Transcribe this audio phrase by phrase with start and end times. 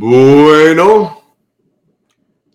[0.00, 1.36] Bueno,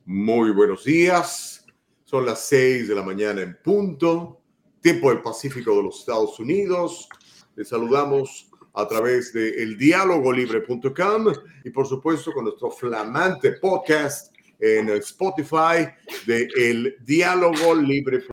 [0.06, 1.66] muy buenos días.
[2.06, 4.40] Son las 6 de la mañana en punto,
[4.80, 7.10] tiempo del Pacífico de los Estados Unidos.
[7.58, 11.34] Les saludamos a través de eldialogolibre.com
[11.66, 15.86] y por supuesto con nuestro flamante podcast en Spotify
[16.26, 18.24] de El Diálogo Libre.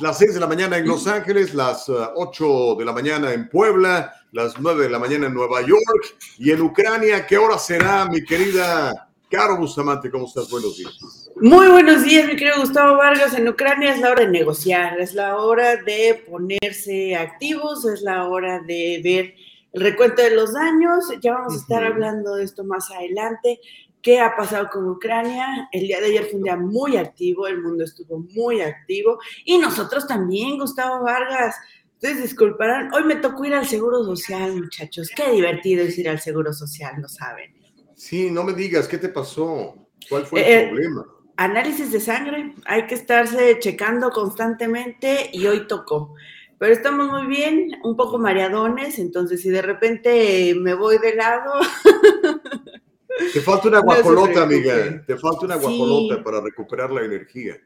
[0.00, 3.48] Las 6 de la mañana en Los Ángeles, las 8 uh, de la mañana en
[3.48, 7.26] Puebla, las 9 de la mañana en Nueva York y en Ucrania.
[7.26, 10.10] ¿Qué hora será, mi querida Caro Bustamante?
[10.10, 10.50] ¿Cómo estás?
[10.50, 11.30] Buenos días.
[11.40, 13.34] Muy buenos días, mi querido Gustavo Vargas.
[13.34, 18.28] En Ucrania es la hora de negociar, es la hora de ponerse activos, es la
[18.28, 19.34] hora de ver
[19.72, 21.04] el recuento de los daños.
[21.22, 23.60] Ya vamos a estar hablando de esto más adelante
[24.04, 25.68] qué ha pasado con Ucrania.
[25.72, 29.58] El día de ayer fue un día muy activo, el mundo estuvo muy activo y
[29.58, 31.56] nosotros también, Gustavo Vargas.
[31.94, 35.10] Ustedes disculparán, hoy me tocó ir al Seguro Social, muchachos.
[35.16, 37.54] Qué divertido es ir al Seguro Social, ¿no saben?
[37.96, 39.74] Sí, no me digas, ¿qué te pasó?
[40.10, 41.06] ¿Cuál fue el eh, problema?
[41.36, 46.14] Análisis de sangre, hay que estarse checando constantemente y hoy tocó.
[46.58, 51.52] Pero estamos muy bien, un poco mareadones, entonces si de repente me voy de lado,
[53.32, 55.04] Te falta una guacolota, amiga.
[55.06, 57.56] Te falta una guacolota para recuperar la energía.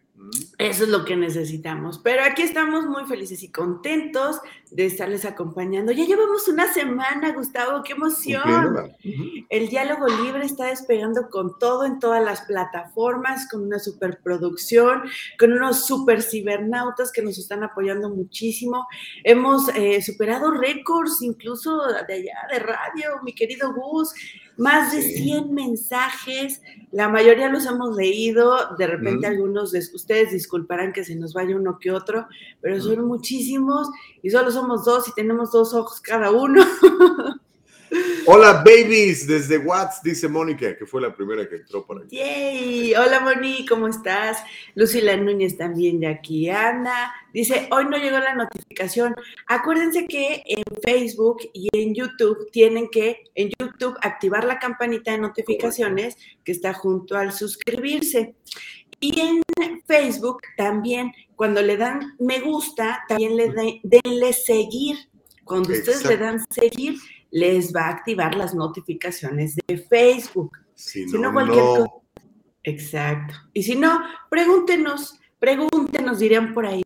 [0.59, 2.01] Eso es lo que necesitamos.
[2.01, 4.41] Pero aquí estamos muy felices y contentos
[4.71, 5.93] de estarles acompañando.
[5.93, 8.93] Ya llevamos una semana, Gustavo, qué emoción.
[9.49, 15.03] El diálogo libre está despegando con todo en todas las plataformas, con una superproducción,
[15.39, 18.87] con unos super cibernautas que nos están apoyando muchísimo.
[19.23, 24.13] Hemos eh, superado récords incluso de allá de radio, mi querido Gus
[24.59, 30.93] más de 100 mensajes, la mayoría los hemos leído, de repente algunos de ustedes disculparán
[30.93, 32.27] que se nos vaya uno que otro,
[32.61, 33.89] pero son muchísimos
[34.23, 36.63] y solo somos dos y tenemos dos ojos cada uno.
[38.27, 42.17] Hola, babies, desde Watts, dice Mónica, que fue la primera que entró por aquí.
[42.17, 42.95] Yay.
[42.95, 44.39] Hola, Moni, ¿cómo estás?
[44.75, 47.13] Lucila Núñez también de aquí anda.
[47.33, 49.15] Dice, hoy no llegó la notificación.
[49.47, 55.19] Acuérdense que en Facebook y en YouTube tienen que, en YouTube, activar la campanita de
[55.19, 58.35] notificaciones que está junto al suscribirse.
[59.01, 59.43] Y en
[59.87, 64.97] Facebook también, cuando le dan me gusta, también le denle seguir.
[65.45, 66.99] Cuando ustedes le dan seguir,
[67.31, 70.57] les va a activar las notificaciones de Facebook.
[70.75, 71.87] Si, no, cualquier cosa.
[72.63, 73.35] Exacto.
[73.53, 74.01] Y si no,
[74.31, 76.83] pregúntenos, pregúntenos, dirían por ahí.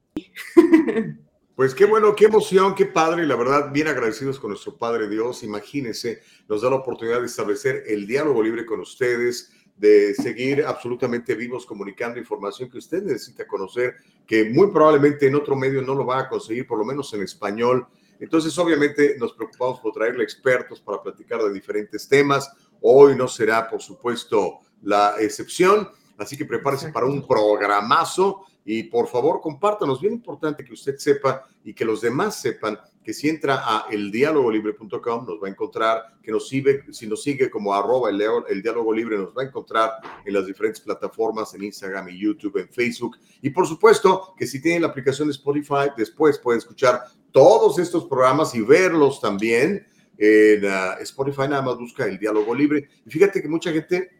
[1.54, 5.06] Pues qué bueno, qué emoción, qué padre, y la verdad, bien agradecidos con nuestro Padre
[5.06, 5.42] Dios.
[5.42, 11.34] Imagínense, nos da la oportunidad de establecer el diálogo libre con ustedes, de seguir absolutamente
[11.34, 16.06] vivos comunicando información que usted necesita conocer, que muy probablemente en otro medio no lo
[16.06, 17.86] va a conseguir, por lo menos en español.
[18.22, 22.48] Entonces, obviamente, nos preocupamos por traerle expertos para platicar de diferentes temas.
[22.80, 25.88] Hoy no será, por supuesto, la excepción.
[26.18, 30.00] Así que prepárese para un programazo y por favor compártanos.
[30.00, 35.26] Bien importante que usted sepa y que los demás sepan que si entra a eldialogolibre.com
[35.26, 38.92] nos va a encontrar, que nos sigue, si nos sigue como arroba el, el diálogo
[38.92, 39.94] libre, nos va a encontrar
[40.24, 43.16] en las diferentes plataformas, en Instagram y YouTube, en Facebook.
[43.40, 48.04] Y por supuesto que si tiene la aplicación de Spotify, después puede escuchar todos estos
[48.04, 49.86] programas y verlos también
[50.18, 52.88] en uh, Spotify, nada más busca el diálogo libre.
[53.04, 54.10] Y fíjate que mucha gente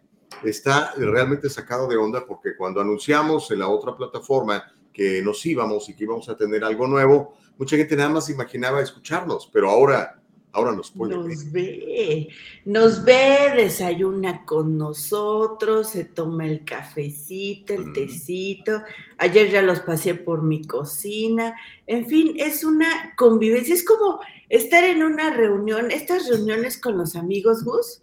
[0.43, 5.89] está realmente sacado de onda porque cuando anunciamos en la otra plataforma que nos íbamos
[5.89, 10.22] y que íbamos a tener algo nuevo, mucha gente nada más imaginaba escucharnos, pero ahora
[10.55, 12.29] Ahora nos puede Nos ve,
[12.67, 18.83] nos ve, desayuna con nosotros, se toma el cafecito, el tecito.
[19.17, 21.57] Ayer ya los pasé por mi cocina.
[21.87, 24.21] En fin, es una convivencia, es como
[24.51, 28.03] estar en una reunión, estas reuniones con los amigos, Gus.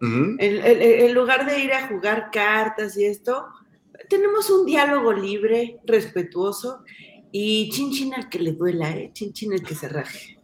[0.00, 3.46] en, lugar de ir a jugar cartas y esto,
[4.08, 6.84] tenemos un diálogo libre, respetuoso
[7.30, 9.10] y chin chin al que le duela, ¿eh?
[9.12, 10.35] chin chin al que se raje.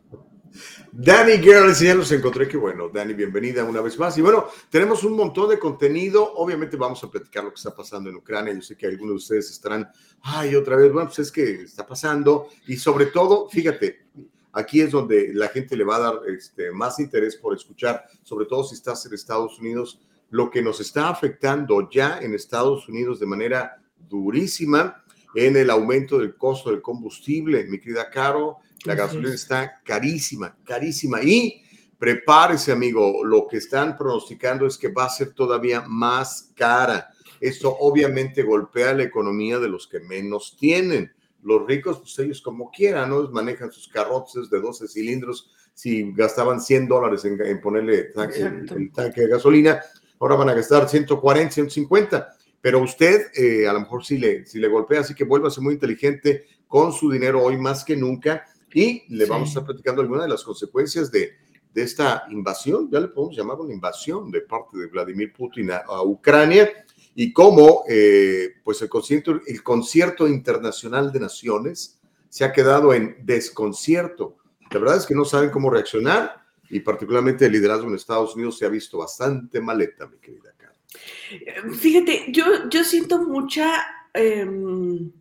[0.95, 2.91] Dani Girls, ya los encontré, qué bueno.
[2.91, 4.19] Dani, bienvenida una vez más.
[4.19, 6.35] Y bueno, tenemos un montón de contenido.
[6.35, 8.53] Obviamente vamos a platicar lo que está pasando en Ucrania.
[8.53, 9.89] Yo sé que algunos de ustedes estarán,
[10.21, 12.49] ay, otra vez, bueno, pues es que está pasando.
[12.67, 14.05] Y sobre todo, fíjate,
[14.53, 18.45] aquí es donde la gente le va a dar este, más interés por escuchar, sobre
[18.45, 23.19] todo si estás en Estados Unidos, lo que nos está afectando ya en Estados Unidos
[23.19, 25.03] de manera durísima
[25.35, 27.65] en el aumento del costo del combustible.
[27.65, 31.23] Mi querida Caro, la gasolina está carísima, carísima.
[31.23, 31.63] Y
[31.99, 37.09] prepárese, amigo, lo que están pronosticando es que va a ser todavía más cara.
[37.41, 41.13] Esto obviamente golpea la economía de los que menos tienen.
[41.43, 43.29] Los ricos, pues ellos como quieran, ¿no?
[43.31, 49.29] Manejan sus carroces de 12 cilindros si gastaban 100 dólares en, ponerle el, tanque de
[49.29, 49.81] gasolina.
[50.19, 54.59] ahora van a gastar 140, 150, pero usted eh, a lo mejor sí le, si
[54.59, 57.97] le golpea, así que vuelva a ser muy inteligente con su dinero hoy más que
[57.97, 61.33] nunca y le vamos a estar platicando algunas de las consecuencias de,
[61.73, 66.03] de, esta invasión, ya le podemos llamar una invasión de parte de Vladimir Putin a,
[66.03, 66.71] Ucrania
[67.15, 73.17] y cómo eh, pues el concierto, el concierto internacional de naciones se ha quedado en
[73.25, 74.37] desconcierto.
[74.71, 78.57] La verdad es que no saben cómo reaccionar y particularmente el liderazgo en Estados Unidos
[78.57, 81.75] se ha visto bastante maleta, mi querida Carla.
[81.75, 83.85] Fíjate, yo, yo siento mucha...
[84.15, 85.13] Em,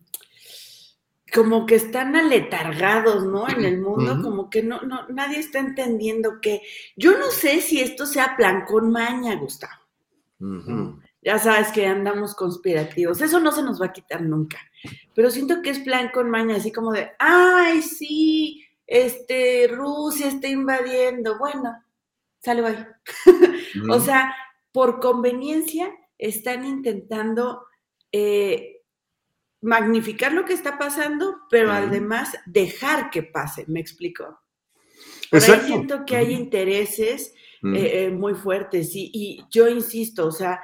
[1.34, 3.48] como que están aletargados, ¿no?
[3.48, 6.62] En el mundo, como que no, no, nadie está entendiendo que.
[6.96, 9.82] Yo no sé si esto sea plan con maña, Gustavo.
[11.22, 13.22] Ya sabes que andamos conspirativos.
[13.22, 14.58] Eso no se nos va a quitar nunca.
[15.14, 20.48] Pero siento que es plan con maña, así como de, ay, sí, este, Rusia está
[20.48, 21.38] invadiendo.
[21.38, 21.82] Bueno,
[22.40, 22.88] sale bye.
[23.90, 24.36] o sea,
[24.72, 27.66] por conveniencia están intentando
[28.12, 28.81] eh,
[29.62, 34.42] magnificar lo que está pasando, pero además dejar que pase, ¿me explico?
[35.30, 40.32] Por ahí siento que hay intereses eh, eh, muy fuertes y, y, yo insisto, o
[40.32, 40.60] sea,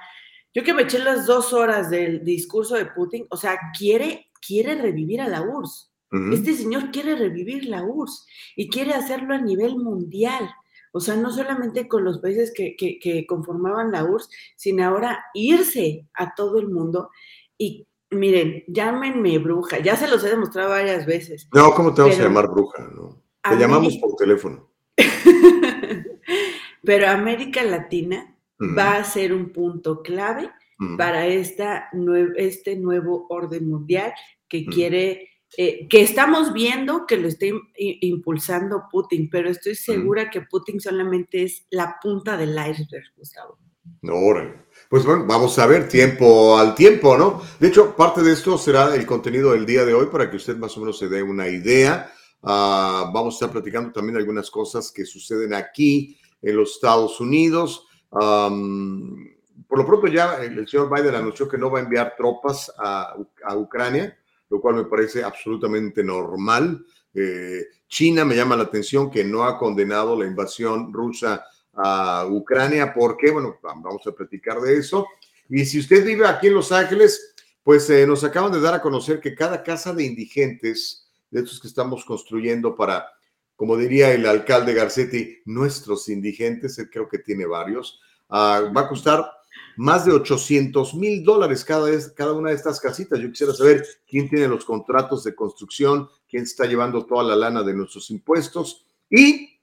[0.53, 4.75] yo que me eché las dos horas del discurso de Putin, o sea, quiere, quiere
[4.75, 5.91] revivir a la URSS.
[6.31, 10.49] Este señor quiere revivir la URSS y quiere hacerlo a nivel mundial.
[10.93, 15.25] O sea, no solamente con los países que, que, que conformaban la URSS, sino ahora
[15.33, 17.11] irse a todo el mundo
[17.57, 21.49] y Miren, llámenme bruja, ya se los he demostrado varias veces.
[21.53, 22.87] No, ¿cómo te vamos a llamar bruja?
[22.95, 23.21] No?
[23.43, 24.71] Te llamamos por teléfono.
[26.83, 30.49] pero América Latina va a ser un punto clave
[30.97, 31.89] para esta
[32.35, 34.13] este nuevo orden mundial
[34.47, 40.41] que quiere, eh, que estamos viendo que lo está impulsando Putin, pero estoy segura que
[40.41, 43.57] Putin solamente es la punta del iceberg, Gustavo.
[44.01, 44.66] No, órale.
[44.89, 47.41] Pues bueno, vamos a ver tiempo al tiempo, ¿no?
[47.59, 50.55] De hecho, parte de esto será el contenido del día de hoy para que usted
[50.55, 52.09] más o menos se dé una idea.
[52.41, 57.85] Ah, vamos a estar platicando también algunas cosas que suceden aquí en los Estados Unidos.
[58.09, 63.13] por lo pronto ya el, señor Biden anunció que no va a enviar tropas a,
[63.57, 64.17] Ucrania,
[64.49, 66.85] lo cual me parece absolutamente normal.
[67.13, 71.43] Eh, China me llama la atención que no ha condenado la invasión rusa
[71.77, 72.93] a Ucrania.
[72.93, 73.31] ¿Por qué?
[73.31, 75.07] Bueno, vamos a platicar de eso.
[75.49, 78.81] Y si usted vive aquí en Los Ángeles, pues eh, nos acaban de dar a
[78.81, 83.07] conocer que cada casa de indigentes, de estos que estamos construyendo para,
[83.55, 88.89] como diría el alcalde Garcetti, nuestros indigentes, él creo que tiene varios, ah, va a
[88.89, 89.29] costar
[89.75, 93.19] más de 800 mil dólares cada, cada una de estas casitas.
[93.19, 97.63] Yo quisiera saber quién tiene los contratos de construcción, quién está llevando toda la lana
[97.63, 98.85] de nuestros impuestos.
[99.09, 99.56] Y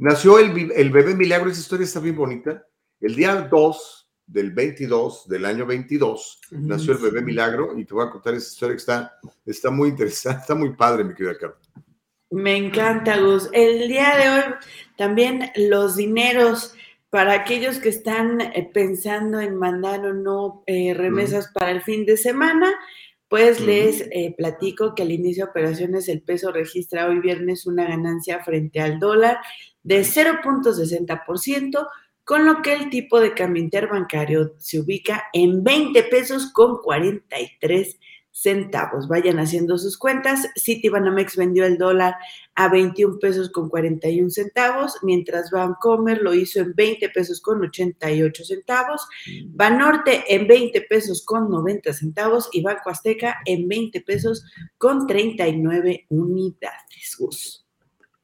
[0.00, 2.66] Nació el, el, bebé milagro, esa historia está bien bonita.
[3.02, 8.06] El día 2 del 22, del año 22, nació el bebé milagro y te voy
[8.06, 11.58] a contar esa historia que está, está muy interesante, está muy padre, mi querida Carla.
[12.30, 13.50] Me encanta, Gus.
[13.52, 14.54] El día de hoy
[14.96, 16.74] también los dineros
[17.10, 22.06] para aquellos que están eh, pensando en mandar o no eh, remesas para el fin
[22.06, 22.72] de semana,
[23.28, 27.86] pues les eh, platico que al inicio de operaciones el peso registra hoy viernes una
[27.86, 29.38] ganancia frente al dólar
[29.82, 31.86] de 0.60%,
[32.24, 37.98] con lo que el tipo de cambio interbancario se ubica en 20 pesos con 43
[38.30, 39.08] centavos.
[39.08, 40.46] Vayan haciendo sus cuentas.
[40.56, 42.14] Citibanamex vendió el dólar
[42.54, 48.44] a 21 pesos con 41 centavos, mientras Bancomer lo hizo en 20 pesos con 88
[48.44, 49.56] centavos, mm.
[49.56, 54.44] Banorte en 20 pesos con 90 centavos y Banco Azteca en 20 pesos
[54.78, 57.16] con 39 unidades.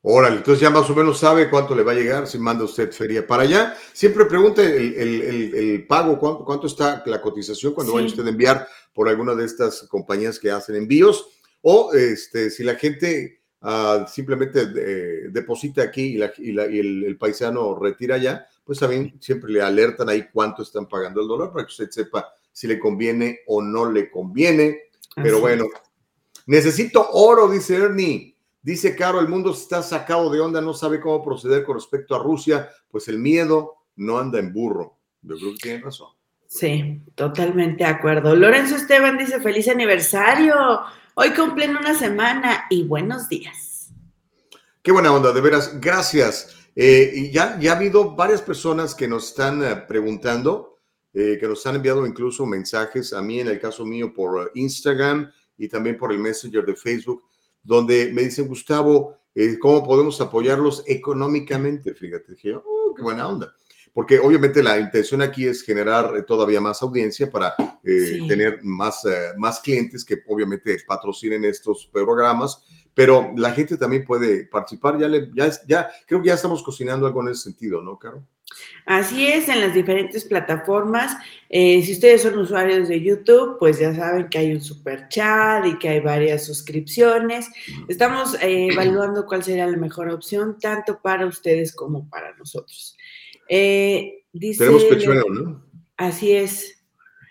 [0.08, 2.92] Órale, entonces ya más o menos sabe cuánto le va a llegar si manda usted
[2.92, 3.76] feria para allá.
[3.92, 4.62] Siempre pregunte
[5.02, 9.82] el, pago, cuánto, está la cotización cuando vaya usted a enviar por alguna de estas
[9.88, 11.26] compañías que hacen envíos.
[11.60, 18.46] O este, si la gente ah, simplemente eh, deposita aquí y, el, paisano retira allá,
[18.62, 22.32] pues también siempre le alertan ahí cuánto están pagando el dólar para que usted sepa
[22.52, 24.82] si le conviene o no le conviene.
[25.16, 25.66] Pero bueno,
[26.46, 28.35] necesito oro, dice Ernie.
[28.66, 32.18] Dice Caro, el mundo está sacado de onda, no sabe cómo proceder con respecto a
[32.18, 34.98] Rusia, pues el miedo no anda en burro.
[35.22, 36.08] Yo creo que tiene razón.
[36.48, 38.34] Sí, totalmente de acuerdo.
[38.34, 40.80] Lorenzo Esteban dice, feliz aniversario.
[41.14, 43.92] Hoy cumplen una semana y buenos días.
[44.82, 46.68] Qué buena onda, de veras, gracias.
[46.74, 50.80] Eh, y ya, ya ha habido varias personas que nos están eh, preguntando,
[51.14, 55.30] eh, que nos han enviado incluso mensajes, a mí en el caso mío por Instagram
[55.56, 57.22] y también por el Messenger de Facebook
[57.66, 61.94] donde me dicen, Gustavo, eh, ¿cómo podemos apoyarlos económicamente?
[61.94, 63.52] Fíjate, dije, oh, qué buena onda.
[63.92, 69.02] porque obviamente la intención aquí es generar todavía más audiencia para tener más,
[69.38, 72.62] más clientes que obviamente patrocinen estos programas
[72.96, 74.98] pero la gente también puede participar.
[74.98, 78.26] Ya, le, ya, ya creo que ya estamos cocinando algo en ese sentido, ¿no, Caro?
[78.86, 81.16] Así es, en las diferentes plataformas.
[81.48, 85.66] Eh, si ustedes son usuarios de YouTube, pues ya saben que hay un super chat
[85.66, 87.48] y que hay varias suscripciones.
[87.88, 92.96] Estamos eh, evaluando cuál sería la mejor opción, tanto para ustedes como para nosotros.
[93.48, 94.84] Eh, Tenemos
[95.30, 95.64] ¿no?
[95.96, 96.75] Así es.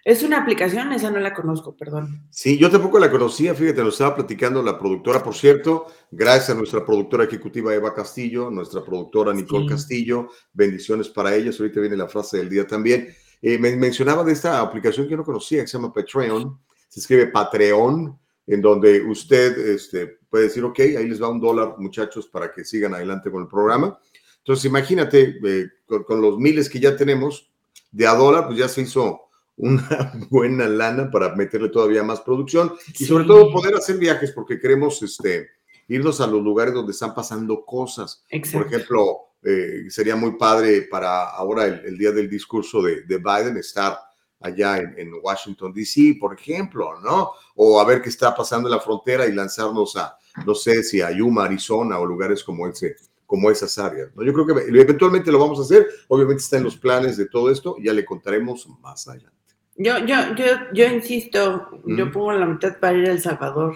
[0.05, 0.93] ¿Es una aplicación?
[0.93, 2.27] Esa no la conozco, perdón.
[2.29, 6.53] Sí, yo tampoco la conocía, fíjate, nos estaba platicando la productora, por cierto, gracias a
[6.53, 12.07] nuestra productora ejecutiva Eva Castillo, nuestra productora Nicole Castillo, bendiciones para ellas, ahorita viene la
[12.07, 13.07] frase del día también.
[13.41, 16.55] Eh, me mencionaba de esta aplicación que no conocía, que se llama Patreon,
[16.87, 21.77] se escribe Patreon, en donde usted este, puede decir, ok, ahí les va un dólar,
[21.79, 23.97] muchachos, para que sigan adelante con el programa.
[24.37, 27.49] Entonces, imagínate, eh, con, con los miles que ya tenemos,
[27.91, 29.24] de a dólar, pues ya se hizo
[29.57, 34.59] una buena lana para meterle todavía más producción y sobre todo poder hacer viajes porque
[34.59, 35.49] queremos este,
[35.87, 38.23] irnos a los lugares donde están pasando cosas.
[38.51, 43.97] Por ejemplo, eh, sería muy padre para ahora el, día del discurso de, Biden estar
[44.41, 47.31] allá en, Washington, D.C., por ejemplo, ¿no?
[47.55, 51.01] O a ver qué está pasando en la frontera y lanzarnos a, no sé si
[51.01, 52.95] a Yuma, Arizona o lugares como ese
[53.25, 54.09] como esas áreas.
[54.15, 54.23] ¿no?
[54.23, 57.49] Yo creo que eventualmente lo vamos a hacer, obviamente está en los planes de todo
[57.49, 59.31] esto, ya le contaremos más allá.
[59.77, 63.75] Yo, yo, yo, yo insisto, yo pongo la mitad para ir a El Salvador.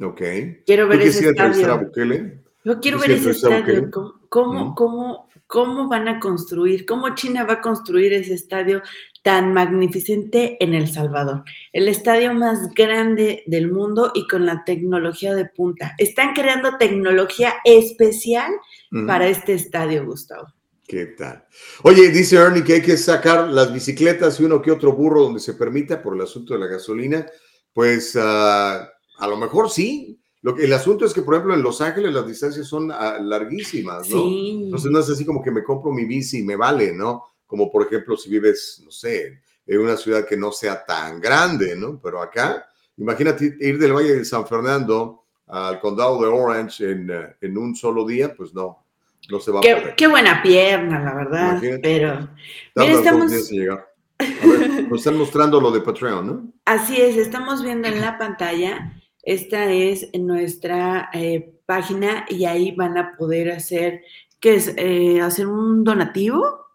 [0.00, 0.20] Ok.
[0.66, 1.90] Quiero ver ese estadio.
[2.64, 3.90] Yo quiero ver ese estadio.
[4.28, 6.84] ¿Cómo, cómo, cómo, van a construir?
[6.84, 8.82] ¿Cómo China va a construir ese estadio
[9.22, 11.44] tan magnificente en El Salvador?
[11.72, 15.94] El estadio más grande del mundo y con la tecnología de punta.
[15.96, 18.52] Están creando tecnología especial
[19.06, 20.48] para este estadio, Gustavo.
[20.86, 21.44] ¿Qué tal?
[21.82, 25.40] Oye, dice Ernie que hay que sacar las bicicletas y uno que otro burro donde
[25.40, 27.26] se permita por el asunto de la gasolina.
[27.72, 28.88] Pues ah,
[29.18, 30.20] a lo mejor sí.
[30.42, 33.18] Lo que, el asunto es que, por ejemplo, en Los Ángeles las distancias son ah,
[33.20, 34.28] larguísimas, ¿no?
[34.28, 37.24] Entonces no es así como que me compro mi bici y me vale, ¿no?
[37.46, 41.74] Como por ejemplo si vives, no sé, en una ciudad que no sea tan grande,
[41.74, 42.00] ¿no?
[42.00, 42.64] Pero acá,
[42.96, 47.74] imagínate ir del Valle de San Fernando al condado de Orange en, eh, en un
[47.74, 48.85] solo día, pues no,
[49.62, 49.94] qué.
[49.96, 51.62] Qué buena pierna, la verdad.
[51.82, 52.28] Pero.
[52.74, 53.32] Mira, estamos.
[54.18, 56.52] A ver, nos están mostrando lo de Patreon, ¿no?
[56.64, 58.92] Así es, estamos viendo en la pantalla.
[59.22, 64.02] Esta es nuestra eh, página y ahí van a poder hacer,
[64.40, 64.72] ¿qué es?
[64.76, 66.66] Eh, ¿Hacer un donativo?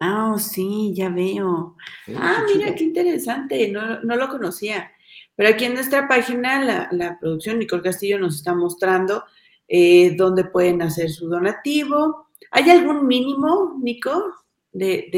[0.00, 1.76] Ah, sí, ya veo.
[2.16, 4.92] ah, mira, qué interesante, no, no, lo conocía.
[5.34, 9.24] Pero aquí en nuestra página, la, la producción Nicole Castillo nos está mostrando
[9.68, 12.28] eh, donde pueden hacer su donativo.
[12.50, 14.32] ¿Hay algún mínimo, Nico?
[14.72, 15.08] De,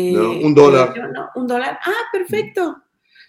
[0.43, 0.95] un dólar.
[1.35, 1.79] un dólar.
[1.85, 2.77] Ah, perfecto.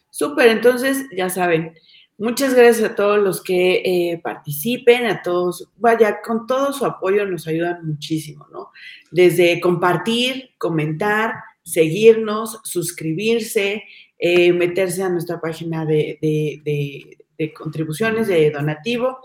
[0.09, 1.73] Súper, entonces ya saben.
[2.19, 7.25] Muchas gracias a todos los que eh, participen, a todos, vaya, con todo su apoyo
[7.27, 8.71] nos ayudan muchísimo, ¿no?
[9.11, 13.83] Desde compartir, comentar, seguirnos, suscribirse,
[14.17, 19.19] eh, meterse a nuestra página de, de contribuciones, de donativo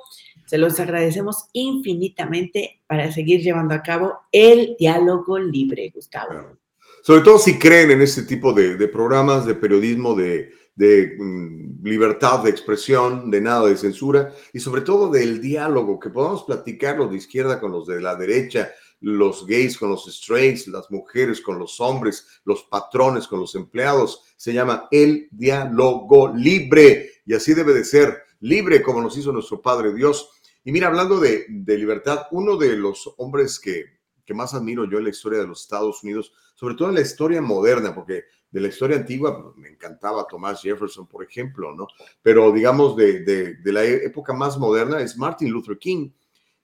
[0.53, 6.59] se los agradecemos infinitamente para seguir llevando a cabo el diálogo libre, Gustavo.
[7.03, 12.51] Sobre todo si creen en este tipo de, programas de periodismo, de, mm, libertad de
[12.51, 17.17] expresión, de nada de censura y sobre todo del diálogo, que podamos platicar los de
[17.17, 21.81] izquierda con los de la derecha, los gays con los straights, las mujeres con los
[21.81, 24.21] hombres, los patrones con los empleados.
[24.37, 29.63] Se llama el diálogo libre y así debe de ser, libre como nos hizo nuestro
[29.63, 30.29] Padre Dios
[30.65, 34.01] y mira, hablando de, libertad, uno de los hombres que,
[34.35, 37.43] más admiro yo en la historia de los Estados Unidos, sobre todo en la historia
[37.43, 41.87] moderna, porque de la historia antigua pues, me encantaba Thomas Jefferson, por ejemplo, ¿no?
[42.23, 46.11] Pero digamos de, la época más moderna es Martin Luther King.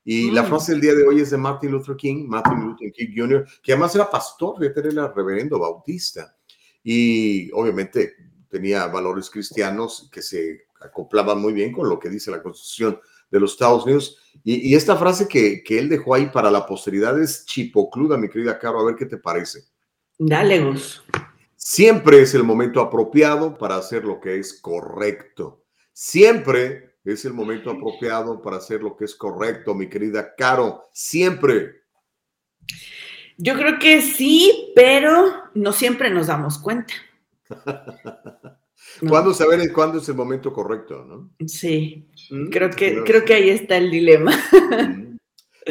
[0.03, 0.47] Y la mm.
[0.47, 3.73] frase del día de hoy es de Martin Luther King, Martin Luther King Jr., que
[3.73, 6.35] además era pastor, era reverendo bautista.
[6.83, 8.15] Y obviamente
[8.49, 12.99] tenía valores cristianos que se acoplaban muy bien con lo que dice la Constitución
[13.31, 14.19] de los Estados Unidos.
[14.45, 18.81] Y, esta frase que, él dejó ahí para la posteridad es chipocluda, mi querida Caro,
[18.81, 19.65] a ver qué te parece.
[20.19, 21.03] Dale, Gus.
[21.57, 25.65] Siempre es el momento apropiado para hacer lo que es correcto.
[25.93, 30.89] Siempre es el momento apropiado para hacer lo que es correcto, mi querida Caro.
[30.93, 31.83] Siempre.
[33.37, 36.95] Yo creo que sí, pero no siempre nos damos cuenta.
[39.07, 41.31] ¿Cuándo saber cuándo es el momento correcto, no?
[41.47, 44.33] Sí, mm, creo, que, creo que ahí está el dilema.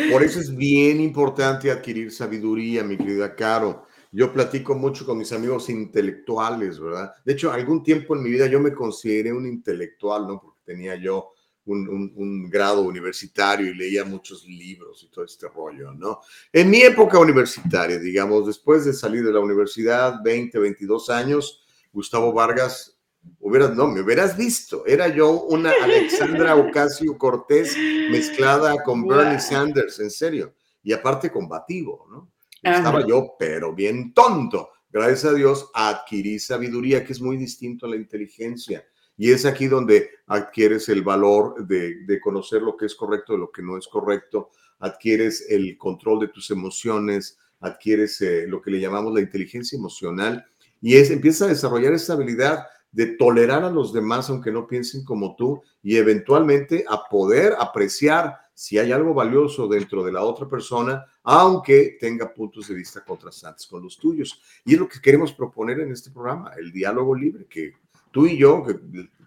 [0.01, 0.11] Mm.
[0.11, 3.87] Por eso es bien importante adquirir sabiduría, mi querida Caro.
[4.11, 7.13] yo platico mucho con mis amigos intelectuales, ¿verdad?
[7.25, 10.39] De hecho, algún tiempo en mi vida yo me consideré un intelectual, ¿no?
[10.39, 11.31] Porque tenía yo
[11.67, 16.21] un, grado universitario y leía muchos libros y todo este rollo, ¿no?
[16.53, 22.31] En mi época universitaria, digamos, después de salir de la universidad, 20, 22 años, Gustavo
[22.31, 22.96] Vargas,
[23.39, 27.75] hubieras, no, me hubieras visto, era yo una Alexandra Ocasio Cortés
[28.09, 30.53] mezclada con Bernie Sanders, en serio,
[30.83, 32.31] y aparte combativo, ¿no?
[32.61, 34.69] Estaba yo, pero bien tonto.
[34.89, 38.85] Gracias a Dios adquirí sabiduría, que es muy distinto a la inteligencia.
[39.15, 43.51] Y es aquí donde adquieres el valor de, conocer lo que es correcto de lo
[43.51, 48.79] que no es correcto, adquieres el control de tus emociones, adquieres eh, lo que le
[48.79, 50.45] llamamos la inteligencia emocional.
[50.81, 55.03] Y es, empiezas a desarrollar esa habilidad de tolerar a los demás aunque no piensen
[55.03, 60.47] como tú y eventualmente a poder apreciar si hay algo valioso dentro de la otra
[60.49, 64.41] persona, aunque tenga puntos de vista contrastantes con los tuyos.
[64.65, 67.73] Y es lo que queremos proponer en este programa, el diálogo libre, que
[68.09, 68.79] tú y yo, que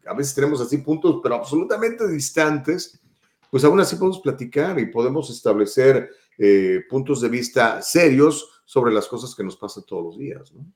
[0.05, 3.01] a veces tenemos así puntos, pero absolutamente distantes,
[3.53, 9.07] pues aún así podemos platicar y podemos establecer eh, puntos de vista serios sobre las
[9.07, 10.67] cosas que nos pasan todos los días, ¿no?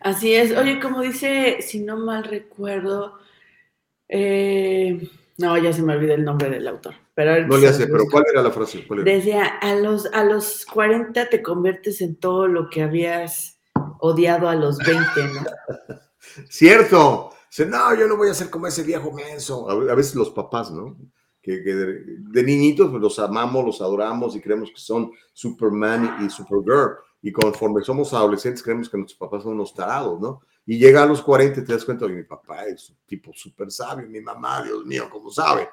[0.00, 0.56] Así es.
[0.56, 3.18] Oye, como dice, si no mal recuerdo,
[4.08, 6.94] eh, no, ya se me olvidó el nombre del autor.
[7.14, 8.84] Pero no le hace, pero ¿cuál era la frase?
[9.04, 13.60] Decía, a los, a los 40 te conviertes en todo lo que habías
[14.00, 15.98] odiado a los 20, ¿no?
[16.48, 17.30] Cierto.
[17.48, 19.70] Dice, no, yo no voy a ser como ese viejo menso.
[19.70, 20.96] A veces los papás, ¿no?
[21.40, 26.96] Que, de, niñitos pues, los amamos, los adoramos y creemos que son Superman y Supergirl.
[27.24, 30.42] Y conforme somos adolescentes creemos que nuestros papás son unos tarados, ¿no?
[30.66, 33.32] Y llega a los 40 y te das cuenta que mi papá es un tipo
[33.34, 35.70] súper sabio, mi mamá, Dios mío, ¿cómo sabe?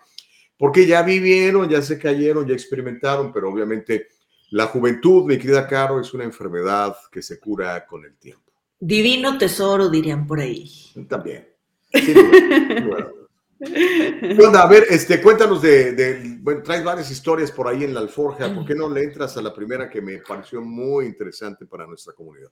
[0.57, 4.07] Porque ya vivieron, ya se cayeron, ya experimentaron, pero obviamente
[4.51, 8.49] la juventud, mi querida Caro, es una enfermedad que se cura con el tiempo.
[8.79, 10.71] Divino tesoro, dirían por ahí.
[11.09, 11.49] También.
[14.55, 18.53] A ver, este, cuéntanos de, bueno, traes varias historias por ahí en la alforja.
[18.53, 22.13] ¿Por qué no le entras a la primera que me pareció muy interesante para nuestra
[22.13, 22.49] comunidad?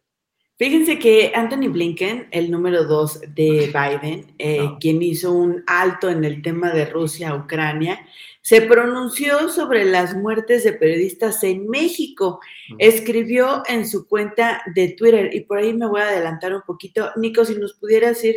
[0.57, 4.77] Fíjense que Anthony Blinken, el número dos de Biden, eh, ah.
[4.79, 8.05] quien hizo un alto en el tema de Rusia-Ucrania,
[8.41, 12.41] se pronunció sobre las muertes de periodistas en México.
[12.77, 17.09] Escribió en su cuenta de Twitter, y por ahí me voy a adelantar un poquito.
[17.15, 18.35] Nico, si nos pudieras ir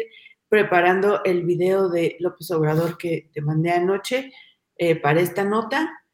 [0.52, 4.34] preparando el video de López Obrador que te mandé anoche
[4.76, 6.04] eh, para esta nota.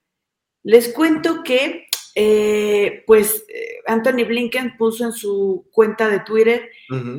[0.62, 6.70] Les cuento que, eh, pues, eh, Anthony Blinken puso en su cuenta de Twitter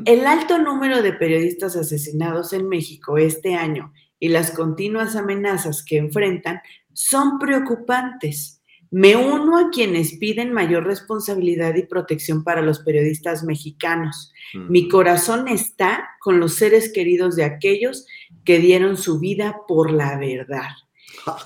[0.06, 5.98] el alto número de periodistas asesinados en México este año y las continuas amenazas que
[5.98, 6.62] enfrentan
[6.94, 8.59] son preocupantes.
[8.92, 14.34] Me uno a quienes piden mayor responsabilidad y protección para los periodistas mexicanos.
[14.54, 18.08] Mi corazón está con los seres queridos de aquellos
[18.44, 20.70] que dieron su vida por la verdad.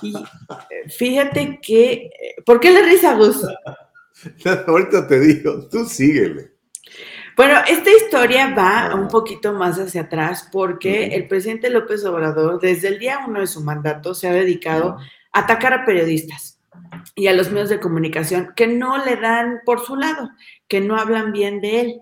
[0.00, 0.14] Y
[0.96, 2.10] fíjate que,
[2.46, 3.44] ¿por qué le risa Gus?
[4.66, 6.54] Ahorita te digo, tú síguele.
[7.36, 8.94] Bueno, esta historia va ah.
[8.94, 13.48] un poquito más hacia atrás porque el presidente López Obrador, desde el día uno de
[13.48, 14.96] su mandato, se ha dedicado
[15.32, 16.53] a atacar a periodistas
[17.14, 20.30] y a los medios de comunicación que no le dan por su lado,
[20.68, 22.00] que no hablan bien de él.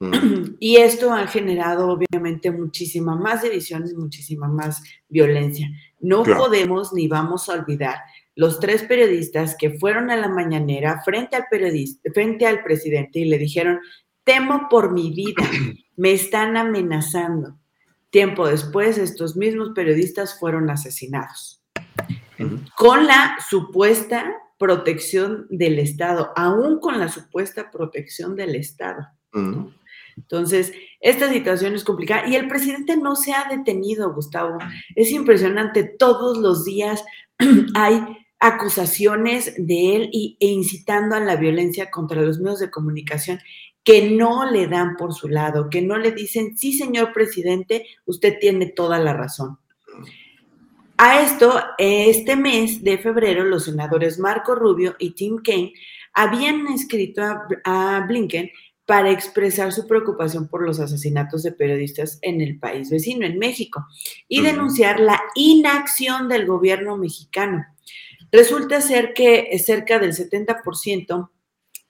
[0.00, 0.56] Mm.
[0.60, 5.68] Y esto ha generado obviamente muchísima más división y muchísima más violencia.
[6.00, 7.98] No podemos ni vamos a olvidar
[8.34, 13.24] los tres periodistas que fueron a la mañanera frente al periodista, frente al presidente y
[13.24, 13.80] le dijeron,
[14.24, 15.42] temo por mi vida,
[15.96, 17.58] me están amenazando.
[18.10, 21.57] Tiempo después, estos mismos periodistas fueron asesinados
[22.76, 29.06] con la supuesta protección del Estado, aún con la supuesta protección del Estado.
[30.16, 34.58] Entonces, esta situación es complicada y el presidente no se ha detenido, Gustavo.
[34.96, 37.04] Es impresionante, todos los días
[37.74, 38.02] hay
[38.40, 43.40] acusaciones de él y, e incitando a la violencia contra los medios de comunicación
[43.82, 48.38] que no le dan por su lado, que no le dicen, sí, señor presidente, usted
[48.38, 49.58] tiene toda la razón.
[51.00, 55.72] A esto, este mes de febrero, los senadores Marco Rubio y Tim Kaine
[56.12, 57.22] habían escrito
[57.64, 58.50] a, Blinken
[58.84, 63.86] para expresar su preocupación por los asesinatos de periodistas en el país vecino, en México,
[64.26, 67.64] y denunciar la inacción del gobierno mexicano.
[68.32, 71.30] Resulta ser que cerca del 70%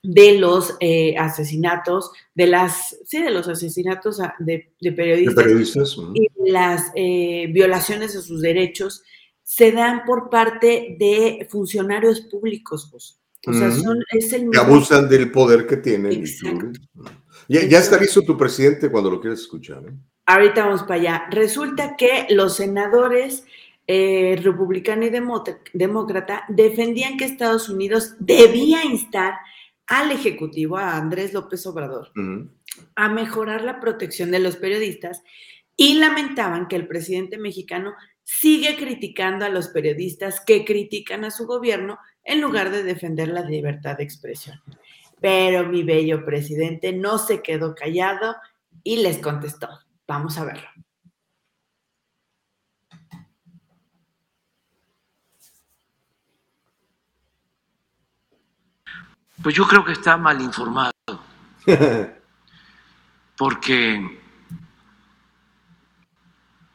[0.02, 7.48] de los eh, asesinatos, de las, sí, de los asesinatos de, periodistas, y las eh,
[7.52, 9.02] violaciones de sus derechos
[9.42, 12.90] se dan por parte de funcionarios públicos.
[13.46, 16.24] O sea, son, es el Que abusan del poder que tienen.
[17.48, 19.82] Ya, ya, está listo tu presidente cuando lo quieras escuchar.
[19.86, 19.94] ¿eh?
[20.26, 21.26] Ahorita vamos para allá.
[21.30, 23.44] Resulta que los senadores
[23.86, 25.10] eh, republicano y
[25.72, 29.34] demócrata defendían que Estados Unidos debía instar
[29.88, 32.12] al Ejecutivo, a Andrés López Obrador,
[32.94, 35.22] a mejorar la protección de los periodistas
[35.76, 41.46] y lamentaban que el presidente mexicano sigue criticando a los periodistas que critican a su
[41.46, 44.60] gobierno en lugar de defender la libertad de expresión.
[45.20, 48.36] Pero mi bello presidente no se quedó callado
[48.84, 49.68] y les contestó.
[50.06, 50.68] Vamos a verlo.
[59.42, 60.92] Pues yo creo que está mal informado.
[63.36, 64.20] Porque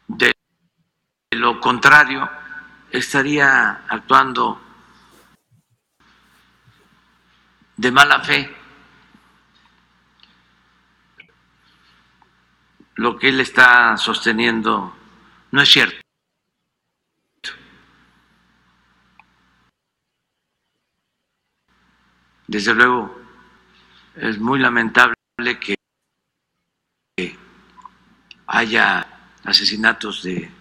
[0.07, 0.33] de
[1.31, 2.29] lo contrario
[2.89, 4.61] estaría actuando
[7.75, 8.55] de mala fe.
[12.95, 14.95] Lo que él está sosteniendo
[15.51, 16.02] no es cierto.
[22.47, 23.19] Desde luego,
[24.15, 25.15] es muy lamentable
[25.59, 25.75] que
[28.47, 29.07] haya
[29.43, 30.51] asesinatos de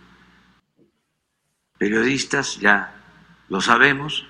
[1.76, 2.94] periodistas, ya
[3.48, 4.26] lo sabemos,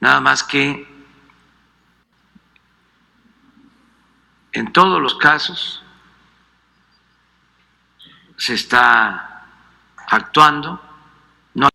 [0.00, 0.86] nada más que
[4.52, 5.82] en todos los casos
[8.36, 9.46] se está
[9.96, 10.80] actuando,
[11.54, 11.72] no hay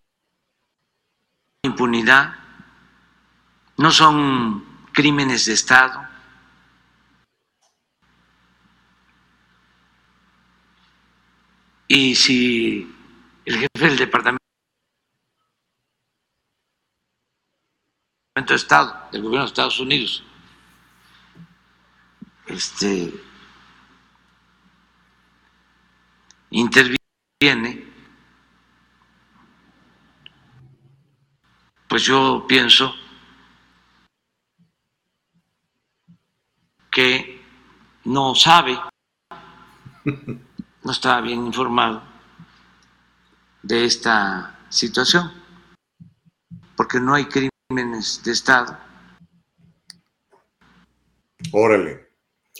[1.64, 2.41] impunidad,
[3.82, 6.08] no son crímenes de Estado.
[11.88, 12.94] Y si
[13.44, 14.38] el jefe del Departamento
[18.36, 20.22] de Estado, del gobierno de Estados Unidos,
[22.46, 23.12] este,
[26.50, 27.92] interviene,
[31.88, 33.01] pues yo pienso
[36.92, 37.40] que
[38.04, 38.78] no sabe,
[40.04, 42.02] no está bien informado
[43.62, 45.32] de esta situación,
[46.76, 48.78] porque no hay crímenes de Estado.
[51.52, 52.12] Órale.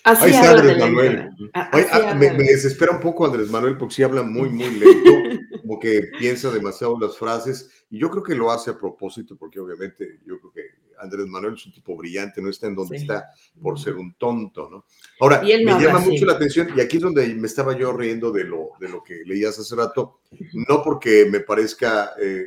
[0.05, 1.31] Así Ahí está Andrés Manuel.
[1.55, 6.11] Ah, me, desespera un poco Andrés Manuel porque sí habla muy, muy lento, como que
[6.19, 10.41] piensa demasiado las frases, y yo creo que lo hace a propósito, porque obviamente yo
[10.41, 10.63] creo que
[11.03, 14.71] Andrés Manuel es un tipo brillante, no está en donde está por ser un tonto,
[14.71, 14.87] ¿no?
[15.21, 18.45] Ahora, me llama mucho la atención, y aquí es donde me estaba yo riendo de
[18.45, 20.21] lo, de lo que leías hace rato,
[20.69, 22.13] no porque me parezca...
[22.21, 22.47] Eh,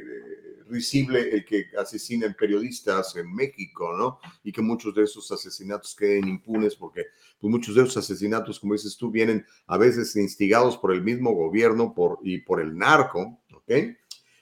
[0.67, 4.19] risible el que asesinen periodistas en México, ¿no?
[4.43, 7.03] Y que muchos de esos asesinatos queden impunes porque
[7.39, 11.31] pues, muchos de esos asesinatos, como dices tú, vienen a veces instigados por el mismo
[11.33, 13.71] gobierno por, y por el narco, ¿ok?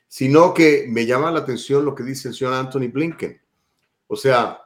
[0.08, 3.42] Sino que me llama la atención lo que dice el señor Anthony Blinken.
[4.08, 4.60] O sea,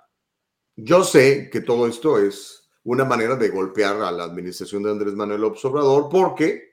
[0.76, 5.14] yo sé que todo esto es una manera de golpear a la administración de Andrés
[5.14, 6.68] Manuel López Obrador porque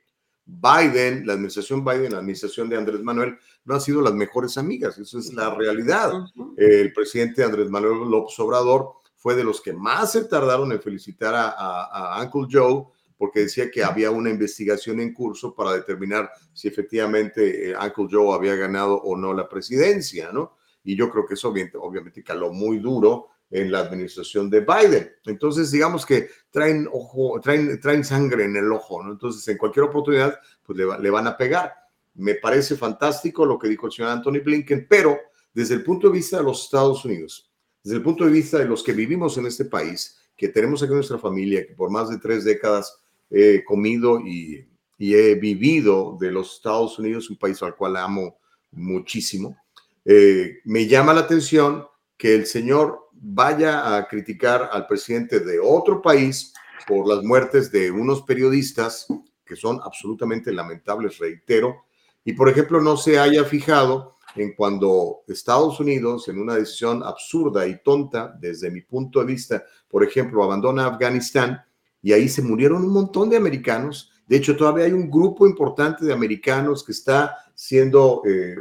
[0.45, 4.97] Biden, la administración Biden, la administración de Andrés Manuel, no han sido las mejores amigas.
[4.97, 6.13] Eso es la realidad.
[6.55, 11.33] El presidente Andrés Manuel López Obrador fue de los que más se tardaron en felicitar
[11.35, 12.85] a, Uncle Joe
[13.17, 18.35] porque decía que había una investigación en curso para determinar si efectivamente eh, Uncle Joe
[18.35, 20.54] había ganado o no la presidencia, ¿no?
[20.85, 25.11] Y yo creo que eso obviamente caló muy duro en la administración de Biden.
[25.25, 29.11] Entonces, digamos que traen ojo, traen, traen sangre en el ojo, ¿no?
[29.11, 31.73] Entonces, en cualquier oportunidad, pues le, van a pegar.
[32.13, 35.17] Me parece fantástico lo que dijo el señor Anthony Blinken, pero
[35.53, 37.51] desde el punto de vista de los Estados Unidos,
[37.83, 40.93] desde el punto de vista de los que vivimos en este país, que tenemos aquí
[40.93, 44.67] nuestra familia, que por más de tres décadas he comido y,
[44.97, 48.37] he vivido de los Estados Unidos, un país al cual amo
[48.71, 49.57] muchísimo,
[50.05, 51.85] eh, me llama la atención
[52.17, 56.53] que el señor vaya a criticar al presidente de otro país
[56.87, 59.07] por las muertes de unos periodistas
[59.45, 61.85] que son absolutamente lamentables, reitero,
[62.23, 67.67] y por ejemplo no se haya fijado en cuando Estados Unidos, en una decisión absurda
[67.67, 71.61] y tonta, desde mi punto de vista, por ejemplo, abandona Afganistán
[72.01, 74.11] y ahí se murieron un montón de americanos.
[74.27, 78.55] De hecho, todavía hay un grupo importante de americanos que está siendo eh,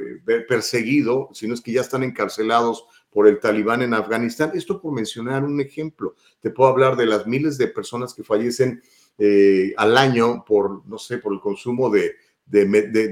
[0.49, 4.53] perseguido, si no es que ya están encarcelados por el talibán en Afganistán.
[4.55, 6.15] Esto por mencionar un ejemplo.
[6.41, 8.83] Te puedo hablar de las miles de personas que fallecen
[9.19, 12.17] eh, al año por, no sé, por el consumo de,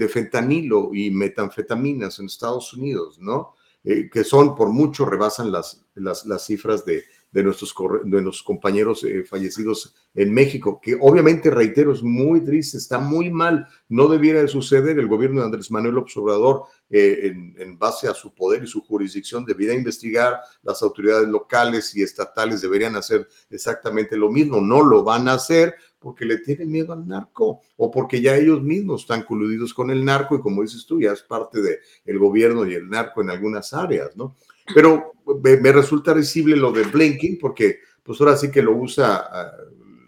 [0.09, 3.55] fentanilo y metanfetaminas en Estados Unidos, ¿no?
[3.85, 10.33] eh, que son por mucho rebasan las cifras de, de nuestros, compañeros eh, fallecidos en
[10.33, 14.99] México, que obviamente, reitero, es muy triste, está muy mal, no debiera de suceder.
[14.99, 19.47] El gobierno de Andrés Manuel Observador, eh, en, base a su poder y su jurisdicción,
[19.47, 25.27] debería investigar, las autoridades locales y estatales deberían hacer exactamente lo mismo, no lo van
[25.29, 29.73] a hacer porque le tienen miedo al narco o porque ya ellos mismos están coludidos
[29.73, 32.91] con el narco y como dices tú, ya es parte del el gobierno y el
[32.91, 34.37] narco en algunas áreas, ¿no?
[34.75, 39.53] Pero me, resulta risible lo de blinking porque pues ahora sí que lo usa ah,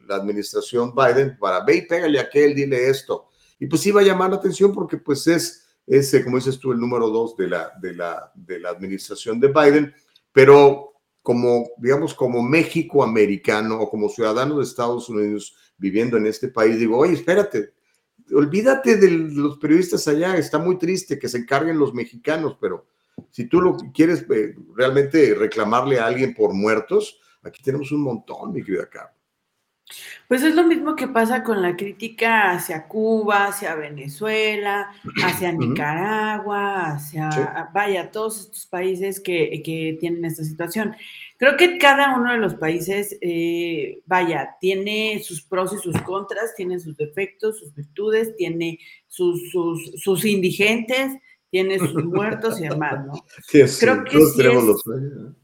[0.06, 3.28] la administración Biden para ve y pégale a aquel, dile esto.
[3.58, 6.80] Y pues iba a llamar la atención porque pues es, ese, como dices tú, el
[6.80, 9.94] número dos de la, de la, de la administración de Biden,
[10.32, 16.48] pero como, digamos, como México americano o como ciudadano de Estados Unidos viviendo en este
[16.48, 17.72] país, digo, oye, espérate,
[18.32, 22.86] olvídate de los periodistas allá, está muy triste que se encarguen los mexicanos, pero
[23.30, 28.52] si tú lo quieres eh, realmente reclamarle a alguien por muertos, aquí tenemos un montón,
[28.52, 29.14] mi querida Carmen.
[30.28, 34.90] Pues es lo mismo que pasa con la crítica hacia Cuba, hacia Venezuela,
[35.22, 40.96] hacia Nicaragua, hacia, vaya, todos estos países que, que, tienen esta situación.
[41.36, 46.54] Creo que cada uno de los países, eh, vaya, tiene sus pros y sus contras,
[46.56, 51.12] tiene sus defectos, sus virtudes, tiene sus, sus, sus indigentes,
[51.54, 53.12] tiene sus muertos y demás, ¿no?
[53.78, 54.82] creo, que sí es,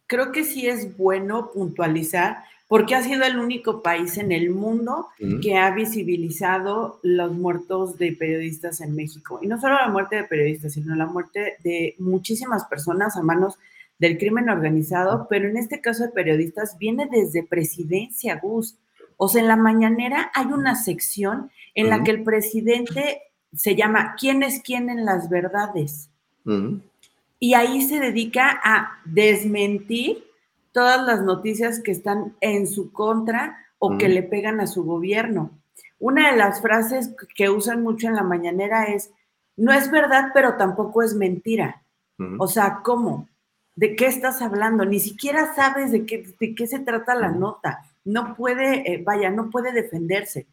[0.08, 5.06] creo que sí es bueno puntualizar porque ha sido el único país en el mundo
[5.40, 9.38] que ha visibilizado los muertos de periodistas en México.
[9.40, 13.56] Y no solo la muerte de periodistas, sino la muerte de muchísimas personas a manos
[14.00, 18.76] del crimen organizado, pero en este caso de periodistas viene desde presidencia, Gus.
[19.16, 23.22] O sea, en la mañanera hay una sección en la que el presidente
[23.54, 26.10] se llama ¿Quién es quién en las verdades?
[27.38, 30.24] Y ahí se dedica a desmentir
[30.72, 35.50] todas las noticias que están en su contra o que le pegan a su gobierno.
[35.98, 39.10] Una de las frases que usan mucho en la mañanera es,
[39.56, 41.82] no es verdad, pero tampoco es mentira.
[42.38, 43.28] O sea, ¿cómo?
[43.76, 44.84] ¿De qué estás hablando?
[44.84, 47.80] Ni siquiera sabes de qué, de qué se trata la nota.
[48.04, 50.46] No puede, eh, vaya, no puede defenderse.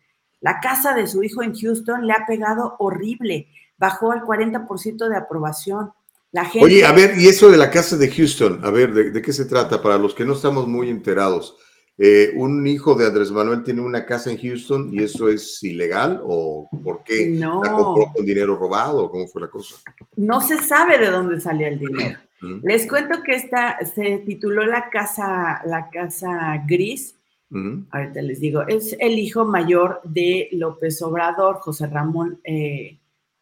[0.48, 5.18] La casa de su hijo en Houston le ha pegado horrible, bajó al 40% de
[5.18, 5.92] aprobación.
[6.32, 6.64] La gente...
[6.64, 9.44] Oye, a ver, y eso de la casa de Houston, a ver, ¿de, qué se
[9.44, 9.82] trata?
[9.82, 11.58] Para los que no estamos muy enterados,
[11.98, 16.22] eh, ¿un hijo de Andrés Manuel tiene una casa en Houston y eso es ilegal
[16.24, 17.28] o por qué?
[17.28, 17.62] No.
[17.62, 19.76] ¿La compró con dinero robado cómo fue la cosa?
[20.16, 22.20] No se sabe de dónde salía el dinero.
[22.64, 27.17] Les cuento que esta se tituló la casa, la casa gris
[27.50, 32.98] Ahorita les digo, es el hijo mayor de López Obrador, José Ramón, eh,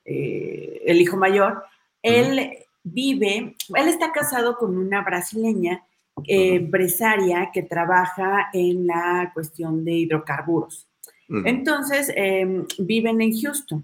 [0.05, 1.63] eh, el hijo mayor.
[2.03, 2.51] Él
[2.83, 5.83] vive, él está casado con una brasileña
[6.27, 10.87] empresaria que trabaja en la cuestión de hidrocarburos.
[11.27, 13.83] Entonces, em, viven en Houston.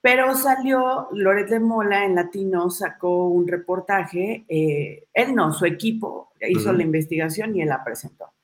[0.00, 6.30] Pero salió Loret de Mola en Latino, sacó un reportaje, eh, él no, su equipo
[6.48, 8.35] hizo la investigación y él la presentó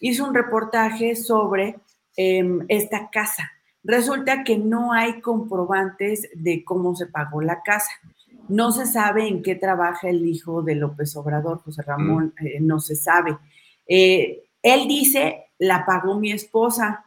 [0.00, 1.76] hizo un reportaje sobre
[2.16, 3.50] em, esta casa.
[3.82, 7.90] Resulta que no hay comprobantes de cómo se pagó la casa.
[8.48, 12.46] No se sabe en qué trabaja el hijo de López Obrador, José Ramón, mm.
[12.46, 13.38] eh, no se sabe.
[13.86, 17.04] Eh, él dice, la pagó mi esposa,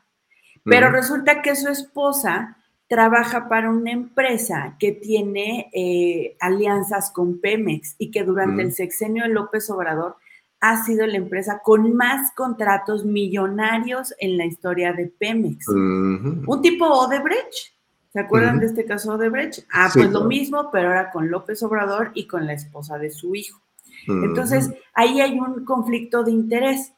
[0.63, 0.93] pero mm.
[0.93, 8.09] resulta que su esposa trabaja para una empresa que tiene eh, alianzas con Pemex y
[8.09, 8.67] que durante mm.
[8.67, 10.15] el sexenio de López Obrador
[10.61, 15.67] ha sido la empresa con más contratos millonarios en la historia de Pemex.
[15.67, 17.73] Un tipo Odebrecht.
[18.11, 19.65] ¿Se acuerdan de este caso Odebrecht?
[19.71, 23.35] Ah, pues lo mismo, pero ahora con López Obrador y con la esposa de su
[23.35, 23.61] hijo.
[24.07, 26.91] Entonces, ahí hay un conflicto de interés.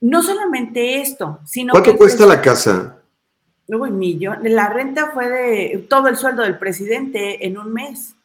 [0.00, 3.02] No solamente esto, sino ¿Cuánto cuesta la casa?
[3.68, 4.38] Uy, millón.
[4.42, 8.15] La renta fue de todo el sueldo del presidente en un mes.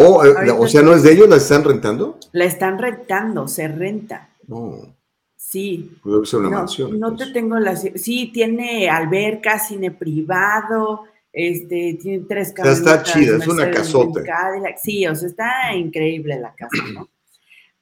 [0.00, 1.28] Oh, eh, o sea, ¿no es de ellos?
[1.28, 2.18] ¿La están rentando?
[2.30, 4.30] La están rentando, se renta.
[4.46, 4.94] No.
[5.36, 5.98] Sí.
[6.00, 7.00] Puede ser una mansión.
[7.00, 7.84] No te tengo las.
[7.96, 12.78] Sí, tiene alberca, cine privado, este, tiene tres casas.
[12.78, 14.22] está chida, es una casota.
[14.80, 17.08] Sí, o sea, está increíble la casa, ¿no?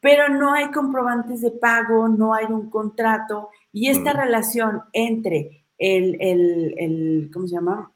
[0.01, 4.17] Pero no hay comprobantes de pago, no hay un contrato, y esta mm.
[4.17, 7.93] relación entre el, el, el, ¿cómo se llama?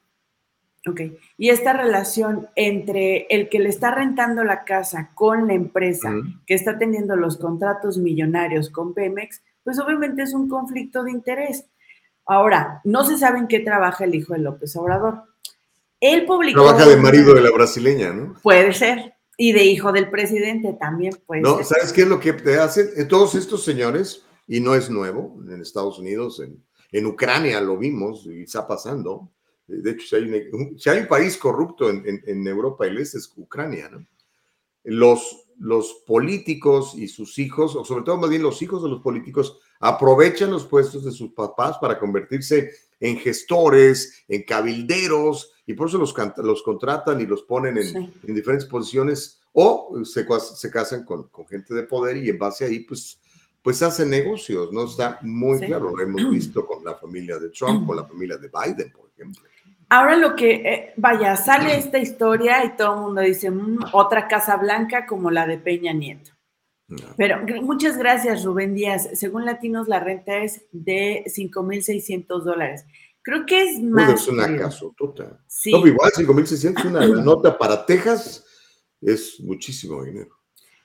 [0.87, 1.01] Ok.
[1.37, 6.11] Y esta relación entre el que le está rentando la casa con la empresa
[6.47, 11.65] que está teniendo los contratos millonarios con Pemex, pues obviamente es un conflicto de interés.
[12.25, 15.23] Ahora, no se sabe en qué trabaja el hijo de López Obrador.
[15.99, 16.63] Él publicó.
[16.63, 18.35] Trabaja de marido de la brasileña, ¿no?
[18.41, 19.13] Puede ser.
[19.37, 21.41] Y de hijo del presidente también, pues.
[21.41, 22.89] No, ¿sabes qué es lo que te hacen?
[22.95, 27.77] Eh, todos estos señores, y no es nuevo, en Estados Unidos, en, en Ucrania lo
[27.77, 29.31] vimos y está pasando.
[29.77, 32.97] De hecho, si hay un, si hay un país corrupto en, en, en, Europa del
[32.97, 34.05] Este es Ucrania, ¿no?
[34.83, 39.01] Los, los políticos y sus hijos, o sobre todo más bien los hijos de los
[39.01, 45.87] políticos, aprovechan los puestos de sus papás para convertirse en gestores, en cabilderos, y por
[45.87, 48.13] eso los, los contratan y los ponen en, sí.
[48.27, 52.65] en diferentes posiciones, o se, se casan con, con, gente de poder y en base
[52.65, 53.19] ahí, pues,
[53.61, 54.85] pues hacen negocios, ¿no?
[54.85, 55.65] Está muy sí.
[55.65, 59.09] claro, lo hemos visto con la familia de Trump, con la familia de Biden, por
[59.09, 59.43] ejemplo.
[59.93, 64.29] Ahora lo que, eh, vaya, sale esta historia y todo el mundo dice, mmm, otra
[64.29, 66.31] Casa Blanca como la de Peña Nieto.
[66.87, 67.07] No.
[67.17, 69.09] Pero muchas gracias, Rubén Díaz.
[69.15, 72.85] Según Latinos, la renta es de 5.600 dólares.
[73.21, 74.05] Creo que es más.
[74.05, 75.43] Bueno, es una casotota.
[75.45, 75.73] Sí.
[75.73, 78.45] No, igual 5.600, una nota para Texas
[79.01, 80.37] es muchísimo dinero.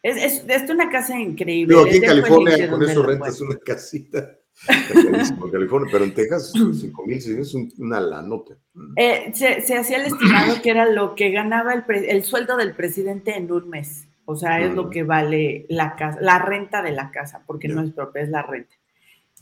[0.02, 1.76] Es, es, es una casa increíble.
[1.76, 4.36] Pero aquí en California, con eso rentas una casita.
[4.68, 8.56] En California, pero en Texas, 5 mil es una la nota.
[8.96, 12.74] Eh, se, se, hacía el estimado que era lo que ganaba el, el, sueldo del
[12.74, 14.08] presidente en un mes.
[14.24, 17.76] O sea, es lo que vale la casa, la renta de la casa, porque yeah.
[17.76, 18.74] no es propia, es la renta.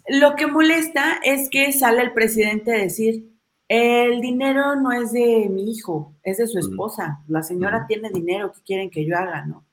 [0.08, 3.30] Lo que molesta es que sale el presidente a decir,
[3.68, 7.20] el dinero no es de mi hijo, es de su esposa.
[7.28, 9.46] La señora tiene dinero, ¿qué quieren que yo haga?
[9.46, 9.64] ¿no?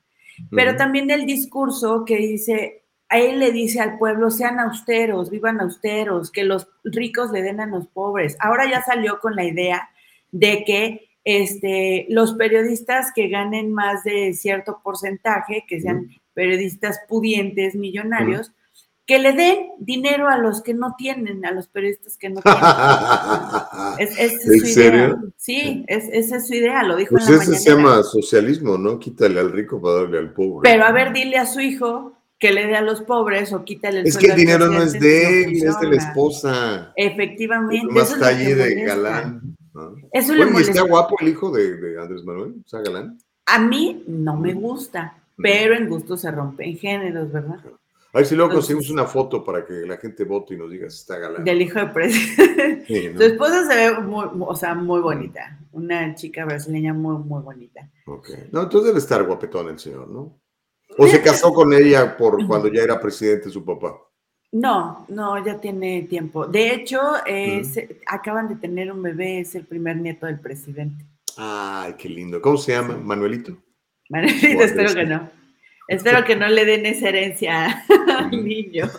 [0.50, 2.81] Pero también el discurso que dice,
[3.12, 7.60] a él le dice al pueblo, sean austeros, vivan austeros, que los ricos le den
[7.60, 8.38] a los pobres.
[8.40, 9.90] Ahora ya salió con la idea
[10.32, 17.76] de que este, los periodistas que ganen más de cierto porcentaje, que sean periodistas pudientes,
[17.76, 18.54] millonarios,
[19.06, 22.64] que le den dinero a los que no tienen, a los periodistas que no tienen.
[24.00, 25.06] es, es ¿En su serio?
[25.06, 25.18] Idea.
[25.36, 28.78] Sí, es, esa es su idea, lo dijo pues en la ese se llama socialismo,
[28.78, 28.98] ¿no?
[29.00, 30.62] Quítale al rico para darle al pobre.
[30.72, 34.00] Pero a ver, dile a su hijo que le dé a los pobres o quítale
[34.00, 36.92] el Es que el dinero no es de él, es de la esposa.
[36.96, 37.94] Efectivamente.
[37.94, 39.56] Más allí de galán.
[39.76, 39.96] ¿no?
[40.12, 42.56] Eso bueno, ¿y está guapo el hijo de, de Andrés Manuel?
[42.66, 43.20] ¿Está galán?
[43.46, 47.60] A mí no me gusta, pero en gusto se rompen géneros, ¿verdad?
[48.14, 50.90] A ver si luego conseguimos una foto para que la gente vote y nos diga
[50.90, 51.44] si está galán.
[51.44, 52.86] Del hijo de presidente.
[52.88, 53.20] Sí, ¿no?
[53.20, 55.60] Su esposa se ve muy, o sea, muy bonita.
[55.74, 57.88] Una chica brasileña muy, muy bonita.
[58.08, 58.30] Ok.
[58.52, 60.41] No, entonces debe estar guapetón el señor, ¿no?
[60.98, 63.98] ¿O se casó con ella por cuando ya era presidente su papá?
[64.52, 66.46] No, no, ya tiene tiempo.
[66.46, 71.06] De hecho, eh, se, acaban de tener un bebé, es el primer nieto del presidente.
[71.38, 72.42] Ay, qué lindo.
[72.42, 72.98] ¿Cómo se llama?
[72.98, 73.58] ¿Manuelito?
[74.10, 75.30] Manuelito, espero que no.
[75.88, 77.86] Espero que no le den esa herencia
[78.18, 78.90] al niño.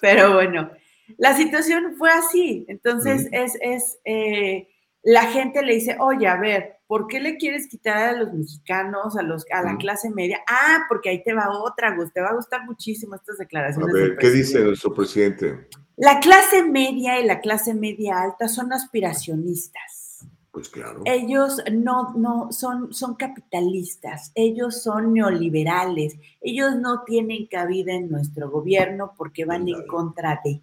[0.00, 0.70] Pero bueno,
[1.18, 2.64] la situación fue así.
[2.68, 4.68] Entonces, es, es eh,
[5.02, 9.16] la gente le dice, oye, a ver, ¿por qué le quieres quitar a los mexicanos,
[9.16, 9.78] a, los, a la mm.
[9.78, 10.40] clase media?
[10.48, 13.94] Ah, porque ahí te va otra, Gus, te va a gustar muchísimo estas declaraciones.
[13.94, 15.68] A ver, ¿qué dice nuestro presidente?
[15.96, 20.26] La clase media y la clase media alta son aspiracionistas.
[20.50, 21.02] Pues claro.
[21.04, 28.50] Ellos no, no son, son capitalistas, ellos son neoliberales, ellos no tienen cabida en nuestro
[28.50, 30.62] gobierno porque van en contra de.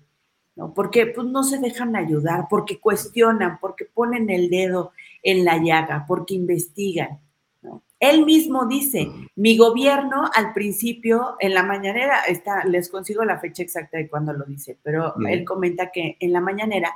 [0.56, 0.74] ¿no?
[0.74, 4.92] Porque pues, no se dejan ayudar, porque cuestionan, porque ponen el dedo
[5.26, 7.20] en la llaga, porque investigan.
[7.64, 7.84] ¿no?
[8.00, 13.64] Él mismo dice, mi gobierno al principio, en la mañanera, está, les consigo la fecha
[13.64, 16.94] exacta de cuando lo dice, pero él comenta que en la mañanera,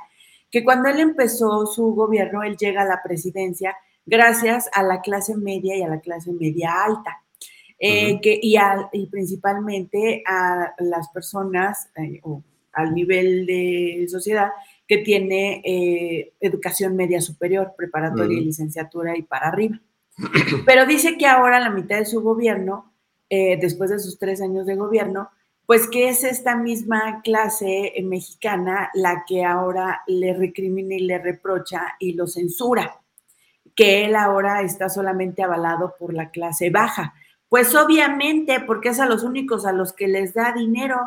[0.48, 5.36] que cuando él empezó su gobierno, él llega a la presidencia gracias a la clase
[5.36, 7.22] media y a la clase media alta.
[7.82, 8.20] Eh, uh -huh.
[8.20, 14.50] que, y, a, y, principalmente a las personas, eh, o al nivel de sociedad
[14.90, 19.80] que tiene eh, educación media superior, preparatoria y licenciatura y para arriba.
[20.66, 22.92] Pero dice que ahora la mitad de su gobierno,
[23.28, 25.30] eh, después de sus tres años de gobierno,
[25.64, 31.20] pues que es esta misma clase eh, mexicana la que ahora le recrimina y le
[31.20, 33.00] reprocha y lo censura,
[33.76, 37.14] que él ahora está solamente avalado por la clase baja.
[37.48, 40.98] Pues obviamente, porque es a los únicos a los que les da dinero,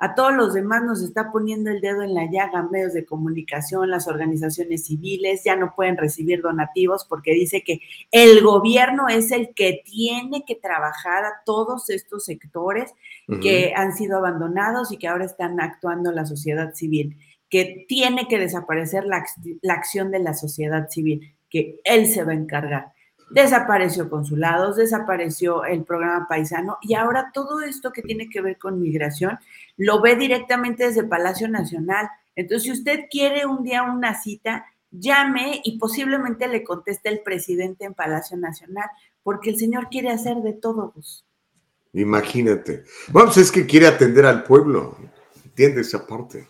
[0.00, 3.90] a todos los demás nos está poniendo el dedo en la llaga, medios de comunicación,
[3.90, 7.80] las organizaciones civiles ya no pueden recibir donativos porque dice que
[8.12, 12.94] el gobierno es el que tiene que trabajar a todos estos sectores
[13.26, 13.40] uh -huh.
[13.40, 17.18] que han sido abandonados y que ahora están actuando la sociedad civil,
[17.50, 19.24] que tiene que desaparecer la,
[19.62, 22.92] la acción de la sociedad civil, que él se va a encargar
[23.30, 28.80] desapareció consulados, desapareció el programa paisano y ahora todo esto que tiene que ver con
[28.80, 29.38] migración
[29.78, 32.10] lo ve directamente desde Palacio Nacional.
[32.36, 37.84] Entonces, si usted quiere un día una cita, llame y posiblemente le conteste el presidente
[37.84, 38.88] en Palacio Nacional,
[39.22, 40.92] porque el señor quiere hacer de todo.
[41.92, 42.84] Imagínate.
[43.08, 44.96] Bueno, pues es que quiere atender al pueblo,
[45.44, 46.46] entiende esa parte.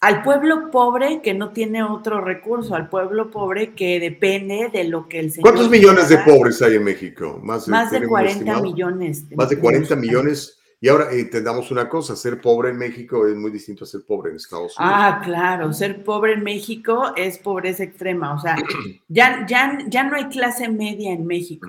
[0.00, 5.08] Al pueblo pobre que no tiene otro recurso, al pueblo pobre que depende de lo
[5.08, 5.50] que el señor.
[5.50, 7.40] ¿Cuántos millones de pobres hay en México?
[7.42, 9.24] Más de, Más de 40 millones.
[9.34, 10.57] Más de 40 millones.
[10.80, 14.30] Y ahora entendamos una cosa, ser pobre en México es muy distinto a ser pobre
[14.30, 14.94] en Estados Unidos.
[14.96, 18.56] Ah, claro, ser pobre en México es pobreza extrema, o sea,
[19.08, 21.68] ya, ya, ya no hay clase media en México.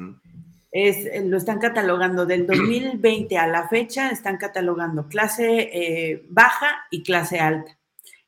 [0.72, 7.02] Es, lo están catalogando del 2020 a la fecha, están catalogando clase eh, baja y
[7.02, 7.76] clase alta.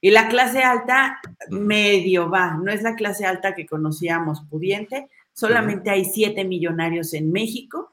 [0.03, 1.19] Y la clase alta
[1.51, 7.32] medio va, no es la clase alta que conocíamos pudiente, solamente hay siete millonarios en
[7.32, 7.91] México.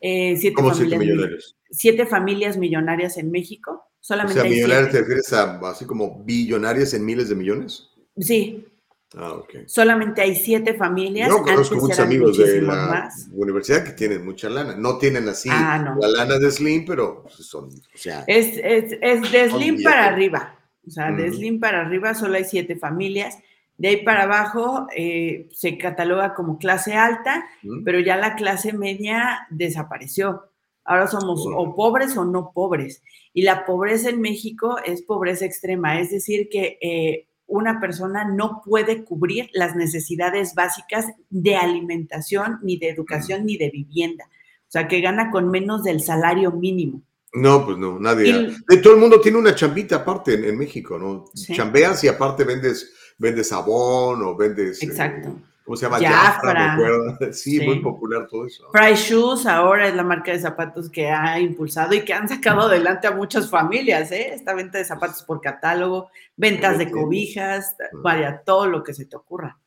[0.00, 1.56] Eh, siete ¿Cómo siete millonarios?
[1.72, 3.90] Siete familias millonarias en México.
[3.98, 7.88] Solamente o sea, millonarias te refieres a así como billonarias en miles de millones.
[8.18, 8.66] Sí.
[9.16, 9.66] Ah, ok.
[9.66, 11.28] Solamente hay siete familias.
[11.28, 14.74] Yo conozco muchos amigos de la universidad que tienen mucha lana.
[14.76, 18.24] No tienen así ah, la lana de Slim, pero son, o sea.
[18.26, 20.58] Es, es, es de Slim para arriba.
[20.86, 23.38] O sea, de Slim para arriba solo hay siete familias.
[23.76, 27.44] De ahí para abajo eh, se cataloga como clase alta,
[27.84, 30.51] pero ya la clase media desapareció.
[30.84, 33.02] Ahora somos o pobres o no pobres.
[33.32, 38.62] Y la pobreza en México es pobreza extrema, es decir, que eh, una persona no
[38.64, 44.24] puede cubrir las necesidades básicas de alimentación, ni de educación, ni de vivienda.
[44.24, 47.02] O sea, que gana con menos del salario mínimo.
[47.34, 48.54] No, pues no, nadie.
[48.82, 51.24] todo el mundo tiene una chambita aparte en, México, ¿no?
[51.34, 54.82] Chambeas y aparte vendes, vendes sabón o vendes.
[54.82, 55.38] Eh, Exacto.
[55.64, 55.98] ¿Cómo se llama?
[56.00, 56.78] Jafra.
[57.32, 58.68] Sí, muy popular todo eso.
[58.72, 62.62] Price Shoes ahora es la marca de zapatos que ha impulsado y que han sacado
[62.62, 64.34] adelante a muchas familias, ¿eh?
[64.34, 69.16] Esta venta de zapatos por catálogo, ventas de cobijas, vaya, todo lo que se te
[69.16, 69.58] ocurra.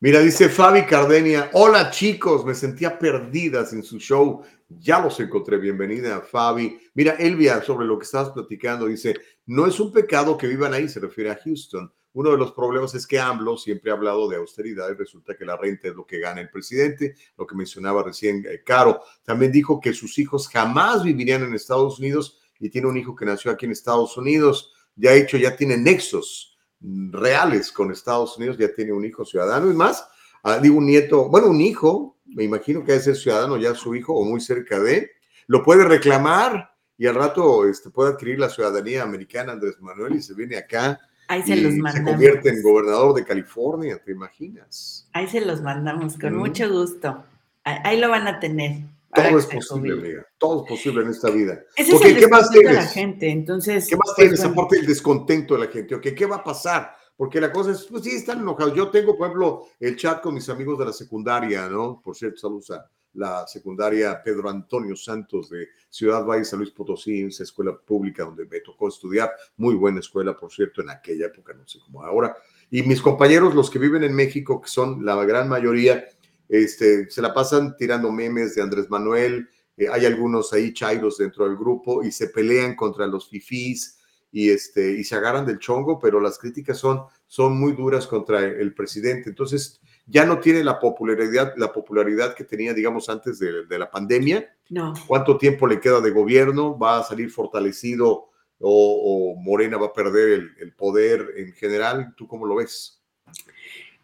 [0.00, 5.56] Mira, dice Fabi Cardenia, hola chicos, me sentía perdida sin su show, ya los encontré,
[5.56, 6.78] bienvenida Fabi.
[6.94, 9.14] Mira, Elvia, sobre lo que estabas platicando, dice,
[9.46, 11.90] no es un pecado que vivan ahí, se refiere a Houston.
[12.14, 15.44] Uno de los problemas es que AMLO siempre ha hablado de austeridad y resulta que
[15.44, 19.02] la renta es lo que gana el presidente, lo que mencionaba recién eh, Caro.
[19.24, 23.24] También dijo que sus hijos jamás vivirían en Estados Unidos y tiene un hijo que
[23.24, 24.72] nació aquí en Estados Unidos.
[24.94, 29.70] Ya ha hecho, ya tiene nexos reales con Estados Unidos, ya tiene un hijo ciudadano
[29.70, 30.06] y más,
[30.44, 33.94] ah, digo un nieto, bueno, un hijo, me imagino que debe ser ciudadano ya su
[33.94, 35.10] hijo o muy cerca de,
[35.46, 40.22] lo puede reclamar y al rato este, puede adquirir la ciudadanía americana Andrés Manuel y
[40.22, 41.00] se viene acá.
[41.28, 45.08] Ahí se los Se convierte en gobernador de California, ¿te imaginas?
[45.12, 47.24] Ahí se los mandamos, con mucho gusto.
[47.64, 48.82] Ahí lo van a tener.
[49.14, 50.26] Todo es posible, amiga.
[50.38, 51.60] Todo es posible en esta vida.
[51.76, 52.70] Ese es el ¿qué más tienes?
[52.70, 53.30] de la gente.
[53.30, 55.94] Entonces, ¿Qué más pues, tienes aparte del descontento de la gente?
[55.94, 56.94] Okay, ¿Qué va a pasar?
[57.16, 58.74] Porque la cosa es, pues sí, están enojados.
[58.74, 62.00] Yo tengo, por ejemplo, el chat con mis amigos de la secundaria, ¿no?
[62.02, 67.22] Por cierto, saludos a la secundaria Pedro Antonio Santos de Ciudad Valle, San Luis Potosí,
[67.22, 69.30] esa escuela pública donde me tocó estudiar.
[69.56, 72.36] Muy buena escuela, por cierto, en aquella época, no sé cómo ahora.
[72.70, 76.04] Y mis compañeros, los que viven en México, que son la gran mayoría,
[76.48, 81.46] este, se la pasan tirando memes de Andrés Manuel, eh, hay algunos ahí chairos dentro
[81.46, 83.98] del grupo y se pelean contra los fifís
[84.30, 88.44] y, este, y se agarran del chongo, pero las críticas son, son muy duras contra
[88.44, 89.30] el presidente.
[89.30, 94.54] Entonces, ya no tiene la popularidad, la popularidad que tenía, digamos, antes de, la pandemia.
[94.70, 94.92] No.
[95.06, 96.78] ¿Cuánto tiempo le queda de gobierno?
[96.78, 98.30] ¿Va a salir fortalecido
[98.60, 102.14] o, Morena va a perder el, el poder en general?
[102.16, 103.04] ¿Tú cómo lo ves?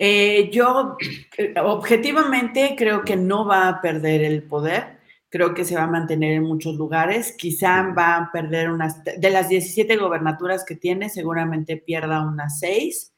[0.02, 0.96] Eh, yo
[1.36, 4.98] eh, objetivamente creo que no va a perder el poder,
[5.28, 9.30] creo que se va a mantener en muchos lugares, quizá va a perder unas, de
[9.30, 13.12] las 17 gobernaturas que tiene, seguramente pierda unas 6,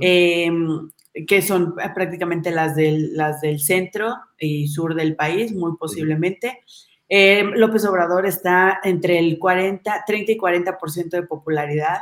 [0.00, 0.90] em,
[1.26, 6.62] que son prácticamente las del, las del centro y sur del país, muy posiblemente.
[7.08, 11.98] Em, López Obrador está entre el 40, 30 y 40% de popularidad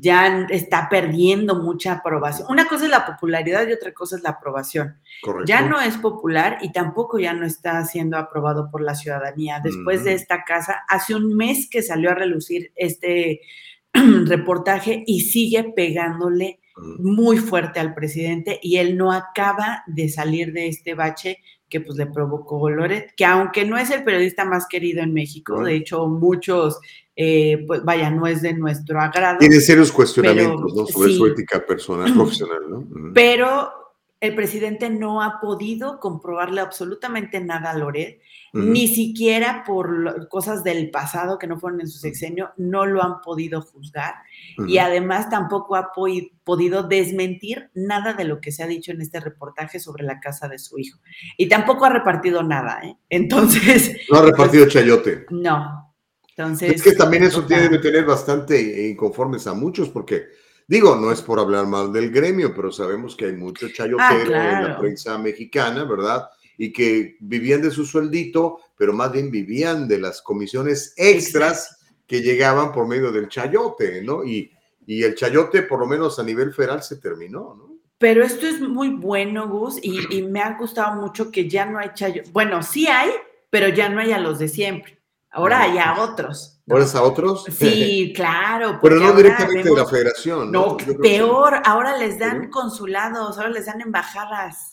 [0.00, 2.46] ya está perdiendo mucha aprobación.
[2.50, 4.98] Una cosa es la popularidad y otra cosa es la aprobación.
[5.44, 9.60] Ya no es popular y tampoco ya no está siendo aprobado por la ciudadanía.
[9.62, 13.42] Después de esta casa, hace un mes que salió a relucir este
[13.92, 20.68] reportaje y sigue pegándole muy fuerte al presidente y él no acaba de salir de
[20.68, 25.02] este bache que pues le provocó Loret, que aunque no es el periodista más querido
[25.02, 26.78] en México, de hecho muchos
[27.16, 29.38] eh, pues vaya, no es de nuestro agrado.
[29.38, 30.86] Tiene serios cuestionamientos ¿no?
[30.86, 32.86] sobre su ética personal, profesional, ¿no?
[33.14, 33.81] Pero
[34.22, 38.20] el presidente no ha podido comprobarle absolutamente nada a Loret,
[38.52, 43.20] ni siquiera por cosas del pasado que no fueron en su sexenio, no lo han
[43.20, 44.14] podido juzgar
[44.68, 45.90] y además tampoco ha
[46.44, 50.46] podido desmentir nada de lo que se ha dicho en este reportaje sobre la casa
[50.46, 51.00] de su hijo.
[51.36, 52.96] Y tampoco ha repartido nada, ¿eh?
[53.08, 53.96] Entonces...
[54.08, 55.26] No ha repartido chayote.
[55.30, 55.92] No.
[56.28, 56.76] Entonces...
[56.76, 60.26] Es que también eso tiene que tener bastante inconformes a muchos porque
[60.72, 64.00] Digo, no es por hablar mal del gremio, pero sabemos que hay mucho chayotero
[64.34, 66.30] ah, en la prensa mexicana, ¿verdad?
[66.56, 72.22] Y que vivían de su sueldito, pero más bien vivían de las comisiones extras que
[72.22, 74.24] llegaban por medio del chayote, ¿no?
[74.24, 74.50] Y,
[74.86, 77.76] y el chayote, por lo menos a nivel federal, se terminó, ¿no?
[77.98, 81.80] Pero esto es muy bueno, Gus, y, y me ha gustado mucho que ya no
[81.80, 82.30] hay chayote.
[82.32, 83.10] Bueno, sí hay,
[83.50, 84.98] pero ya no hay a los de siempre.
[85.30, 86.51] Ahora hay a otros.
[86.70, 87.44] ¿Ahora a otros?
[87.44, 88.78] Sí, claro.
[88.80, 90.52] Pero no directamente de la federación.
[90.52, 94.70] No, peor, ahora les dan consulados, ahora les dan embajadas.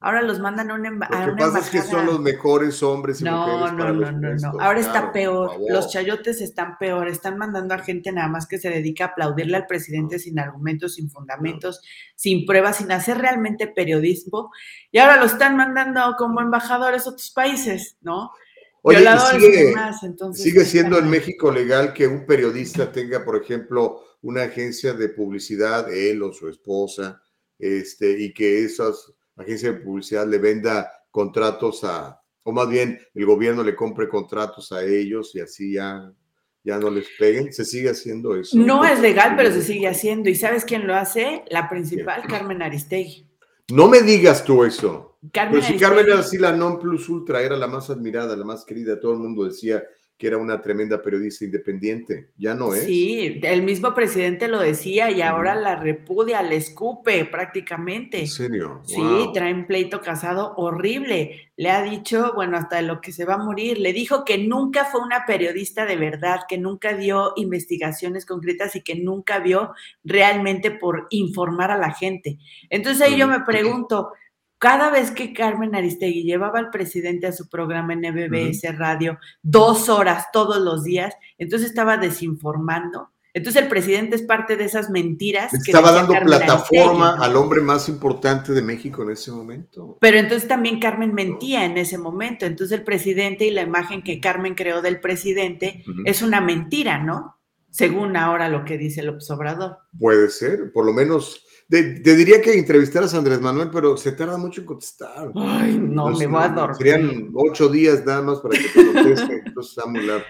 [0.00, 1.28] Ahora los mandan a una, embajada.
[1.28, 3.72] Lo que pasa es que son los mejores hombres y mujeres.
[3.72, 4.60] No, no, no, no.
[4.60, 5.52] Ahora está peor.
[5.66, 7.08] Los chayotes están peor.
[7.08, 10.96] Están mandando a gente nada más que se dedica a aplaudirle al presidente sin argumentos,
[10.96, 11.80] sin fundamentos,
[12.16, 14.50] sin pruebas, sin hacer realmente periodismo.
[14.92, 18.30] Y ahora lo están mandando como embajadores a otros países, ¿no?
[18.86, 19.02] Oye,
[20.34, 25.90] sigue, siendo en México legal que un periodista tenga, por ejemplo, una agencia de publicidad,
[25.90, 27.22] él o su esposa,
[27.58, 33.24] este, y que esas agencias de publicidad le venda contratos a, o más bien el
[33.24, 36.12] gobierno le compre contratos a ellos y así ya,
[36.62, 37.54] ya no les peguen.
[37.54, 38.54] ¿Se sigue haciendo eso?
[38.58, 40.28] No es legal, pero se sigue haciendo.
[40.28, 41.42] ¿Y sabes quién lo hace?
[41.48, 43.26] La principal, Carmen Aristegui.
[43.70, 45.18] No me digas tú eso.
[45.32, 48.44] Carmen Pero si Carmen era así la non plus ultra, era la más admirada, la
[48.44, 49.82] más querida, todo el mundo decía
[50.16, 52.84] que era una tremenda periodista independiente, ya no es.
[52.84, 58.20] Sí, el mismo presidente lo decía y ahora la repudia, le escupe prácticamente.
[58.20, 58.80] ¿En serio?
[58.84, 59.02] Sí,
[59.34, 61.50] trae un pleito casado horrible.
[61.56, 64.84] Le ha dicho, bueno, hasta lo que se va a morir, le dijo que nunca
[64.84, 69.72] fue una periodista de verdad, que nunca dio investigaciones concretas y que nunca vio
[70.04, 72.38] realmente por informar a la gente.
[72.70, 74.12] Entonces ahí yo me pregunto,
[74.64, 79.90] cada vez que Carmen Aristegui llevaba al presidente a su programa en MBS Radio dos
[79.90, 83.10] horas todos los días, entonces estaba desinformando.
[83.34, 85.52] Entonces el presidente es parte de esas mentiras.
[85.52, 89.98] Estaba dando plataforma al hombre más importante de México en ese momento.
[90.00, 92.46] Pero entonces también Carmen mentía en ese momento.
[92.46, 97.36] Entonces el presidente y la imagen que Carmen creó del presidente es una mentira, ¿no?
[97.68, 99.76] Según ahora lo que dice el observador.
[99.98, 104.36] Puede ser, por lo menos te, diría que entrevistaras a Andrés Manuel, pero se tarda
[104.36, 105.32] mucho en contestar.
[105.34, 106.76] Ay, no, me voy a dormir.
[106.76, 110.24] Serían ocho días nada más para que te conteste, entonces está muy largo.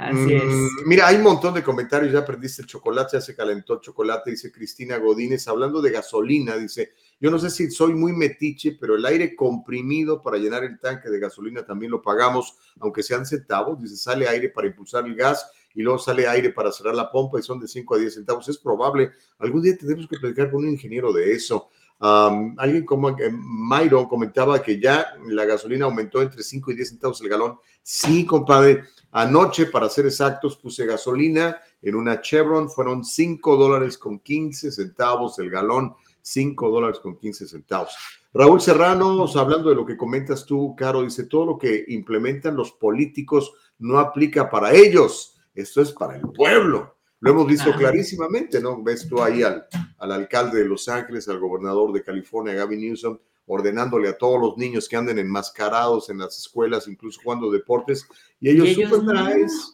[0.00, 0.44] Así es.
[0.44, 3.80] Mm, mira, hay un montón de comentarios, ya perdiste el chocolate, ya se calentó el
[3.80, 8.78] chocolate, dice Cristina Godínez, hablando de gasolina, dice, yo no sé si soy muy metiche,
[8.80, 13.26] pero el aire comprimido para llenar el tanque de gasolina también lo pagamos, aunque sean
[13.26, 17.10] centavos, dice, sale aire para impulsar el gas y luego sale aire para cerrar la
[17.10, 18.48] pompa y son de 5 a 10 centavos.
[18.48, 19.12] Es probable.
[19.38, 21.68] Algún día tenemos que platicar con un ingeniero de eso.
[22.00, 27.20] alguien como eh, Myron comentaba que ya la gasolina aumentó entre 5 y 10 centavos
[27.20, 27.58] el galón.
[27.82, 28.84] Sí, compadre.
[29.12, 32.70] Anoche, para ser exactos, puse gasolina en una Chevron.
[32.70, 35.94] Fueron 5 dólares con 15 centavos el galón.
[36.22, 37.94] 5 dólares con 15 centavos.
[38.32, 42.70] Raúl Serrano, hablando de lo que comentas tú, Caro, dice, todo lo que implementan los
[42.72, 46.96] políticos no aplica para ellos esto es para el pueblo.
[47.20, 48.82] Lo hemos visto clarísimamente, ¿no?
[48.82, 49.66] Ves tú ahí al,
[49.98, 54.56] al alcalde de Los Ángeles, al gobernador de California, Gavin Newsom, ordenándole a todos los
[54.56, 58.06] niños que anden enmascarados en las escuelas, incluso jugando deportes,
[58.38, 58.68] y ellos,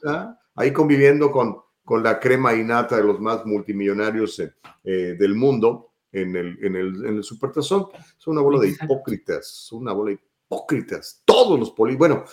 [0.07, 0.37] ¿ah?
[0.57, 5.93] ahí conviviendo con, con la crema innata de los más multimillonarios eh, eh, del mundo
[6.11, 7.89] en el, en el, en el supertazón.
[8.17, 12.09] Son una bola de hipócritas, son una bola de hipócritas, todos los políticos.
[12.09, 12.25] Bueno,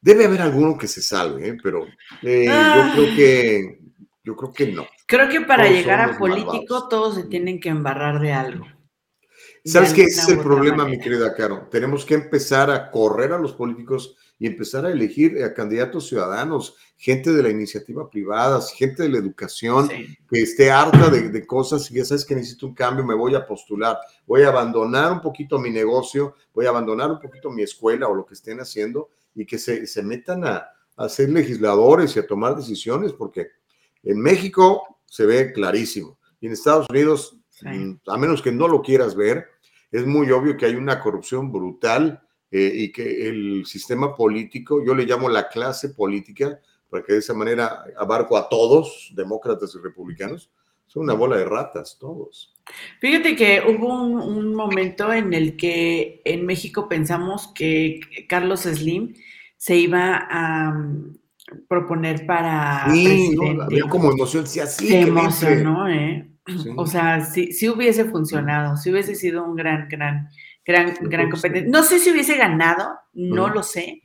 [0.00, 1.56] Debe haber alguno que se salve, ¿eh?
[1.62, 1.86] pero
[2.22, 3.80] eh, yo creo que
[4.22, 4.86] yo creo que no.
[5.06, 8.66] Creo que para llegar a político todos se tienen que embarrar de algo.
[9.64, 10.04] ¿Sabes qué?
[10.04, 11.68] Ese es el problema, mi querida Caro.
[11.70, 16.76] Tenemos que empezar a correr a los políticos y empezar a elegir a candidatos ciudadanos,
[16.96, 21.90] gente de la iniciativa privada, gente de la educación, que esté harta de, de, cosas
[21.90, 25.20] y ya sabes que necesito un cambio, me voy a postular, voy a abandonar un
[25.20, 29.10] poquito mi negocio, voy a abandonar un poquito mi escuela o lo que estén haciendo
[29.34, 33.48] y que se, se metan a, a, ser legisladores y a tomar decisiones, porque
[34.02, 36.18] en México se ve clarísimo.
[36.40, 39.46] Y en Estados Unidos, mm, a menos que no lo quieras ver,
[39.90, 44.94] es muy obvio que hay una corrupción brutal eh, y que el sistema político, yo
[44.94, 49.78] le llamo la clase política, para que de esa manera abarco a todos, demócratas y
[49.78, 50.50] republicanos,
[50.90, 52.52] Son una bola de ratas todos.
[52.98, 59.14] Fíjate que hubo un, momento en el que en México pensamos que Carlos Slim
[59.56, 61.16] se iba a mm,
[61.68, 63.88] proponer para sí, presidente.
[63.88, 64.88] como emoción, sí, así.
[64.88, 66.28] Se emocionó, ¿eh?
[66.76, 70.28] O sea, si, si hubiese funcionado, si hubiese sido un gran, gran,
[70.66, 71.70] gran, gran competente.
[71.70, 74.02] No sé si hubiese ganado, no lo sé,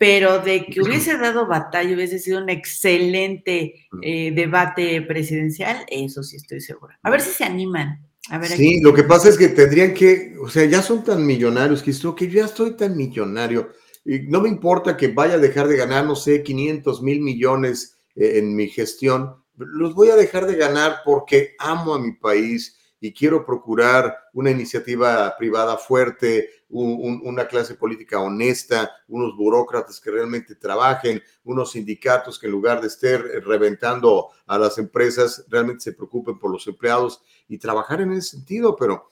[0.00, 6.36] pero de que hubiese dado batalla, hubiese sido un excelente eh, debate presidencial, eso sí
[6.36, 6.98] estoy segura.
[7.02, 8.08] A ver si se animan.
[8.30, 11.26] A ver sí, lo que pasa es que tendrían que, o sea, ya son tan
[11.26, 13.72] millonarios que que yo ya estoy tan millonario.
[14.02, 17.98] Y no me importa que vaya a dejar de ganar, no sé, 500 mil millones
[18.14, 22.74] eh, en mi gestión, los voy a dejar de ganar porque amo a mi país
[23.00, 30.54] y quiero procurar una iniciativa privada fuerte, una clase política honesta, unos burócratas que realmente
[30.54, 36.38] trabajen, unos sindicatos que en lugar de estar reventando a las empresas, realmente se preocupen
[36.38, 39.08] por los empleados y trabajar en ese sentido, pero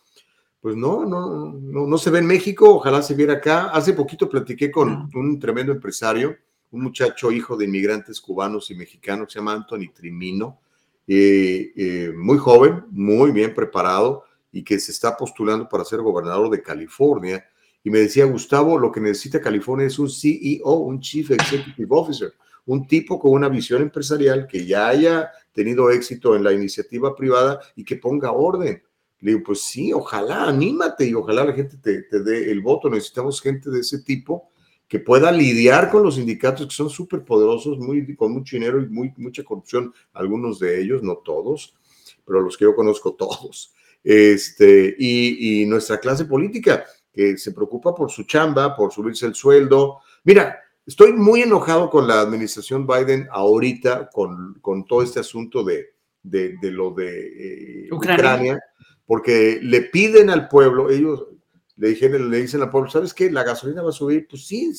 [0.60, 3.70] pues no, no, no, no se ve en México, ojalá se viera acá.
[3.70, 6.36] Hace poquito platiqué con un tremendo empresario,
[6.70, 10.60] un muchacho hijo de inmigrantes cubanos y mexicanos, se llama Anthony Trimino,
[11.06, 16.50] eh, eh, muy joven, muy bien preparado y que se está postulando para ser gobernador
[16.50, 17.44] de California.
[17.82, 22.32] Y me decía, Gustavo, lo que necesita California es un CEO, un Chief Executive Officer,
[22.66, 27.60] un tipo con una visión empresarial que ya haya tenido éxito en la iniciativa privada
[27.76, 28.82] y que ponga orden.
[29.20, 32.88] Le digo, pues sí, ojalá, anímate y ojalá la gente te, te dé el voto.
[32.88, 34.50] Necesitamos gente de ese tipo
[34.88, 38.88] que pueda lidiar con los sindicatos que son súper poderosos, muy, con mucho dinero y
[38.88, 41.74] mucha corrupción, algunos de ellos, no todos,
[42.24, 43.74] pero los que yo conozco todos.
[44.02, 49.98] Este, y, nuestra clase política, que se preocupa por su chamba, por subirse el sueldo.
[50.24, 55.94] Mira, estoy muy enojado con la administración Biden ahorita, con, con todo este asunto de,
[56.22, 58.58] de, lo de eh, Ucrania,
[59.04, 61.26] porque le piden al pueblo, ellos,
[61.76, 63.30] le, dijeron, le dicen al pueblo, ¿sabes qué?
[63.30, 64.72] La gasolina va a subir, pues sí,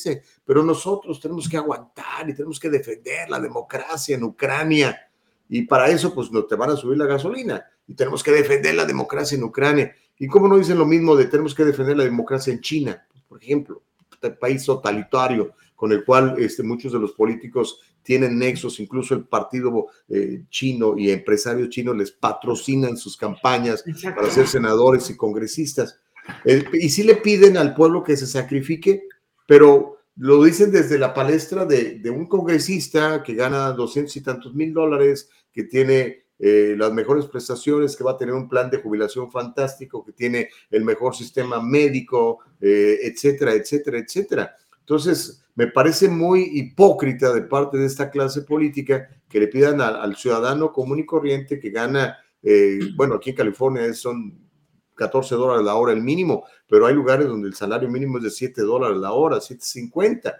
[0.44, 4.96] pero nosotros tenemos que aguantar y tenemos que defender la democracia en Ucrania.
[5.48, 7.64] Y para eso, pues no te van a subir la gasolina.
[7.90, 9.92] Y tenemos que defender la democracia en Ucrania.
[10.16, 13.04] ¿Y cómo no dicen lo mismo de tenemos que defender la democracia en China?
[13.28, 13.82] por ejemplo,
[14.12, 19.24] este país totalitario con el cual este, muchos de los políticos tienen nexos, incluso el
[19.24, 25.98] partido eh, chino y empresarios chinos les patrocinan sus campañas para ser senadores y congresistas.
[26.44, 29.04] Eh, y sí le piden al pueblo que se sacrifique,
[29.46, 34.72] pero lo dicen desde la palestra de, un congresista que gana doscientos y tantos mil
[34.72, 39.30] dólares, que tiene eh, las mejores prestaciones, que va a tener un plan de jubilación
[39.30, 44.56] fantástico, que tiene el mejor sistema médico, eh, etcétera, etcétera, etcétera.
[44.80, 50.16] Entonces, me parece muy hipócrita de parte de esta clase política que le pidan al
[50.16, 52.18] ciudadano común y corriente que gana,
[52.96, 54.50] bueno, aquí en California son
[55.00, 58.30] 14 dólares la hora el mínimo, pero hay lugares donde el salario mínimo es de
[58.30, 60.34] 7 dólares la hora, 7.50,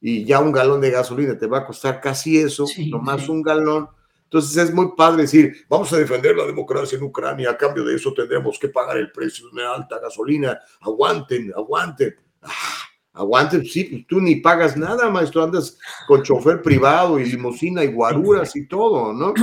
[0.00, 3.88] y ya un galón de gasolina te va a costar casi eso, nomás un galón.
[4.34, 7.94] Entonces es muy padre decir, vamos a defender la democracia en Ucrania, a cambio de
[7.94, 12.16] eso tendremos que pagar el precio de una alta gasolina, aguanten, aguanten.
[12.42, 12.50] Ah,
[13.12, 15.78] aguanten, sí, tú ni pagas nada, maestro, andas
[16.08, 19.34] con chofer privado y limusina y guaruras y todo, ¿no?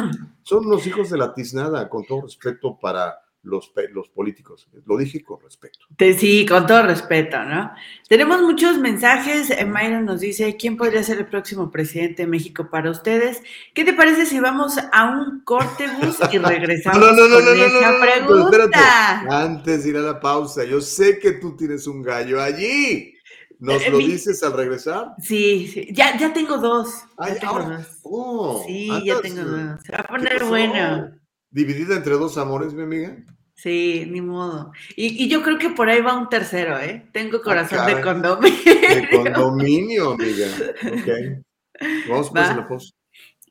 [0.43, 4.67] Son los hijos de la tiznada, con todo respeto para los, los políticos.
[4.85, 5.79] Lo dije con respeto.
[6.17, 7.71] Sí, con todo respeto, ¿no?
[8.07, 9.49] Tenemos muchos mensajes.
[9.49, 13.41] Eh, Mayra nos dice, ¿quién podría ser el próximo presidente de México para ustedes?
[13.73, 17.59] ¿Qué te parece si vamos a un corte bus y regresamos no, no, no, con
[17.59, 19.21] esa pregunta?
[19.29, 23.15] Antes de ir a la pausa, yo sé que tú tienes un gallo allí.
[23.59, 25.13] ¿Nos eh, lo dices al regresar?
[25.19, 25.87] Sí, sí.
[25.91, 26.89] Ya, ya tengo dos.
[27.19, 27.87] ya tengo dos.
[28.03, 29.81] Oh, sí, ya tengo dos.
[29.83, 31.20] Se va a poner bueno
[31.51, 33.17] dividida entre dos amores, mi amiga.
[33.53, 34.71] Sí, ni modo.
[34.95, 37.07] Y, yo creo que por ahí va un tercero, ¿eh?
[37.13, 38.57] Tengo ah, corazón de condominio.
[38.65, 40.47] De condominio, amiga.
[40.83, 41.43] Ok.
[42.09, 42.93] Vamos pues a una pausa.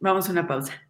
[0.01, 0.90] Vamos a una pausa.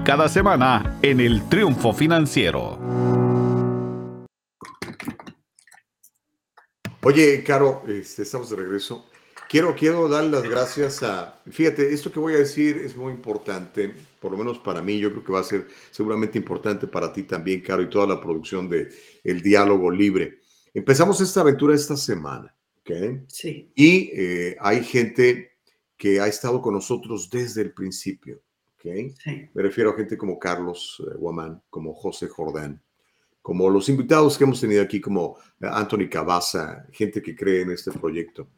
[0.00, 2.78] cada semana en el Triunfo Financiero.
[7.02, 9.06] Oye, Caro, este, estamos de regreso.
[9.48, 13.92] Quiero, quiero dar las gracias a, fíjate, esto que voy a decir es muy importante,
[14.20, 17.24] por lo menos para mí, yo creo que va a ser seguramente importante para ti
[17.24, 18.88] también, Caro, y toda la producción de
[19.24, 20.40] El Diálogo Libre.
[20.72, 22.90] Empezamos esta aventura esta semana, ¿ok?
[23.28, 23.70] Sí.
[23.74, 25.58] Y eh, hay gente
[25.98, 28.40] que ha estado con nosotros desde el principio,
[29.54, 32.82] Me refiero a gente como Carlos eh, Guamán, como José Jordán,
[33.40, 37.72] como los invitados que hemos tenido aquí, como eh, Anthony Cabaza, gente que cree en
[37.72, 38.48] este proyecto.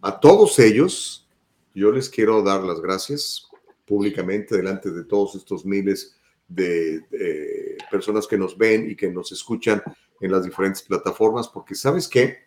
[0.00, 1.28] A todos ellos,
[1.74, 3.48] yo les quiero dar las gracias
[3.86, 6.16] públicamente delante de todos estos miles
[6.48, 9.82] de, de personas que nos ven y que nos escuchan
[10.20, 12.46] en las diferentes plataformas, porque sabes qué,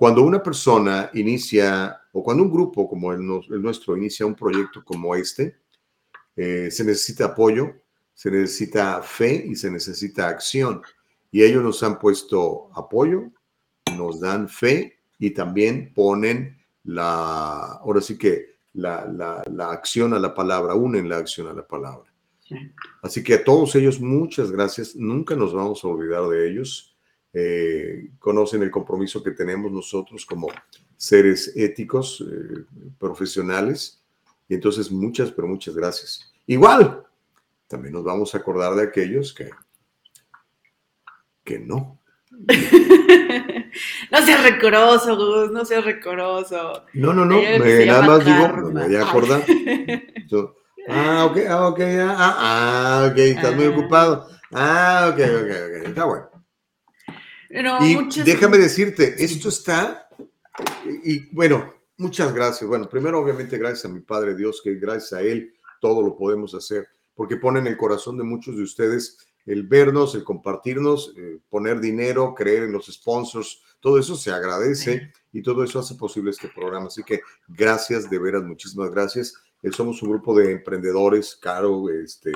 [0.00, 3.20] cuando una persona inicia, o cuando un grupo como el,
[3.50, 5.59] el nuestro inicia un proyecto como este,
[6.42, 7.74] eh, se necesita apoyo,
[8.14, 10.80] se necesita fe y se necesita acción.
[11.30, 13.30] Y ellos nos han puesto apoyo,
[13.94, 20.18] nos dan fe y también ponen la, ahora sí que la, la, la acción a
[20.18, 22.10] la palabra, unen la acción a la palabra.
[22.48, 22.56] Sí.
[23.02, 24.96] Así que a todos ellos, muchas gracias.
[24.96, 26.96] Nunca nos vamos a olvidar de ellos.
[27.34, 30.48] Eh, conocen el compromiso que tenemos nosotros como
[30.96, 32.64] seres éticos, eh,
[32.98, 34.02] profesionales.
[34.48, 36.29] Y entonces muchas, pero muchas gracias.
[36.50, 37.06] Igual,
[37.68, 39.50] también nos vamos a acordar de aquellos que,
[41.44, 42.00] que no.
[44.10, 46.84] no seas recoroso, Gus, no seas recoroso.
[46.94, 48.68] No, no, no, me- nada más digo, karma.
[48.70, 49.44] me voy a acordar.
[50.28, 50.56] So,
[50.88, 53.70] ah, ok, ah, ok, ah, ah, ok, estás muy Ah.
[53.70, 54.28] ocupado.
[54.50, 56.30] Ah, ok, ok, ok, está bueno.
[57.48, 60.08] Pero Y muchas- déjame decirte, esto está,
[61.04, 62.68] y, bueno, muchas gracias.
[62.68, 66.54] Bueno, primero obviamente gracias a mi Padre Dios, que gracias a Él todo lo podemos
[66.54, 71.40] hacer, porque pone en el corazón de muchos de ustedes el vernos, el compartirnos, eh,
[71.48, 76.30] poner dinero, creer en los sponsors, todo eso se agradece y todo eso hace posible
[76.30, 76.86] este programa.
[76.86, 79.34] Así que gracias, de veras, muchísimas gracias.
[79.62, 82.30] Eh, somos un grupo de emprendedores, Caro, este,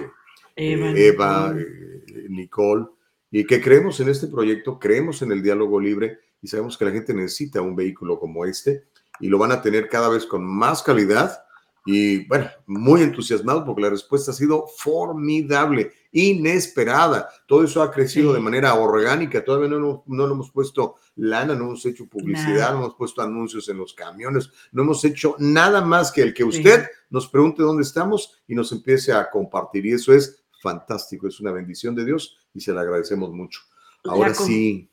[0.57, 1.63] Eva, eh, Eva, Nicole.
[1.63, 2.87] eh, Nicole,
[3.31, 6.93] y que creemos en este proyecto, creemos en el diálogo libre y sabemos que la
[6.93, 8.85] gente necesita un vehículo como este
[9.21, 11.44] y lo van a tener cada vez con más calidad
[11.87, 17.29] y bueno, muy entusiasmado porque la respuesta ha sido formidable, inesperada.
[17.47, 18.37] Todo eso ha crecido Sí.
[18.37, 22.79] de manera orgánica, todavía no, no, no hemos puesto lana, no hemos hecho publicidad, no
[22.79, 26.87] hemos puesto anuncios en los camiones, no hemos hecho nada más que el que usted
[27.11, 29.87] nos pregunte dónde estamos y nos empiece a compartir.
[29.87, 33.61] Y eso es fantástico, es una bendición de Dios y se le agradecemos mucho.
[34.05, 34.91] Ahora con- sí,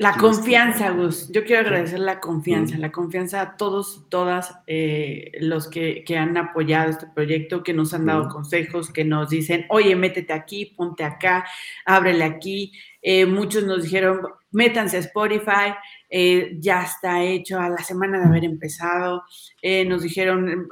[0.00, 1.30] La confianza, Gus.
[1.30, 6.16] Yo quiero agradecer la confianza, la confianza a todos y todas eh, los que, que
[6.16, 10.64] han apoyado este proyecto, que nos han dado consejos, que nos dicen, oye, métete aquí,
[10.64, 11.44] ponte acá,
[11.84, 12.72] ábrele aquí.
[13.02, 14.22] Eh, muchos nos dijeron,
[14.52, 15.74] métanse a Spotify,
[16.08, 19.22] eh, ya está hecho a la semana de haber empezado.
[19.62, 20.68] Eh, nos dijeron,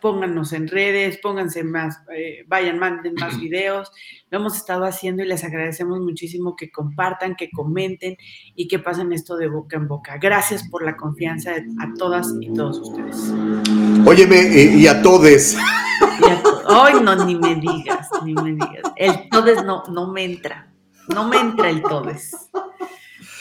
[0.00, 3.90] pónganos en redes, pónganse más, eh, vayan, manden más videos.
[4.30, 8.16] Lo hemos estado haciendo y les agradecemos muchísimo que compartan, que comenten
[8.54, 10.18] y que pasen esto de boca en boca.
[10.20, 13.32] Gracias por la confianza a todas y todos ustedes.
[14.06, 14.42] óyeme
[14.76, 15.56] y a todes.
[16.20, 18.92] Y a to- Ay, no, ni me digas, ni me digas.
[18.96, 20.66] El todes no, no me entra.
[21.14, 22.50] No me entra el todes.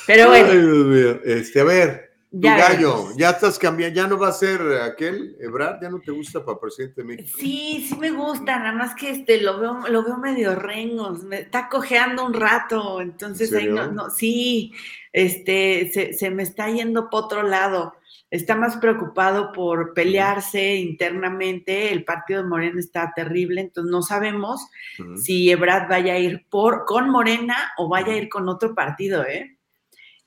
[0.09, 1.21] Pero Ay, bueno, Dios mío.
[1.23, 5.37] Este, a ver, tu ya gallo, ya estás cambiando, ya no va a ser aquel,
[5.39, 7.37] Ebrard, ya no te gusta para presidente de México.
[7.39, 11.41] Sí, sí me gusta, nada más que este lo veo, lo veo medio rengos, me
[11.41, 14.73] está cojeando un rato, entonces ahí no, no, sí,
[15.13, 17.93] este, se, se me está yendo por otro lado.
[18.31, 24.67] Está más preocupado por pelearse internamente, el partido de Morena está terrible, entonces no sabemos
[25.15, 29.23] si Ebrard vaya a ir por, con Morena o vaya a ir con otro partido,
[29.23, 29.58] ¿eh?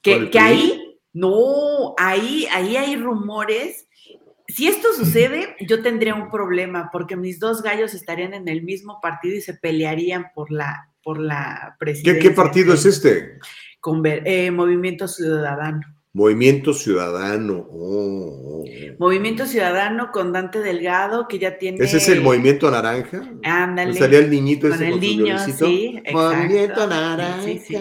[0.04, 3.88] ¿Con Que, ahí, no, ahí, ahí hay rumores.
[4.48, 8.98] Si esto sucede, yo tendría un problema porque mis dos gallos estarían en el mismo
[9.00, 12.22] partido y se pelearían por la, por la ¿Qué, presidencia.
[12.22, 13.38] qué partido es este?
[13.80, 15.80] Con, eh, Movimiento Ciudadano.
[16.14, 17.66] Movimiento Ciudadano.
[17.70, 18.64] Oh, oh, oh.
[18.98, 21.82] Movimiento Ciudadano con Dante Delgado, que ya tiene.
[21.82, 23.22] ¿Ese es el Movimiento Naranja?
[23.44, 23.94] Ándale.
[23.94, 25.66] Salía el niñito con ese el con su niño, violincito.
[25.66, 25.94] sí.
[26.04, 26.36] exacto.
[26.36, 27.42] Movimiento Naranja.
[27.44, 27.76] Sí, sí.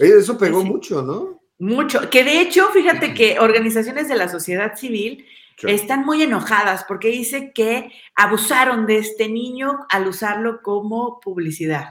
[0.00, 0.72] Eso pegó Sí, sí.
[0.72, 1.41] mucho, ¿no?
[1.62, 2.10] Mucho.
[2.10, 5.24] Que de hecho, fíjate que organizaciones de la sociedad civil
[5.58, 5.66] Sí.
[5.70, 11.90] están muy enojadas porque dice que abusaron de este niño al usarlo como publicidad.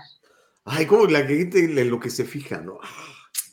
[0.65, 2.80] Ay, como la gente en lo que se fija, ¿no?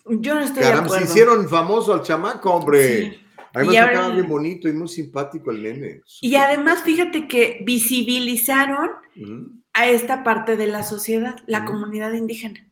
[0.07, 1.13] Yo no estoy de Caramba, se acuerdo.
[1.13, 3.11] hicieron famoso al chamaco, hombre.
[3.11, 3.21] Sí.
[3.55, 6.01] Además, Y ahora- bien bonito y muy simpático el nene.
[6.21, 8.91] Y además, fíjate que visibilizaron
[9.75, 12.67] a esta parte de la sociedad, la comunidad indígena,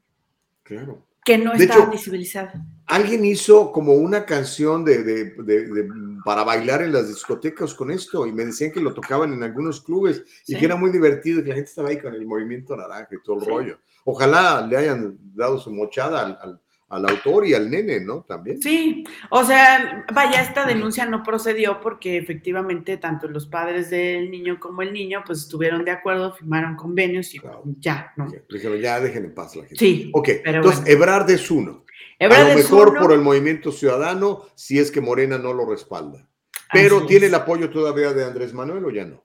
[0.64, 1.05] claro.
[1.26, 2.64] Que no hecho, visibilizada.
[2.86, 5.88] Alguien hizo como una canción de, de- de- de-
[6.24, 9.80] para bailar en las discotecas con esto y me decían que lo tocaban en algunos
[9.82, 10.58] clubes y Sí.
[10.58, 13.22] que era muy divertido y que la gente estaba ahí con el movimiento naranja y
[13.22, 13.48] todo el Sí.
[13.50, 13.78] rollo.
[14.04, 18.22] Ojalá le hayan dado su mochada al, al- al autor y al nene, ¿no?
[18.22, 18.62] También.
[18.62, 24.60] Sí, o sea, vaya, esta denuncia no procedió porque efectivamente tanto los padres del niño
[24.60, 27.62] como el niño pues estuvieron de acuerdo, firmaron convenios y Claro.
[27.80, 28.28] ya, ¿no?
[28.48, 29.76] Dijeron, ya dejen en paz la gente.
[29.76, 30.96] Sí, Ok, entonces bueno.
[30.96, 31.84] Ebrard es uno.
[32.18, 35.68] Ebrard a lo mejor uno, por el movimiento ciudadano, si es que Morena no lo
[35.68, 36.28] respalda.
[36.72, 37.32] Pero así ¿tiene es.
[37.32, 39.24] el apoyo todavía de Andrés Manuel o ya no?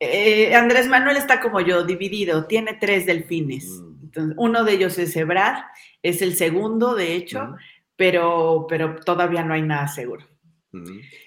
[0.00, 3.66] Eh, Andrés Manuel está como yo, dividido, tiene tres delfines.
[3.66, 3.90] Mm.
[4.04, 5.62] Entonces, uno de ellos es Ebrard,
[6.02, 7.54] es el segundo, de hecho,
[7.96, 10.26] pero, pero todavía no hay nada seguro.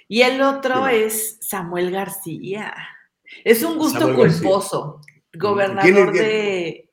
[0.07, 2.73] Y el otro es Samuel García.
[3.43, 4.41] Es un gusto Samuel García.
[4.41, 5.01] culposo,
[5.31, 6.89] ¿Quién gobernador de,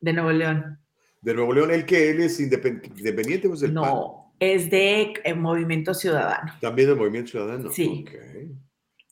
[0.00, 0.78] de Nuevo León.
[1.20, 3.84] De Nuevo León, ¿él que él es independ- independiente o es del PAN?
[3.84, 6.54] No, es de eh, Movimiento Ciudadano.
[6.60, 7.70] También del Movimiento Ciudadano.
[7.70, 8.04] Sí.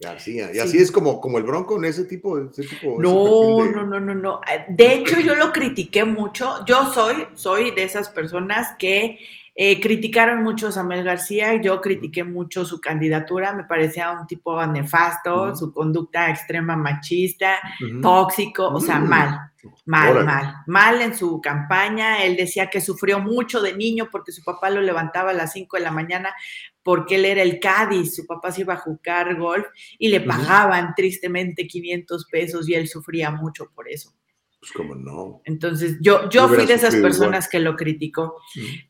[0.03, 0.29] Ok.
[0.29, 0.79] Y así, Sí.
[0.79, 4.15] es como, como el Bronco en ese tipo, ese tipo No, de- no, no, no,
[4.15, 4.41] no.
[4.51, 6.65] Eh, De hecho, yo lo critiqué mucho.
[6.67, 9.19] Yo soy, soy de esas personas que
[9.63, 11.61] eh, criticaron mucho a Samuel García.
[11.61, 13.53] Yo critiqué mucho su candidatura.
[13.53, 17.59] Me parecía un tipo nefasto, su conducta extrema machista,
[18.01, 19.09] tóxico, o sea, Mm.
[19.11, 19.53] mal,
[19.85, 22.25] mal, mal, mal en su campaña.
[22.25, 25.77] Él decía que sufrió mucho de niño porque su papá lo levantaba a las 5
[25.77, 26.35] de la mañana
[26.83, 29.67] porque él era el Cádiz, su papá se iba a jugar golf
[29.99, 34.15] y le pagaban tristemente 500 pesos y él sufría mucho por eso.
[34.61, 35.41] Pues como no.
[35.45, 38.37] Entonces, yo, yo fui de esas personas que lo criticó,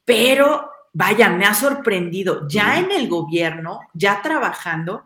[0.04, 5.04] pero vaya, me ha sorprendido, ya en el gobierno, ya trabajando,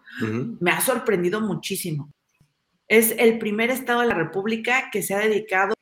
[0.61, 2.11] me ha sorprendido muchísimo.
[2.89, 5.75] Es el primer estado de la República que se ha dedicado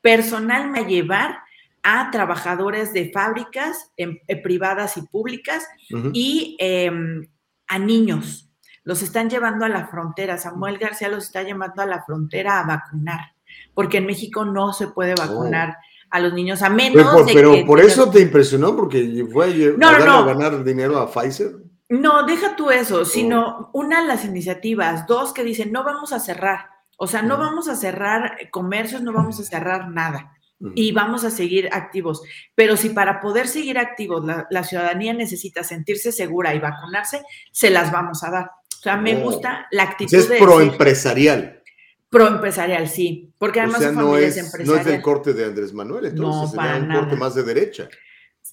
[0.00, 1.38] personalmente a llevar
[1.82, 5.66] a trabajadores de fábricas em, eh, privadas y públicas
[6.12, 7.26] y em,
[7.66, 8.50] a niños.
[8.84, 10.38] Los están llevando a la frontera.
[10.38, 13.32] Samuel García los está llevando a la frontera a vacunar,
[13.74, 15.76] porque en México no se puede vacunar
[16.10, 19.46] a los niños a menos Pero, de pero que por eso te impresionó, porque fue
[19.46, 21.52] a, No, a no, ganar dinero a Pfizer.
[21.90, 22.70] No, deja tú Oh.
[22.70, 27.36] eso, sino una, las iniciativas, dos que dicen no vamos a cerrar, o sea, no
[27.38, 30.32] vamos a cerrar comercios, no vamos a cerrar nada
[30.74, 32.20] y vamos a seguir activos.
[32.54, 37.70] Pero si para poder seguir activos la, la ciudadanía necesita sentirse segura y vacunarse, se
[37.70, 38.44] las vamos a dar.
[38.78, 39.20] O sea, me Oh.
[39.20, 41.62] gusta la actitud es de pro decir- empresarial.
[42.10, 45.32] Proempresarial, sí, porque O además sea, su no familia es, es, no es del corte
[45.34, 47.00] de Andrés Manuel, entonces No, sería un nada.
[47.00, 47.88] corte más de derecha.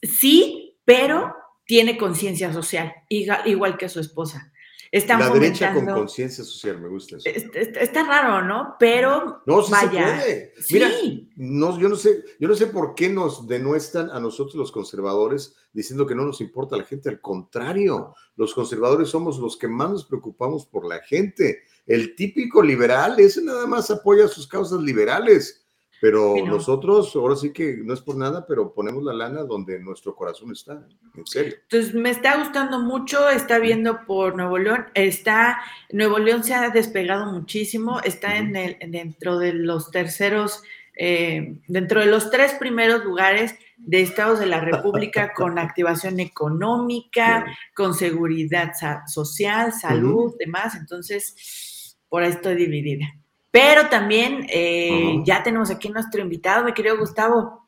[0.01, 1.33] Sí, pero
[1.65, 4.51] tiene conciencia social, igual que su esposa.
[4.91, 7.27] Están La derecha con conciencia social, me gusta eso.
[7.53, 8.75] Está, raro, ¿no?
[8.79, 9.89] Pero No, sí vaya.
[10.21, 10.53] se puede.
[10.71, 14.55] Mira, sí, no, yo no sé, yo no sé por qué nos denuestran a nosotros
[14.55, 17.09] los conservadores diciendo que no nos importa la gente.
[17.09, 21.63] Al contrario, los conservadores somos los que más nos preocupamos por la gente.
[21.85, 25.65] El típico liberal, ese nada más apoya sus causas liberales.
[26.01, 30.15] Pero nosotros, ahora sí que no es por nada, pero ponemos la lana donde nuestro
[30.15, 31.55] corazón está, en serio.
[31.63, 35.59] entonces me está gustando mucho, está viendo por Nuevo León, está,
[35.91, 40.61] Nuevo León se ha despegado muchísimo, está en el, dentro de los terceros,
[40.97, 47.45] eh, dentro de los tres primeros lugares de estados de la República con activación económica,
[47.73, 48.73] con seguridad
[49.07, 51.74] social, salud, demás, entonces
[52.15, 53.07] por ahí estoy dividida.
[53.51, 57.67] Pero también eh, ya tenemos aquí nuestro invitado, mi querido Gustavo.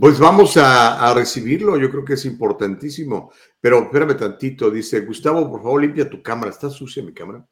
[0.00, 3.30] Pues vamos a, a recibirlo, yo creo que es importantísimo.
[3.60, 6.50] Pero espérame tantito, dice Gustavo, por favor, limpia tu cámara.
[6.50, 7.46] ¿Está sucia mi cámara?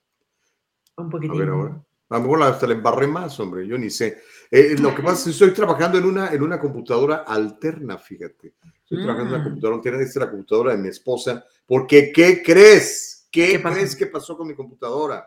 [0.96, 1.38] Un A poquitín.
[1.38, 1.80] ver ahora.
[2.08, 4.18] A lo mejor hasta la embarré más, hombre, yo ni sé.
[4.50, 8.54] Eh, lo que pasa es que estoy trabajando en una, en una computadora alterna, fíjate.
[8.82, 9.44] Estoy trabajando en una Mm.
[9.44, 13.28] computadora alterna, esta es la computadora de mi esposa, porque ¿qué crees?
[13.30, 15.24] ¿Qué, ¿Qué crees que pasó con mi computadora?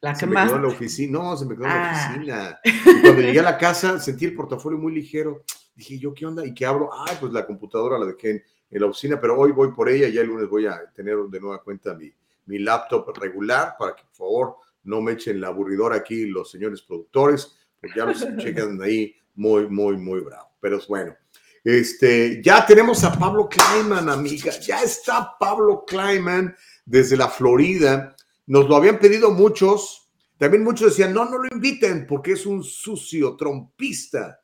[0.00, 1.18] ¿La se me quedó en la oficina.
[1.18, 2.10] No, se me quedó en la ah.
[2.10, 2.60] oficina.
[2.64, 5.44] Y cuando llegué a la casa sentí el portafolio muy ligero.
[5.74, 6.44] Dije, ¿yo qué onda?
[6.44, 6.90] ¿Y qué abro?
[6.92, 10.08] Ah, pues la computadora la dejé en, en la oficina, pero hoy voy por ella
[10.08, 12.12] y ya el lunes voy a tener de nueva cuenta mi,
[12.46, 16.82] mi laptop regular para que por favor no me echen la aburridora aquí los señores
[16.82, 20.50] productores, porque ya los checan ahí muy, muy, muy bravo.
[20.60, 21.14] Pero es bueno.
[21.62, 24.52] Este, ya tenemos a Pablo Kleiman, amiga.
[24.60, 28.16] Ya está Pablo Kleiman desde la Florida.
[28.50, 30.10] Nos lo habían pedido muchos.
[30.36, 34.40] También muchos decían, no, no lo inviten porque es un sucio trompista.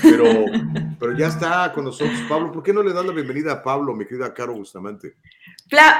[0.00, 0.26] Pero,
[1.00, 2.52] pero ya está con nosotros Pablo.
[2.52, 5.16] ¿Por qué no le dan la bienvenida a Pablo, mi querida Caro Bustamante?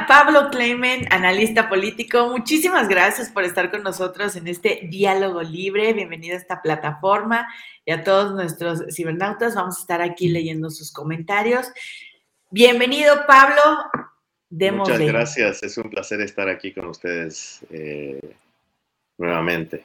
[0.07, 5.93] Pablo Kleiman, analista político, muchísimas gracias por estar con nosotros en este diálogo libre.
[5.95, 7.49] Bienvenido a esta plataforma
[7.85, 9.57] y a todos nuestros cibernautas.
[9.57, 11.67] Vamos a estar aquí leyendo sus comentarios.
[12.53, 13.63] Bienvenido, Pablo.
[14.51, 15.63] Muchas gracias.
[15.63, 18.21] Es un placer estar aquí con ustedes eh,
[19.19, 19.85] nuevamente.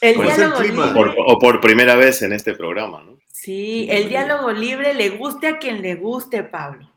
[0.00, 1.14] El diálogo libre.
[1.18, 3.18] o por primera vez en este programa, ¿no?
[3.28, 6.92] Sí, el diálogo libre le guste a quien le guste, Pablo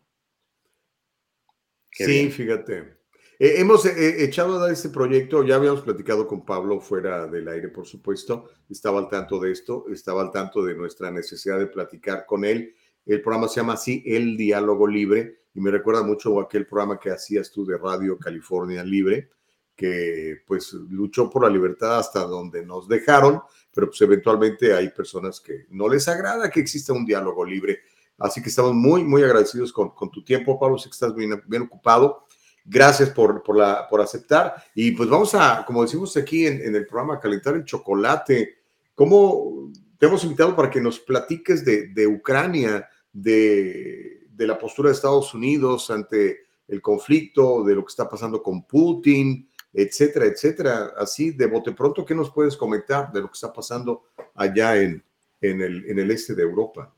[2.04, 2.96] sí, fíjate.
[3.40, 7.48] Eh, hemos eh, echado a dar este proyecto, ya habíamos platicado con Pablo fuera del
[7.48, 11.68] aire, por supuesto, estaba al tanto de esto, estaba al tanto de nuestra necesidad de
[11.68, 12.74] platicar con él.
[13.06, 17.00] El programa se llama así, El Diálogo Libre, y me recuerda mucho a aquel programa
[17.00, 19.30] que hacías tú de Radio California Libre,
[19.76, 23.42] que pues luchó por la libertad hasta donde nos dejaron,
[23.74, 27.82] pero pues eventualmente hay personas que no les agrada que exista un diálogo libre
[28.18, 30.78] Así que estamos muy, muy agradecidos con, tu tiempo, Pablo.
[30.78, 32.26] Sé que estás bien, bien ocupado.
[32.64, 34.56] Gracias por, por, la, por aceptar.
[34.74, 38.56] Y pues vamos a, como decimos aquí en, el programa, calentar el chocolate.
[38.96, 44.96] ¿Cómo te hemos invitado para que nos platiques de, Ucrania, de, de, la postura de
[44.96, 50.94] Estados Unidos ante el conflicto, de lo que está pasando con Putin, etcétera, etcétera?
[50.98, 54.06] Así, de bote pronto, ¿qué nos puedes comentar de lo que está pasando
[54.36, 55.04] allá en,
[55.42, 56.92] en, el, en el este de Europa?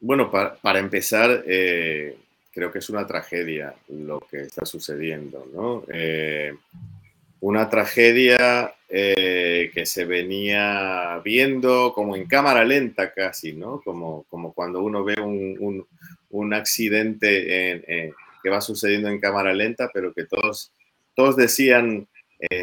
[0.00, 2.16] Bueno, para, empezar, eh,
[2.52, 5.84] creo que es una tragedia lo que está sucediendo, ¿no?
[5.88, 6.54] Eh,
[7.40, 13.80] una tragedia eh, que se venía viendo como en cámara lenta casi, ¿no?
[13.82, 15.86] Como, como cuando uno ve un,
[16.52, 18.12] accidente
[18.42, 20.72] que va sucediendo en cámara lenta, pero que todos,
[21.14, 22.06] todos decían,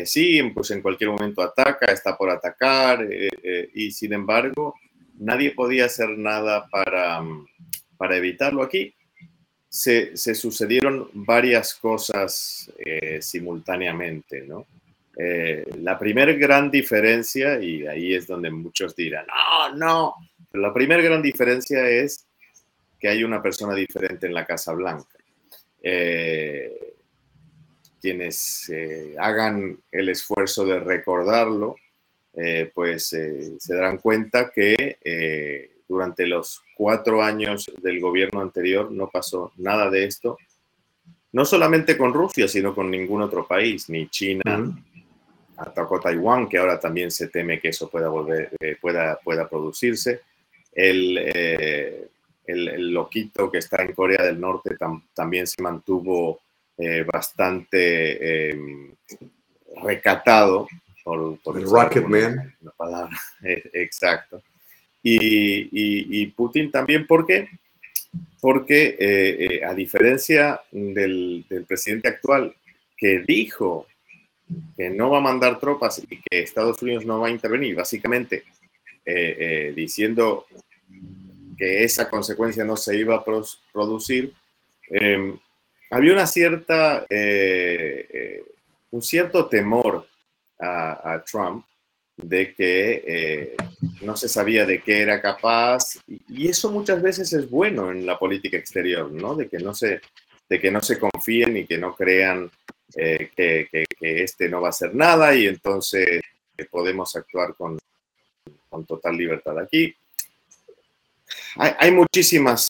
[0.05, 3.07] sí, pues en cualquier momento ataca, está por atacar,
[3.73, 4.75] y sin embargo,
[5.19, 7.21] nadie podía hacer nada para,
[7.97, 8.63] para evitarlo.
[8.63, 8.93] Aquí
[9.73, 14.67] se, sucedieron varias cosas eh, simultáneamente, ¿no?
[15.17, 20.15] Eh, la primera gran diferencia, y ahí es donde muchos dirán, no, no,
[20.53, 22.27] la primera gran diferencia es
[23.03, 25.17] que hay una persona diferente en la Casa Blanca.
[25.83, 26.93] Eh,
[28.01, 28.71] quienes
[29.19, 31.75] hagan el esfuerzo de recordarlo,
[32.35, 38.91] eh, pues eh, se darán cuenta que eh, durante los cuatro años del gobierno anterior
[38.91, 40.39] no pasó nada de esto,
[41.31, 44.75] no solamente con Rusia, sino con ningún otro país, ni China,
[45.57, 48.51] atacó Taiwán, que ahora también se teme que eso pueda, volver,
[48.81, 50.21] pueda, pueda producirse.
[50.71, 52.09] El,
[52.45, 54.75] el, loquito que está en Corea del Norte
[55.13, 56.41] también se mantuvo
[57.11, 58.55] bastante
[59.81, 60.67] recatado
[61.03, 62.55] por, el Rocket Man.
[62.61, 63.17] La palabra,
[63.73, 64.41] exacto.
[65.03, 67.49] Y, Putin también, ¿por qué?
[68.39, 72.55] Porque eh, eh, a diferencia del, presidente actual,
[72.95, 73.87] que dijo
[74.77, 78.43] que no va a mandar tropas y que Estados Unidos no va a intervenir, básicamente
[79.05, 80.45] eh, diciendo
[81.63, 84.33] que esa consecuencia no se iba a producir,
[85.89, 87.05] había una cierta,
[88.91, 90.05] un cierto temor
[90.59, 91.65] a, Trump
[92.17, 93.55] de que eh,
[94.01, 98.19] no se sabía de qué era capaz y, eso muchas veces es bueno en la
[98.19, 99.33] política exterior, ¿no?
[99.33, 100.01] De que no se,
[100.49, 102.51] de que no se confíen y que no crean
[102.95, 103.85] eh, que, que,
[104.23, 106.21] este no va a hacer nada y entonces
[106.69, 107.79] podemos actuar con,
[108.69, 109.57] con total libertad.
[109.57, 109.95] Aquí
[111.55, 112.67] hay, muchísimas,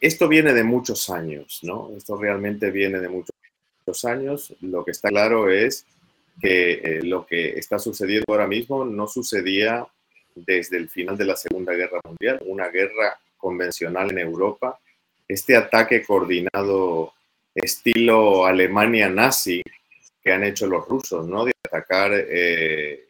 [0.00, 1.90] esto viene de muchos años, ¿no?
[1.96, 5.86] Esto realmente viene de muchos años, lo que está claro es
[6.40, 9.86] que eh, lo que está sucediendo ahora mismo no sucedía
[10.34, 14.78] desde el final de la Segunda Guerra Mundial, una guerra convencional en Europa.
[15.28, 17.14] Este ataque coordinado
[17.54, 19.62] estilo Alemania nazi
[20.22, 21.44] que han hecho los rusos, ¿no?
[21.44, 23.03] De atacar, eh,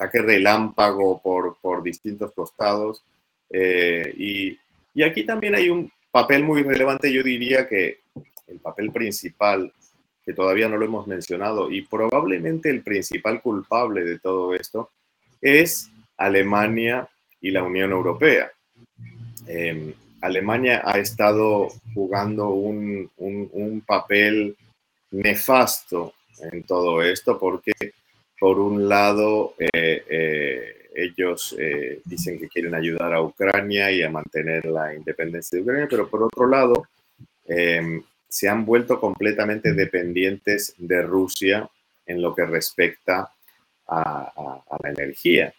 [0.00, 3.04] ataque relámpago por, por distintos costados.
[3.50, 4.58] Eh, y,
[4.94, 8.00] y aquí también hay un papel muy relevante, yo diría que
[8.46, 9.72] el papel principal
[10.24, 14.90] que todavía no lo hemos mencionado, y probablemente el principal culpable de todo esto
[15.40, 17.08] es Alemania
[17.40, 18.50] y la Unión Europea.
[19.46, 23.10] Em, Alemania ha estado jugando un,
[23.86, 24.56] papel
[25.10, 26.14] nefasto
[26.52, 27.72] en todo esto porque,
[28.40, 34.10] por un lado, eh, eh, ellos eh, dicen que quieren ayudar a Ucrania y a
[34.10, 36.88] mantener la independencia de Ucrania, pero por otro lado,
[37.46, 41.68] em, se han vuelto completamente dependientes de Rusia
[42.06, 43.30] en lo que respecta
[43.86, 45.52] a, la energía.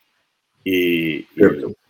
[0.64, 1.28] Y,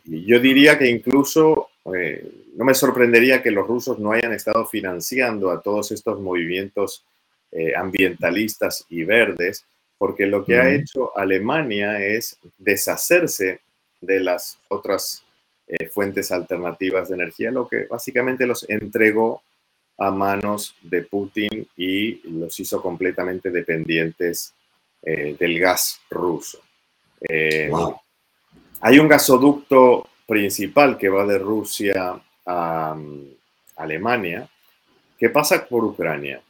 [0.05, 5.51] yo diría que incluso eh, no me sorprendería que los rusos no hayan estado financiando
[5.51, 7.05] a todos estos movimientos
[7.51, 9.65] eh, ambientalistas y verdes,
[10.01, 13.59] porque lo que ha hecho Alemania es deshacerse
[14.01, 15.23] de las otras
[15.67, 19.43] eh, fuentes alternativas de energía, lo que básicamente los entregó
[19.99, 24.55] a manos de Putin y los hizo completamente dependientes
[25.03, 26.59] del gas ruso.
[28.79, 33.27] Hay un gasoducto principal que va de Rusia a um,
[33.75, 34.49] Alemania
[35.15, 36.41] que pasa por Ucrania.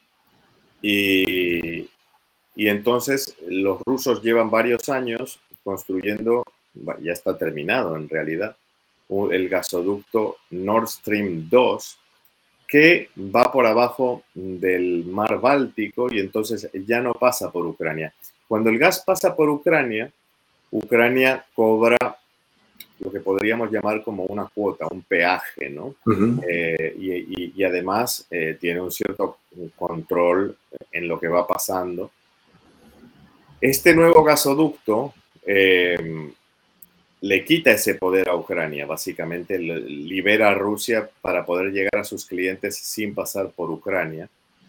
[0.82, 1.90] Y,
[2.62, 6.46] y entonces los rusos llevan varios años construyendo,
[7.02, 8.56] ya está terminado en realidad,
[9.32, 11.98] el gasoducto Nord Stream 2,
[12.68, 18.14] que va por abajo del mar Báltico y entonces ya no pasa por Ucrania.
[18.48, 20.12] Cuando el gas pasa por Ucrania,
[20.70, 21.98] Ucrania cobra
[23.00, 25.96] lo que podríamos llamar como una cuota, un peaje, ¿no?
[26.48, 26.96] Eh,
[27.56, 29.40] y, además eh, tiene un cierto
[29.76, 30.56] control
[30.92, 32.12] en lo que va pasando.
[33.62, 35.14] Este nuevo gasoducto
[35.46, 36.32] em,
[37.22, 42.26] le quita ese poder a Ucrania, básicamente libera a Rusia para poder llegar a sus
[42.26, 44.28] clientes sin pasar por Ucrania.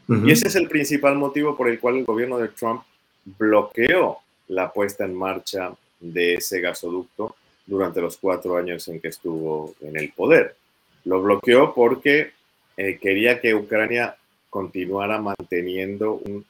[0.09, 2.83] Y ese es el principal motivo por el cual el gobierno de Trump
[3.25, 4.19] bloqueó
[4.49, 7.35] la puesta en marcha de ese gasoducto
[7.65, 10.57] durante los cuatro años en que estuvo en el poder.
[11.05, 12.33] Lo bloqueó porque
[12.77, 14.17] eh, quería que Ucrania
[14.51, 16.45] continuara manteniendo un,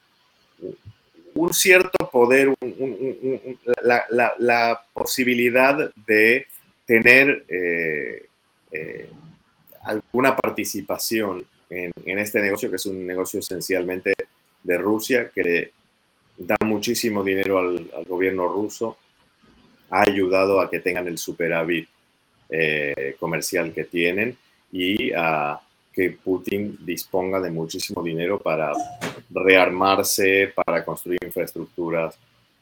[1.43, 2.55] un cierto poder,
[3.83, 6.47] la, posibilidad de
[6.87, 8.27] tener eh,
[8.71, 9.11] eh,
[9.83, 14.15] alguna participación en, este negocio, que es un negocio esencialmente
[14.63, 15.73] de Rusia, que
[16.37, 18.99] da muchísimo dinero al gobierno ruso
[19.91, 21.89] ha ayudado a que tengan el superávit
[22.49, 24.37] eh, comercial que tienen
[24.71, 25.61] y a
[25.93, 28.73] que Putin disponga de muchísimo dinero para
[29.33, 32.17] rearmarse, para construir infraestructuras,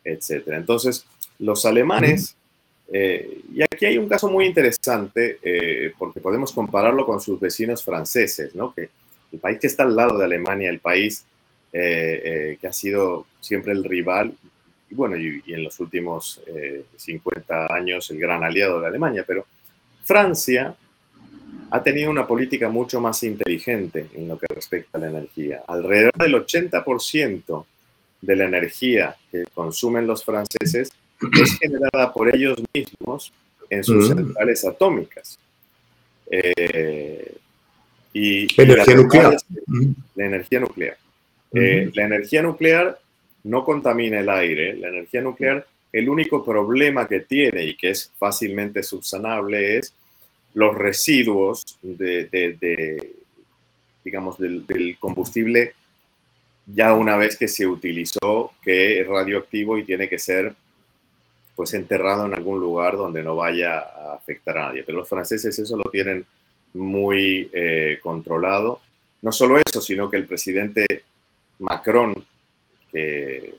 [0.05, 0.49] etc.
[0.49, 1.05] Entonces,
[1.39, 2.37] los alemanes,
[2.93, 7.85] eh, y aquí hay un caso muy interesante, eh, porque podemos compararlo con sus vecinos
[7.85, 8.75] franceses, ¿no?
[8.75, 8.89] que
[9.33, 11.25] el país que está al lado de Alemania, el país
[11.73, 14.35] que ha sido siempre el rival,
[14.91, 16.41] y bueno, y, en los últimos
[16.97, 19.47] 50 eh, años el gran aliado de Alemania, pero
[20.05, 20.75] Francia
[21.71, 25.63] ha tenido una política mucho más inteligente en lo que respecta a la energía.
[25.67, 27.65] Alrededor del 80%
[28.21, 30.93] de la energía que consumen los franceses
[31.41, 33.33] es generada por ellos mismos
[33.69, 35.39] en sus centrales atómicas.
[36.31, 37.35] Eh,
[38.13, 39.37] y, energía nuclear.
[40.17, 40.97] La energía nuclear.
[41.53, 42.99] Eh, la energía nuclear
[43.45, 44.75] no contamina el aire.
[44.77, 49.95] La energía nuclear, el único problema que tiene y que es fácilmente subsanable es
[50.55, 53.15] los residuos de,
[54.05, 55.75] digamos, del, combustible
[56.67, 60.55] ya una vez que se utilizó, que es radioactivo y tiene que ser
[61.57, 64.85] pues enterrado en algún lugar donde no vaya a afectar a nadie.
[64.85, 66.25] Pero los franceses eso lo tienen
[66.75, 68.81] muy eh, controlado.
[69.23, 70.87] No solo eso, sino que el presidente
[71.59, 72.25] Macron
[72.91, 73.55] que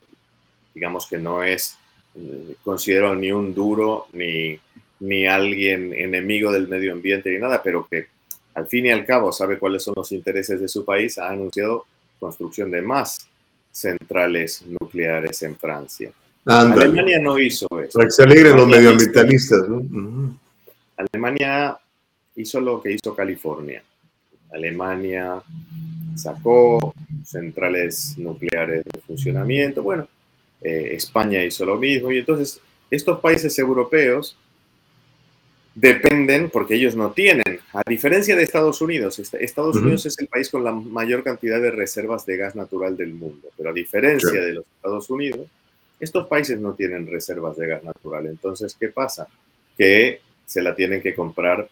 [0.74, 1.78] digamos que no es
[2.14, 4.58] eh, considero ni un duro ni,
[5.02, 8.06] ni alguien enemigo del medio ambiente ni nada, pero que
[8.54, 11.86] al fin y al cabo sabe cuáles son los intereses de su país, ha anunciado
[12.20, 13.26] construcción de más
[13.72, 16.12] centrales nucleares en Francia.
[16.44, 17.98] Alemania no hizo eso.
[17.98, 19.68] Para que se alegren los medioambientalistas.
[19.68, 20.38] ¿no?
[20.96, 21.76] Alemania
[22.36, 23.82] hizo lo que hizo California.
[24.52, 25.42] Alemania
[26.14, 26.94] sacó
[27.24, 29.82] centrales nucleares de funcionamiento.
[29.82, 30.06] Bueno,
[30.60, 32.60] eh, España hizo lo mismo y entonces
[32.90, 34.36] estos países europeos
[35.74, 40.50] dependen, porque ellos no tienen, a diferencia de Estados Unidos, Estados Unidos es el país
[40.50, 44.52] con la mayor cantidad de reservas de gas natural del mundo, pero a diferencia de
[44.52, 45.46] los Estados Unidos,
[45.98, 48.26] estos países no tienen reservas de gas natural.
[48.26, 49.28] Entonces, ¿qué pasa?
[49.78, 51.68] Que se la tienen que comprar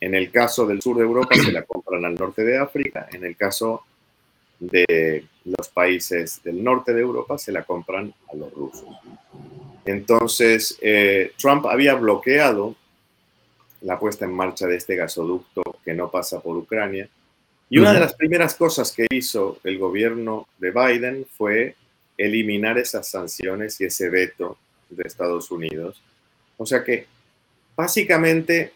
[0.00, 3.24] en el caso del sur de Europa se la compran al norte de África, en
[3.24, 3.84] el caso
[4.60, 8.88] de los países del norte de Europa se la compran a los rusos.
[9.84, 12.76] Entonces, eh, Trump había bloqueado
[13.82, 17.08] la puesta en marcha de este gasoducto que no pasa por Ucrania.
[17.70, 21.74] Y una de las primeras cosas que hizo el gobierno de Biden fue
[22.16, 26.00] eliminar esas sanciones y ese veto de Estados Unidos.
[26.56, 27.06] O sea que
[27.76, 28.72] básicamente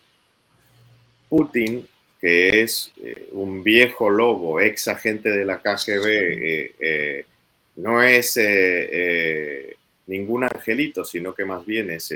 [1.29, 1.89] Putin,
[2.21, 7.27] que es eh, un viejo lobo, ex agente de la KGB, eh, eh,
[7.77, 8.39] no es
[10.07, 12.13] ningún angelito, sino que más bien es,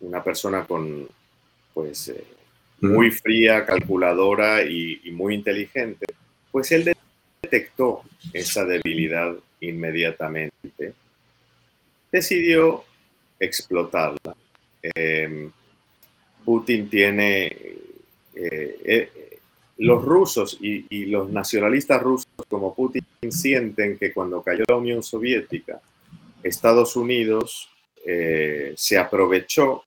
[0.00, 1.08] una persona con,
[1.74, 2.12] pues,
[2.80, 6.06] muy fría, calculadora y, y muy inteligente,
[6.50, 6.92] pues él
[7.42, 8.02] detectó
[8.32, 10.92] esa debilidad inmediatamente,
[12.10, 12.84] decidió
[13.38, 14.36] explotarla.
[14.82, 15.50] Em,
[16.44, 19.38] Putin tiene, eh, eh,
[19.78, 25.80] los rusos y, los nacionalistas rusos como Putin sienten que cuando cayó la Unión Soviética,
[26.42, 27.68] Estados Unidos
[28.04, 29.84] eh, se aprovechó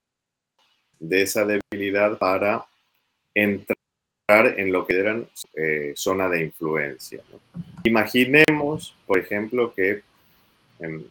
[1.02, 2.64] de esa debilidad para
[3.34, 3.78] entrar
[4.56, 7.20] en lo que eran eh, zona de influencia.
[7.82, 10.02] Imaginemos, por ejemplo, que
[10.78, 11.04] en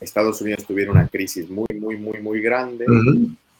[0.00, 2.86] Estados Unidos tuviera una crisis muy, muy, muy, muy grande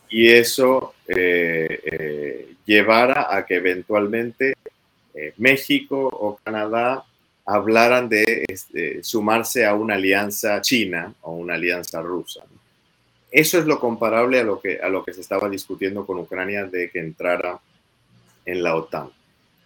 [0.09, 4.55] y eso eh, eh, llevara a que eventualmente
[5.37, 7.05] México o Canadá
[7.45, 12.45] hablaran de este, sumarse a una alianza china o una alianza rusa.
[13.31, 16.65] Eso es lo comparable a lo, que, a lo que se estaba discutiendo con Ucrania
[16.65, 17.61] de que entrara
[18.45, 19.11] en la OTAN.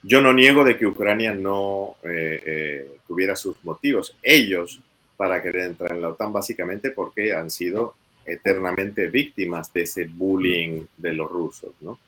[0.02, 4.80] Yo no niego de que Ucrania no eh, eh, tuviera sus motivos, ellos,
[5.16, 7.94] para querer entrar en la OTAN, básicamente porque han sido
[8.24, 11.98] eternamente víctimas de ese bullying de los rusos, ¿no?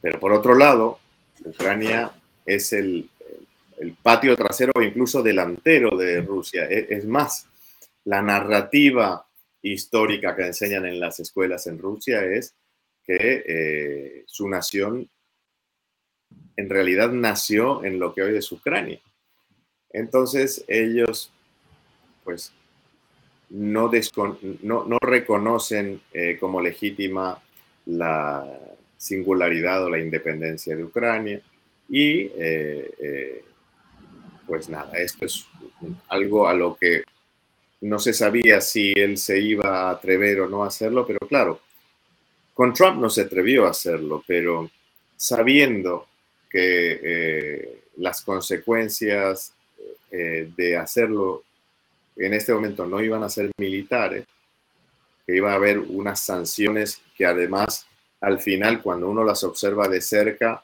[0.00, 0.98] Pero por otro lado,
[1.44, 2.10] Ucrania
[2.44, 3.08] es el,
[3.78, 6.66] el patio trasero o incluso delantero de Rusia.
[6.68, 7.46] E, es, más,
[8.04, 9.24] la narrativa
[9.62, 12.54] histórica que enseñan en las escuelas en Rusia es
[13.04, 15.08] que eh, su nación
[16.56, 19.00] en realidad nació en lo que hoy es Ucrania.
[19.90, 21.32] Entonces ellos,
[22.24, 22.52] pues,
[23.50, 23.90] no,
[24.62, 27.42] no, reconocen eh, como legítima
[27.86, 28.46] la
[28.96, 31.40] singularidad o la independencia de Ucrania.
[31.88, 33.44] Y, eh,
[34.46, 35.46] pues nada, esto es
[36.08, 37.02] algo a lo que
[37.82, 41.60] no se sabía si él se iba a atrever o no a hacerlo, pero claro,
[42.54, 44.70] con Trump no se atrevió a hacerlo, pero
[45.16, 46.06] sabiendo
[46.48, 49.52] que eh, las consecuencias
[50.10, 51.42] eh, de hacerlo
[52.16, 54.26] en este momento no iban a ser militares,
[55.26, 57.86] que iba a haber unas sanciones que además
[58.20, 60.62] al final cuando uno las observa de cerca,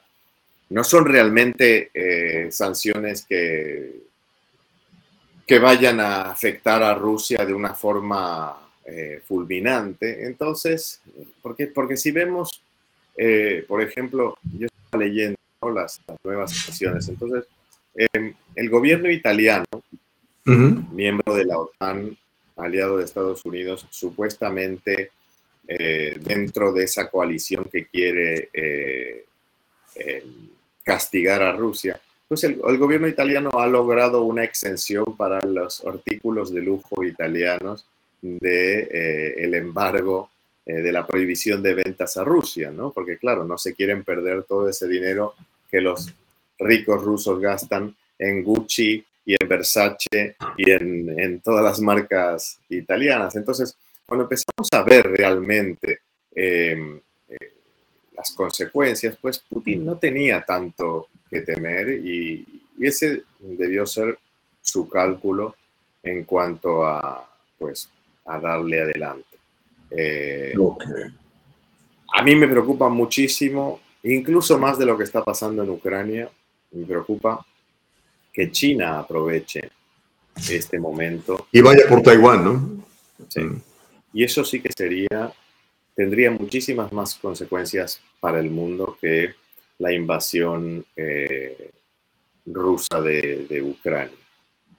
[0.69, 4.08] no son realmente eh, sanciones que,
[5.49, 8.55] que vayan a afectar a Rusia de una forma
[9.27, 10.25] fulminante.
[10.25, 11.01] Entonces,
[11.41, 12.61] porque, porque si vemos,
[13.67, 15.37] por ejemplo, yo estaba leyendo
[15.73, 17.09] las, nuevas sanciones.
[17.09, 17.45] Entonces,
[17.95, 19.65] em, el gobierno italiano,
[20.45, 22.15] miembro de la OTAN,
[22.57, 25.11] aliado de Estados Unidos, supuestamente
[25.67, 29.25] eh, dentro de esa coalición que quiere eh,
[29.95, 30.49] em,
[30.83, 31.99] castigar a Rusia,
[32.29, 37.87] pues el, gobierno italiano ha logrado una exención para los artículos de lujo italianos
[38.21, 40.29] de, eh, el embargo
[40.63, 42.91] eh, de la prohibición de ventas a Rusia, ¿no?
[42.91, 45.33] Porque claro, no se quieren perder todo ese dinero
[45.71, 46.13] que los
[46.59, 53.35] ricos rusos gastan en Gucci y en Versace y en, todas las marcas italianas.
[53.37, 53.75] Entonces,
[54.05, 56.01] cuando empezamos a ver realmente
[56.35, 57.01] eh,
[58.19, 62.45] las consecuencias, pues Putin no tenía tanto que temer y,
[62.81, 64.17] ese debió ser
[64.61, 65.53] su cálculo
[66.01, 67.89] en cuanto a, pues,
[68.25, 69.37] a darle adelante.
[69.91, 70.53] Eh,
[72.13, 76.29] a mí me preocupa muchísimo, incluso más de lo que está pasando en Ucrania,
[76.71, 77.45] me preocupa
[78.31, 79.69] que China aproveche
[80.49, 81.47] este momento.
[81.51, 82.85] Y vaya por Taiwán, ¿no?
[83.27, 83.41] Sí.
[84.13, 85.33] Y eso sí que sería,
[85.99, 89.33] tendría muchísimas más consecuencias para el mundo que
[89.79, 91.71] la invasión eh,
[92.45, 94.15] rusa de, Ucrania.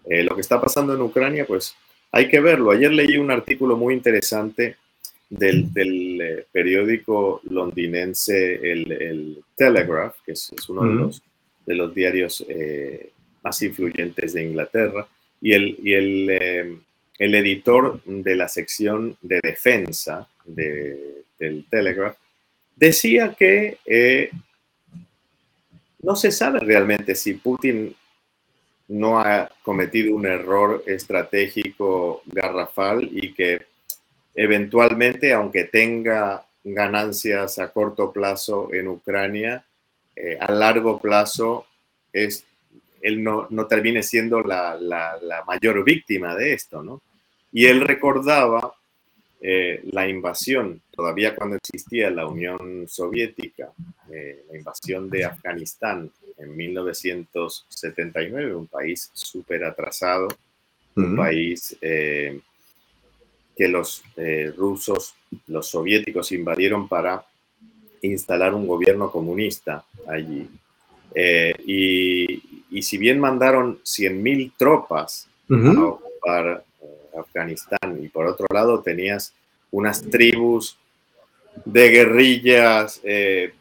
[0.06, 1.76] Eh, lo que está pasando en Ucrania, pues
[2.10, 2.70] hay que verlo.
[2.70, 4.76] Ayer leí un artículo muy interesante
[5.28, 5.68] del,
[6.22, 11.22] eh, periódico londinense, el, Telegraph, que es, uno de, los,
[11.66, 12.47] de los diarios
[13.42, 15.06] más influyentes de Inglaterra,
[15.42, 16.80] y, el, y el,
[17.18, 22.16] el, editor de la sección de defensa de, del Telegraph
[22.77, 23.78] decía que
[26.02, 27.94] no se sabe realmente si Putin
[28.89, 33.66] no ha cometido un error estratégico garrafal y que
[34.35, 39.64] eventualmente, aunque tenga ganancias a corto plazo en Ucrania,
[40.16, 41.66] eh, a largo plazo
[42.12, 42.44] es,
[43.01, 44.77] él no, termine siendo la,
[45.47, 47.01] mayor víctima de esto, ¿no?
[47.52, 48.74] Y él recordaba
[49.40, 53.72] eh, la invasión, todavía cuando existía la Unión Soviética,
[54.10, 60.28] eh, la invasión de Afganistán en 1979, un país súper atrasado,
[60.96, 62.42] un país que
[63.68, 64.02] los
[64.56, 65.14] rusos,
[65.46, 67.24] los soviéticos invadieron para
[68.02, 70.48] instalar un gobierno comunista allí.
[71.14, 76.69] Eh, y, si bien mandaron 100.000 tropas a ocupar eh,
[77.16, 79.35] Afganistán y por otro lado tenías
[79.70, 80.78] unas tribus
[81.65, 83.53] de guerrillas eh,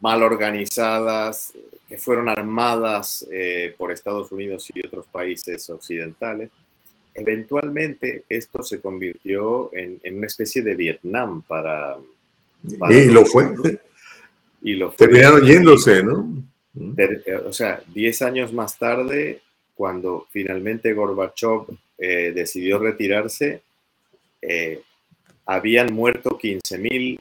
[0.00, 1.52] mal organizadas
[1.88, 3.26] que fueron armadas
[3.76, 6.50] por Estados Unidos y otros países occidentales,
[7.14, 11.96] eventualmente esto se convirtió en, una especie de Vietnam para...
[12.90, 13.54] y lo fue.
[14.62, 16.42] Y lo Terminaron yéndose, ¿no?
[16.96, 19.42] Eh, o sea, 10 años más tarde,
[19.74, 21.66] cuando finalmente Gorbachev
[22.04, 23.62] eh, decidió retirarse,
[24.40, 24.82] eh,
[25.46, 27.20] habían muerto 15.000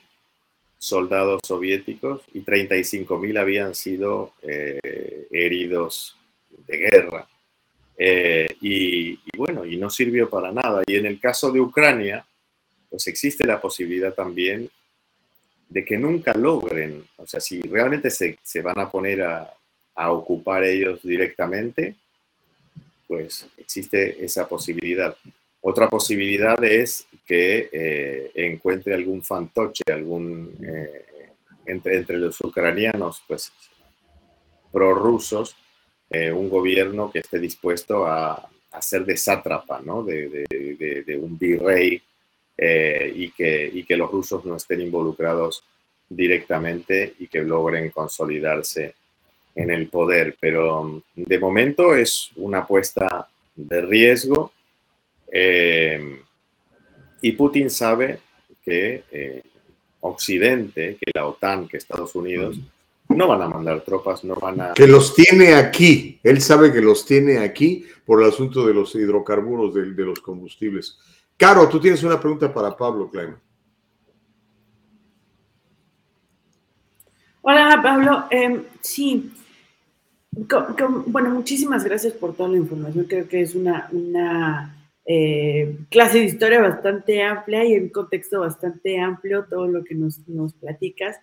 [0.79, 6.17] soldados soviéticos y 35.000 habían sido heridos
[6.67, 7.27] de guerra.
[8.59, 10.81] Y, y, bueno, y no sirvió para nada.
[10.87, 12.25] Y en el caso de Ucrania,
[12.89, 14.71] pues existe la posibilidad también
[15.71, 19.53] de que nunca logren, o sea, si realmente se, van a poner a,
[20.09, 21.95] ocupar ellos directamente,
[23.11, 25.13] pues existe esa posibilidad.
[25.59, 31.07] Otra posibilidad es que eh, encuentre algún fantoche, algún eh,
[31.65, 33.51] entre, entre los ucranianos, pues
[34.71, 35.57] prorrusos,
[36.09, 40.03] eh, un gobierno que esté dispuesto a, a ser de sátrapa, ¿no?
[40.03, 40.45] de,
[41.05, 42.01] de un virrey
[42.57, 45.65] y, que, y que los rusos no estén involucrados
[46.07, 48.95] directamente y que logren consolidarse
[49.55, 50.37] en el poder.
[50.39, 54.51] Pero mm, de momento es una apuesta de riesgo
[55.31, 56.21] eh,
[57.21, 58.19] y Putin sabe
[58.63, 59.43] que eh,
[60.01, 62.59] Occidente, que la OTAN, que Estados Unidos,
[63.09, 64.73] no van a mandar tropas, no van a...
[64.73, 68.95] Que los tiene aquí, él sabe que los tiene aquí por el asunto de los
[68.95, 70.97] hidrocarburos, de los combustibles.
[71.37, 73.35] Caro, tú tienes una pregunta para Pablo Klein.
[77.41, 78.25] Hola, Pablo.
[78.29, 79.31] Em, sí.
[80.31, 83.05] Bueno, muchísimas gracias por toda la información.
[83.05, 89.45] Creo que es una, eh, clase de historia bastante amplia y un contexto bastante amplio,
[89.49, 90.19] todo lo que nos,
[90.59, 91.17] platicas.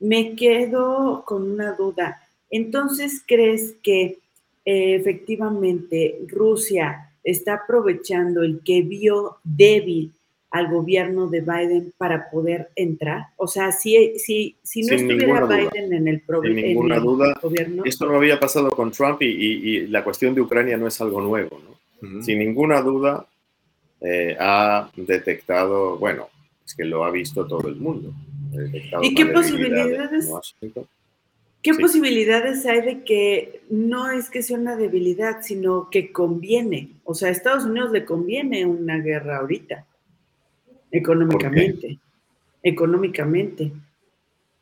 [0.00, 2.20] Me quedo con una duda.
[2.50, 4.18] Entonces, ¿crees que
[4.64, 10.12] eh, efectivamente Rusia está aprovechando el que vio débil
[10.50, 13.26] al gobierno de Biden para poder entrar?
[13.36, 17.82] O sea, si, si, si no estuviera Biden en el, Sin ninguna duda, gobierno.
[17.84, 21.60] Esto no había pasado con Trump y, la cuestión de Ucrania no es algo nuevo.
[22.00, 22.22] ¿no?
[22.22, 23.26] Sin ninguna duda,
[24.00, 26.28] eh, ha detectado, bueno,
[26.64, 28.12] es que lo ha visto todo el mundo.
[29.02, 30.30] ¿Y qué posibilidades?
[31.62, 36.90] ¿Qué posibilidades hay de que no es que sea una debilidad, sino que conviene?
[37.04, 39.84] O sea, a Estados Unidos le conviene una guerra ahorita,
[40.90, 41.98] económicamente.
[42.62, 43.72] Económicamente.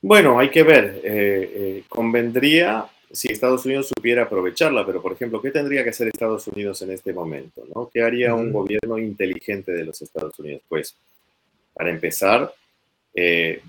[0.03, 1.01] Bueno, hay que ver.
[1.03, 6.09] Eh, eh, convendría si Estados Unidos supiera aprovecharla, pero por ejemplo, ¿qué tendría que hacer
[6.09, 7.65] Estados Unidos en este momento?
[7.75, 7.89] ¿no?
[7.93, 10.63] ¿Qué haría un gobierno inteligente de los Estados Unidos?
[10.69, 10.97] Pues,
[11.73, 12.53] para empezar,
[13.15, 13.61] eh,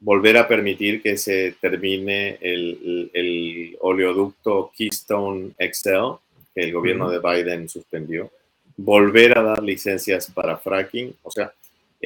[0.00, 6.18] volver a permitir que se termine el, oleoducto Keystone XL,
[6.54, 8.30] que el gobierno de Biden suspendió,
[8.76, 11.52] volver a dar licencias para fracking, o sea,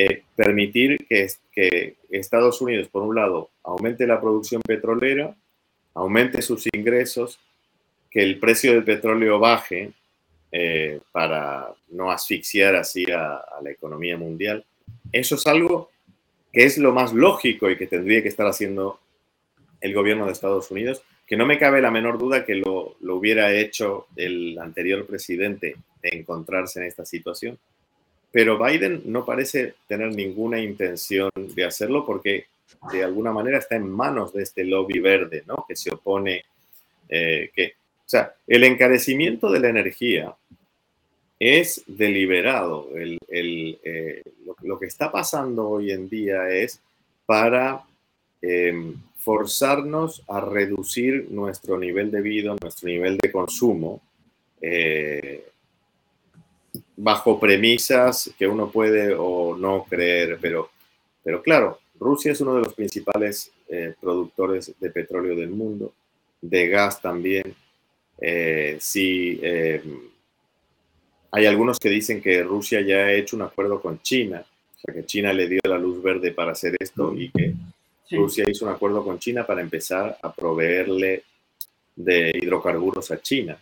[0.00, 5.34] eh, permitir que, Estados Unidos, por un lado, aumente la producción petrolera,
[5.94, 7.40] aumente sus ingresos,
[8.08, 9.90] que el precio del petróleo baje
[10.52, 14.64] eh, para no asfixiar así a la economía mundial.
[15.10, 15.90] Eso es algo
[16.52, 19.00] que es lo más lógico y que tendría que estar haciendo
[19.80, 23.52] el gobierno de Estados Unidos, que no me cabe la menor duda que lo, hubiera
[23.52, 27.58] hecho el anterior presidente de encontrarse en esta situación.
[28.38, 32.46] Pero Biden no parece tener ninguna intención de hacerlo porque
[32.92, 35.64] de alguna manera está en manos de este lobby verde, ¿no?
[35.66, 36.44] Que se opone,
[37.08, 40.36] eh, que, o sea, el encarecimiento de la energía
[41.40, 42.88] es deliberado.
[42.94, 43.18] El,
[43.82, 44.22] eh,
[44.62, 46.80] lo, que está pasando hoy en día es
[47.26, 47.82] para
[48.40, 54.00] em, forzarnos a reducir nuestro nivel de vida, nuestro nivel de consumo,
[54.60, 55.44] eh,
[57.00, 60.70] bajo premisas que uno puede o no creer, pero,
[61.22, 65.92] pero claro, Rusia es uno de los principales eh, productores de petróleo del mundo,
[66.40, 67.54] de gas también.
[68.20, 69.40] Eh, sí,
[71.30, 74.94] hay algunos que dicen que Rusia ya ha hecho un acuerdo con China, o sea
[74.94, 77.54] que China le dio la luz verde para hacer esto y que
[78.10, 81.22] Rusia hizo un acuerdo con China para empezar a proveerle
[81.94, 83.58] de hidrocarburos a China.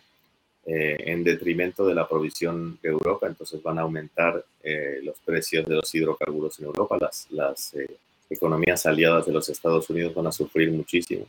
[0.69, 5.65] Eh, en detrimento de la provisión de Europa, entonces van a aumentar eh, los precios
[5.65, 7.87] de los hidrocarburos en Europa, las, las eh,
[8.29, 11.25] economías aliadas de los Estados Unidos van a sufrir muchísimo.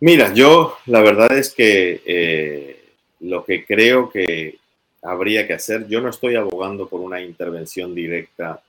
[0.00, 4.58] Mira, yo la verdad es que lo que creo que
[5.02, 8.62] habría que hacer, yo no estoy abogando por una intervención directa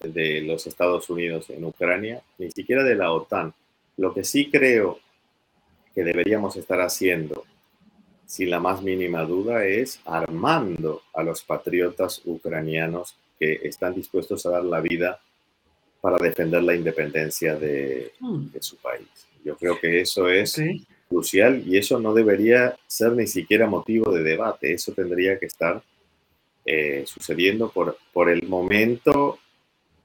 [0.00, 3.52] de los Estados Unidos en Ucrania, ni siquiera de la OTAN.
[3.96, 5.00] Lo que sí creo
[5.92, 7.44] que deberíamos estar haciendo
[8.34, 14.50] sin la más mínima duda, es armando a los patriotas ucranianos que están dispuestos a
[14.50, 15.20] dar la vida
[16.00, 18.46] para defender la independencia de, hmm.
[18.58, 19.06] su país.
[19.44, 20.60] Yo creo que eso es
[21.08, 25.80] crucial y eso no debería ser ni siquiera motivo de debate, eso tendría que estar
[26.66, 29.38] eh, sucediendo por, por el momento,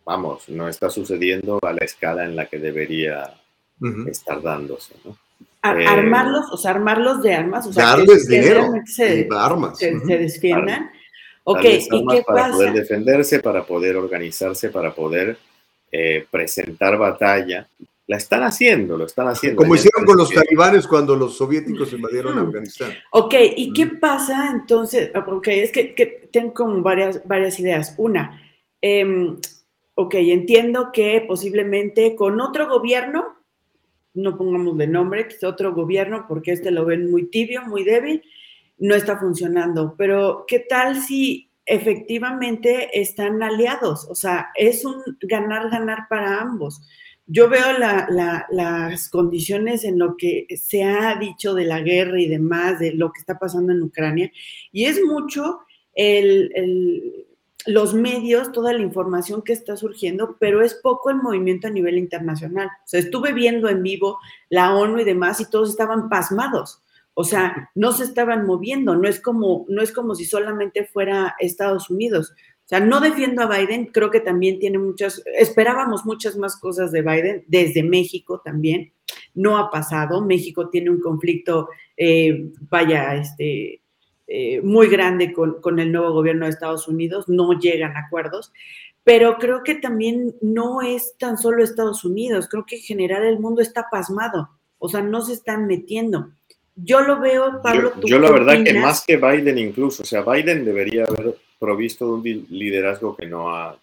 [0.06, 3.34] vamos, no está sucediendo a la escala en la que debería
[4.08, 4.94] estar dándose.
[5.04, 5.18] ¿no?
[5.62, 9.78] Eh, armarlos, o sea, armarlos de armas, o sea, darles dinero se, armas.
[9.78, 10.90] Se, defiendan.
[11.44, 15.38] Ok, ¿y qué para poder defenderse, para poder organizarse, para poder
[15.92, 17.68] eh, presentar batalla.
[18.06, 19.58] La están haciendo, lo están haciendo.
[19.58, 22.48] Como hicieron con los talibanes cuando los soviéticos invadieron mm.
[22.48, 22.92] Afganistán.
[23.12, 25.12] Ok, ¿y qué pasa entonces?
[25.16, 27.96] Ok, es que, que tengo como varias, varias ideas.
[27.98, 28.42] Una,
[28.82, 29.36] eh,
[29.96, 33.39] ok, entiendo que posiblemente con otro gobierno
[34.22, 38.22] no pongamos de nombre, quizá otro gobierno, porque este lo ven muy tibio, muy débil,
[38.78, 39.96] no está funcionando.
[39.98, 44.08] Pero, ¿qué tal si efectivamente están aliados?
[44.10, 46.82] O sea, es un ganar-ganar para ambos.
[47.32, 52.80] Yo veo las condiciones en lo que se ha dicho de la guerra y demás,
[52.80, 54.32] de lo que está pasando en Ucrania,
[54.72, 55.60] y es mucho
[55.94, 57.28] el
[57.66, 61.98] los medios, toda la información que está surgiendo, pero es poco el movimiento a nivel
[61.98, 62.68] internacional.
[62.68, 64.18] O sea, estuve viendo en vivo
[64.50, 66.82] la ONU y demás y todos estaban pasmados.
[67.14, 71.36] O sea, no se estaban moviendo, no es como, no es como si solamente fuera
[71.40, 72.32] Estados Unidos.
[72.32, 76.92] O sea, no defiendo a Biden, creo que también tiene muchas, esperábamos muchas más cosas
[76.92, 78.94] de Biden, desde México también.
[79.34, 80.24] No ha pasado.
[80.24, 83.79] México tiene un conflicto, eh, vaya, este,
[84.32, 88.54] eh, muy grande con, el nuevo gobierno de Estados Unidos, no llegan a acuerdos,
[89.04, 93.40] pero creo que también no es tan solo Estados Unidos, creo que en general el
[93.40, 96.30] mundo está pasmado, o sea, no se están metiendo.
[96.76, 97.92] Yo lo veo, Pablo.
[98.02, 102.14] Yo, yo la verdad que más que Biden incluso, o sea, Biden debería haber provisto
[102.14, 103.76] un liderazgo que no ha,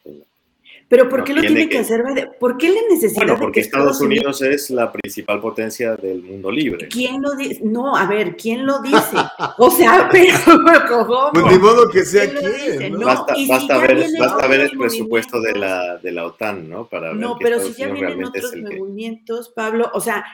[0.88, 2.04] pero ¿por qué lo tiene que, hacer
[2.38, 3.24] ¿Por qué le necesita?
[3.24, 6.86] Bueno, porque Estados Unidos, es la principal potencia del mundo libre.
[6.88, 7.60] ¿Quién lo dice?
[7.64, 9.16] No, a ver, ¿quién lo dice?
[9.58, 10.36] O sea, pero
[10.88, 11.30] ¿cómo?
[11.32, 13.00] Pues de modo que sea quién.
[13.00, 16.86] Basta, basta ver, basta ver el presupuesto de la, de la OTAN, ¿no?
[16.86, 20.24] Para ver no, pero si ya vienen otros movimientos, Pablo, o sea,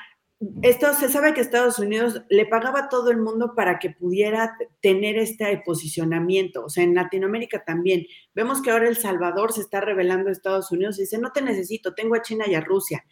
[0.62, 4.56] esto se sabe que Estados Unidos le pagaba a todo el mundo para que pudiera
[4.80, 8.06] tener este posicionamiento, o sea, en Latinoamérica también.
[8.34, 11.42] Vemos que ahora El Salvador se está revelando a Estados Unidos y dice, no te
[11.42, 13.04] necesito, tengo a China y a Rusia.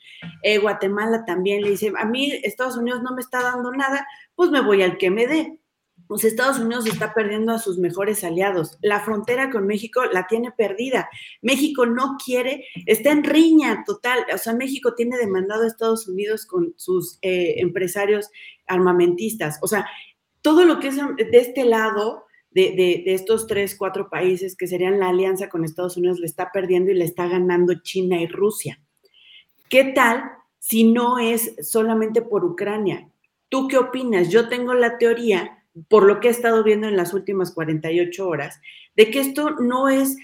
[0.43, 4.51] Eh, Guatemala también le dice, a mí Estados Unidos no me está dando nada, pues
[4.51, 5.61] me voy al que me dé
[6.11, 8.77] pues Estados Unidos está perdiendo a sus mejores aliados.
[8.83, 11.09] La frontera con México la tiene perdida.
[11.41, 14.27] México no quiere, está en riña total.
[14.35, 18.29] O sea, México tiene demandado a Estados Unidos con sus eh, empresarios
[18.67, 19.61] armamentistas.
[19.63, 19.87] O sea,
[20.43, 22.73] todo lo que es de este lado, de,
[23.05, 26.91] de, estos tres, cuatro países que serían la alianza con Estados Unidos, le está perdiendo
[26.91, 28.81] y le está ganando China y Rusia.
[29.69, 30.25] ¿Qué tal
[30.59, 33.09] si no es solamente por Ucrania?
[33.49, 34.29] ¿Tú qué opinas?
[34.29, 35.59] Yo tengo la teoría
[35.89, 38.61] por lo que he estado viendo en las últimas 48 horas,
[38.97, 40.17] de que esto no es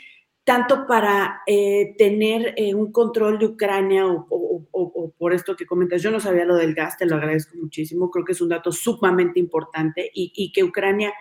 [0.44, 6.02] tanto para eh, tener eh, un control de Ucrania o, por esto que comentas.
[6.02, 8.70] Yo no sabía lo del gas, te lo agradezco muchísimo, creo que es un dato
[8.70, 11.12] sumamente importante y, y que Ucrania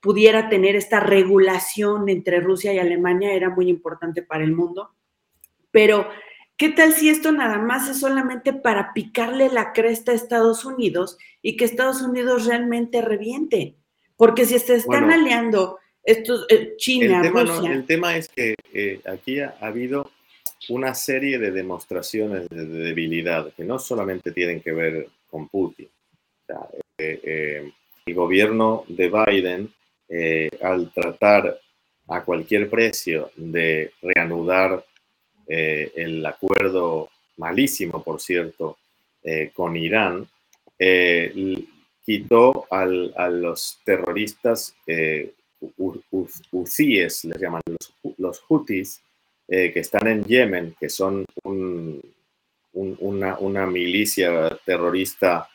[0.00, 4.90] pudiera tener esta regulación entre Rusia y Alemania era muy importante para el mundo.
[5.70, 6.08] Pero
[6.56, 11.18] ¿Qué tal si esto nada más es solamente para picarle la cresta a Estados Unidos
[11.40, 13.76] y que Estados Unidos realmente reviente?
[14.16, 17.72] Porque si se están aliando estos, eh, China, el tema, Rusia.
[17.72, 20.10] el tema es que eh, aquí ha, habido
[20.68, 25.88] una serie de demostraciones de, debilidad que no solamente tienen que ver con Putin.
[26.98, 27.72] Eh,
[28.04, 29.72] el gobierno de Biden,
[30.60, 31.58] al tratar
[32.08, 34.84] a cualquier precio de reanudar
[35.46, 38.78] eh, el acuerdo malísimo, por cierto,
[39.54, 40.26] con Irán,
[42.04, 44.74] quitó a los terroristas
[46.50, 47.62] Houthis, les llaman
[48.18, 49.00] los, Houthis,
[49.46, 51.24] que están en Yemen, que son
[52.72, 55.48] una, milicia terrorista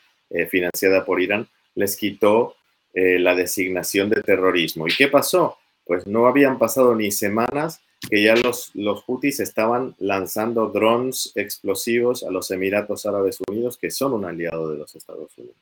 [0.50, 1.46] financiada por Irán,
[1.76, 2.56] les quitó
[3.00, 4.88] eh, la designación de terrorismo.
[4.88, 5.60] ¿Y qué pasó?
[5.86, 12.24] Pues no habían pasado ni semanas que ya los, los Houthis estaban lanzando drones explosivos
[12.24, 15.58] a los Emiratos Árabes Unidos, que son un aliado de los Estados Unidos.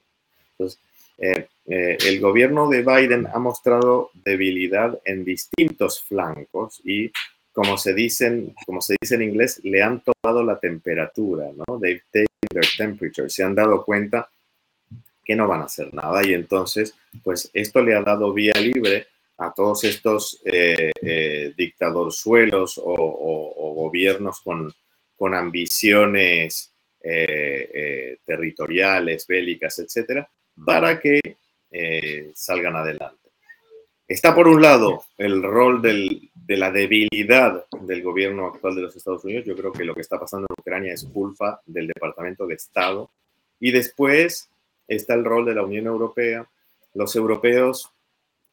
[0.51, 0.80] Entonces,
[1.17, 7.11] eh, eh, el gobierno de Biden ha mostrado debilidad en distintos flancos y,
[7.53, 11.80] como se, dicen, como se dice en inglés, le han tomado la temperatura, ¿no?
[11.80, 13.30] They've taken their temperature.
[13.30, 14.30] Se han dado cuenta
[15.23, 16.26] que no van a hacer nada.
[16.26, 16.93] Y entonces,
[17.23, 21.53] pues esto le ha dado vía libre a todos estos eh, eh
[22.77, 24.73] o, gobiernos con,
[25.15, 30.29] con ambiciones eh, eh, territoriales, bélicas, etcétera,
[30.65, 31.19] para que
[32.33, 33.25] salgan adelante.
[34.07, 39.25] Está por un lado el rol de la debilidad del gobierno actual de los Estados
[39.25, 39.45] Unidos.
[39.45, 43.11] Yo creo que lo que está pasando en Ucrania es culpa del Departamento de Estado.
[43.59, 44.49] Y después
[44.87, 46.47] está el rol de la Unión Europea.
[46.93, 47.91] Los europeos,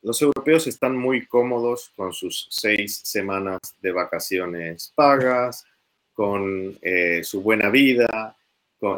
[0.02, 5.64] los europeos están muy cómodos con sus seis semanas de vacaciones pagas,
[6.12, 8.36] con eh, su buena vida.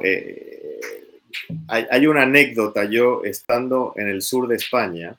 [0.02, 0.80] Eh,
[1.68, 5.14] hay, hay, una anécdota, yo estando en el sur de España,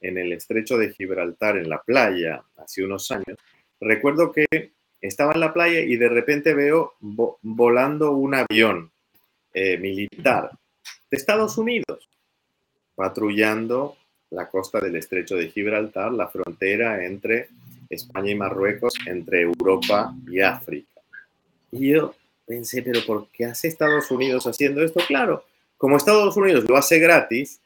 [0.00, 3.38] en el estrecho de Gibraltar, en la playa, hace unos años,
[3.80, 8.90] recuerdo que estaba en la playa y de repente veo volando un avión
[9.54, 10.50] eh, militar
[11.10, 12.08] de Estados Unidos,
[12.94, 13.96] patrullando
[14.30, 17.48] la costa del estrecho de Gibraltar, la frontera entre
[17.88, 21.00] España y Marruecos, entre Europa y África.
[21.72, 22.14] Y yo
[22.46, 25.00] pensé, pero ¿por qué hace Estados Unidos haciendo esto?
[25.06, 25.44] Claro,
[25.76, 27.60] como Estados Unidos lo hace gratis,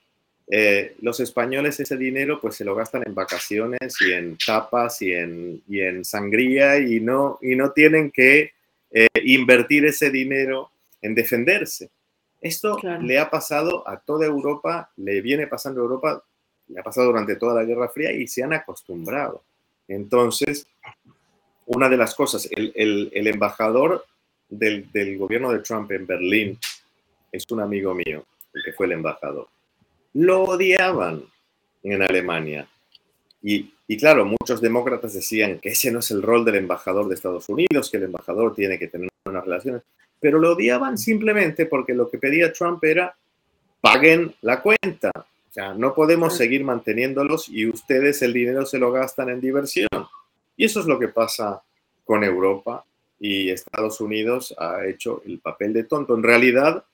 [0.47, 5.13] eh, los españoles ese dinero pues se lo gastan en vacaciones y en tapas y
[5.13, 8.53] en, y en sangría y no, y no tienen que
[8.91, 10.71] eh, invertir ese dinero
[11.01, 11.91] en defenderse.
[12.41, 16.25] Esto le ha pasado a toda Europa, le viene pasando a Europa,
[16.79, 19.43] ha pasado durante toda la Guerra Fría y se han acostumbrado.
[19.89, 20.67] Entonces,
[21.67, 24.05] una de las cosas, el, embajador
[24.49, 26.59] del, gobierno de Trump en Berlín
[27.31, 29.49] es un amigo mío, el que fue el embajador.
[30.15, 31.25] Lo odiaban
[31.83, 32.67] en Alemania.
[33.43, 37.15] Y, y, claro, muchos demócratas decían que ese no es el rol del embajador de
[37.15, 39.83] Estados Unidos, que el embajador tiene que tener unas relaciones
[40.25, 43.15] pero lo odiaban simplemente porque lo que pedía Trump era
[43.83, 45.11] paguen la cuenta.
[45.55, 49.89] O sea, no podemos seguir manteniéndolos y ustedes el dinero se lo gastan en diversión.
[50.57, 51.63] Y eso es lo que pasa
[52.05, 52.85] con Europa
[53.21, 56.17] y Estados Unidos ha hecho el papel de tonto.
[56.17, 56.85] En realidad,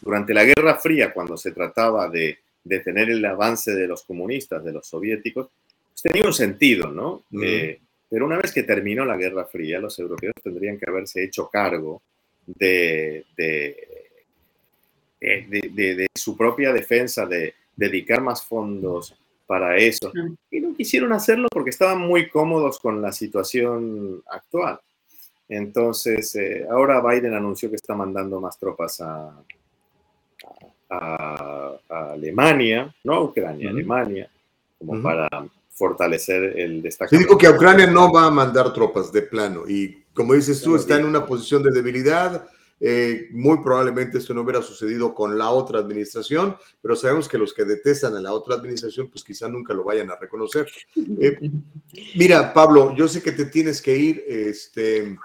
[0.00, 4.72] durante la Guerra Fría, cuando se trataba de detener el avance de los comunistas, de
[4.72, 5.48] los soviéticos,
[5.90, 7.24] pues tenía un sentido, ¿no?
[7.42, 11.50] Eh, pero una vez que terminó la Guerra Fría, los europeos tendrían que haberse hecho
[11.50, 12.00] cargo
[12.46, 13.88] de, de,
[16.14, 19.14] su propia defensa, de dedicar más fondos
[19.46, 20.12] para eso.
[20.50, 24.80] Y no quisieron hacerlo porque estaban muy cómodos con la situación actual.
[25.48, 29.36] Entonces, eh, ahora Biden anunció que está mandando más tropas a,
[30.88, 34.30] a, Alemania, no a Ucrania, Alemania,
[34.78, 35.28] como para
[35.70, 37.22] fortalecer el destacamento.
[37.22, 40.62] Sí, digo que a Ucrania no va a mandar tropas de plano y como dices
[40.62, 42.46] tú, está en una posición de debilidad.
[42.80, 47.54] Eh, muy probablemente esto no hubiera sucedido con la otra administración, pero sabemos que los
[47.54, 50.66] que detestan a la otra administración, pues quizá nunca lo vayan a reconocer.
[50.96, 51.50] Eh,
[52.16, 54.24] mira, Pablo, yo sé que te tienes que ir.
[54.26, 55.16] Este,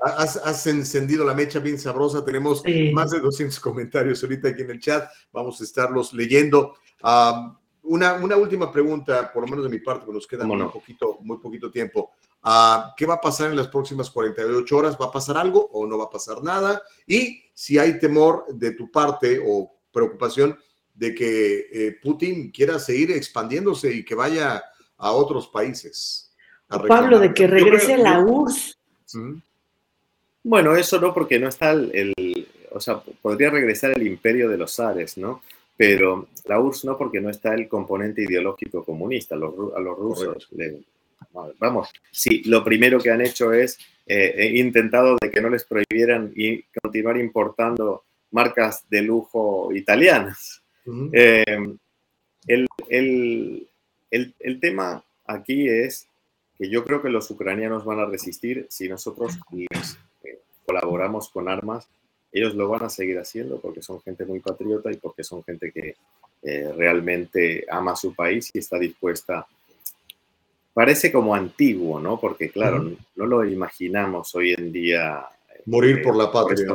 [0.00, 2.24] has, encendido la mecha bien sabrosa.
[2.24, 2.62] Tenemos
[2.92, 5.08] más de 200 comentarios ahorita aquí en el chat.
[5.32, 6.74] Vamos a estarlos leyendo.
[7.02, 10.62] Ah, una, una, última pregunta, por lo menos de mi parte, que nos queda muy,
[10.68, 12.12] poquito, muy poquito tiempo.
[12.44, 14.96] Ah, ¿Qué va a pasar en las próximas 48 horas?
[15.00, 16.82] ¿Va a pasar algo o no va a pasar nada?
[17.06, 20.58] Y si hay temor de tu parte o preocupación
[20.94, 24.62] de que eh, Putin quiera seguir expandiéndose y que vaya
[24.98, 26.30] a otros países.
[26.68, 28.78] Pablo, de que regrese a la URSS.
[30.42, 34.74] Bueno, eso no, porque no está el, o sea, podría regresar el imperio de los
[34.74, 35.40] zares, ¿no?
[35.76, 39.34] pero la URSS no porque no está el componente ideológico comunista.
[39.34, 40.48] a los rusos,
[41.58, 46.32] vamos, sí, lo primero que han hecho es eh, intentado de que no les prohibieran
[46.34, 50.62] y continuar importando marcas de lujo italianas.
[51.12, 51.44] Eh,
[52.46, 52.68] el,
[54.10, 56.08] el, tema aquí es
[56.58, 61.48] que yo creo que los ucranianos van a resistir si nosotros les eh, colaboramos con
[61.48, 61.88] armas.
[62.32, 65.70] Ellos lo van a seguir haciendo porque son gente muy patriota y porque son gente
[65.72, 65.94] que
[66.42, 69.46] eh, realmente ama su país y está dispuesta.
[70.74, 72.20] Parece como antiguo, ¿no?
[72.20, 75.24] Porque claro, no lo imaginamos hoy en día
[75.66, 76.66] Morir por la patria.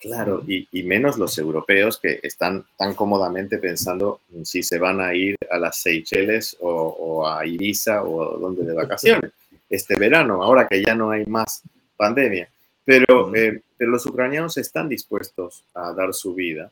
[0.00, 5.36] Claro, y, menos los europeos que están tan cómodamente pensando si se van a ir
[5.50, 9.32] a las Seychelles o, a Ibiza o donde de vacaciones
[9.70, 11.62] este verano, ahora que ya no hay más
[11.96, 12.48] pandemia.
[12.84, 16.70] Pero, eh, pero los ucranianos están dispuestos a dar su vida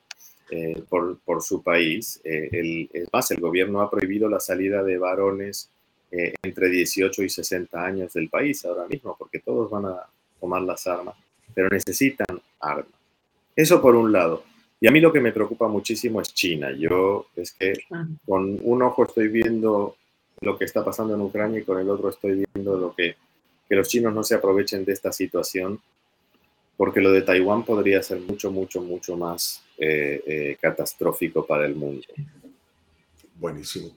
[0.51, 2.21] eh, por, por, su país.
[2.25, 5.71] Eh, es más, el gobierno ha prohibido la salida de varones
[6.11, 10.07] entre 18 y 60 años del país ahora mismo, porque todos van a
[10.41, 11.17] tomar las armas
[11.57, 12.93] pero necesitan armas.
[13.57, 14.45] Eso por un lado.
[14.79, 16.71] Y a mí lo que me preocupa muchísimo es China.
[16.71, 18.07] Yo es que ah.
[18.27, 19.97] con un ojo estoy viendo
[20.43, 23.17] lo que está pasando en Ucrania y con el otro estoy viendo lo que,
[23.67, 25.81] que los chinos no se aprovechen de esta situación,
[26.77, 31.75] porque lo de Taiwán podría ser mucho, mucho, mucho más eh, eh, catastrófico para el
[31.75, 32.07] mundo.
[33.37, 33.93] Buenísimo.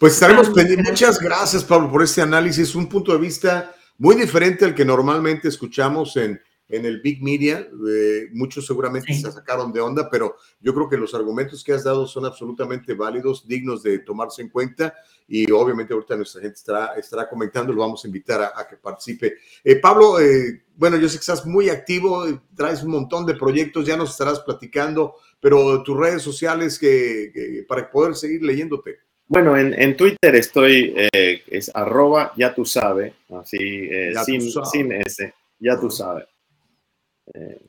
[0.00, 0.90] Pues estaremos pendientes.
[0.90, 2.74] Muchas gracias, Pablo, por este análisis.
[2.74, 6.40] Un punto de vista muy diferente al que normalmente escuchamos en
[6.70, 7.68] en el Big Media.
[7.88, 11.84] Eh, muchos seguramente se sacaron de onda, pero yo creo que los argumentos que has
[11.84, 14.94] dado son absolutamente válidos, dignos de tomarse en cuenta
[15.26, 19.34] y obviamente ahorita nuestra gente estará, estará comentando, lo vamos a invitar a, que participe.
[19.62, 22.24] Eh, Pablo, eh, bueno, yo sé que estás muy activo,
[22.54, 27.90] traes un montón de proyectos, ya nos estarás platicando, pero tus redes sociales que, para
[27.90, 29.09] poder seguir leyéndote.
[29.30, 33.88] Bueno, en, Twitter estoy, es arroba ya tú sabes, así,
[34.24, 36.26] sin, sin S, ya tú sabes.
[37.34, 37.60] Eh,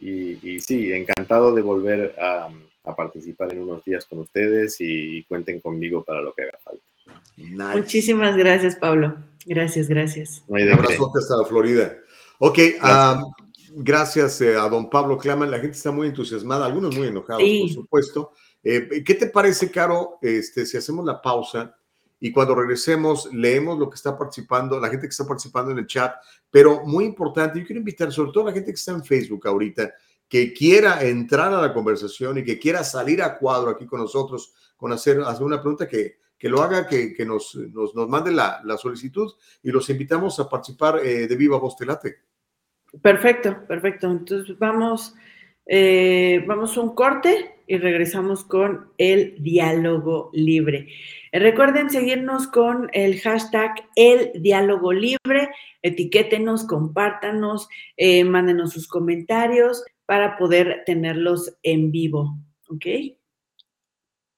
[0.00, 2.48] y, sí, encantado de volver a,
[2.94, 7.74] participar en unos días con ustedes y, cuenten conmigo para lo que haga falta.
[7.74, 9.16] Muchísimas gracias, Pablo.
[9.46, 10.42] Gracias, gracias.
[10.46, 11.96] Un abrazo hasta Florida.
[12.38, 12.58] Ok,
[13.76, 15.50] gracias, eh, a don Pablo Claman.
[15.50, 18.32] La gente está muy entusiasmada, algunos muy enojados, por supuesto.
[18.62, 21.76] Eh, ¿Qué te parece, Caro, este, si hacemos la pausa
[22.20, 25.86] y cuando regresemos leemos lo que está participando, la gente que está participando en el
[25.86, 26.14] chat,
[26.50, 29.46] pero muy importante, yo quiero invitar sobre todo a la gente que está en Facebook
[29.46, 29.92] ahorita,
[30.28, 34.54] que quiera entrar a la conversación y que quiera salir a cuadro aquí con nosotros,
[34.76, 38.30] con hacer, hacer una pregunta que, que lo haga, que, que nos, nos, nos, mande
[38.32, 39.32] la, la, solicitud
[39.62, 42.16] y los invitamos a participar eh, de Viva Voz Telate.
[43.00, 44.10] Perfecto, perfecto.
[44.10, 45.14] Entonces vamos,
[45.66, 50.88] eh, vamos a un corte y regresamos con el diálogo libre.
[51.32, 55.50] Eh, recuerden seguirnos con el hashtag El Diálogo Libre,
[55.82, 62.36] etiquétenos, compártanos, eh, mándenos sus comentarios para poder tenerlos en vivo,
[62.68, 62.86] ¿ok?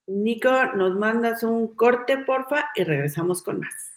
[0.07, 3.95] Nico, nos mandas un corte, porfa, y regresamos con más.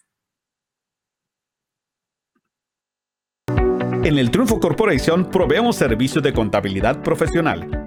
[4.03, 7.86] En el Triunfo Corporation proveemos servicios de contabilidad profesional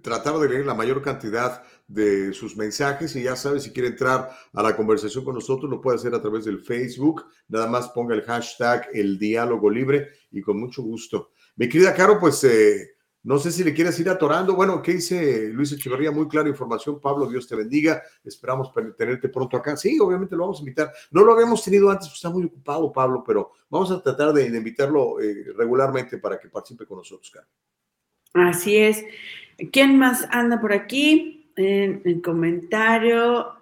[0.00, 4.30] tratar de leer la mayor cantidad de sus mensajes y ya sabes, si quiere entrar
[4.54, 7.26] a la conversación con nosotros, lo puede hacer a través del Facebook.
[7.48, 11.32] Nada más ponga el hashtag el diálogo libre y con mucho gusto.
[11.56, 12.91] Mi querida Caro, pues eh,
[13.24, 14.54] no sé si le quieres ir atorando.
[14.56, 16.10] Bueno, ¿qué dice Luis Echeverría?
[16.10, 17.00] Muy clara información.
[17.00, 18.02] Pablo, Dios te bendiga.
[18.24, 19.76] Esperamos tenerte pronto acá.
[19.76, 20.92] Sí, obviamente lo vamos a invitar.
[21.12, 24.46] No lo habíamos tenido antes, pues está muy ocupado, Pablo, pero vamos a tratar de,
[24.46, 27.52] invitarlo eh, regularmente para que participe con nosotros, Carlos.
[28.34, 29.04] Así es.
[29.70, 31.52] ¿Quién más anda por aquí?
[31.56, 33.52] En el comentario.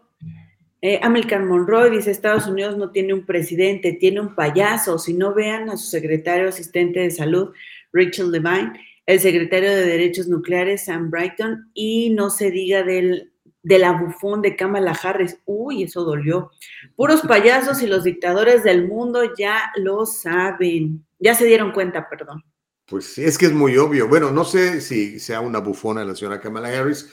[0.80, 4.98] Eh, Amilcar Monroy dice, Estados Unidos no tiene un presidente, tiene un payaso.
[4.98, 7.50] Si no vean a su secretario asistente de salud,
[7.92, 8.72] Rachel Levine,
[9.06, 13.32] el secretario de Derechos Nucleares, Sam Brighton, y no se diga del,
[13.62, 15.38] de la bufón de Kamala Harris.
[15.44, 16.50] Uy, eso dolió.
[16.96, 21.04] Puros payasos y los dictadores del mundo ya lo saben.
[21.18, 22.42] Ya se dieron cuenta, perdón.
[22.86, 24.08] Pues sí, es que es muy obvio.
[24.08, 27.08] Bueno, no sé si sea una bufona la señora Kamala Harris,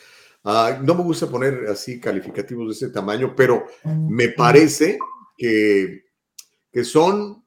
[0.50, 4.98] Ah, no me gusta poner así calificativos de ese tamaño, pero me parece
[5.38, 6.06] que,
[6.72, 7.46] que son,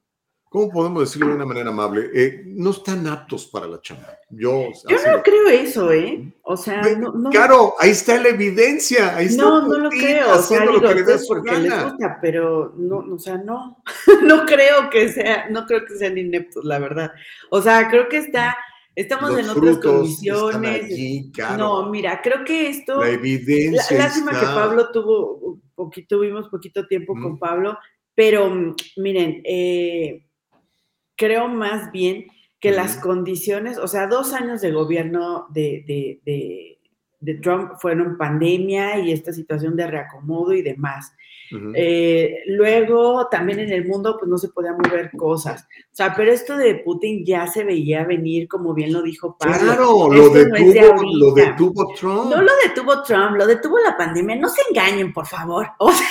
[0.51, 2.09] ¿cómo podemos decirlo de una manera amable?
[2.13, 4.17] Eh, no están aptos para la chamba.
[4.29, 6.29] Yo, Yo no creo eso, ¿eh?
[6.41, 9.15] O sea, no, Claro, ahí está la evidencia.
[9.15, 10.33] Ahí está no, no lo creo.
[10.33, 13.81] O sea, lo que les porque les gusta, pero no, o sea, no.
[14.23, 17.13] no creo que sea, no creo que sean ineptos, la verdad.
[17.49, 18.57] O sea, creo que está
[18.93, 21.31] Estamos en otras condiciones.
[21.57, 22.99] No, mira, creo que esto.
[22.99, 23.97] La evidencia.
[23.97, 27.77] lástima que Pablo tuvo, poquito, tuvimos poquito tiempo con Pablo,
[28.13, 30.25] pero mm, miren, eh,
[31.21, 32.25] creo más bien
[32.59, 35.83] que las condiciones, o sea, dos años de gobierno de,
[36.25, 36.79] de,
[37.19, 41.13] de Trump fueron pandemia y esta situación de reacomodo y demás.
[41.75, 45.67] Eh, luego, también en el mundo, pues no se podían mover cosas.
[45.91, 49.57] O sea, pero esto de Putin ya se veía venir, como bien lo dijo Pablo.
[49.59, 52.33] Claro, lo detuvo, lo detuvo Trump.
[52.33, 54.37] No lo detuvo Trump, lo detuvo la pandemia.
[54.37, 55.67] No se engañen, por favor.
[55.79, 56.07] O sea,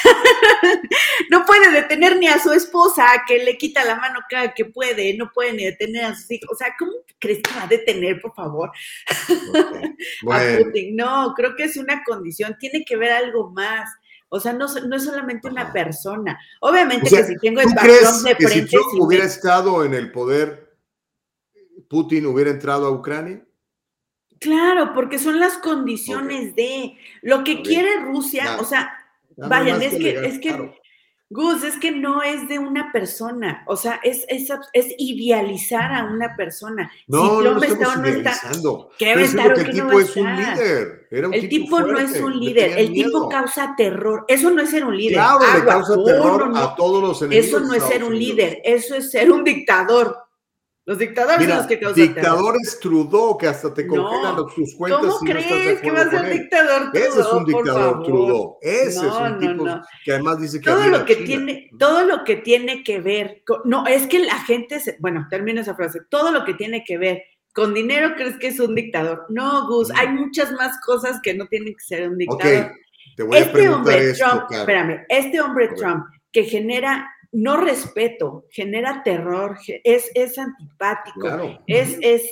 [1.30, 5.16] no puede detener ni a su esposa, que le quita la mano cada que puede.
[5.16, 6.50] No puede ni detener a sus hijos.
[6.52, 8.70] O sea, ¿cómo crees que va a detener, por favor?
[10.30, 10.94] a Putin.
[10.94, 12.54] No, creo que es una condición.
[12.60, 13.88] Tiene que ver algo más
[14.30, 16.38] o sea, no, no es solamente una persona.
[16.60, 18.48] Obviamente que si tengo el patrón de frente.
[18.48, 20.76] si Trump hubiera estado en el poder,
[21.88, 23.44] Putin hubiera entrado a Ucrania?
[24.38, 28.56] Claro, porque son las condiciones de lo que quiere Rusia.
[28.60, 28.96] o sea,
[29.36, 30.80] vayan, es que, es que
[31.32, 36.06] Gus, es que no es de una persona, o sea, es, es, es idealizar a
[36.06, 36.90] una persona.
[37.06, 38.90] No, si no, no estamos no idealizando.
[38.98, 41.06] ¿Qué va a estar que el tipo es un líder.
[41.08, 44.24] Era un el tipo, no es un líder, el tipo causa terror.
[44.26, 45.14] Eso no es ser un líder.
[45.14, 47.46] Claro, le causa terror a todos los enemigos.
[47.46, 50.16] Eso no es ser un líder, eso es ser un dictador.
[50.90, 55.00] Los dictadores son los que causan Dictadores Trudeau, que hasta te congelan sus cuentas.
[55.00, 57.08] ¿Cómo crees que va a ser dictador Trudeau?
[57.08, 58.58] Ese es un dictador Trudeau.
[58.60, 59.64] Ese es un tipo
[60.04, 63.86] que además dice que todo lo que tiene Todo lo que tiene que ver, no,
[63.86, 67.22] es que la gente, se, bueno, termino esa frase, todo lo que tiene que ver
[67.52, 69.26] con dinero crees que es un dictador.
[69.28, 72.64] No, Gus, hay muchas más cosas que no tienen que ser un dictador.
[72.64, 72.72] Ok,
[73.14, 79.02] te voy a este hombre Trump, espérame, este hombre Trump que genera no respeto, genera
[79.02, 81.28] terror, es, es antipático,
[81.66, 82.22] es, es,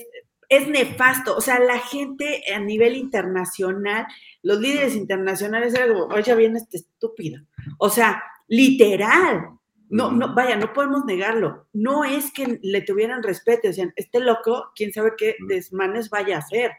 [0.49, 1.37] es nefasto.
[1.37, 4.07] O sea, la gente a nivel internacional,
[4.43, 7.41] los líderes internacionales eran como, oye, viene este estúpido.
[7.79, 9.51] O sea, literal.
[9.91, 11.67] No, no, vaya, no podemos negarlo.
[11.73, 16.41] No es que le tuvieran respeto, decían, este loco, quién sabe qué desmanes vaya a
[16.41, 16.73] hacer.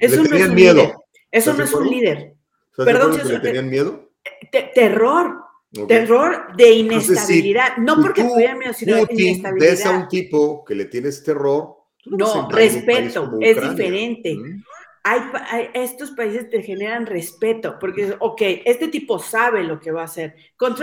[0.00, 0.74] Eso no es un miedo.
[0.74, 0.94] líder.
[1.30, 2.34] Eso no es un líder.
[2.76, 4.10] Perdón, si ¿Le tenían miedo?
[4.74, 5.45] terror,
[5.86, 7.76] Terror de inestabilidad.
[7.78, 9.70] no porque tuviera miedo, sino de inestabilidad.
[9.70, 11.76] Ves a un tipo que le tienes terror.
[12.06, 14.38] No, respeto, es diferente.
[15.08, 20.06] Hay, estos países te generan respeto, porque, ok, este tipo sabe lo que va a
[20.06, 20.34] hacer.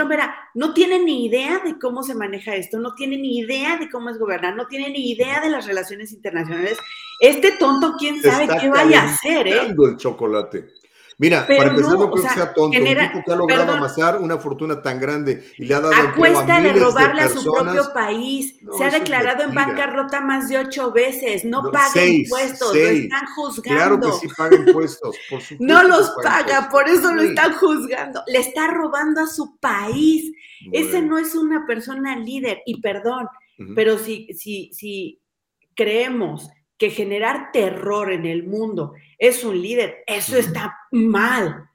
[0.07, 3.89] Mira, no tiene ni idea de cómo se maneja esto, no tiene ni idea de
[3.89, 6.77] cómo es gobernar, no tiene ni idea de las relaciones internacionales.
[7.19, 9.75] Este tonto, quién sabe qué vaya a hacer, ¿eh?
[9.77, 10.69] el chocolate.
[11.17, 12.77] Mira, para empezar, no, creo que sea tonto.
[12.77, 16.13] un tipo que ha logrado amasar una fortuna tan grande y le ha dado a
[16.13, 18.55] cuesta de robarle a su propio país.
[18.77, 21.45] se ha declarado en bancarrota más de ocho veces.
[21.45, 23.79] No, paga impuestos, lo están juzgando.
[23.79, 25.15] Claro que sí paga impuestos.
[25.29, 28.23] Por no los paga, por eso lo están juzgando.
[28.27, 30.31] Le está robando a su país.
[30.71, 32.61] Ese no es una persona líder.
[32.65, 33.27] Y perdón,
[33.75, 35.21] pero si, si, si
[35.75, 36.49] creemos
[36.83, 41.69] que generar terror en el mundo es un líder, eso está mal.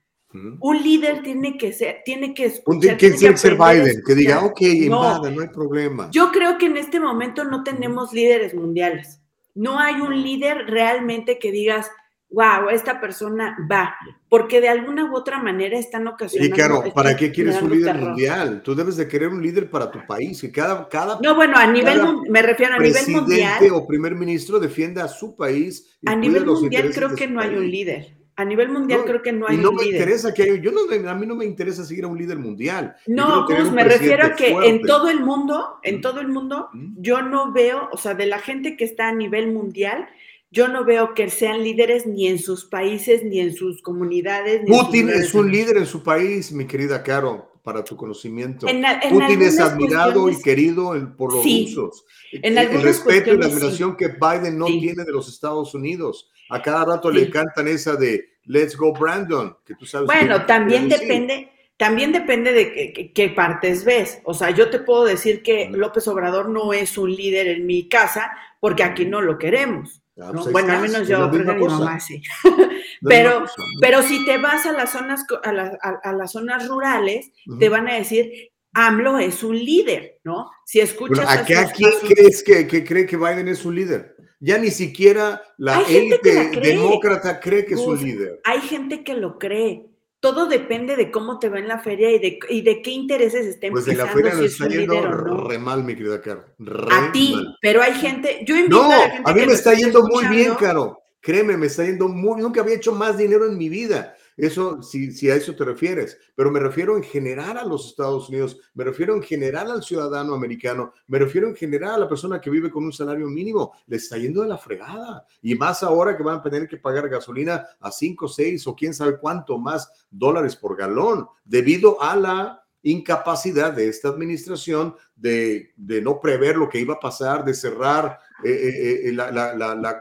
[0.60, 2.98] Un líder tiene que ser, tiene que escuchar.
[2.98, 6.10] Tiene que ser Biden, que diga, ok, no, no hay problema.
[6.12, 9.22] Yo creo que en este momento no tenemos líderes mundiales.
[9.54, 11.90] No hay un líder realmente que digas,
[12.30, 13.94] wow, esta persona va,
[14.28, 16.54] porque de alguna u otra manera están ocasionando.
[16.54, 18.62] Y claro, ¿para qué quieres un líder mundial?
[18.62, 21.66] Tú debes de querer un líder para tu país, que cada, cada No, bueno, a
[21.66, 23.62] nivel, me refiero a nivel mundial.
[23.72, 25.98] o primer ministro defienda a su país.
[26.04, 28.18] a nivel mundial creo que no hay un líder.
[28.36, 30.82] A nivel mundial creo que no hay y no me interesa que haya, yo no,
[31.10, 32.94] a mí no me interesa seguir a un líder mundial.
[33.08, 36.68] No, pues me refiero a que en todo el mundo, en todo el mundo,
[36.98, 40.08] yo no veo, o sea, de la gente que está a nivel mundial,
[40.50, 44.62] yo no veo que sean líderes ni en sus países, ni en sus comunidades.
[44.66, 47.52] Putin es un líder en su país, mi querida Caro.
[47.62, 48.66] para tu conocimiento.
[49.10, 52.04] Putin es admirado y querido por los rusos.
[52.32, 56.30] En el respeto y la admiración que Biden no tiene de los Estados Unidos.
[56.50, 60.06] A cada rato le cantan esa de Let's Go Brandon, que tú sabes.
[60.06, 64.20] Bueno, también depende, también depende de qué, partes ves.
[64.24, 67.86] O sea, yo te puedo decir que López Obrador no es un líder en mi
[67.86, 70.02] casa porque aquí no lo queremos.
[70.20, 72.22] Ah, pues bueno, al menos yo creo que mi mamá sí.
[73.02, 73.44] pero,
[73.80, 78.50] pero si te vas a las zonas, a, las zonas rurales, te van a decir,
[78.72, 80.50] AMLO es un líder, ¿no?
[80.64, 81.26] Si escuchas...
[81.28, 81.66] ¿A, quién
[82.06, 84.16] crees que, cree que Biden es un líder?
[84.40, 88.40] Ya ni siquiera la élite demócrata cree que es un líder.
[88.44, 89.86] Hay gente que lo cree
[90.20, 93.46] todo depende de cómo te va en la feria y de, y de qué intereses
[93.46, 96.44] estén pues en la feria nos está yendo re mal, mi querida Caro.
[96.90, 100.02] a ti, pero hay gente, yo invito a, la gente a mí me está yendo
[100.02, 101.02] muy bien, Caro.
[101.20, 104.16] Créeme, me está yendo muy, nunca había hecho más dinero en mi vida.
[104.38, 108.28] Eso, si, si a eso te refieres, pero me refiero en general a los Estados
[108.28, 112.40] Unidos, me refiero en general al ciudadano americano, me refiero en general a la persona
[112.40, 115.26] que vive con un salario mínimo, le está yendo de la fregada.
[115.42, 118.94] Y más ahora que van a tener que pagar gasolina a 5, 6 o quién
[118.94, 126.20] sabe cuánto más dólares por galón, debido a la incapacidad de esta administración de, no
[126.20, 130.00] prever lo que iba a pasar, de cerrar, eh, eh, eh, la,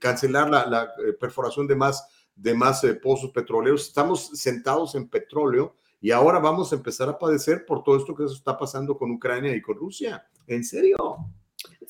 [0.00, 0.90] cancelar la,
[1.20, 2.06] perforación de más
[2.38, 3.86] de más eh, pozos petroleros.
[3.88, 8.24] Estamos sentados en petróleo y ahora vamos a empezar a padecer por todo esto que
[8.24, 10.24] está pasando con Ucrania y con Rusia.
[10.46, 10.96] ¿En serio?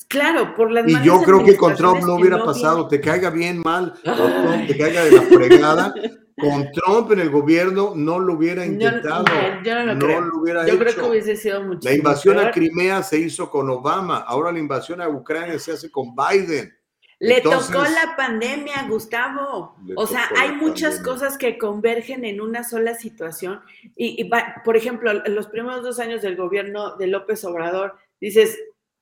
[0.09, 3.61] Claro, por las Y yo creo que con Trump no hubiera pasado, te caiga bien
[3.61, 3.93] mal,
[4.67, 5.95] te caiga de la fregada.
[6.41, 9.25] Con Trump en el gobierno no lo hubiera intentado.
[9.65, 13.19] Yo, no, lo, hubiera yo creo que hubiese sido mucho La invasión a Crimea se
[13.19, 16.73] hizo con Obama, ahora la invasión a Ucrania se hace con Biden.
[17.21, 19.77] Le tocó la pandemia, Gustavo.
[19.97, 23.61] O sea, hay muchas cosas que convergen en una sola situación.
[23.97, 24.31] Y,
[24.65, 28.57] por ejemplo, en los primeros dos años del gobierno de López Obrador, dices,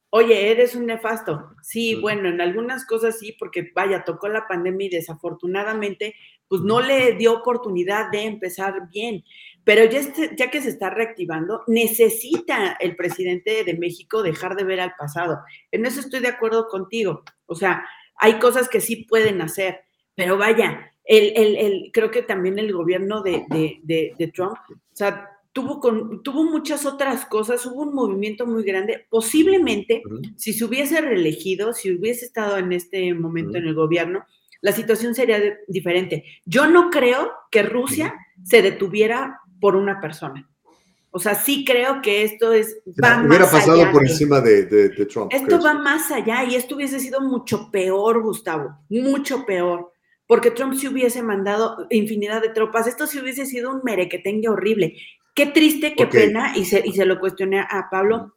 [0.08, 1.50] oye, eres un nefasto.
[1.62, 6.14] Sí, bueno, en algunas cosas sí, porque vaya, tocó la pandemia y desafortunadamente,
[6.48, 9.24] pues no le dio oportunidad de empezar bien.
[9.62, 14.64] Pero ya, este, ya que se está reactivando, necesita el presidente de México dejar de
[14.64, 15.40] ver al pasado.
[15.70, 17.24] En eso estoy de acuerdo contigo.
[17.46, 17.84] O sea,
[18.16, 19.80] hay cosas que sí pueden hacer,
[20.14, 24.96] pero vaya, el, el, el creo que también el gobierno de, de, de, Trump, o
[24.96, 29.06] sea, tuvo, con, tuvo muchas otras cosas, hubo un movimiento muy grande.
[29.08, 30.02] Posiblemente,
[30.36, 34.24] si se hubiese reelegido, si hubiese estado en este momento en el gobierno,
[34.60, 36.24] la situación sería diferente.
[36.44, 40.48] Yo no creo que Rusia se detuviera por una persona.
[41.16, 42.76] O sea, sí creo que esto es.
[43.02, 45.32] Va hubiera pasado por encima de, Trump.
[45.32, 49.92] Esto va más allá y esto hubiese sido mucho peor, Gustavo, mucho peor.
[50.26, 52.86] Porque Trump sí hubiese mandado infinidad de tropas.
[52.86, 54.94] Esto sí hubiese sido un merequetengue horrible.
[55.34, 58.36] Qué triste, qué pena, y se, y se lo cuestioné a Pablo,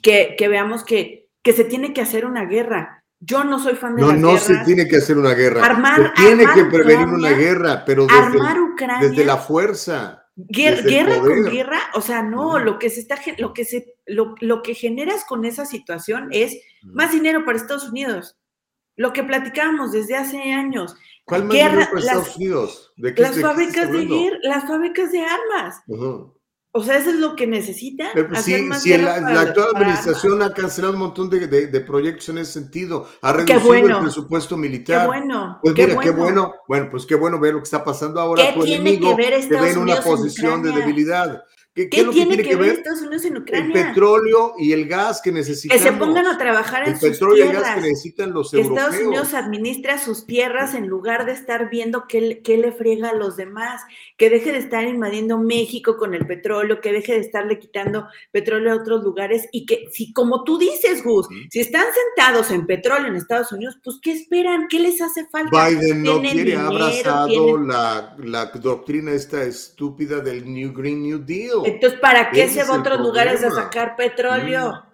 [0.00, 3.02] que, veamos que, que se tiene que hacer una guerra.
[3.18, 5.64] Yo no soy fan de no, No, se tiene que hacer una guerra.
[5.64, 10.25] Armar, se tiene que prevenir una guerra, pero desde, desde la fuerza.
[10.38, 14.74] Guerra, con guerra, o sea, no, lo que se está, lo que se, lo, que
[14.74, 18.36] generas con esa situación es más dinero para Estados Unidos.
[18.96, 20.94] Lo que platicábamos desde hace años.
[21.24, 22.92] ¿Cuál más dinero para Estados Unidos?
[22.96, 25.82] las fábricas de guerra, las fábricas de armas.
[26.76, 28.10] O sea, eso es lo que necesita.
[28.12, 33.32] Pues sí, la, actual administración ha cancelado un montón de, proyectos en ese sentido, ha
[33.32, 35.00] reducido el presupuesto militar.
[35.00, 35.58] Qué bueno.
[35.62, 36.52] Pues mira, qué bueno.
[36.68, 38.42] Bueno, pues qué bueno ver lo que está pasando ahora.
[38.52, 41.44] ¿Qué tiene que ver Estados en una posición de debilidad.
[41.76, 43.66] ¿Qué, tiene, que, ver Estados Unidos en Ucrania?
[43.66, 45.76] El petróleo y el gas que necesitan.
[45.76, 48.50] Que se pongan a trabajar en el sus petróleo y el gas que necesitan los
[48.50, 53.10] que Estados Unidos administra sus tierras en lugar de estar viendo qué, qué, le friega
[53.10, 53.82] a los demás.
[54.16, 58.72] Que deje de estar invadiendo México con el petróleo, que deje de estarle quitando petróleo
[58.72, 63.08] a otros lugares y que, si como tú dices, Gus, si están sentados en petróleo
[63.08, 64.66] en Estados Unidos, pues ¿qué esperan?
[64.70, 65.68] ¿Qué les hace falta?
[65.68, 71.65] Biden no quiere, abrazado la, la doctrina esta estúpida del New Green New Deal.
[71.66, 74.84] Entonces, ¿para qué se va a otros lugares a sacar petróleo?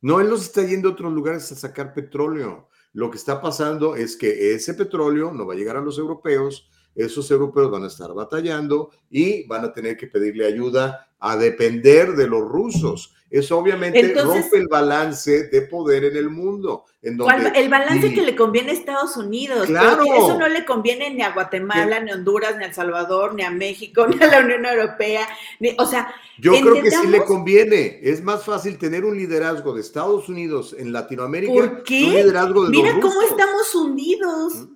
[0.00, 2.68] No, él no se está yendo a otros lugares a sacar petróleo.
[2.92, 6.68] Lo que está pasando es que ese petróleo no va a llegar a los europeos,
[6.94, 12.12] esos europeos van a estar batallando y van a tener que pedirle ayuda a depender
[12.16, 13.14] de los rusos.
[13.32, 16.84] Eso obviamente rompe el balance de poder en el mundo.
[17.00, 17.18] En
[17.54, 19.68] el balance que le conviene a Estados Unidos.
[19.68, 20.04] Claro.
[20.04, 23.42] eso no le conviene ni a Guatemala, ni a Honduras, ni a El Salvador, ni
[23.42, 25.26] a México, ni a la Unión Europea.
[25.78, 28.00] o sea, yo creo que sí le conviene.
[28.02, 32.04] Es más fácil tener un liderazgo de Estados Unidos en Latinoamérica ¿Por qué?
[32.04, 34.66] un liderazgo de Mira cómo estamos hundidos.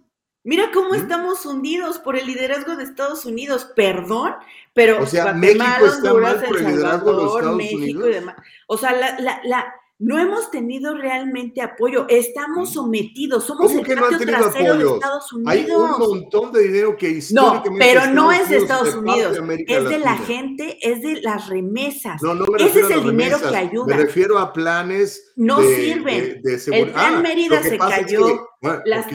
[0.47, 3.65] Mira cómo estamos hundidos por el liderazgo de Estados Unidos.
[3.75, 4.37] Perdón,
[4.73, 8.09] pero o sea, México está mal por el liderazgo de los Estados México Unidos.
[8.09, 8.37] y demás.
[8.69, 13.97] O sea, la, la, la, no hemos tenido realmente apoyo, estamos sometidos, somos el que
[13.97, 15.53] no han tenido trasero de Estados Unidos.
[15.55, 19.89] Hay un montón de dinero que históricamente No, pero no es de Estados Unidos, es
[19.89, 22.23] de la gente, es de las remesas.
[22.23, 23.87] No, no me Ese es el dinero que ayuda.
[23.87, 26.43] Me refiero a planes no sirven.
[26.43, 28.49] De, el plan ah, Mérida se cayó.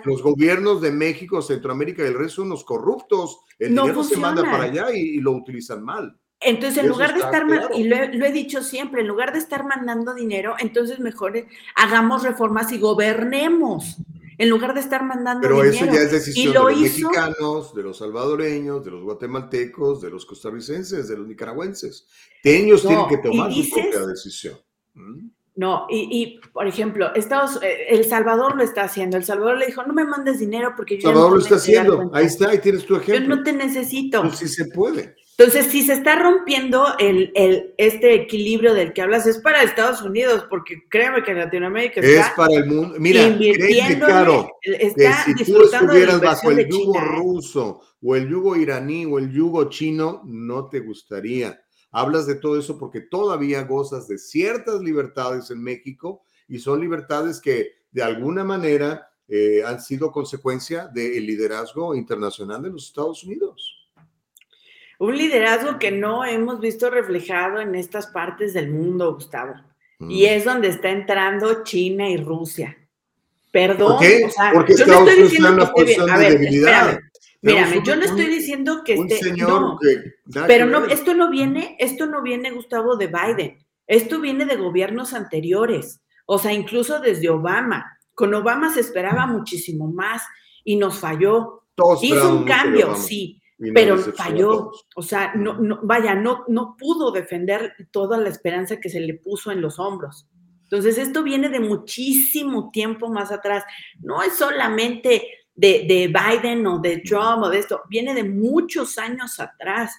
[0.05, 3.39] los gobiernos de México, Centroamérica y el resto son los corruptos.
[3.59, 6.17] El dinero se manda para allá y lo utilizan mal.
[6.41, 7.45] Entonces, en lugar de estar,
[7.75, 11.45] y lo he, dicho siempre, en lugar de estar mandando dinero, entonces mejor
[11.75, 13.97] hagamos reformas y gobernemos,
[14.39, 15.61] en lugar de estar mandando dinero.
[15.61, 20.09] Pero eso ya es decisión de los mexicanos, de los salvadoreños, de los guatemaltecos, de
[20.09, 22.07] los costarricenses, de los nicaragüenses.
[22.43, 24.57] Ellos tienen que tomar su propia decisión.
[24.95, 25.29] ¿Mm?
[25.53, 29.17] No, y, por ejemplo, Estados, eh, El Salvador lo está haciendo.
[29.17, 32.09] El Salvador le dijo, no me mandes dinero porque yo Salvador lo está haciendo.
[32.13, 33.29] Ahí está, ahí tienes tu ejemplo.
[33.29, 34.21] Yo no te necesito.
[34.23, 35.15] Pues sí se puede.
[35.41, 40.03] Entonces, si se está rompiendo el, el, este equilibrio del que hablas, es para Estados
[40.03, 42.95] Unidos, porque créeme que Latinoamérica está es para el mundo.
[42.99, 47.05] Mira, invirtiendo, claro, está que si tú estuvieras bajo el yugo ¿eh?
[47.05, 51.59] ruso o el yugo iraní o el yugo chino, no te gustaría.
[51.89, 57.41] Hablas de todo eso porque todavía gozas de ciertas libertades en México y son libertades
[57.41, 63.80] que de alguna manera eh, han sido consecuencia del liderazgo internacional de los Estados Unidos
[65.01, 69.55] un liderazgo que no hemos visto reflejado en estas partes del mundo, Gustavo.
[69.99, 70.27] Y mm.
[70.27, 72.77] es donde está entrando China y Rusia.
[73.51, 76.09] Perdón, o sea, Porque yo no estoy diciendo que esté bien.
[76.11, 76.99] A ver, espérame.
[77.41, 79.33] Mírame, yo no estoy diciendo que esté.
[79.37, 79.79] No,
[80.45, 83.57] pero no, esto no viene, esto no viene, Gustavo, de Biden.
[83.87, 85.99] Esto viene de gobiernos anteriores.
[86.27, 87.97] O sea, incluso desde Obama.
[88.13, 90.21] Con Obama se esperaba muchísimo más
[90.63, 91.63] y nos falló.
[92.03, 93.40] Hizo un cambio, sí
[93.73, 98.89] pero falló, o sea, no, no, vaya, no, no pudo defender toda la esperanza que
[98.89, 100.27] se le puso en los hombros.
[100.63, 103.63] Entonces, esto viene de muchísimo tiempo más atrás.
[103.99, 108.97] No es solamente de, de Biden o de Trump o de esto, viene de muchos
[108.97, 109.91] años atrás.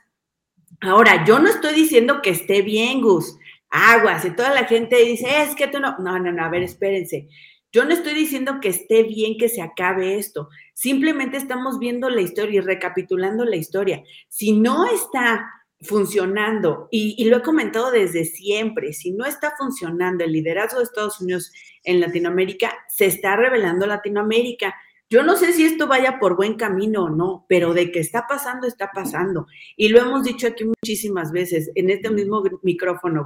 [0.81, 3.37] Ahora, yo no estoy diciendo que esté bien, Gus.
[3.71, 5.97] Aguas, y toda la gente dice, es que tú no.
[5.99, 7.29] No, no, no, a ver, espérense.
[7.73, 12.21] Yo no estoy diciendo que esté bien que se acabe esto, simplemente estamos viendo la
[12.21, 14.03] historia y recapitulando la historia.
[14.29, 15.49] Si no está
[15.83, 21.21] funcionando, y, lo he comentado desde siempre, si no está funcionando el liderazgo de Estados
[21.21, 24.75] Unidos en Latinoamérica, se está revelando Latinoamérica.
[25.11, 28.27] Yo no sé si esto vaya por buen camino o no, pero de que está
[28.27, 29.47] pasando, está pasando.
[29.77, 33.25] Y lo hemos dicho aquí muchísimas veces en este mismo micrófono,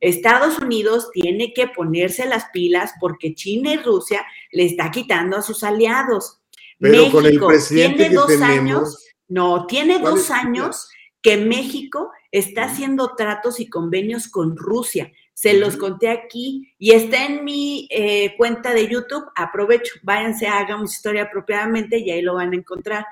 [0.00, 5.42] Estados Unidos tiene que ponerse las pilas porque China y Rusia le está quitando a
[5.42, 6.39] sus aliados.
[6.80, 10.88] Pero con el presidente tiene dos años, no, tiene dos años
[11.22, 15.12] que México está haciendo tratos y convenios con Rusia.
[15.34, 19.24] Se los conté aquí y está en mi eh, cuenta de YouTube.
[19.36, 23.06] Aprovecho, váyanse, hagamos historia apropiadamente y ahí lo van a encontrar.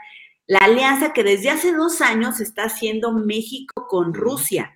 [0.46, 4.74] La alianza que desde hace dos años está haciendo México con Rusia.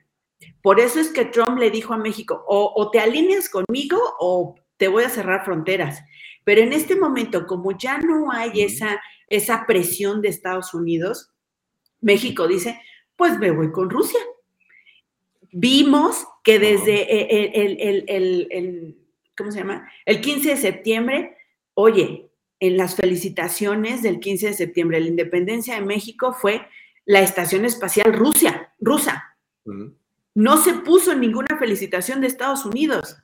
[0.61, 4.89] Por eso es que Trump le dijo a México, o, te alineas conmigo o te
[4.89, 6.01] voy a cerrar fronteras.
[6.45, 11.31] Pero en este momento, como ya no hay esa, esa presión de Estados Unidos,
[12.01, 12.81] México dice,
[13.17, 14.19] pues me voy con Rusia
[15.53, 18.97] vimos que desde el,
[19.37, 19.89] ¿cómo se llama?
[20.05, 21.37] El 15 de septiembre,
[21.75, 26.67] oye, en las felicitaciones del 15 de septiembre, la independencia de México fue
[27.05, 29.37] la estación espacial Rusia, rusa.
[30.35, 33.17] No se puso ninguna felicitación de Estados Unidos.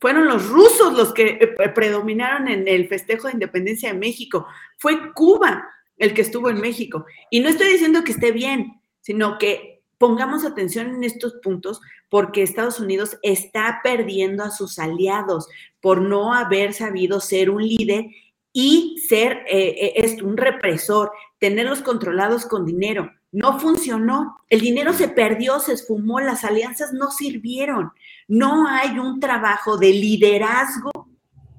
[0.00, 4.46] Fueron los rusos los que eh, predominaron en el festejo de independencia de México.
[4.78, 7.06] Fue Cuba el que estuvo en México.
[7.30, 12.42] Y no estoy diciendo que esté bien, sino que pongamos atención en estos puntos porque
[12.42, 15.48] Estados Unidos está perdiendo a sus aliados
[15.80, 18.06] por no haber sabido ser un líder
[18.52, 23.10] y ser eh, eh, un represor, tenerlos controlados con dinero.
[23.32, 27.90] No funcionó, el dinero se perdió, se esfumó, las alianzas no sirvieron.
[28.28, 30.90] No hay un trabajo de liderazgo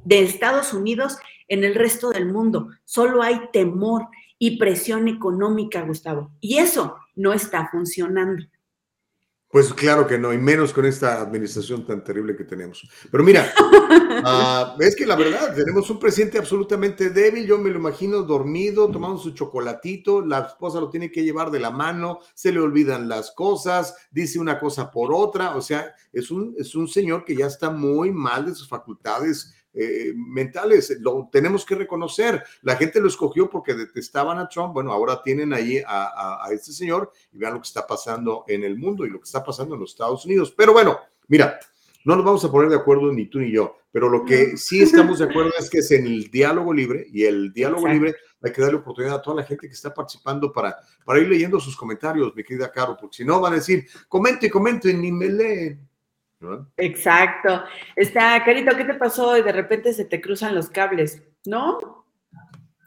[0.04, 1.18] de Estados Unidos
[1.48, 4.08] en el resto del mundo, solo hay temor
[4.40, 6.32] y presión económica, Gustavo.
[6.40, 8.44] Y eso no está funcionando.
[9.56, 12.86] Pues claro que no, y menos con esta administración tan terrible que tenemos.
[13.10, 13.54] Pero mira,
[14.26, 18.92] ah, es que la verdad, tenemos un presidente absolutamente débil, yo me lo imagino dormido,
[18.92, 23.08] tomando su chocolatito, la esposa lo tiene que llevar de la mano, se le olvidan
[23.08, 27.38] las cosas, dice una cosa por otra, o sea, es un, es un señor que
[27.38, 32.44] ya está muy mal de sus facultades eh, mentales, lo tenemos que reconocer.
[32.62, 36.72] La gente lo escogió porque detestaban a Trump, bueno, ahora tienen ahí a, a este
[36.72, 39.76] señor y vean lo que está pasando en el mundo y lo que está pasando
[39.76, 40.54] en los Estados Unidos.
[40.56, 40.98] Pero bueno,
[41.28, 41.60] mira,
[42.06, 44.82] no nos vamos a poner de acuerdo ni tú ni yo, pero lo que sí
[44.82, 48.52] estamos de acuerdo es que es en el diálogo libre y el diálogo libre hay
[48.52, 51.76] que darle oportunidad a toda la gente que está participando para, para ir leyendo sus
[51.76, 55.90] comentarios, mi querida Caro, porque si no van a decir, comente, comente, ni me leen.
[56.78, 57.64] Exacto.
[57.96, 59.38] Está, Carito, ¿qué te pasó?
[59.38, 62.06] Y de repente se te cruzan los cables, ¿no?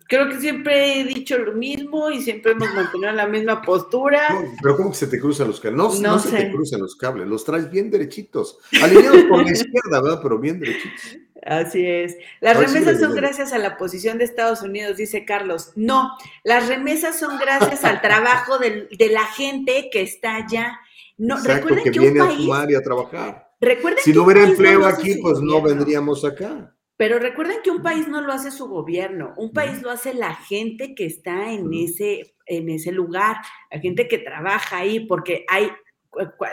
[0.08, 4.26] creo que siempre he dicho lo mismo y siempre hemos mantenido la misma postura.
[4.60, 5.76] pero ¿cómo que se te cruzan los cables?
[5.76, 10.00] No, no, se te cruzan los cables, los traes bien derechitos, alineados por la izquierda,
[10.00, 10.20] ¿verdad?
[10.22, 11.18] Pero bien derechitos.
[11.44, 12.16] Así es.
[12.40, 15.72] Las remesas son gracias a la posición de Estados Unidos, dice Carlos.
[15.76, 16.10] No,
[16.42, 20.80] las remesas son gracias al trabajo de, la gente que está allá.
[21.18, 23.50] No, Exacto, que, viene a fumar y a trabajar.
[23.60, 26.74] Recuerden si no hubiera empleo aquí, pues no vendríamos acá.
[26.96, 30.34] Pero recuerden que un país no lo hace su gobierno, un país lo hace la
[30.34, 33.36] gente que está en ese, en ese lugar,
[33.70, 35.70] la gente que trabaja ahí, porque hay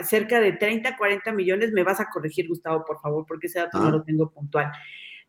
[0.04, 3.80] cerca de 30, 40 millones, me vas a corregir, Gustavo, por favor, porque ese dato
[3.80, 3.92] no ah.
[3.92, 4.72] lo tengo puntual,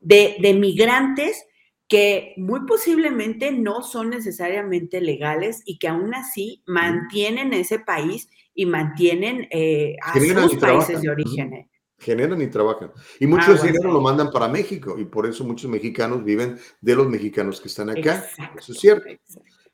[0.00, 1.46] de, de migrantes
[1.88, 8.66] que muy posiblemente no son necesariamente legales y que aún así mantienen ese país y
[8.66, 11.52] mantienen eh, a sus países de origen.
[11.52, 12.92] Eh generan y trabajan.
[13.20, 16.94] Y mucho ah, dinero lo mandan para México y por eso muchos mexicanos viven de
[16.94, 18.24] los mexicanos que están acá.
[18.56, 19.08] Eso es cierto.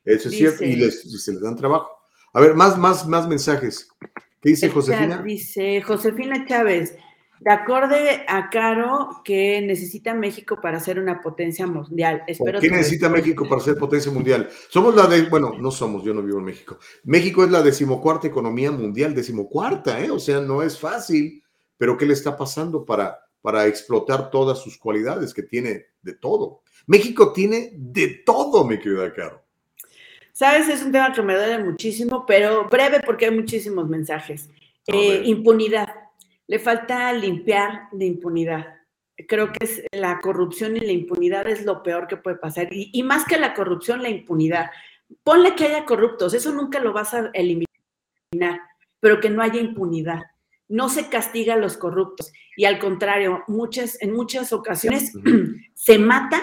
[0.05, 1.91] Eso es cierto y, les, se les dan trabajo.
[2.33, 3.89] A ver, más, más, más mensajes.
[4.41, 5.23] ¿Qué dice Josefina?
[5.23, 6.97] Dice Josefina Chávez,
[7.45, 12.23] de acorde a Caro que necesita México para ser una potencia mundial.
[12.27, 14.49] Espero ¿Qué necesita México para ser potencia mundial?
[14.69, 16.79] Somos la de, bueno, no somos, yo no vivo en México.
[17.05, 20.11] México es la decimocuarta economía mundial, decimocuarta, ¿eh?
[20.11, 21.43] O sea, no es fácil
[21.83, 26.63] pero ¿qué le está pasando para, para explotar todas sus cualidades que tiene de todo?
[26.87, 29.43] México tiene de todo, mi querida Caro.
[30.33, 34.49] Sabes, es un tema que me duele muchísimo, pero breve porque hay muchísimos mensajes.
[34.87, 35.89] Eh, impunidad.
[36.53, 38.67] Le falta limpiar de impunidad.
[39.27, 42.71] Creo que es la corrupción y la impunidad es lo peor que puede pasar.
[42.71, 44.71] Y, y más que la corrupción, la impunidad.
[45.25, 48.61] Ponle que haya corruptos, eso nunca lo vas a eliminar,
[49.01, 50.21] pero que no haya impunidad
[50.69, 55.13] no se castiga a los corruptos y al contrario, muchas, en muchas ocasiones
[55.75, 56.43] se mata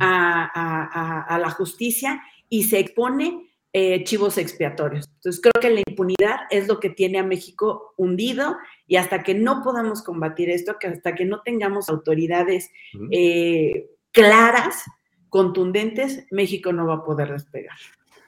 [0.00, 5.06] a, la justicia y se expone eh, chivos expiatorios.
[5.16, 9.34] Entonces creo que la impunidad es lo que tiene a México hundido y hasta que
[9.34, 12.70] no podamos combatir esto, que hasta que no tengamos autoridades
[13.10, 14.84] eh, claras,
[15.28, 17.76] contundentes, México no va a poder despegar.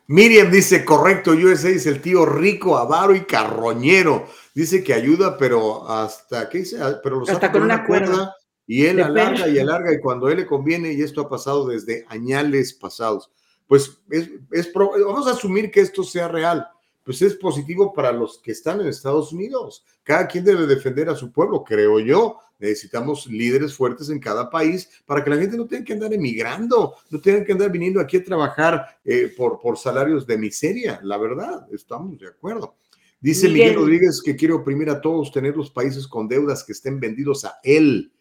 [0.06, 4.26] Miriam dice, correcto, USA es el tío rico, avaro y carroñero.
[4.54, 6.82] Dice que ayuda, pero hasta, ¿qué dice?
[6.82, 8.34] Ah, pero lo hasta con una cuerda.
[8.66, 11.66] Y él alarga y alarga, y cuando a él le conviene, y esto ha pasado
[11.66, 13.30] desde añales pasados.
[13.70, 16.66] Pues es, es vamos a asumir que esto sea real
[17.05, 19.84] pues es positivo para los que están en Estados Unidos.
[20.05, 22.38] Cada quien debe defender a su pueblo, creo yo.
[22.59, 26.94] Necesitamos líderes fuertes en cada país para que la gente no tenga que andar emigrando,
[27.09, 31.01] no tenga que andar viniendo aquí a trabajar eh, por, por salarios de miseria.
[31.02, 32.76] La verdad, estamos de acuerdo.
[33.18, 37.01] Dice Miguel, Rodríguez que quiere oprimir a todos, tener los países con deudas que estén
[37.01, 38.12] vendidos a él.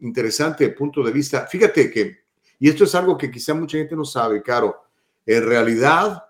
[0.00, 1.46] interesante punto de vista.
[1.46, 2.21] Fíjate que,
[2.62, 4.84] y esto es algo que quizá mucha gente no sabe, Caro,
[5.26, 6.26] en realidad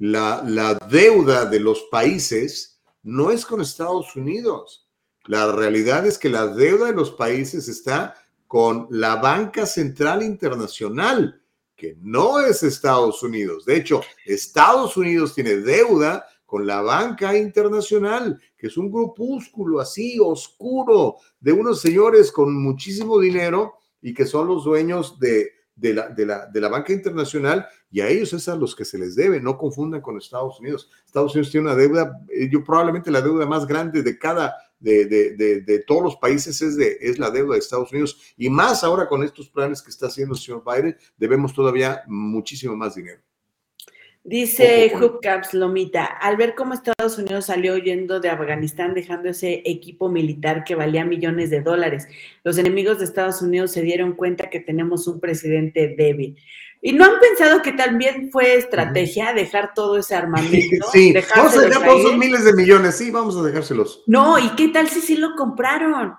[0.00, 4.88] la, la deuda de los países no es con Estados Unidos.
[5.26, 8.16] La realidad es que la deuda de los países está
[8.48, 11.40] con la banca central internacional,
[11.76, 13.64] que no es Estados Unidos.
[13.64, 20.18] De hecho, Estados Unidos tiene deuda con la banca internacional, que es un grupúsculo así
[20.18, 26.08] oscuro de unos señores con muchísimo dinero y que son los dueños de, de la,
[26.08, 29.16] de, la, de la, banca internacional y a ellos es a los que se les
[29.16, 30.90] debe, no confundan con Estados Unidos.
[31.06, 35.06] Estados Unidos tiene una deuda, eh, yo probablemente la deuda más grande de cada, de,
[35.06, 38.84] de, de, todos los países es, de, es la deuda de Estados Unidos y más
[38.84, 43.20] ahora con estos planes que está haciendo el señor Biden, debemos todavía muchísimo más dinero.
[44.22, 50.10] Dice Hubcaps Lomita, al ver cómo Estados Unidos salió huyendo de Afganistán dejando ese equipo
[50.10, 52.06] militar que valía millones de dólares,
[52.44, 56.36] los enemigos de Estados Unidos se dieron cuenta que tenemos un presidente débil.
[56.82, 60.86] ¿Y no han pensado que también fue estrategia dejar todo ese armamento?
[60.92, 64.02] Sí, vamos a dejar todos esos miles de millones, sí, vamos a dejárselos.
[64.06, 66.14] No, ¿y qué tal si sí lo compraron?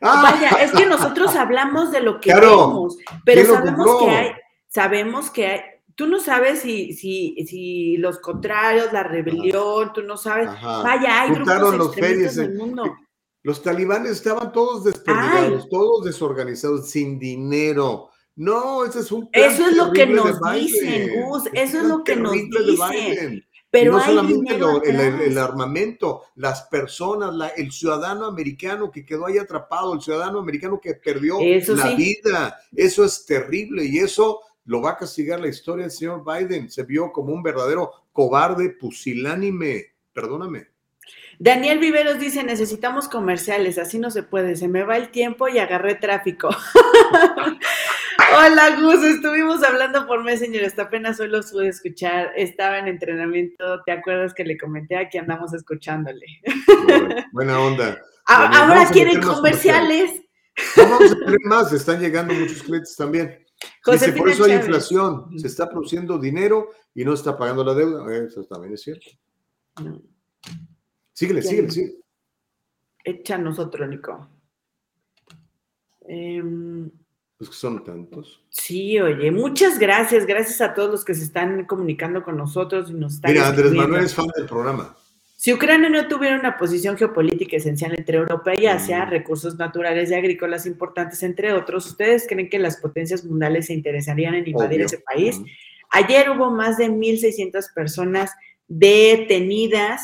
[0.00, 0.22] Ah.
[0.22, 4.32] Vaya, es que nosotros hablamos de lo que vemos, pero sabemos que hay,
[4.68, 5.60] sabemos que hay,
[6.00, 10.48] tú no sabes si, si, si los contrarios, la rebelión, tú no sabes.
[10.62, 12.96] Vaya, hay grupos extremistas en el mundo.
[13.42, 18.08] Los talibanes estaban todos desperdigados, todos desorganizados, sin dinero.
[18.34, 22.16] No, ese es un Eso es lo que nos dicen, Gus, eso es lo que
[22.16, 23.44] nos dicen.
[23.70, 24.58] Pero no solamente
[25.26, 30.94] el, armamento, las personas, el ciudadano americano que quedó ahí atrapado, el ciudadano americano que
[30.94, 35.90] perdió la vida, eso es terrible y eso lo va a castigar la historia del
[35.90, 36.70] señor Biden.
[36.70, 39.94] Se vio como un verdadero cobarde, pusilánime.
[40.12, 40.68] Perdóname.
[41.38, 45.58] Daniel Viveros dice, necesitamos comerciales, así no se puede, se me va el tiempo y
[45.58, 46.50] agarré tráfico.
[48.36, 53.82] Hola Gus, estuvimos hablando por Messenger, hasta apenas hoy los pude escuchar, estaba en entrenamiento,
[53.84, 56.26] ¿te acuerdas que le comenté aquí andamos escuchándole?
[57.32, 57.98] Buena onda.
[58.26, 60.20] ahora quieren comerciales.
[60.76, 63.46] vamos a tener más, están llegando muchos clientes también.
[63.86, 68.16] Dice, por eso hay inflación, se está produciendo dinero y no está pagando la deuda.
[68.16, 69.06] Eso también es cierto.
[71.12, 71.96] Síguele, síguele, síguele.
[73.04, 74.28] Échanos otro, Nico.
[76.08, 76.42] Eh,
[77.40, 78.44] pues que son tantos.
[78.50, 80.26] Sí, oye, muchas gracias.
[80.26, 83.32] Gracias a todos los que se están comunicando con nosotros y nos están.
[83.32, 84.94] Mira, Andrés Manuel es fan del programa.
[85.40, 89.08] Si Ucrania no tuviera una posición geopolítica esencial entre Europa y Asia, mm.
[89.08, 94.34] recursos naturales y agrícolas importantes, entre otros, ¿ustedes creen que las potencias mundiales se interesarían
[94.34, 95.40] en invadir ese país?
[95.92, 98.32] Ayer hubo más de 1.600 personas
[98.68, 100.02] detenidas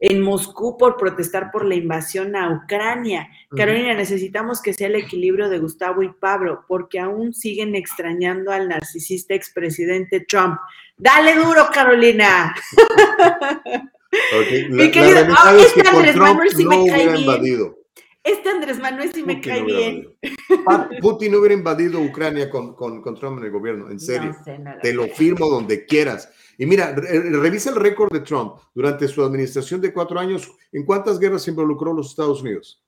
[0.00, 3.28] en Moscú por protestar por la invasión a Ucrania.
[3.54, 8.70] Carolina, necesitamos que sea el equilibrio de Gustavo y Pablo, porque aún siguen extrañando al
[8.70, 10.56] narcisista expresidente Trump.
[10.96, 12.54] Dale duro, Carolina.
[14.92, 17.74] Querido, ah, este Andrés Manuel sí me cae bien.
[18.24, 20.16] Este Andrés Manuel sí me cae bien.
[21.00, 24.36] Putin no hubiera invadido Ucrania con, con, Trump en el gobierno, en serio.
[24.82, 26.28] Te lo firmo donde quieras.
[26.58, 30.52] Y mira, revisa el récord de Trump durante su administración de cuatro años.
[30.70, 32.82] ¿En cuántas guerras se involucró los Estados Unidos?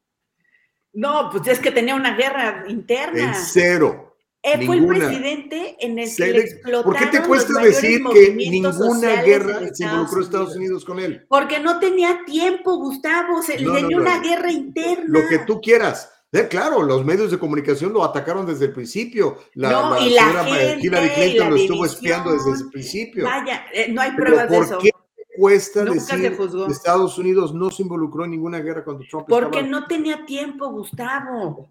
[0.93, 3.29] No, pues es que tenía una guerra interna.
[3.29, 4.04] En cero.
[4.45, 8.35] Él fue el presidente en el que le explotaron ¿Por qué te cuesta decir que
[8.35, 11.25] ninguna guerra se involucró Estados Unidos con él?
[11.29, 15.05] Porque no tenía tiempo, Gustavo, se le tenía una guerra interna.
[15.07, 16.11] Lo que tú quieras
[16.49, 19.39] claro, los medios de comunicación lo atacaron desde el principio.
[19.55, 23.25] La, no, y la Hillary Clinton lo estuvo espiando desde el principio.
[23.25, 24.75] Vaya, eh, no hay pruebas de eso.
[24.75, 24.91] ¿Por qué
[25.37, 29.87] cuesta decir que Estados Unidos no se involucró en ninguna guerra cuando Trump Porque no
[29.87, 31.69] tenía tiempo, Gustavo.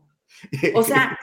[0.74, 1.18] O sea,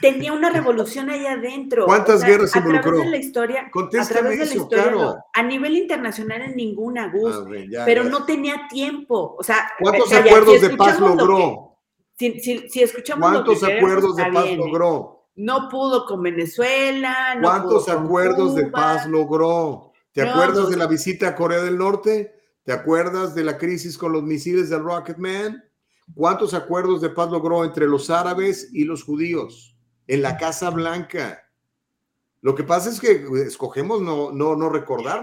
[0.00, 1.86] tenía una revolución ahí adentro.
[1.86, 2.90] ¿Cuántas guerras se involucró?
[2.90, 7.08] A través de la historia, a través de la historia a nivel internacional en ninguna,
[7.08, 9.36] Gus, ah, pero no tenía tiempo.
[9.38, 11.78] O sea, ¿cuántos acuerdos de paz logró?
[12.18, 15.28] si, si, escuchamos ¿Cuántos acuerdos de paz logró?
[15.36, 17.36] No pudo con Venezuela.
[17.42, 19.92] ¿Cuántos acuerdos de paz logró?
[20.12, 22.34] ¿Te acuerdas pues de la visita a Corea del Norte?
[22.64, 25.62] ¿Te acuerdas de la crisis con los misiles del Rocket Man?
[26.14, 29.76] ¿Cuántos acuerdos de paz logró entre los árabes y los judíos
[30.06, 31.46] en la Casa Blanca?
[32.46, 35.22] Lo que pasa es que escogemos no, no, no recordarlo.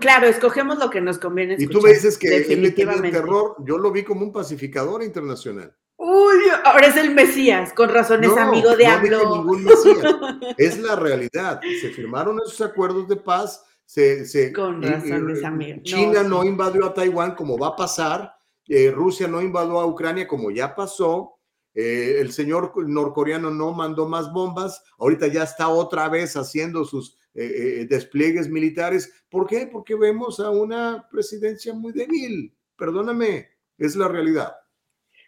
[0.00, 1.56] claro, escogemos lo que nos conviene.
[1.58, 3.56] y tú me dices que él le tiene el terror.
[3.64, 5.74] Yo lo vi como un pacificador internacional.
[5.96, 10.14] Uy, ahora es el Mesías, con razón es amigo de no ningún Mesías.
[10.56, 11.60] Es la realidad.
[11.80, 13.64] Se firmaron esos acuerdos de paz.
[13.84, 15.80] Se, con razón amigo.
[15.82, 18.37] China no, invadió a Taiwán como va a pasar.
[18.68, 21.38] Eh, Rusia no invadió a Ucrania como ya pasó.
[21.74, 24.82] Eh, el señor norcoreano no mandó más bombas.
[24.98, 29.12] Ahorita ya está otra vez haciendo sus eh, despliegues militares.
[29.30, 29.68] ¿Por qué?
[29.70, 32.54] Porque vemos a una presidencia muy débil.
[32.76, 34.54] Perdóname, es la realidad.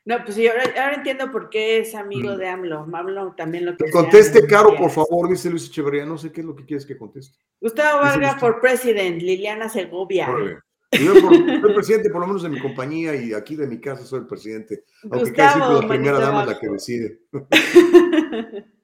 [0.05, 2.37] No, pues yo ahora, entiendo por qué es amigo mm.
[2.39, 2.87] de AMLO.
[2.93, 3.91] AMLO también lo que.
[3.91, 6.07] Conteste caro, por favor, dice Luis Echeverría.
[6.07, 7.39] No sé qué es lo que quieres que conteste.
[7.61, 10.29] Gustavo Vargas por president, Liliana Segovia.
[10.93, 14.21] Yo soy presidente, por lo menos de mi compañía y aquí de mi casa soy
[14.21, 14.85] el presidente.
[15.11, 17.21] Aunque casi la primera dama es la que decide.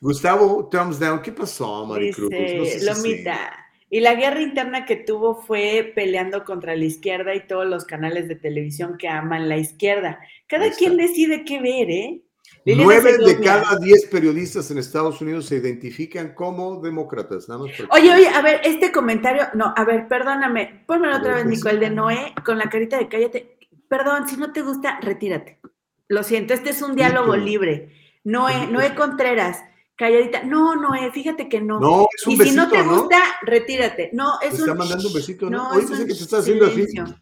[0.00, 1.20] Gustavo, thumbs down.
[1.22, 2.30] ¿Qué pasó, Maricruz?
[2.30, 3.52] No sé Lomita.
[3.90, 8.28] Y la guerra interna que tuvo fue peleando contra la izquierda y todos los canales
[8.28, 10.20] de televisión que aman la izquierda.
[10.46, 12.22] Cada quien decide qué ver, ¿eh?
[12.64, 17.48] Nueve de cada diez periodistas en Estados Unidos se identifican como demócratas.
[17.48, 21.68] Nada oye, oye, a ver, este comentario, no, a ver, perdóname, pónmelo otra vez, Nico,
[21.68, 23.58] el de Noé, con la carita de cállate.
[23.88, 25.60] Perdón, si no te gusta, retírate.
[26.08, 27.94] Lo siento, este es un diálogo libre.
[28.24, 29.62] Noé, Noé Contreras,
[29.96, 30.42] calladita.
[30.42, 31.80] No, no, eh, fíjate que no.
[31.80, 34.10] No, es un y si no te gusta, retírate.
[34.12, 34.60] No, es te un.
[34.60, 35.74] Está mandando un besito, ¿no?
[35.74, 37.04] no es un que te está haciendo silencio.
[37.04, 37.14] así.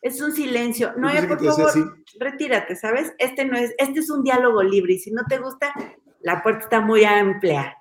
[0.00, 0.92] Es un silencio.
[0.96, 3.12] No, por favor, retírate, ¿sabes?
[3.18, 5.72] Este no es, este es un diálogo libre y si no te gusta,
[6.20, 7.76] la puerta está muy amplia.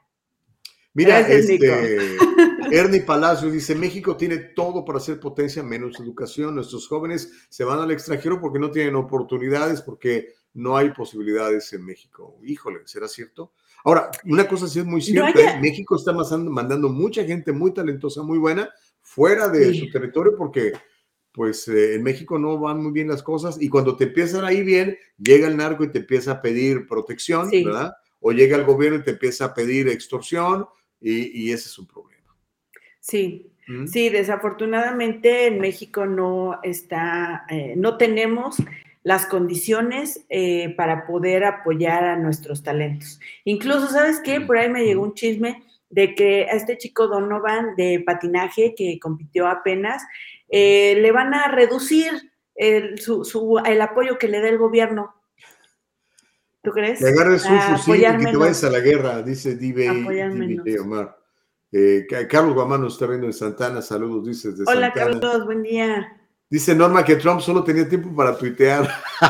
[0.94, 1.60] Mira, este,
[2.72, 6.56] Ernie Palacio dice, México tiene todo para ser potencia menos educación.
[6.56, 11.85] Nuestros jóvenes se van al extranjero porque no tienen oportunidades, porque no hay posibilidades en
[11.85, 12.39] México.
[12.44, 13.53] Híjole, ¿será cierto?
[13.84, 15.60] Ahora, una cosa sí es muy cierta, ¿eh?
[15.61, 18.68] México está mandando mucha gente muy talentosa, muy buena,
[19.02, 20.73] fuera de su territorio porque
[21.38, 24.51] pues eh, en México no van muy bien las cosas y cuando te empiezan a
[24.51, 27.93] ir bien, llega el narco y te empieza a pedir protección, ¿verdad?
[28.19, 30.65] O llega el gobierno y te empieza a pedir extorsión
[30.99, 32.35] y, ese es un problema.
[32.99, 33.85] Sí, ¿Mm?
[33.85, 38.57] sí, desafortunadamente en México no está, eh, no tenemos
[39.03, 43.19] las condiciones eh, para poder apoyar a nuestros talentos.
[43.43, 44.41] Incluso, ¿sabes qué?
[44.41, 48.99] Por ahí me llegó un chisme de que a este chico Donovan de patinaje que
[48.99, 50.03] compitió apenas,
[50.49, 52.11] eh, le van a reducir
[52.56, 55.15] el, su, el apoyo que le da el gobierno.
[56.64, 56.99] ¿Tú crees?
[56.99, 59.90] Que agarres un fusil y que te vayas a la guerra, dice Dive,
[60.82, 61.18] Omar.
[61.72, 66.18] Eh, Carlos Guamano está viendo en Santana, saludos, dices de Hola Carlos, buen día.
[66.49, 68.88] Dice Norma que Trump solo tenía tiempo para tuitear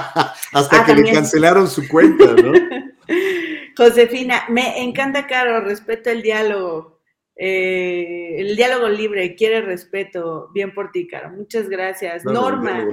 [0.54, 2.52] hasta ah, que le cancelaron su cuenta, ¿no?
[3.78, 6.97] Josefina, me encanta, Caro, respeto el diálogo.
[7.40, 10.50] Eh, el diálogo libre quiere respeto.
[10.54, 11.30] Bien por ti, cara.
[11.30, 12.26] Muchas gracias.
[12.26, 12.86] Norma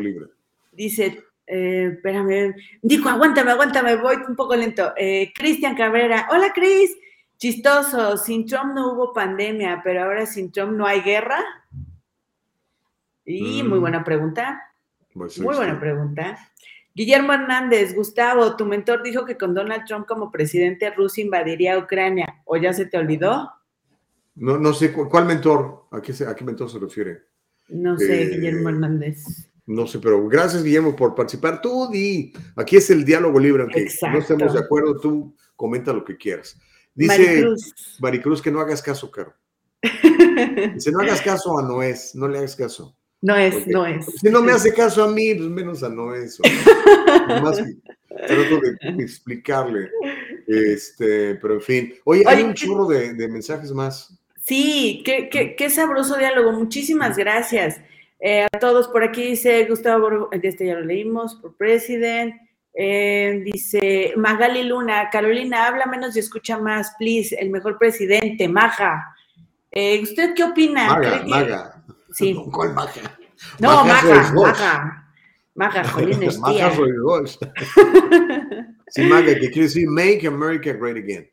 [0.72, 4.92] dice, eh, espérame, dijo, aguántame, aguántame, voy un poco lento.
[4.96, 6.96] Eh, Cristian Cabrera, hola Cris,
[7.38, 11.42] chistoso, sin Trump no hubo pandemia, pero ahora sin Trump no hay guerra.
[13.24, 13.80] Y muy mm.
[13.80, 14.62] buena pregunta.
[15.14, 16.38] Pues muy buena pregunta.
[16.94, 22.42] Guillermo Hernández, Gustavo, tu mentor dijo que con Donald Trump como presidente Rusia invadiría Ucrania.
[22.44, 23.50] ¿O ya se te olvidó?
[24.36, 27.22] No, no sé cuál mentor, ¿a qué, a qué mentor se refiere?
[27.68, 29.24] No sé, eh, Guillermo Hernández.
[29.66, 31.60] No sé, pero gracias, Guillermo, por participar.
[31.62, 36.04] Tú di, aquí es el diálogo libre, aunque no estemos de acuerdo, tú comenta lo
[36.04, 36.58] que quieras.
[36.94, 37.44] Dice
[38.00, 39.34] Maricruz, que no hagas caso, Caro.
[40.74, 42.96] Dice, no hagas caso a Noés, no le hagas caso.
[43.22, 44.04] No es, no es.
[44.20, 46.38] Si no me hace caso a mí, pues menos a Noés.
[47.42, 49.90] Más trato de explicarle.
[50.46, 51.94] Este, pero en fin.
[52.04, 54.14] Oye, hay un churro de, de mensajes más.
[54.44, 56.52] Sí, qué, qué, qué sabroso diálogo.
[56.52, 57.80] Muchísimas gracias
[58.20, 58.88] eh, a todos.
[58.88, 62.34] Por aquí dice Gustavo, este ya lo leímos, por president.
[62.74, 67.34] Eh, dice Magali Luna, Carolina, habla menos y escucha más, please.
[67.34, 69.14] El mejor presidente, Maja.
[69.70, 70.88] Eh, ¿Usted qué opina?
[70.88, 71.84] Maga, Maga.
[72.12, 72.36] Sí.
[72.52, 73.18] ¿Cuál Maga?
[73.60, 75.04] No, Maga, Maga.
[75.54, 76.70] Maga, Jolín, es Maga
[78.88, 81.30] sí, Maga, que quiere decir Make America Great Again.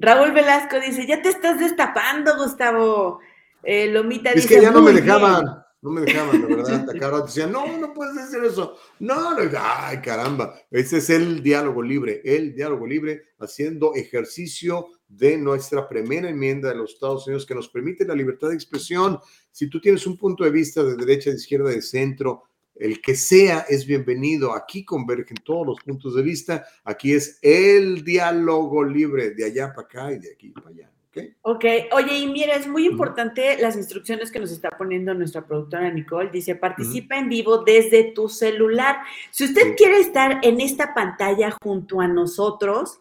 [0.00, 3.20] Raúl Velasco dice, ya te estás destapando, Gustavo.
[3.62, 4.46] Eh, Lomita dice.
[4.46, 6.90] Es que ya no me dejaban, no me dejaban, la verdad.
[6.96, 8.78] Acá decían, no, no puedes hacer eso.
[8.98, 10.54] No, no, ay, caramba.
[10.70, 16.76] Ese es el diálogo libre, el diálogo libre haciendo ejercicio de nuestra primera enmienda de
[16.76, 19.18] los Estados Unidos que nos permite la libertad de expresión.
[19.50, 22.44] Si tú tienes un punto de vista de derecha, de izquierda, de centro,
[22.80, 24.54] el que sea es bienvenido.
[24.54, 26.64] Aquí convergen todos los puntos de vista.
[26.82, 30.90] Aquí es el diálogo libre de allá para acá y de aquí para allá.
[31.10, 31.34] ¿okay?
[31.42, 35.92] ok, oye, y mira, es muy importante las instrucciones que nos está poniendo nuestra productora
[35.92, 36.30] Nicole.
[36.30, 39.00] Dice, participa en vivo desde tu celular.
[39.30, 42.98] Si usted quiere estar en esta pantalla junto a nosotros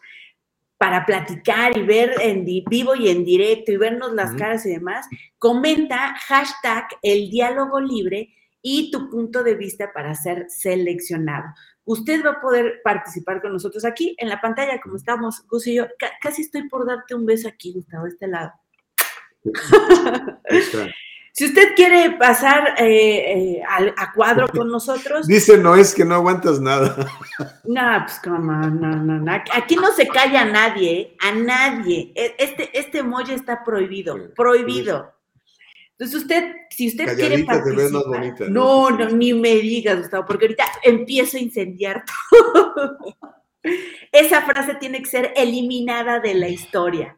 [0.78, 5.08] para platicar y ver en vivo y en directo y vernos las caras y demás,
[5.38, 11.54] comenta hashtag el diálogo libre y tu punto de vista para ser seleccionado.
[11.86, 15.76] Usted va a poder participar con nosotros aquí en la pantalla, como estamos, Gus y
[15.76, 15.88] yo.
[16.22, 18.52] casi estoy por darte un beso aquí, Gustavo, de este lado.
[21.34, 25.26] si usted quiere pasar eh, eh, a, cuadro con nosotros.
[25.28, 26.96] Dice, no es que no aguantas nada.
[27.64, 29.32] No, pues como, no, no, no.
[29.54, 32.12] Aquí no se calla a nadie, a nadie.
[32.16, 35.14] E, este, este emoji está prohibido, prohibido.
[36.00, 38.90] Entonces usted, si usted quiere participar, ¿no?
[38.90, 42.98] no, ni me digas, Gustavo, porque ahorita empiezo a incendiar todo.
[44.10, 47.18] Esa frase tiene que ser eliminada de la historia.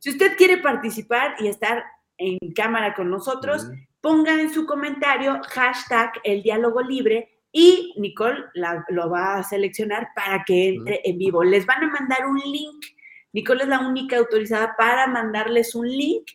[0.00, 1.84] Si usted quiere participar y estar
[2.18, 3.68] en cámara con nosotros,
[4.00, 8.46] pongan en su comentario hashtag el diálogo libre y Nicole
[8.88, 11.44] lo va a seleccionar para que entre en vivo.
[11.44, 12.86] Les van a mandar un link.
[13.32, 16.26] Nicole es la única autorizada para mandarles un link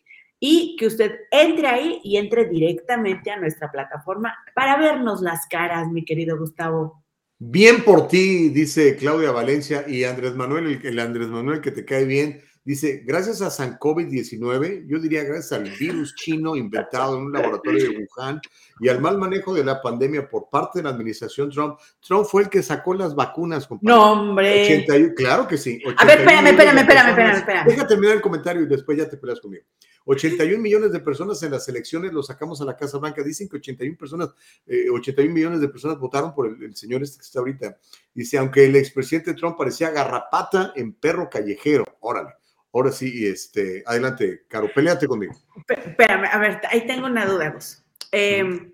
[0.43, 5.87] y que usted entre ahí y entre directamente a nuestra plataforma para vernos las caras,
[5.89, 7.03] mi querido Gustavo.
[7.37, 12.05] Bien por ti, dice Claudia Valencia y Andrés Manuel, el, Andrés Manuel que te cae
[12.05, 17.33] bien, dice, gracias a San COVID-19, yo diría gracias al virus chino inventado en un
[17.33, 18.41] laboratorio de Wuhan
[18.79, 22.43] y al mal manejo de la pandemia por parte de la administración Trump, Trump fue
[22.43, 23.67] el que sacó las vacunas.
[23.81, 24.85] No, hombre.
[25.15, 25.79] claro que sí.
[25.97, 27.67] A ver, espérame, espérame, espérame, espérame, espérame.
[27.67, 29.65] Deja terminar el comentario y después ya te peleas conmigo.
[30.05, 33.23] 81 millones de personas en las elecciones lo sacamos a la Casa Blanca.
[33.23, 34.29] Dicen que 81 personas,
[34.67, 37.77] 81 eh, millones de personas votaron por el, señor este que está ahorita.
[38.13, 41.85] Dice, aunque el expresidente Trump parecía garrapata en perro callejero.
[41.99, 42.31] Órale.
[42.73, 45.33] Ahora sí, este, adelante, Caro, peleate conmigo.
[45.67, 47.83] Espérame, a ver, ahí tengo una duda, vos.
[48.11, 48.71] Em,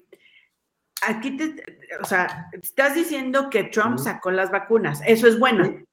[1.07, 1.55] aquí te,
[1.99, 5.86] o sea, estás diciendo que Trump sacó las vacunas, eso es bueno.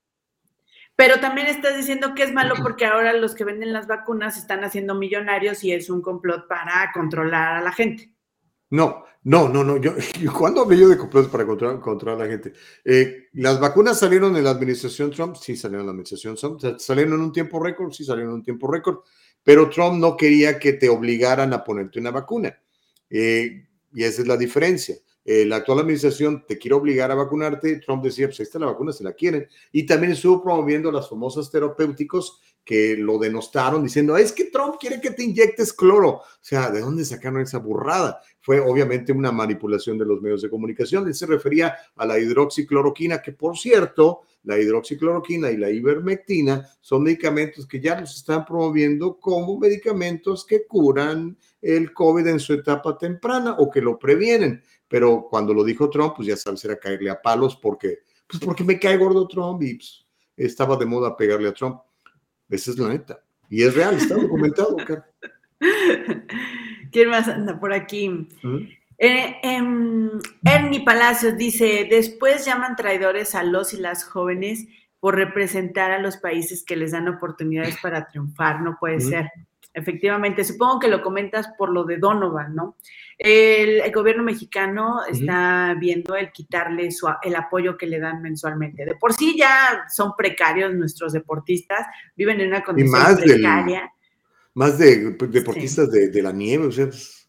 [0.96, 4.62] Pero también estás diciendo que es malo porque ahora los que venden las vacunas están
[4.62, 8.12] haciendo millonarios y es un complot para controlar a la gente.
[8.70, 9.80] No, no, no, no.
[10.38, 12.52] ¿Cuándo hablé yo de complot para controlar, controlar a la gente?
[12.84, 17.14] Eh, las vacunas salieron en la administración Trump, sí salieron en la administración Trump, salieron
[17.14, 18.98] en un tiempo récord, sí salieron en un tiempo récord,
[19.42, 22.56] pero Trump no quería que te obligaran a ponerte una vacuna.
[23.10, 24.96] Eh, y esa es la diferencia.
[25.24, 27.76] Eh, la actual administración te quiere obligar a vacunarte.
[27.76, 29.48] Trump decía, pues ahí está la vacuna, se la quieren.
[29.72, 35.00] Y también estuvo promoviendo las famosas terapéuticos que lo denostaron diciendo, es que Trump quiere
[35.00, 36.08] que te inyectes cloro.
[36.10, 38.20] O sea, ¿de dónde sacaron esa burrada?
[38.40, 41.06] Fue obviamente una manipulación de los medios de comunicación.
[41.06, 47.02] Él se refería a la hidroxicloroquina, que por cierto, la hidroxicloroquina y la ivermectina son
[47.02, 52.96] medicamentos que ya los están promoviendo como medicamentos que curan el COVID en su etapa
[52.96, 54.62] temprana o que lo previenen.
[54.88, 58.64] Pero cuando lo dijo Trump, pues ya sabes, era caerle a palos porque, pues porque
[58.64, 61.80] me cae gordo Trump y pues, estaba de moda pegarle a Trump.
[62.48, 63.20] Esa es la neta.
[63.48, 64.76] Y es real, está documentado,
[66.92, 68.28] ¿Quién más anda por aquí?
[68.98, 70.10] Eh, em,
[70.44, 74.66] Ernie Palacios dice, después llaman traidores a los y las jóvenes
[75.00, 79.30] por representar a los países que les dan oportunidades para triunfar, no puede ser.
[79.74, 82.76] Efectivamente, supongo que lo comentas por lo de Donovan, ¿no?
[83.18, 86.88] El, gobierno mexicano está viendo el quitarle
[87.22, 88.84] el apoyo que le dan mensualmente.
[88.84, 91.86] De por sí ya son precarios nuestros deportistas,
[92.16, 93.92] viven en una condición precaria.
[94.54, 97.23] más de deportistas de, de, la nieve, o sea, pues,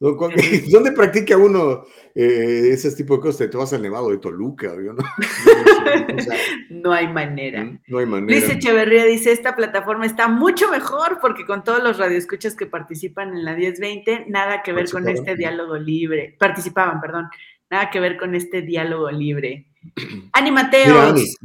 [0.70, 3.50] ¿Dónde practica uno eh, ese tipo de cosas?
[3.50, 4.94] Te vas al Nevado de Toluca, ¿no?
[6.70, 7.78] no hay manera.
[7.86, 8.40] No hay manera.
[8.40, 13.36] Luis Echeverría dice, esta plataforma está mucho mejor porque con todos los radioescuchas que participan
[13.36, 16.34] en la 1020, nada que ver con este diálogo libre.
[16.38, 17.28] Participaban, perdón.
[17.70, 19.66] Nada que ver con este diálogo libre.
[20.32, 21.36] Ani Mateos.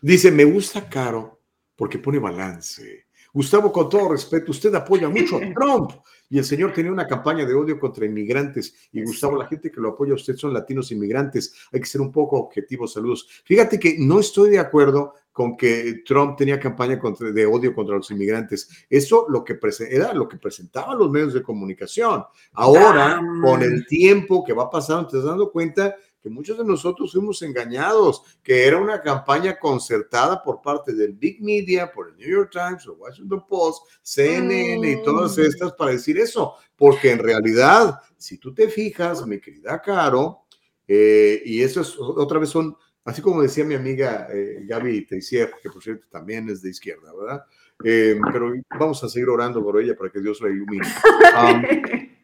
[0.00, 1.40] Dice, me gusta Caro
[1.74, 3.06] porque pone balance.
[3.32, 5.90] Gustavo, con todo respeto, usted apoya mucho a Trump
[6.28, 8.74] y el señor tenía una campaña de odio contra inmigrantes.
[8.92, 11.54] Y Gustavo, la gente que lo apoya a usted son latinos inmigrantes.
[11.72, 12.92] Hay que ser un poco objetivos.
[12.92, 13.28] Saludos.
[13.44, 18.10] Fíjate que no estoy de acuerdo con que Trump tenía campaña de odio contra los
[18.12, 18.68] inmigrantes.
[18.88, 19.58] Eso lo que
[19.90, 22.24] era lo que presentaban los medios de comunicación.
[22.52, 27.12] Ahora, con el tiempo que va pasando, te estás dando cuenta que muchos de nosotros
[27.12, 32.26] fuimos engañados, que era una campaña concertada por parte del Big Media, por el New
[32.26, 35.42] York Times, o Washington Post, CNN y todas mm.
[35.42, 40.46] estas para decir eso, porque en realidad, si tú te fijas, mi querida Caro,
[40.88, 42.74] eh, y eso es otra vez son,
[43.04, 47.12] así como decía mi amiga eh, Gaby Teixier, que por cierto también es de izquierda,
[47.14, 47.44] ¿verdad?
[47.84, 50.86] Eh, pero vamos a seguir orando por ella para que Dios la ilumine.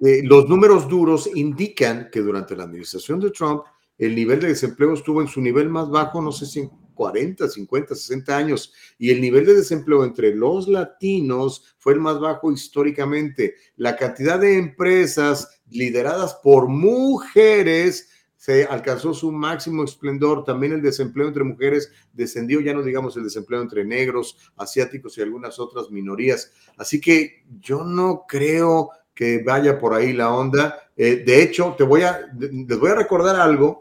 [0.00, 3.62] Eh, los números duros indican que durante la administración de Trump
[3.98, 7.48] el nivel de desempleo estuvo en su nivel más bajo, no sé si en 40,
[7.48, 12.52] 50, 60 años, y el nivel de desempleo entre los latinos fue el más bajo
[12.52, 13.54] históricamente.
[13.76, 20.44] La cantidad de empresas lideradas por mujeres se alcanzó su máximo esplendor.
[20.44, 25.22] También el desempleo entre mujeres descendió, ya no digamos el desempleo entre negros, asiáticos y
[25.22, 26.52] algunas otras minorías.
[26.76, 30.78] Así que yo no creo que vaya por ahí la onda.
[30.94, 33.80] Eh, de hecho, te voy a, les voy a recordar algo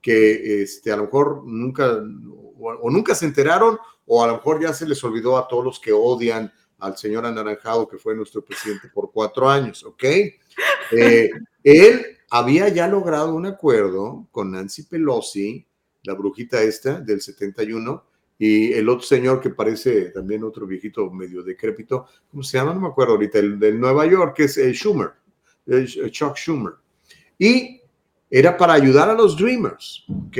[0.00, 2.02] que este, a lo mejor nunca
[2.58, 5.78] o, nunca se enteraron o a lo mejor ya se les olvidó a todos los
[5.78, 10.02] que odian al señor Anaranjado, que fue nuestro presidente por cuatro años, ¿ok?
[10.90, 11.30] Eh,
[11.62, 15.64] él había ya logrado un acuerdo con Nancy Pelosi,
[16.02, 18.04] la brujita esta del 71,
[18.44, 22.74] y el otro señor que parece también otro viejito medio decrépito, ¿cómo se llama?
[22.74, 25.12] No me acuerdo ahorita, el de Nueva York, que es el Schumer,
[25.64, 26.72] el Chuck Schumer.
[27.38, 27.80] Y
[28.28, 30.38] era para ayudar a los Dreamers, ¿ok?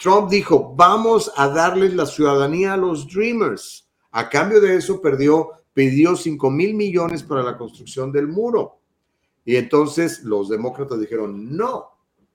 [0.00, 3.90] Trump dijo, vamos a darles la ciudadanía a los Dreamers.
[4.12, 8.78] A cambio de eso perdió, pidió 5 mil millones para la construcción del muro.
[9.44, 11.88] Y entonces los demócratas dijeron, no,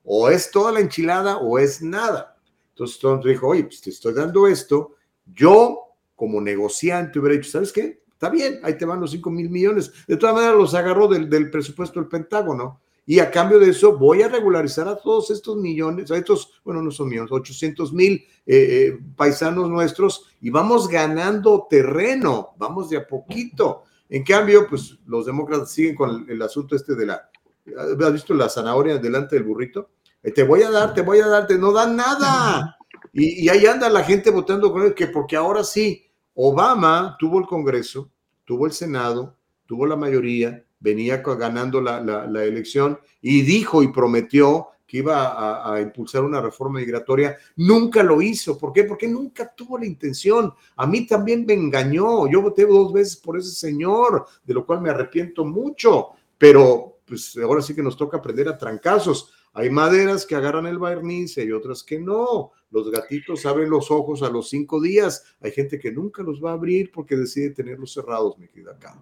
[0.03, 2.37] o es toda la enchilada o es nada.
[2.71, 4.96] Entonces Trump dijo, oye, pues te estoy dando esto,
[5.33, 8.01] yo, como negociante, hubiera dicho, ¿sabes qué?
[8.17, 9.91] Está bien, ahí te van los 5 mil millones.
[10.07, 14.23] De todas maneras, los agarró del, presupuesto del Pentágono y a cambio de eso voy
[14.23, 18.25] a regularizar a todos estos millones, a estos, bueno, no son millones, 800 mil eh,
[18.47, 23.83] eh, paisanos nuestros y vamos ganando terreno, vamos de a poquito.
[24.09, 27.29] En cambio, pues los demócratas siguen con el, asunto este de la,
[27.77, 29.91] ¿has visto la zanahoria delante del burrito?
[30.23, 32.76] Eh, te voy a dar, te voy a dar, te no dan nada.
[33.19, 37.47] Y, ahí anda la gente votando con él, que porque ahora sí, Obama tuvo el
[37.47, 38.11] Congreso,
[38.45, 39.35] tuvo el Senado,
[39.65, 46.23] tuvo la mayoría, venía ganando la, elección y dijo y prometió que iba a, impulsar
[46.23, 48.55] una reforma migratoria, nunca lo hizo.
[48.55, 48.83] ¿Por qué?
[48.83, 50.53] Porque nunca tuvo la intención.
[50.75, 52.29] A mí también me engañó.
[52.29, 57.35] Yo voté dos veces por ese señor, de lo cual me arrepiento mucho, pero pues
[57.37, 59.33] ahora sí que nos toca aprender a trancazos.
[59.53, 62.51] Hay maderas que agarran el barniz y otras que no.
[62.69, 65.23] Los gatitos abren los ojos a los cinco días.
[65.41, 68.95] Hay gente que nunca los va a abrir porque decide tenerlos cerrados, mi querida acá.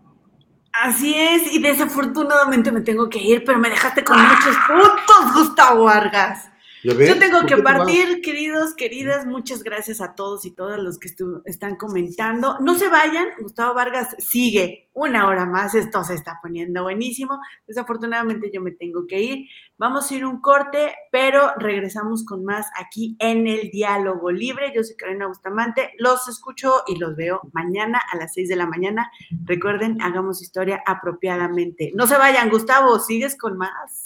[0.83, 5.85] Así es, y desafortunadamente me tengo que ir, pero me dejaste con muchos puntos, Gustavo
[5.85, 6.49] Vargas.
[6.85, 9.25] Yo tengo que partir, queridos, queridas.
[9.25, 11.09] Muchas gracias a todos y todas los que
[11.45, 12.59] están comentando.
[12.59, 15.73] No se vayan, Gustavo Vargas sigue una hora más.
[15.73, 17.39] Esto se está poniendo buenísimo.
[17.65, 19.47] Desafortunadamente yo me tengo que ir.
[19.77, 24.71] Vamos a ir un corte, pero regresamos con más aquí en el Diálogo Libre.
[24.75, 25.93] Yo soy Karina Bustamante.
[25.97, 29.11] Los escucho y los veo mañana a las 6 de la mañana.
[29.43, 31.91] Recuerden, hagamos historia apropiadamente.
[31.95, 34.04] No se vayan, Gustavo, sigues con más.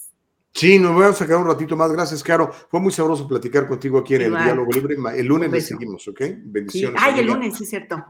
[0.59, 1.89] Sí, nos vamos a sacar un ratito más.
[1.89, 2.51] Gracias, Caro.
[2.69, 4.97] Fue muy sabroso platicar contigo aquí en el Diálogo Libre.
[5.15, 6.21] El lunes le seguimos, ¿ok?
[6.43, 7.01] Bendiciones.
[7.01, 8.03] Ay, el lunes, sí, cierto.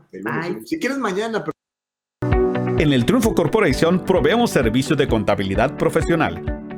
[0.65, 1.43] Si quieres mañana.
[2.23, 6.58] En el Triunfo Corporation proveemos servicios de contabilidad profesional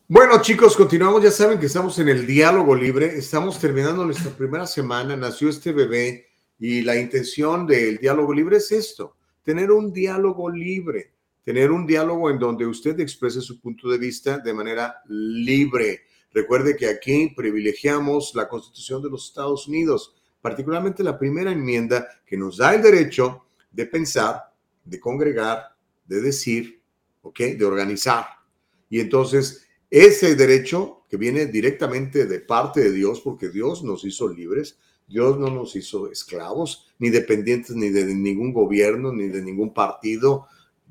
[0.09, 1.23] Bueno chicos, continuamos.
[1.23, 3.07] Ya saben que estamos en el diálogo libre.
[3.19, 5.17] Estamos terminando nuestra primera semana.
[5.17, 6.27] Nació este bebé
[6.59, 11.13] y la intención del diálogo libre es esto, tener un diálogo libre,
[11.45, 16.03] tener un diálogo en donde usted exprese su punto de vista de manera libre.
[16.33, 22.37] Recuerde que aquí privilegiamos la Constitución de los Estados Unidos, particularmente la primera enmienda que
[22.37, 23.46] nos da el derecho
[23.77, 24.53] de pensar,
[24.85, 25.77] de congregar,
[26.07, 26.81] de decir,
[27.23, 27.39] ¿ok?
[27.59, 28.25] De organizar.
[28.89, 34.29] Y entonces, ese derecho que viene directamente de parte de Dios, porque Dios nos hizo
[34.29, 39.75] libres, Dios no nos hizo esclavos, ni dependientes ni de ningún gobierno, ni de ningún
[39.75, 40.47] partido.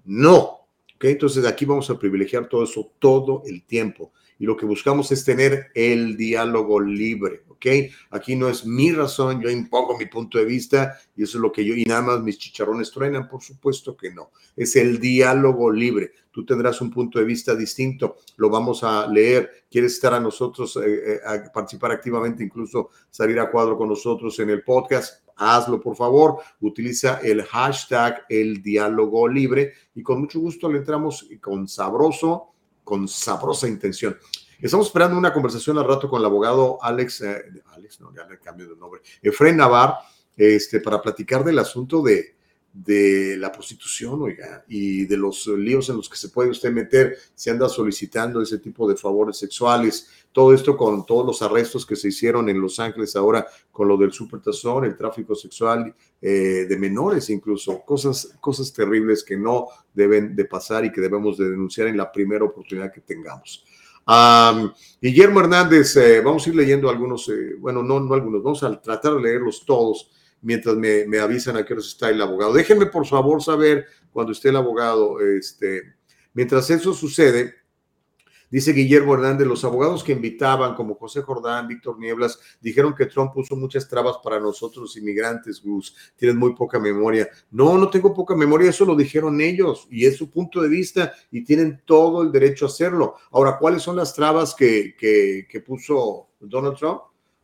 [0.05, 0.67] No.
[0.95, 1.05] ¿ok?
[1.05, 5.23] Entonces, aquí vamos a privilegiar todo eso todo el tiempo y lo que buscamos es
[5.23, 7.65] tener el diálogo libre, ¿ok?
[8.11, 11.51] Aquí no es mi razón, yo impongo mi punto de vista y eso es lo
[11.51, 15.71] que yo, y nada más mis chicharrones truenan, por supuesto que no, es el diálogo
[15.71, 16.11] libre.
[16.31, 20.75] Tú tendrás un punto de vista distinto, lo vamos a leer, quieres estar a nosotros,
[20.77, 25.81] eh, eh, a participar activamente, incluso salir a cuadro con nosotros en el podcast, hazlo
[25.81, 31.67] por favor, utiliza el hashtag el diálogo libre y con mucho gusto le entramos con
[31.67, 32.55] sabroso
[32.85, 34.15] con sabrosa intención.
[34.65, 38.39] Estamos esperando una conversación al rato con el abogado Alex, eh, Alex, no, ya le
[38.39, 39.97] cambio de nombre, Efraín Navar,
[40.35, 42.35] este, para platicar del asunto de,
[42.73, 47.15] de la prostitución, oiga, y de los líos en los que se puede usted meter
[47.35, 50.09] si anda solicitando ese tipo de favores sexuales.
[50.31, 53.97] Todo esto con todos los arrestos que se hicieron en Los Ángeles ahora con lo
[53.97, 60.35] del supertazón, el tráfico sexual eh, de menores incluso, cosas, cosas terribles que no deben
[60.35, 63.63] de pasar y que debemos de denunciar en la primera oportunidad que tengamos.
[65.01, 68.79] Guillermo Hernández, eh, vamos a ir leyendo algunos, eh, bueno, no, no algunos, vamos a
[68.79, 70.11] tratar de leerlos todos
[70.41, 72.53] mientras me, me avisan a qué está el abogado.
[72.53, 75.95] Déjenme por favor saber cuando esté el abogado, este,
[76.33, 77.55] mientras eso sucede,
[78.55, 83.33] Dice Guillermo Hernández, los abogados que invitaban, como José Jordán, Víctor Nieblas, dijeron que Trump
[83.33, 85.93] puso muchas trabas para nosotros inmigrantes, Gus.
[86.15, 87.27] Tienes muy poca memoria.
[87.51, 91.11] No, no tengo poca memoria, eso lo dijeron ellos y es su punto de vista
[91.31, 93.15] y tienen todo el derecho a hacerlo.
[93.31, 97.01] Ahora, ¿cuáles son las trabas que, que, puso Donald Trump?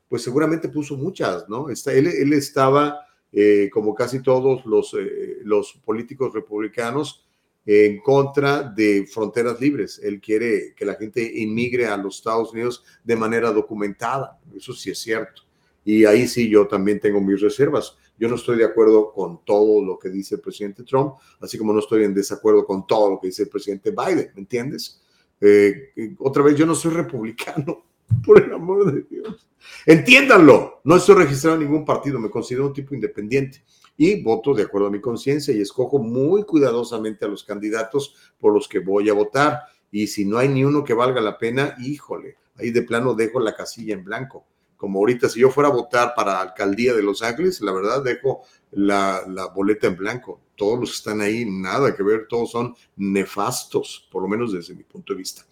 [0.08, 1.68] Pues seguramente puso muchas, ¿no?
[1.68, 3.02] Está, él, él estaba,
[3.34, 7.26] eh, como casi todos los, eh, los políticos republicanos,
[7.66, 10.00] en contra de fronteras libres.
[10.04, 14.40] Él quiere que la gente inmigre a los Estados Unidos de manera documentada.
[14.56, 15.44] Eso sí es cierto.
[15.84, 17.98] Y ahí sí yo también tengo mis reservas.
[18.18, 21.74] Yo no estoy de acuerdo con todo lo que dice el presidente Trump, así como
[21.74, 25.02] no estoy en desacuerdo con todo lo que dice el presidente Biden, ¿me entiendes?
[25.40, 27.84] Eh, otra vez, yo no soy republicano,
[28.26, 29.48] por el amor de Dios.
[29.88, 33.64] Entiéndanlo, no estoy registrado en ningún partido, me considero un tipo independiente
[34.02, 38.52] y voto de acuerdo a mi conciencia y escojo muy cuidadosamente a los candidatos por
[38.52, 39.60] los que voy a votar.
[39.92, 43.40] Y si no hay ni uno que valga la pena, híjole, ahí de plano dejo
[43.40, 44.44] la casilla en blanco.
[44.76, 48.04] Como ahorita, si yo fuera a votar para la alcaldía de Los Ángeles, la verdad
[48.04, 48.42] dejo
[48.72, 49.24] la,
[49.54, 50.42] boleta en blanco.
[50.56, 54.74] Todos los que están ahí, nada que ver, todos son nefastos, por lo menos desde
[54.74, 55.46] mi punto de vista.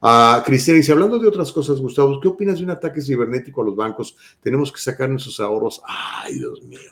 [0.00, 3.66] Uh, Cristina dice, hablando de otras cosas, Gustavo, ¿qué opinas de un ataque cibernético a
[3.66, 4.16] los bancos?
[4.40, 5.80] Tenemos que sacar nuestros ahorros.
[5.86, 6.90] Ay, Dios mío.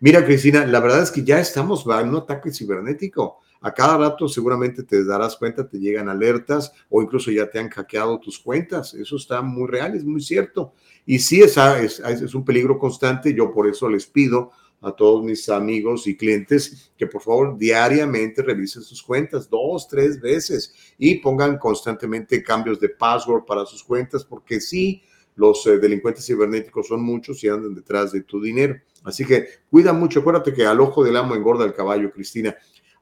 [0.00, 3.40] Mira, Cristina, la verdad es que ya estamos en un ataque cibernético.
[3.62, 7.70] A cada rato seguramente te darás cuenta, te llegan alertas o incluso ya te han
[7.70, 8.92] hackeado tus cuentas.
[8.92, 10.74] Eso está muy real, es muy cierto.
[11.06, 13.32] Y sí, es, es un peligro constante.
[13.34, 14.50] Yo por eso les pido
[14.82, 20.20] a todos mis amigos y clientes que por favor diariamente revisen sus cuentas dos, tres
[20.20, 25.02] veces y pongan constantemente cambios de password para sus cuentas porque sí,
[25.34, 28.76] los eh, delincuentes cibernéticos son muchos y andan detrás de tu dinero.
[29.06, 32.56] Así que cuida mucho, acuérdate que al ojo del amo engorda el caballo, Cristina.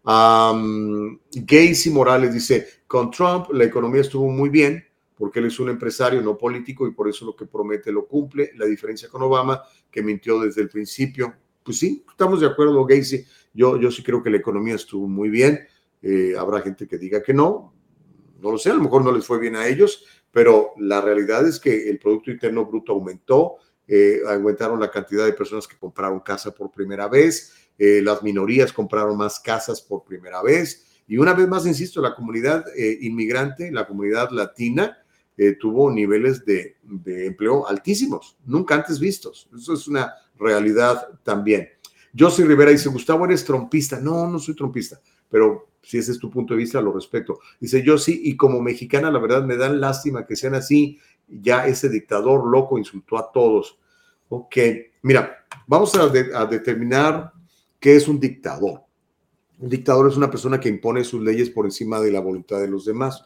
[0.05, 4.85] Um, Gacy Morales dice, con Trump la economía estuvo muy bien
[5.17, 8.51] porque él es un empresario, no político, y por eso lo que promete lo cumple.
[8.57, 11.35] La diferencia con Obama, que mintió desde el principio.
[11.63, 13.25] Pues sí, estamos de acuerdo, Gacy.
[13.55, 15.67] Yo, yo sí creo que la economía estuvo muy bien.
[16.03, 17.73] Eh, habrá gente que diga que no.
[18.43, 21.47] No lo sé, a lo mejor no les fue bien a ellos, pero la realidad
[21.49, 23.55] es que el Producto Interno Bruto aumentó,
[23.86, 28.73] eh, aumentaron la cantidad de personas que compraron casa por primera vez, eh, las minorías
[28.73, 30.86] compraron más casas por primera vez.
[31.06, 34.98] Y una vez más, insisto, la comunidad eh, inmigrante, la comunidad latina,
[35.59, 36.77] tuvo niveles de,
[37.27, 39.48] empleo altísimos, nunca antes vistos.
[39.52, 41.70] Eso es una realidad también.
[42.16, 43.98] José Rivera dice, Gustavo, ¿eres trompista?
[43.98, 47.40] No, no soy trompista, pero si ese es tu punto de vista, lo respeto.
[47.61, 50.98] Dice, yo sí, y como mexicana, la verdad me dan lástima que sean así
[51.29, 53.79] ya ese dictador loco insultó a todos.
[54.29, 54.57] Ok,
[55.03, 57.33] mira, vamos a, determinar
[57.79, 58.83] qué es un dictador.
[59.59, 62.69] Un dictador es una persona que impone sus leyes por encima de la voluntad de
[62.69, 63.25] los demás.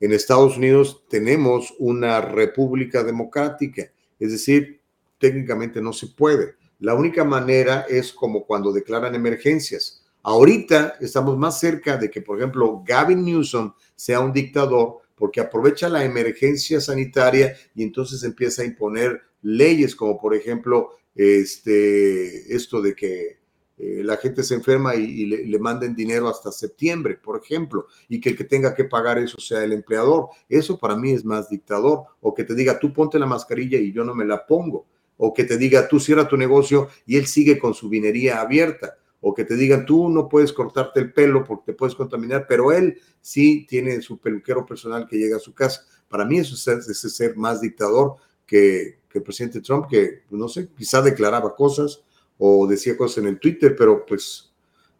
[0.00, 4.80] En Estados Unidos tenemos una república democrática, es decir,
[5.18, 6.54] técnicamente no se puede.
[6.80, 10.02] La única manera es como cuando declaran emergencias.
[10.22, 15.88] Ahorita estamos más cerca de que, por ejemplo, Gavin Newsom sea un dictador porque aprovecha
[15.88, 22.94] la emergencia sanitaria y entonces empieza a imponer leyes como por ejemplo este, esto de
[22.94, 23.38] que
[23.78, 28.30] eh, la gente se enferma y, le, manden dinero hasta septiembre, por ejemplo, y que
[28.30, 30.28] el que tenga que pagar eso sea el empleador.
[30.48, 32.04] Eso para mí es más dictador.
[32.20, 34.86] O que te diga, tú ponte la mascarilla y yo no me la pongo.
[35.18, 38.96] O que te diga, tú cierra tu negocio y él sigue con su vinería abierta
[39.28, 42.70] o que te digan tú no puedes cortarte el pelo porque te puedes contaminar, pero
[42.70, 45.84] él sí tiene su peluquero personal que llega a su casa.
[46.08, 48.14] Para mí eso es, ese ser más dictador
[48.46, 52.04] que, el presidente Trump, que pues, no sé, quizá declaraba cosas
[52.38, 54.52] o decía cosas en el Twitter, pero pues,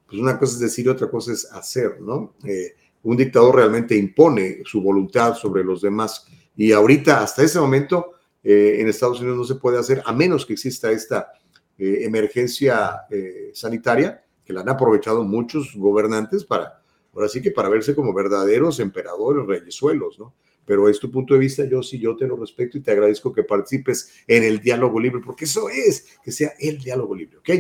[0.09, 2.35] pues una cosa es decir, otra cosa es hacer, ¿no?
[2.43, 2.75] Eh,
[3.05, 8.79] un dictador realmente impone su voluntad sobre los demás y ahorita, hasta ese momento, eh,
[8.81, 11.31] en Estados Unidos no se puede hacer a menos que exista esta
[11.79, 16.81] eh, emergencia eh, sanitaria, que la han aprovechado muchos gobernantes para,
[17.13, 20.35] ahora sí que para verse como verdaderos emperadores, reyesuelos, ¿no?
[20.65, 23.33] Pero es tu punto de vista, yo sí, yo te lo respeto y te agradezco
[23.33, 27.51] que participes en el diálogo libre, porque eso es, que sea el diálogo libre, ¿ok?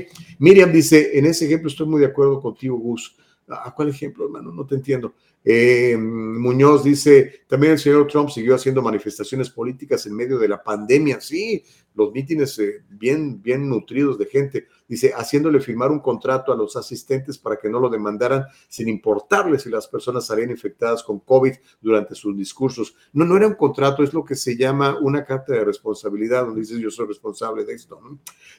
[0.40, 3.16] Miriam dice, en ese ejemplo estoy muy de acuerdo contigo, Gus.
[3.48, 4.52] ¿A cuál ejemplo, hermano?
[4.52, 5.14] No te entiendo.
[5.44, 10.60] Eh, Muñoz dice, también el señor Trump siguió haciendo manifestaciones políticas en medio de la
[10.60, 11.20] pandemia.
[11.20, 11.62] Sí,
[11.96, 14.66] los mítines eh, bien, bien nutridos de gente.
[14.86, 19.58] Dice, haciéndole firmar un contrato a los asistentes para que no lo demandaran sin importarle
[19.58, 22.94] si las personas salían infectadas con COVID durante sus discursos.
[23.12, 26.60] No, no era un contrato, es lo que se llama una carta de responsabilidad, donde
[26.60, 27.98] dice yo soy responsable de esto.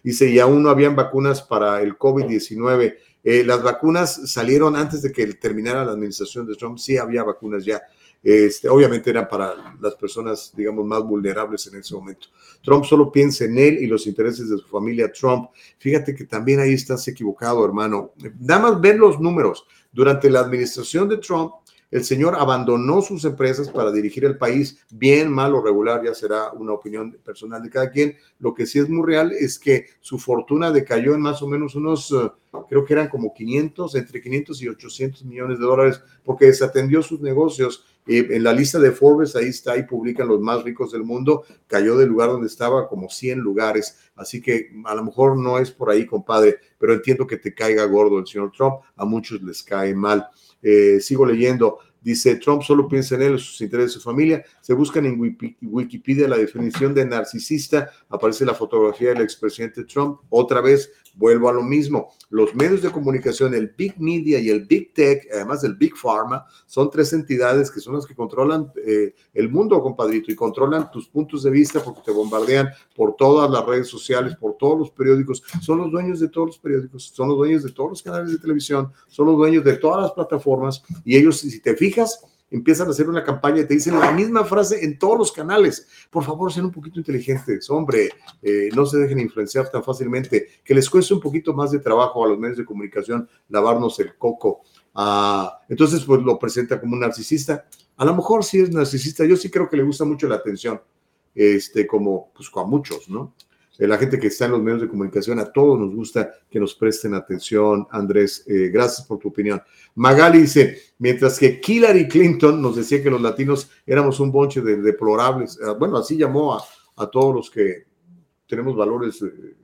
[0.04, 2.98] Dice, y aún no habían vacunas para el COVID-19
[3.30, 7.66] eh, las vacunas salieron antes de que terminara la administración de Trump, sí había vacunas
[7.66, 7.82] ya.
[8.24, 12.28] Este, obviamente eran para las personas, digamos, más vulnerables en ese momento.
[12.62, 15.50] Trump solo piensa en él y los intereses de su familia Trump.
[15.78, 18.12] Fíjate que también ahí estás equivocado, hermano.
[18.40, 19.66] Nada más ver los números.
[19.92, 21.54] Durante la administración de Trump,
[21.90, 26.52] el señor abandonó sus empresas para dirigir el país, bien, mal o regular, ya será
[26.52, 28.18] una opinión personal de cada quien.
[28.40, 31.76] Lo que sí es muy real es que su fortuna decayó en más o menos
[31.76, 32.30] unos, eh,
[32.68, 37.22] creo que eran como 500, entre 500 y 800 millones de dólares, porque desatendió sus
[37.22, 37.86] negocios.
[38.08, 41.98] En la lista de Forbes, ahí está, ahí publican los más ricos del mundo, cayó
[41.98, 43.98] del lugar donde estaba como 100 lugares.
[44.16, 47.86] Así que a lo mejor no es por ahí, compadre, pero entiendo que te caiga
[47.86, 50.28] gordo el señor Trump, a muchos les cae mal.
[50.62, 51.80] Eh, sigo leyendo.
[52.02, 54.44] Dice, Trump solo piensa en él, en sus intereses, su familia.
[54.62, 55.20] Se buscan en
[55.62, 57.92] Wikipedia la definición de narcisista.
[58.08, 60.22] Aparece la fotografía del expresidente Trump.
[60.30, 62.14] Otra vez, vuelvo a lo mismo.
[62.30, 66.46] Los medios de comunicación, el Big Media y el Big Tech, además del Big Pharma,
[66.66, 71.08] son tres entidades que son las que controlan eh, el mundo, compadrito, y controlan tus
[71.08, 75.44] puntos de vista porque te bombardean por todas las redes sociales, por todos los periódicos.
[75.62, 78.38] Son los dueños de todos los periódicos, son los dueños de todos los canales de
[78.38, 80.84] televisión, son los dueños de todas las plataformas.
[81.04, 84.44] Y ellos, si te fijas, empiezan a hacer una campaña y te dicen la misma
[84.46, 85.88] frase en todos los canales.
[86.10, 88.10] Por favor, sean un poquito inteligentes, hombre,
[88.42, 92.24] eh, no se dejen influenciar tan fácilmente, que les cueste un poquito más de trabajo
[92.24, 94.62] a los medios de comunicación lavarnos el coco.
[94.94, 97.66] Ah, entonces, pues lo presenta como un narcisista.
[97.98, 100.82] A lo mejor sí es narcisista, yo sí creo que le gusta mucho la atención,
[101.36, 103.34] este, como pues a muchos, ¿no?
[103.86, 106.74] La gente que está en los medios de comunicación, a todos nos gusta que nos
[106.74, 107.86] presten atención.
[107.92, 109.62] Andrés, eh, gracias por tu opinión.
[109.96, 114.78] Magali dice, mientras que Hillary Clinton nos decía que los latinos éramos un bonche de
[114.82, 117.86] deplorables, ah, bueno, así llamó a, todos los que
[118.48, 119.56] tenemos valores eh,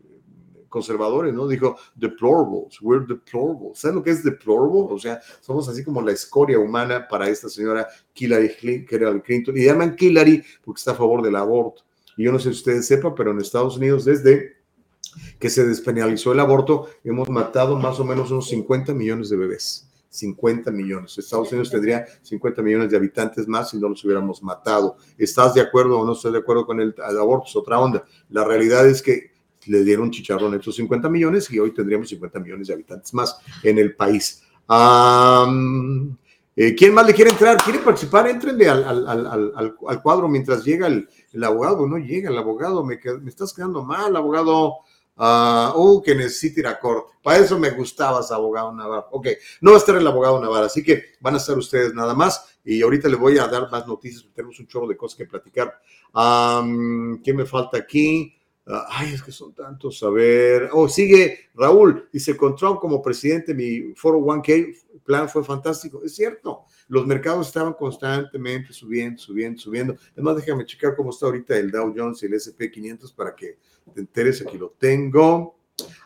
[0.69, 1.47] conservadores, ¿no?
[1.47, 3.79] Dijo, deplorables, we're deplorables.
[3.79, 4.93] ¿Sabes lo que es deplorable?
[4.93, 8.49] O sea, somos así como la escoria humana para esta señora Hillary
[9.23, 9.55] Clinton.
[9.55, 11.83] Y llaman Hillary porque está a favor del aborto.
[12.17, 14.57] Y yo no sé si ustedes sepan, pero en Estados Unidos desde
[15.39, 19.89] que se despenalizó el aborto, hemos matado más o menos unos 50 millones de bebés.
[20.09, 21.17] 50 millones.
[21.17, 24.97] Estados Unidos tendría 50 millones de habitantes más si no los hubiéramos matado.
[25.17, 27.47] ¿Estás de acuerdo o no estás de acuerdo con el, aborto?
[27.47, 28.03] Es otra onda.
[28.29, 29.31] La realidad es que
[29.65, 33.37] le dieron chicharrón a estos 50 millones y hoy tendríamos 50 millones de habitantes más
[33.63, 34.43] en el país.
[36.55, 37.57] Eh, ¿Quién más le quiere entrar?
[37.57, 38.27] ¿Quiere participar?
[38.27, 41.07] Entrenle al, al, cuadro mientras llega el,
[41.43, 41.87] abogado.
[41.87, 44.77] No llega el abogado, me, me estás quedando mal, abogado.
[45.15, 47.13] Uh, uh, que necesita ir a corte.
[47.21, 49.09] Para eso me gustabas, abogado Navarro.
[49.11, 49.27] Ok,
[49.61, 52.57] no va a estar el abogado Navarro, así que van a estar ustedes nada más.
[52.65, 55.79] Y ahorita les voy a dar más noticias, tenemos un chorro de cosas que platicar.
[56.15, 58.35] Um, ¿Qué me falta aquí?
[58.65, 60.01] Ay, es que son tantos.
[60.03, 60.69] A ver.
[60.71, 62.07] Oh, sigue Raúl.
[62.11, 66.01] Dice: Con Trump como presidente, mi 401k plan fue fantástico.
[66.03, 66.65] Es cierto.
[66.87, 69.97] Los mercados estaban constantemente subiendo, subiendo, subiendo.
[70.13, 73.57] Además, déjame checar cómo está ahorita el Dow Jones y el SP500 para que
[73.93, 74.41] te enteres.
[74.41, 75.57] Aquí lo tengo.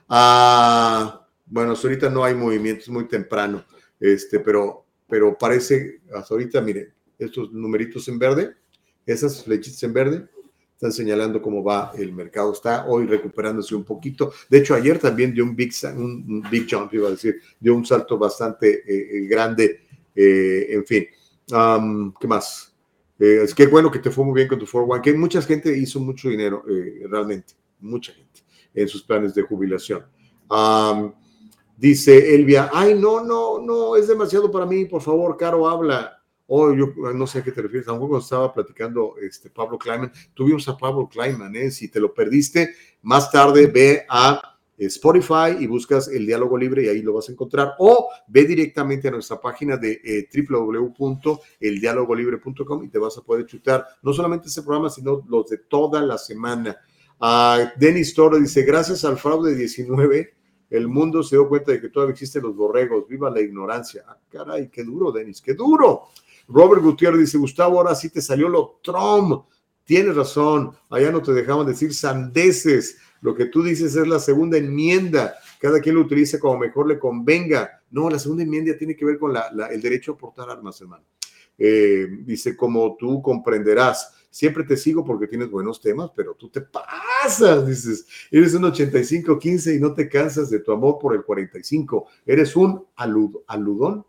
[0.10, 3.66] Ah, bueno, hasta ahorita no hay movimientos, muy temprano.
[4.00, 8.56] Este, pero, pero parece, hasta ahorita, mire, estos numeritos en verde,
[9.06, 10.28] esas flechitas en verde,
[10.78, 12.54] están señalando cómo va el mercado.
[12.54, 14.32] Está hoy recuperándose un poquito.
[14.48, 17.84] De hecho, ayer también dio un big, un big jump, iba a decir, dio un
[17.84, 19.82] salto bastante eh, eh, grande.
[20.16, 21.08] Eh, en fin,
[22.20, 22.74] ¿qué más?
[23.20, 26.00] es que bueno que te fue muy bien con tu 401 que mucha gente hizo
[26.00, 26.64] mucho dinero,
[27.10, 28.42] realmente, mucha gente,
[28.76, 30.06] en sus planes de jubilación.
[31.76, 36.17] dice Elvia, ay, no, no, no, es demasiado para mí, por favor, Caro, habla
[36.48, 40.68] o yo no sé a qué te refieres, cuando estaba platicando este Pablo Kleiman, tuvimos
[40.68, 41.72] a Pablo Kleiman, ¿eh?
[41.72, 46.90] si te lo perdiste, más tarde ve a Spotify y buscas el diálogo libre y
[46.90, 52.90] ahí lo vas a encontrar o ve directamente a nuestra página de eh, www.eldialogolibre.com y
[52.90, 56.78] te vas a poder chutar no solamente ese programa, sino los de toda la semana.
[57.20, 60.36] Uh, Denis Torres dice, gracias al fraude 19,
[60.70, 64.04] el mundo se dio cuenta de que todavía existen los borregos, viva la ignorancia.
[64.08, 66.10] Ah, caray, qué duro, Denis, qué duro.
[66.48, 69.46] Robert Gutiérrez dice, Gustavo, ahora sí te salió lo Trump.
[69.84, 72.98] Tienes razón, allá no te dejaban decir sandeces.
[73.22, 75.36] Lo que tú dices es la segunda enmienda.
[75.60, 77.82] Cada quien lo utiliza como mejor le convenga.
[77.90, 81.06] No, la segunda enmienda tiene que ver con el derecho a portar armas, hermano.
[81.58, 86.62] Eh, dice, como tú comprenderás, siempre te sigo porque tienes buenos temas, pero tú te
[86.62, 92.08] pasas, dices, eres un 85-15 y no te cansas de tu amor por el 45.
[92.26, 94.06] Eres un aludón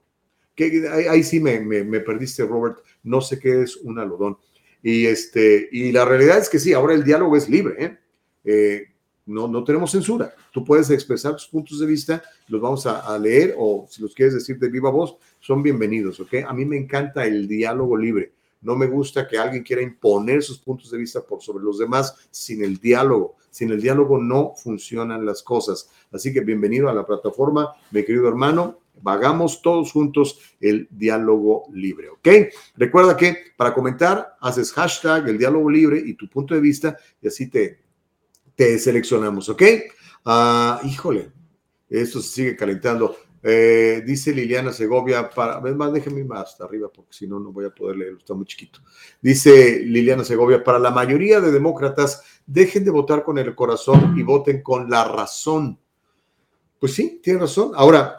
[0.65, 1.61] ahí, sí me,
[2.01, 2.79] perdiste, Robert.
[3.03, 4.39] No sé qué es un algodón.
[4.83, 7.85] Y, este, y la realidad es que sí, ahora el diálogo es libre.
[7.85, 7.99] ¿eh?
[8.45, 8.83] Eh,
[9.27, 10.35] no, no tenemos censura.
[10.53, 14.35] Tú puedes expresar tus puntos de vista, los vamos a, leer o si los quieres
[14.35, 16.23] decir de viva voz, son bienvenidos.
[16.47, 18.33] A mí me encanta el diálogo libre.
[18.61, 22.29] No me gusta que alguien quiera imponer sus puntos de vista por sobre los demás
[22.31, 23.37] sin el diálogo.
[23.51, 25.91] Sin el diálogo no funcionan las cosas.
[26.11, 28.81] Así que bienvenido a la plataforma, mi querido hermano.
[29.03, 32.29] Vagamos todos juntos el diálogo libre, ¿ok?
[32.77, 37.29] Recuerda que para comentar haces hashtag el diálogo libre y tu punto de vista y
[37.29, 37.81] así te,
[38.55, 39.63] te seleccionamos, ¿ok?
[40.25, 41.31] Ah, híjole,
[41.89, 43.17] esto se sigue calentando.
[43.43, 47.67] Eh, dice Liliana Segovia, para, más déjeme más hasta arriba porque si no, no voy
[47.67, 48.81] a poder leerlo, está muy chiquito.
[49.23, 54.23] Dice Liliana Segovia, para la mayoría de demócratas, dejen de votar con el corazón y
[54.23, 55.79] voten con la razón.
[56.81, 57.73] Pues sí, tiene razón.
[57.75, 58.18] Ahora,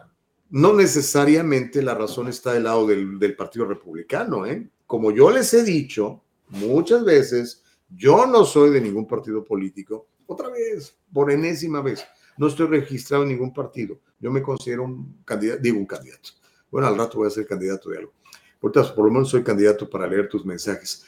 [0.50, 4.70] no necesariamente la razón está del lado del, del Partido Republicano, ¿eh?
[4.86, 10.50] Como yo les he dicho muchas veces, yo no soy de ningún partido político otra
[10.50, 12.06] vez, por enésima vez,
[12.38, 14.00] no estoy registrado en ningún partido.
[14.20, 16.30] Yo me considero un candidato, digo un candidato.
[16.70, 18.14] Bueno, al rato voy a ser candidato de algo.
[18.60, 21.04] Por, por lo menos soy candidato para leer tus mensajes.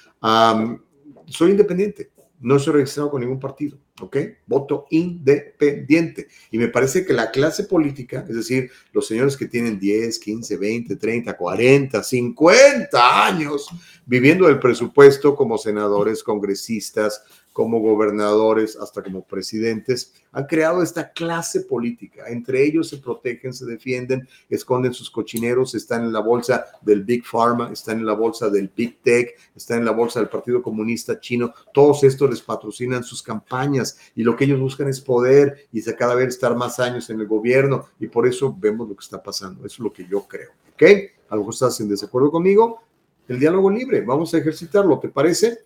[1.28, 2.11] soy independiente,
[2.42, 4.18] no estoy registrado con ningún partido, ¿ok?
[4.48, 6.28] Voto independiente.
[6.50, 10.58] Y me parece que la clase política, es decir, los señores que tienen 10, 15,
[10.58, 13.68] 20, 30, 40, 50 años
[14.06, 17.24] viviendo el presupuesto como senadores, congresistas,
[17.54, 22.24] como gobernadores hasta como presidentes, han creado esta clase política.
[22.30, 27.26] Entre ellos se protegen, se defienden, esconden sus cochineros, están en la bolsa del Big
[27.26, 31.20] Pharma, están en la bolsa del Big Tech, están en la bolsa del Partido Comunista
[31.20, 31.54] Chino.
[31.74, 36.16] Todos estos les patrocinan sus campañas y lo que ellos buscan es poder y cada
[36.16, 39.66] vez estar más años en el gobierno y por eso vemos lo que está pasando.
[39.66, 40.52] Eso es lo que yo creo.
[40.74, 40.84] ¿Ok?
[41.30, 42.82] A estás en desacuerdo conmigo.
[43.28, 45.60] El diálogo libre, vamos a ejercitarlo, ¿te parece?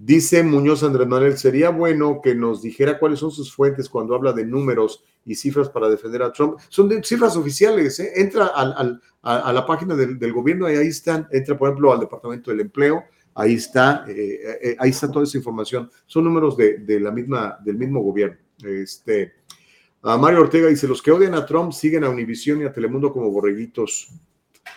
[0.00, 4.32] Dice Muñoz Andrés Manuel, sería bueno que nos dijera cuáles son sus fuentes cuando habla
[4.32, 6.60] de números y cifras para defender a Trump.
[6.68, 8.12] Son cifras oficiales, ¿eh?
[8.14, 12.60] entra a, la página del, gobierno y ahí están, entra por ejemplo al Departamento del
[12.60, 13.02] Empleo,
[13.34, 15.90] ahí está, eh, eh, ahí está toda esa información.
[16.06, 18.36] Son números de, la misma, del mismo gobierno.
[18.62, 19.32] Este,
[20.02, 23.12] a Mario Ortega dice, los que odian a Trump siguen a Univision y a Telemundo
[23.12, 24.12] como borreguitos.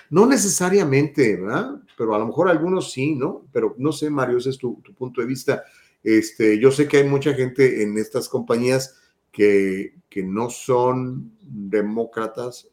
[0.09, 1.80] No necesariamente, ¿verdad?
[1.97, 3.45] Pero a lo mejor algunos sí, ¿no?
[3.51, 5.63] Pero no sé, Mario, ese es tu, punto de vista.
[6.03, 8.97] Este, yo sé que hay mucha gente en estas compañías
[9.31, 12.67] que, que no son demócratas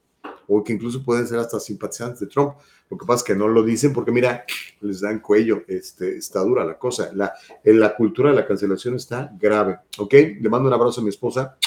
[0.46, 2.54] o que incluso pueden ser hasta simpatizantes de Trump.
[2.90, 4.44] Lo que pasa es que no lo dicen porque, mira,
[4.80, 7.10] les dan cuello, este, está dura la cosa.
[7.14, 10.14] La, en la cultura de la cancelación está grave, ¿ok?
[10.40, 11.58] Le mando un abrazo a mi esposa,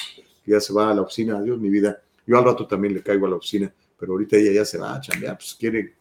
[0.44, 1.38] que ya se va a la oficina.
[1.38, 2.02] Adiós, mi vida.
[2.26, 3.72] Yo al rato también le caigo a la oficina
[4.02, 5.98] pero ahorita ella ya se va a chambear, pues quiere,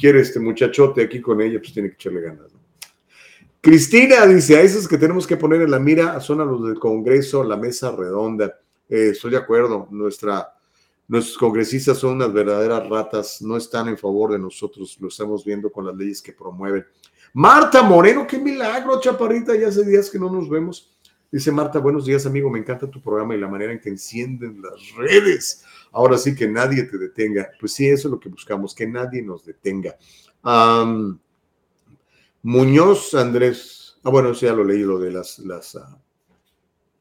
[0.00, 2.46] quiere este muchachote aquí con ella, pues tiene que echarle ganas.
[3.60, 6.78] Cristina dice, a esos que tenemos que poner en la mira son a los del
[6.78, 8.58] Congreso, la mesa redonda.
[8.88, 10.48] Eh, estoy de acuerdo, nuestra,
[11.06, 15.70] nuestros congresistas son unas verdaderas ratas, no están en favor de nosotros, lo estamos viendo
[15.70, 16.86] con las leyes que promueven.
[17.34, 20.96] Marta Moreno, qué milagro, chaparrita, ya hace días que no nos vemos.
[21.30, 24.60] Dice Marta, buenos días amigo, me encanta tu programa y la manera en que encienden
[24.62, 27.50] las redes ahora sí que nadie te detenga.
[27.58, 29.96] Pues sí, eso es lo que buscamos, que nadie nos detenga.
[32.42, 36.00] Muñoz Andrés, ah, bueno, eso ya lo leí, lo de las, las, ah,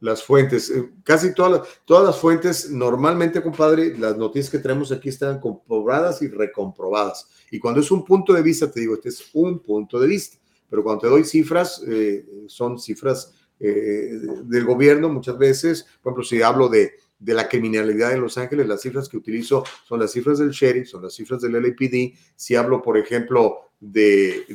[0.02, 0.70] las fuentes.
[0.70, 5.40] Eh, casi todas las, todas las fuentes, normalmente, compadre, las noticias que tenemos aquí están
[5.40, 7.28] comprobadas y recomprobadas.
[7.52, 10.38] Y cuando es un punto de vista, te digo, este es un punto de vista.
[10.70, 15.84] Pero cuando te doy cifras, eh, son cifras eh, del gobierno muchas veces.
[16.02, 19.64] Por ejemplo, si hablo de de la criminalidad en Los Ángeles, las cifras que utilizo
[19.86, 22.18] son las cifras del sheriff, son las cifras del LAPD.
[22.36, 24.46] Si hablo, por ejemplo, de,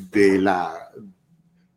[0.40, 0.90] la...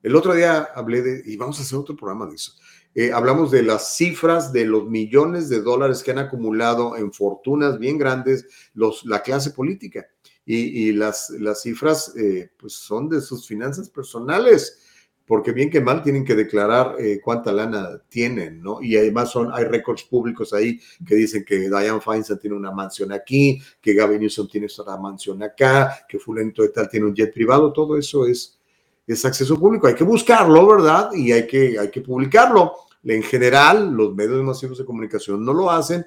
[0.02, 2.54] El otro día hablé de, y vamos a hacer otro programa de eso,
[2.96, 7.78] eh, hablamos de las cifras de los millones de dólares que han acumulado en fortunas
[7.78, 10.08] bien grandes los, la clase política.
[10.50, 14.80] Y, las, las cifras eh, pues son de sus finanzas personales
[15.28, 18.82] porque bien que mal tienen que declarar eh, cuánta lana tienen, ¿no?
[18.82, 23.12] Y además son, hay récords públicos ahí que dicen que Diane Feinstein tiene una mansión
[23.12, 27.34] aquí, que Gavin Newsom tiene otra mansión acá, que Fulento de tal tiene un jet
[27.34, 28.58] privado, todo eso es,
[29.06, 29.88] es acceso público.
[29.88, 31.10] Hay que buscarlo, ¿verdad?
[31.14, 32.72] Y hay que, hay que publicarlo.
[33.04, 36.06] En general, los medios masivos de comunicación no lo hacen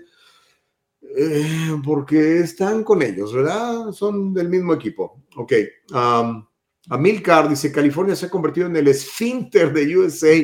[1.02, 3.92] eh, porque están con ellos, ¿verdad?
[3.92, 5.20] Son del mismo equipo.
[5.36, 5.52] Ok.
[6.91, 10.35] Amilcar dice, California se ha convertido en el esfínter de USA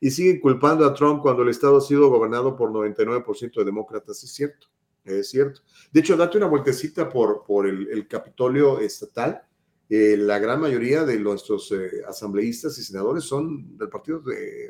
[0.00, 4.22] y sigue culpando a Trump cuando el estado ha sido gobernado por 99% de demócratas.
[4.22, 4.66] Es cierto,
[5.02, 5.62] es cierto.
[5.90, 9.42] De hecho, date una vueltecita por, por el, Capitolio estatal.
[9.88, 14.22] Eh, la gran mayoría de nuestros eh, asambleístas y senadores son del Partido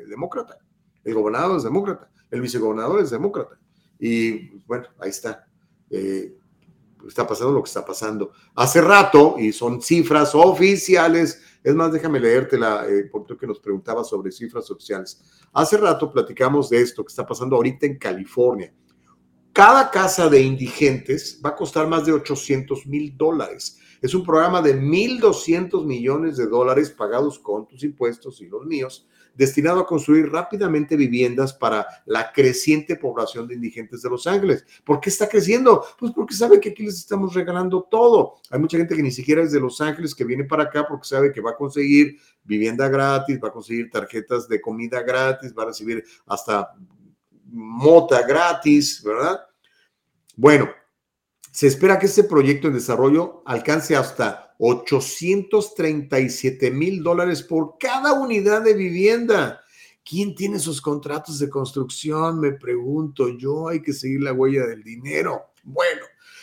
[0.07, 0.57] Demócrata.
[1.03, 3.59] El gobernador es demócrata, el vicegobernador es demócrata.
[3.99, 5.47] Y bueno, ahí está.
[5.89, 6.33] Eh,
[7.07, 8.31] está pasando lo que está pasando.
[8.55, 14.03] Hace rato, y son cifras oficiales, es más, déjame leértela, eh, porque que nos preguntaba
[14.03, 15.21] sobre cifras oficiales.
[15.53, 18.73] Hace rato platicamos de esto que está pasando ahorita en California.
[19.51, 23.79] Cada casa de indigentes va a costar más de 800 mil dólares.
[24.01, 29.07] Es un programa de 1.200 millones de dólares pagados con tus impuestos y los míos
[29.35, 34.65] destinado a construir rápidamente viviendas para la creciente población de indigentes de Los Ángeles.
[34.83, 35.85] ¿Por qué está creciendo?
[35.99, 38.35] Pues porque sabe que aquí les estamos regalando todo.
[38.49, 41.07] Hay mucha gente que ni siquiera es de Los Ángeles que viene para acá porque
[41.07, 45.63] sabe que va a conseguir vivienda gratis, va a conseguir tarjetas de comida gratis, va
[45.63, 46.73] a recibir hasta
[47.45, 49.39] mota gratis, ¿verdad?
[50.35, 50.69] Bueno,
[51.55, 58.61] se espera que este proyecto en desarrollo alcance hasta 837 mil dólares por cada unidad
[58.61, 59.61] de vivienda.
[60.03, 62.41] ¿Quién tiene esos contratos de construcción?
[62.41, 65.45] Me pregunto yo, hay que seguir la huella del dinero.
[65.63, 66.01] Bueno,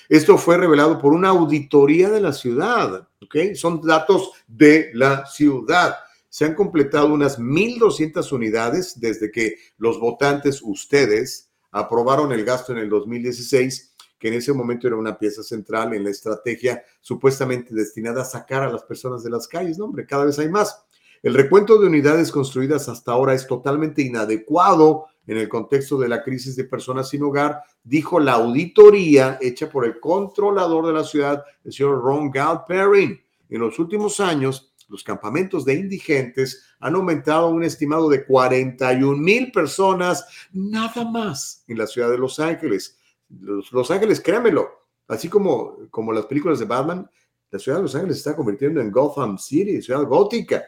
[0.09, 3.55] esto fue revelado por una auditoría de la ciudad, ¿ok?
[3.55, 5.95] Son datos de la ciudad.
[6.31, 12.79] Se han completado unas 1.200 unidades desde que los votantes, ustedes, aprobaron el gasto en
[12.79, 13.92] el 2016
[14.23, 18.63] que en ese momento era una pieza central en la estrategia supuestamente destinada a sacar
[18.63, 19.79] a las personas de las calles.
[19.79, 20.85] No, hombre, cada vez hay más.
[21.25, 26.23] El recuento de unidades construidas hasta ahora es totalmente inadecuado en el contexto de la
[26.23, 31.43] crisis de personas sin hogar, dijo la auditoría hecha por el controlador de la ciudad,
[31.65, 33.21] el señor Ron Galperin.
[33.51, 39.51] En los últimos años, los campamentos de indigentes han aumentado un estimado de 41 mil
[39.51, 43.01] personas nada más en la ciudad de Los Ángeles.
[43.41, 44.69] Los, Ángeles, créamelo,
[45.09, 47.09] así como, como las películas de Batman,
[47.51, 50.63] la ciudad de Los Ángeles se está convirtiendo en Gotham City, ciudad gótica.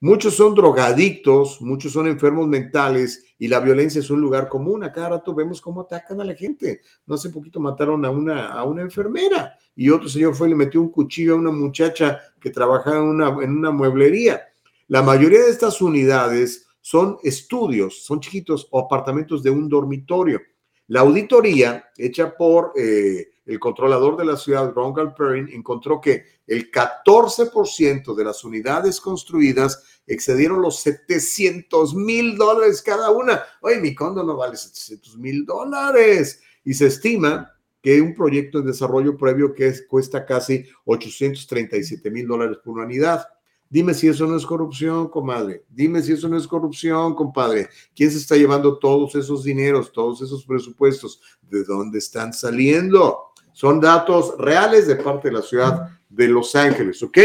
[0.00, 4.84] Muchos son drogadictos, muchos son enfermos mentales y la violencia es un lugar común.
[4.84, 6.82] A cada rato vemos cómo atacan a la gente.
[7.06, 10.56] No hace poquito mataron a una, a una enfermera y otro señor fue y le
[10.56, 14.42] metió un cuchillo a una muchacha que trabajaba en una, en una mueblería.
[14.88, 20.40] La mayoría de estas unidades son estudios, son chiquitos o apartamentos de un dormitorio.
[20.88, 26.70] La auditoría hecha por eh, el controlador de la ciudad, Ron Galperin, encontró que el
[26.70, 33.42] 14% de las unidades construidas excedieron los 700 mil dólares cada una.
[33.60, 36.40] Oye, mi condo no vale 700 mil dólares.
[36.64, 42.58] Y se estima que un proyecto de desarrollo previo que cuesta casi 837 mil dólares
[42.64, 43.26] por unidad.
[43.68, 45.64] Dime si eso no es corrupción, comadre.
[45.68, 47.68] Dime si eso no es corrupción, compadre.
[47.94, 51.20] ¿Quién se está llevando todos esos dineros, todos esos presupuestos?
[51.42, 53.32] ¿De dónde están saliendo?
[53.52, 57.18] Son datos reales de parte de la ciudad de Los Ángeles, ¿ok?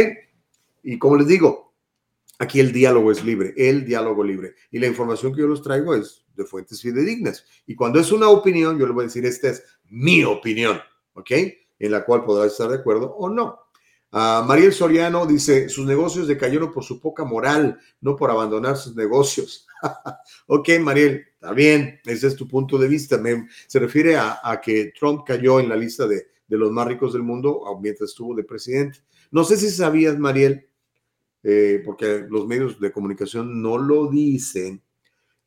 [0.84, 1.74] Y como les digo,
[2.40, 4.56] aquí el diálogo es libre, el diálogo libre.
[4.72, 7.46] Y la información que yo les traigo es de fuentes fidedignas.
[7.68, 10.80] Y cuando es una opinión, yo les voy a decir, esta es mi opinión,
[11.14, 11.32] ¿ok?
[11.80, 13.60] En la cual podrá estar de acuerdo o no.
[14.14, 18.94] Uh, Mariel Soriano dice, sus negocios decayeron por su poca moral, no por abandonar sus
[18.94, 19.66] negocios.
[20.48, 23.22] ok, Mariel, está bien, ese es tu punto de vista.
[23.68, 27.64] se refiere a, que Trump cayó en la lista de, los más ricos del mundo
[27.82, 29.00] mientras estuvo de presidente.
[29.32, 30.68] No sé si sabías, Mariel,
[31.44, 34.82] eh, porque los medios de comunicación no lo dicen,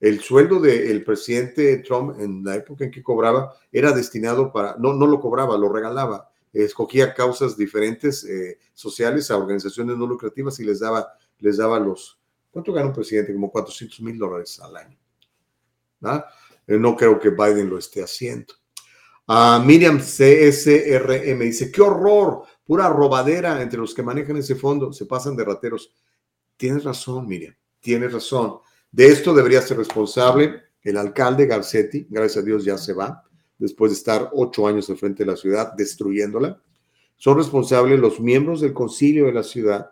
[0.01, 4.95] el sueldo del presidente Trump en la época en que cobraba era destinado para, no,
[4.95, 10.65] no lo cobraba, lo regalaba escogía causas diferentes eh, sociales a organizaciones no lucrativas y
[10.65, 13.33] les daba, les daba los, ¿cuánto gana un presidente?
[13.33, 14.99] Como 400 mil dólares al año.
[16.67, 18.55] Eh, no creo que Biden lo esté haciendo.
[19.27, 25.07] Uh, Miriam CSRM dice, qué horror, pura robadera entre los que manejan ese fondo, se
[25.07, 25.95] pasan de rateros.
[26.57, 28.59] Tienes razón, Miriam, tienes razón.
[28.93, 33.25] De esto debería ser responsable el alcalde Garcetti, gracias a Dios ya se va,
[33.59, 36.61] después de estar ocho años al frente de la ciudad, destruyéndola.
[37.17, 39.91] Son responsables los miembros del concilio de la ciudad.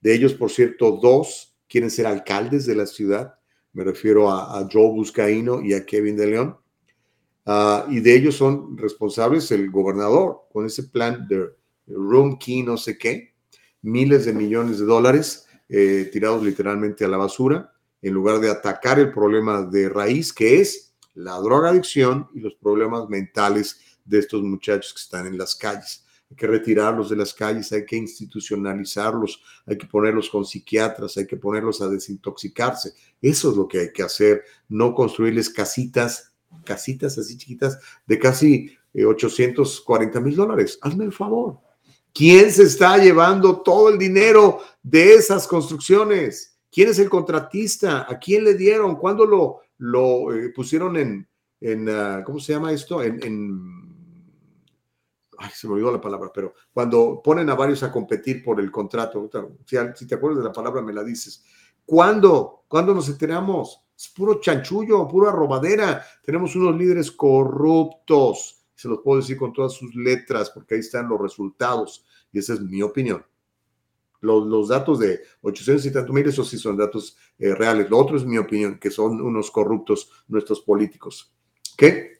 [0.00, 3.34] De ellos, por cierto, dos quieren ser alcaldes de la ciudad.
[3.72, 6.56] Me refiero a, Joe Buscaino y a Kevin de León.
[7.46, 11.50] Ah, y de ellos son responsables el gobernador con ese plan de
[11.86, 13.34] Room Key, no sé qué,
[13.82, 18.98] miles de millones de dólares eh, tirados literalmente a la basura, en lugar de atacar
[18.98, 20.83] el problema de raíz que es
[21.14, 26.04] la drogadicción y los problemas mentales de estos muchachos que están en las calles.
[26.30, 31.26] Hay que retirarlos de las calles, hay que institucionalizarlos, hay que ponerlos con psiquiatras, hay
[31.26, 32.94] que ponerlos a desintoxicarse.
[33.20, 36.32] Eso es lo que hay que hacer, no construirles casitas,
[36.64, 40.78] casitas así chiquitas de casi 840 eh, mil dólares.
[40.82, 41.58] Hazme el favor.
[42.12, 46.56] ¿Quién se está llevando todo el dinero de esas construcciones?
[46.70, 48.06] ¿Quién es el contratista?
[48.08, 48.96] ¿A quién le dieron?
[48.96, 51.28] ¿Cuándo lo, lo eh, pusieron en,
[51.60, 53.02] en ah, ¿cómo se llama esto?
[53.02, 53.20] En,
[55.38, 58.70] ay, se me olvidó la palabra, pero cuando ponen a varios a competir por el
[58.70, 59.30] contrato,
[59.66, 61.44] si, si te acuerdas de la palabra, me la dices.
[61.84, 62.64] ¿Cuándo?
[62.68, 63.80] ¿Cuándo nos enteramos?
[63.96, 66.04] Es puro chanchullo, pura robadera.
[66.22, 68.64] Tenemos unos líderes corruptos.
[68.74, 72.04] Se los puedo decir con todas sus letras, porque ahí están los resultados.
[72.32, 73.24] Y esa es mi opinión.
[74.24, 77.90] Los, datos de 800 y tantos mil, esos sí son datos eh, reales.
[77.90, 81.34] Lo otro es mi opinión, que son unos corruptos nuestros políticos.
[81.76, 82.14] ¿Qué?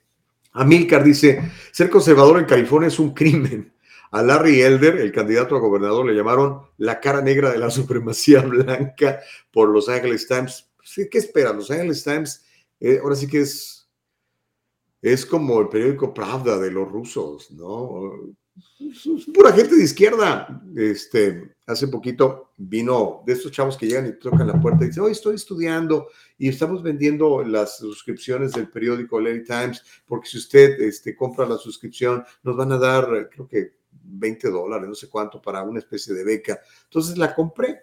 [0.53, 3.73] Amilcar dice, ser conservador en California es un crimen.
[4.13, 8.41] A Larry Elder, el candidato a gobernador, le llamaron la cara negra de la supremacía
[8.47, 10.71] blanca por Los Angeles Times.
[11.11, 11.53] ¿Qué espera?
[11.53, 12.45] Los Angeles Times,
[12.79, 13.89] eh, ahora sí que es,
[15.03, 18.35] es como el periódico Pravda de los rusos, ¿no?
[19.33, 20.63] Pura gente de izquierda.
[20.77, 25.03] Este, hace poquito vino de estos chavos que llegan y tocan la puerta y dicen,
[25.03, 26.09] hoy estoy estudiando
[26.39, 31.57] y estamos vendiendo las suscripciones del periódico Lady Times, porque si usted este, compra la
[31.57, 36.15] suscripción, nos van a dar, creo que 20 dólares, no sé cuánto, para una especie
[36.15, 36.61] de beca.
[36.85, 37.81] Entonces la compré.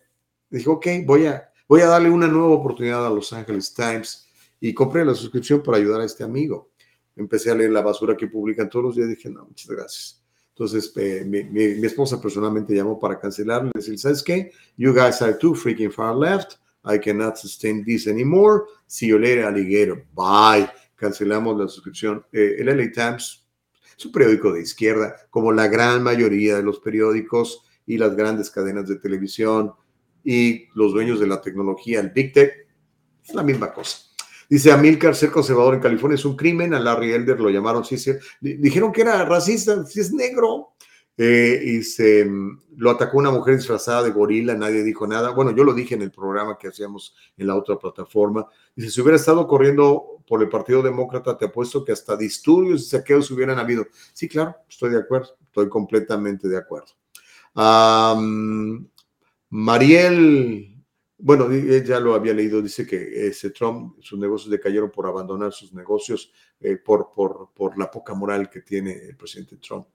[0.49, 4.27] Dije, ok, voy a, voy a darle una nueva oportunidad a Los Angeles Times
[4.59, 6.71] y compré la suscripción para ayudar a este amigo.
[7.15, 10.20] Empecé a leer la basura que publican todos los días y dije, no, muchas gracias.
[10.61, 13.63] Entonces, eh, mi, esposa personalmente llamó para cancelar.
[13.63, 14.51] Le decir, ¿sabes qué?
[14.77, 16.57] You guys are too freaking far left.
[16.85, 18.65] I cannot sustain this anymore.
[18.85, 20.05] See you later, alligator.
[20.13, 20.69] Bye.
[20.95, 22.23] Cancelamos la suscripción.
[22.31, 23.43] Eh, el LA Times
[23.97, 28.51] es un periódico de izquierda, como la gran mayoría de los periódicos y las grandes
[28.51, 29.71] cadenas de televisión
[30.23, 32.53] y los dueños de la tecnología, el Big Tech.
[33.23, 34.10] Es la misma cosa.
[34.51, 36.73] Dice Amilcar, ser conservador en California es un crimen.
[36.73, 38.11] A Larry Elder lo llamaron, sí, sí.
[38.41, 40.73] Dijeron que era racista, si es negro.
[41.15, 42.29] Eh, y se
[42.75, 45.29] lo atacó una mujer disfrazada de gorila, nadie dijo nada.
[45.29, 48.45] Bueno, yo lo dije en el programa que hacíamos en la otra plataforma.
[48.75, 52.85] Dice, si hubiera estado corriendo por el Partido Demócrata, te apuesto que hasta disturbios y
[52.89, 53.87] saqueos hubieran habido.
[54.11, 56.91] Sí, claro, estoy de acuerdo, estoy completamente de acuerdo.
[59.49, 60.70] Mariel
[61.23, 65.71] bueno, ya lo había leído, dice que ese Trump, sus negocios decayeron por abandonar sus
[65.73, 69.87] negocios, eh, por, por, por, la poca moral que tiene el presidente Trump.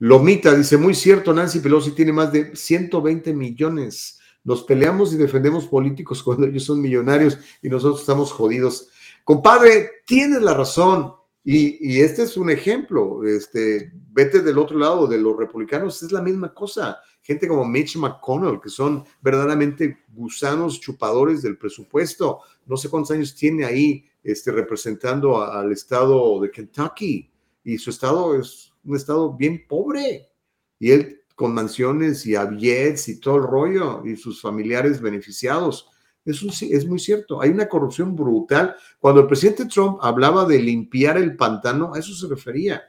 [0.00, 4.20] Lomita dice, muy cierto, Nancy Pelosi tiene más de 120 millones.
[4.44, 8.90] Nos peleamos y defendemos políticos cuando ellos son millonarios y nosotros estamos jodidos.
[9.24, 11.14] Compadre, tienes la razón.
[11.42, 13.24] Y, y, este es un ejemplo.
[13.24, 16.98] Este, vete del otro lado de los republicanos, es la misma cosa
[17.28, 22.40] gente como Mitch McConnell, que son verdaderamente gusanos chupadores del presupuesto.
[22.64, 27.30] No sé cuántos años tiene ahí este, representando al estado de Kentucky
[27.62, 30.30] y su estado es un estado bien pobre.
[30.78, 35.90] Y él con mansiones y avietes y todo el rollo y sus familiares beneficiados.
[36.24, 37.42] Eso sí, es muy cierto.
[37.42, 38.74] Hay una corrupción brutal.
[38.98, 42.82] Cuando el presidente Trump hablaba de limpiar el pantano, a eso se refería.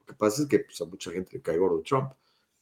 [0.00, 2.10] Lo que pasa es que pues, a mucha gente le cae gordo Trump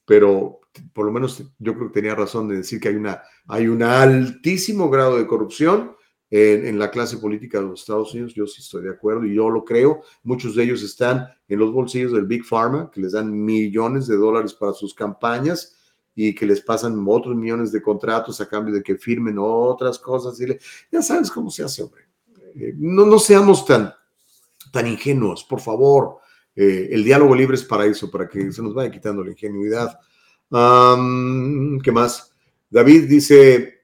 [0.08, 0.60] pero
[0.94, 3.82] por lo menos yo creo que tenía razón de decir que hay, una, hay un
[3.82, 5.94] altísimo grado de corrupción
[6.30, 8.32] en, la clase política de los Estados Unidos.
[8.32, 10.00] Yo sí estoy de acuerdo y yo lo creo.
[10.22, 14.16] Muchos de ellos están en los bolsillos del Big Pharma, que les dan millones de
[14.16, 15.76] dólares para sus campañas
[16.14, 20.40] y que les pasan otros millones de contratos a cambio de que firmen otras cosas.
[20.40, 20.46] Y
[20.90, 22.04] ya sabes cómo se hace, hombre.
[22.54, 23.92] Eh, no, no seamos tan,
[24.72, 26.20] tan ingenuos, por favor.
[26.60, 29.96] Eh, el diálogo libre es para eso, para que se nos vaya quitando la ingenuidad.
[30.50, 32.34] ¿Qué más?
[32.68, 33.82] David dice,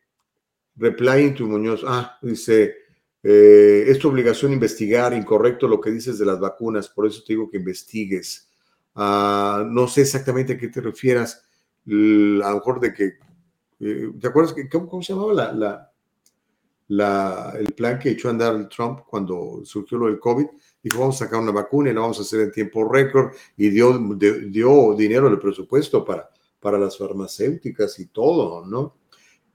[0.74, 2.74] replying to Muñoz, ah, dice,
[3.22, 7.34] eh, es tu obligación investigar, incorrecto lo que dices de las vacunas, por eso te
[7.34, 8.50] digo que investigues.
[8.96, 11.44] Ah, no sé exactamente a qué te refieras,
[11.86, 13.12] a lo mejor de que,
[13.78, 15.88] eh, ¿te acuerdas que, cómo, se llamaba
[16.88, 20.46] la, el plan que echó a andar Trump cuando surgió lo del COVID?
[20.84, 23.70] Dijo, vamos a sacar una vacuna y la vamos a hacer en tiempo récord y
[23.70, 26.28] dio, dio dinero del presupuesto para,
[26.60, 28.96] para las farmacéuticas y todo, ¿no?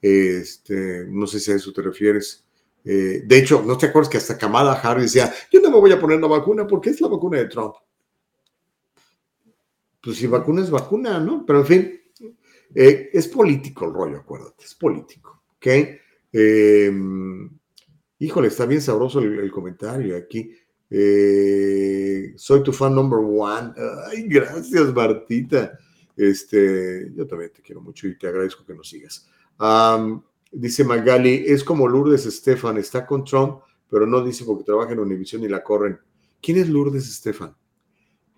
[0.01, 2.45] Este, no sé si a eso te refieres.
[2.83, 5.91] Eh, de hecho, ¿no te acuerdas que hasta Kamala Harris decía, yo no me voy
[5.91, 7.75] a poner la vacuna porque es la vacuna de Trump?
[10.01, 11.45] Pues si vacuna es vacuna, ¿no?
[11.45, 12.01] Pero en fin,
[12.73, 15.67] eh, es político el rollo, acuérdate, es político, ¿ok?
[16.31, 16.91] Eh,
[18.19, 20.55] híjole, está bien sabroso el comentario aquí.
[20.89, 23.73] Eh, soy tu fan number one.
[24.07, 25.77] Ay, gracias, Martita.
[26.15, 29.27] Este, yo también te quiero mucho y te agradezco que nos sigas.
[30.51, 33.59] dice Magali, es como Lourdes Estefan, está con Trump,
[33.89, 35.97] pero no dice porque trabaja en Univision y la corren.
[36.41, 37.55] ¿Quién es Lourdes Estefan?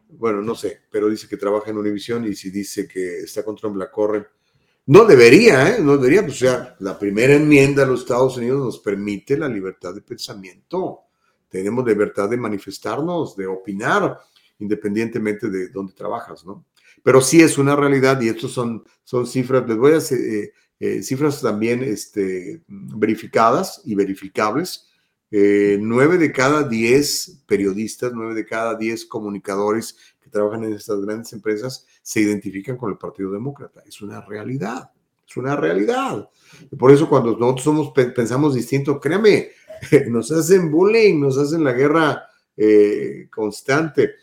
[0.09, 3.55] Bueno, no sé, pero dice que trabaja en Univision y si dice que está con
[3.55, 4.27] Trump, la corren.
[4.87, 5.81] No debería, ¿eh?
[5.81, 9.47] No debería, pues, o sea, la primera enmienda de los Estados Unidos nos permite la
[9.47, 11.05] libertad de pensamiento.
[11.51, 14.17] Tenemos libertad de manifestarnos, de opinar,
[14.57, 16.65] independientemente de dónde trabajas, ¿no?
[17.03, 20.53] Pero sí es una realidad y estos son, son cifras, les voy a hacer eh,
[20.79, 24.87] eh, cifras también este, verificadas y verificables.
[25.29, 30.99] Eh, nueve de cada diez periodistas, nueve de cada diez comunicadores que trabajan en estas
[31.01, 33.81] grandes empresas se identifican con el Partido Demócrata.
[33.87, 34.91] Es una realidad,
[35.27, 36.29] es una realidad.
[36.69, 39.51] Y por eso cuando nosotros somos, pensamos distinto, créame,
[40.09, 42.27] nos hacen bullying, nos hacen la guerra
[43.31, 44.15] constante.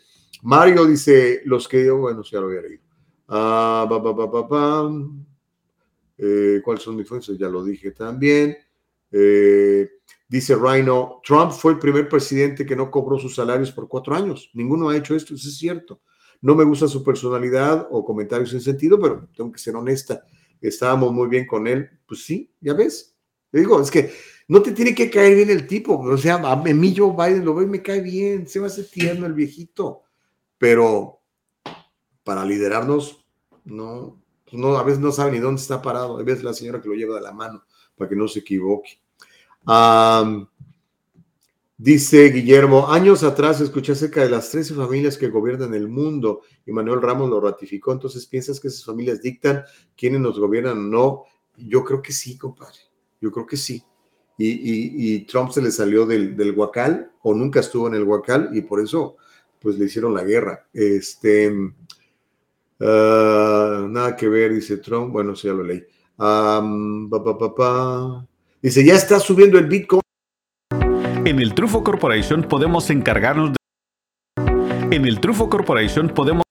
[0.43, 2.83] Mario dice, los que yo, bueno, ya lo había leído.
[3.27, 3.87] Ah,
[6.17, 7.37] eh, ¿Cuáles son mis fuentes?
[7.37, 8.57] Ya lo dije también.
[9.11, 9.89] Eh,
[10.27, 14.49] dice Rhino, Trump fue el primer presidente que no cobró sus salarios por cuatro años.
[14.53, 16.01] Ninguno ha hecho esto, eso es cierto.
[16.41, 20.23] No me gusta su personalidad o comentarios en sentido, pero tengo que ser honesta.
[20.59, 21.89] Estábamos muy bien con él.
[22.05, 23.15] Pues sí, ya ves.
[23.51, 24.11] Le digo, es que
[24.49, 25.97] no te tiene que caer bien el tipo.
[25.97, 28.47] O sea, a mí Joe Biden lo veo y me cae bien.
[28.47, 30.03] Se va a hacer tierno el viejito
[30.59, 31.21] pero
[32.23, 33.25] para liderarnos,
[33.63, 34.21] no,
[34.51, 36.93] no, a veces no sabe ni dónde está parado, a veces la señora que lo
[36.93, 37.63] lleva de la mano
[37.95, 38.99] para que no se equivoque.
[41.77, 46.71] dice Guillermo, años atrás escuché acerca de las 13 familias que gobiernan el mundo y
[46.71, 49.63] Manuel Ramos lo ratificó, entonces piensas que esas familias dictan
[49.95, 51.23] quiénes nos gobiernan o no.
[51.57, 52.79] Yo creo que sí, compadre,
[53.19, 53.83] yo creo que sí.
[54.41, 58.61] Y, Trump se le salió del, del, Huacal o nunca estuvo en el Huacal y
[58.61, 59.17] por eso
[59.61, 60.65] pues le hicieron la guerra.
[60.73, 61.51] Este,
[62.79, 65.11] ah, nada que ver, dice Trump.
[65.11, 65.83] Bueno, sí, ya lo leí.
[68.61, 70.01] Dice, ya está subiendo el Bitcoin.
[71.25, 74.95] En el Trufo Corporation podemos encargarnos de...
[74.95, 76.43] En el Trufo Corporation podemos...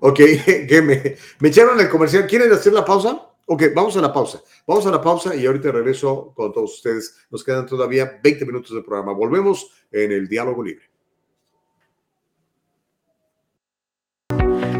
[0.00, 0.16] Ok,
[0.68, 2.26] que me, me echaron el comercial.
[2.26, 3.27] ¿Quieren hacer la pausa?
[3.50, 4.42] Ok, vamos a la pausa.
[4.66, 7.16] Vamos a la pausa y ahorita regreso con todos ustedes.
[7.30, 9.14] Nos quedan todavía 20 minutos de programa.
[9.14, 10.84] Volvemos en el diálogo libre.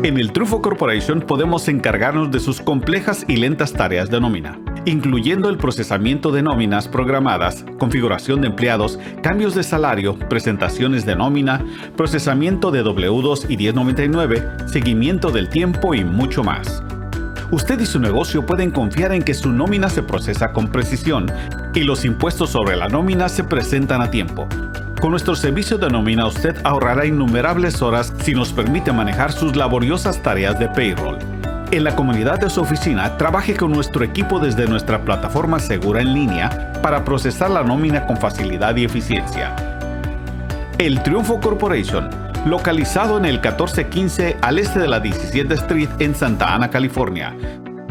[0.03, 5.49] En el Trufo Corporation podemos encargarnos de sus complejas y lentas tareas de nómina, incluyendo
[5.49, 11.65] el procesamiento de nóminas programadas, configuración de empleados, cambios de salario, presentaciones de nómina,
[11.97, 16.83] procesamiento de W2 y 1099, seguimiento del tiempo y mucho más.
[17.51, 21.31] Usted y su negocio pueden confiar en que su nómina se procesa con precisión
[21.75, 24.49] y los impuestos sobre la nómina se presentan a tiempo
[25.01, 30.21] con nuestro servicio de nómina usted ahorrará innumerables horas si nos permite manejar sus laboriosas
[30.23, 31.19] tareas de payroll.
[31.71, 36.15] En la comunidad de su oficina, trabaje con nuestro equipo desde nuestra plataforma segura en
[36.15, 39.55] línea para procesar la nómina con facilidad y eficiencia.
[40.79, 42.09] El Triunfo Corporation,
[42.47, 47.35] localizado en el 1415 al este de la 17 Street en Santa Ana, California,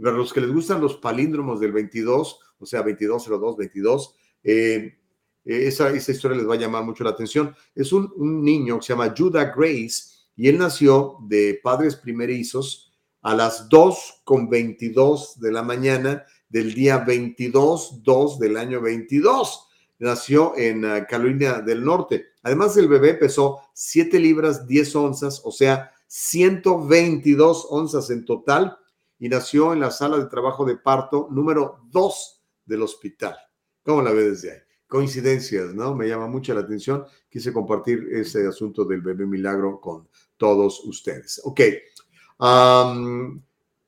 [0.00, 4.98] Para los que les gustan los palíndromos del 22, o sea, 22-02-22, eh,
[5.44, 7.54] esa, esa, historia les va a llamar mucho la atención.
[7.76, 12.92] Es un, un niño que se llama Judah Grace y él nació de padres primerizos
[13.22, 19.68] a las 2 con 22 de la mañana del día 22, 2 del año 22.
[19.98, 22.26] Nació en ah, Carolina del Norte.
[22.42, 28.78] Además, el bebé pesó 7 libras 10 onzas, o sea, 122 onzas en total,
[29.18, 33.36] y nació en la sala de trabajo de parto número 2 del hospital.
[33.82, 34.58] ¿Cómo la ve desde ahí?
[34.86, 35.94] Coincidencias, ¿no?
[35.94, 37.04] Me llama mucho la atención.
[37.28, 41.40] Quise compartir ese asunto del bebé milagro con todos ustedes.
[41.44, 41.60] Ok.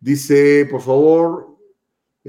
[0.00, 1.57] dice, por favor,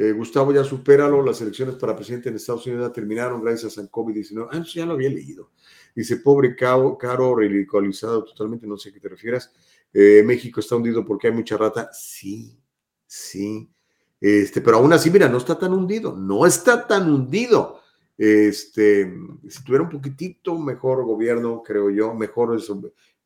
[0.01, 3.91] eh, Gustavo, ya supéralo, las elecciones para presidente en Estados Unidos ya terminaron gracias al
[3.91, 4.47] COVID-19.
[4.49, 5.51] Ah, ya lo había leído.
[5.93, 9.51] Dice, pobre caro, caro, ridiculizado totalmente, no sé a qué te refieras.
[9.91, 11.89] Eh, México está hundido porque hay mucha rata.
[11.91, 12.57] Sí,
[13.05, 13.69] sí.
[14.21, 17.81] Este, pero aún así, mira, no está tan hundido, no está tan hundido.
[18.17, 19.13] Este,
[19.49, 22.69] si tuviera un poquitito mejor gobierno, creo yo, mejores,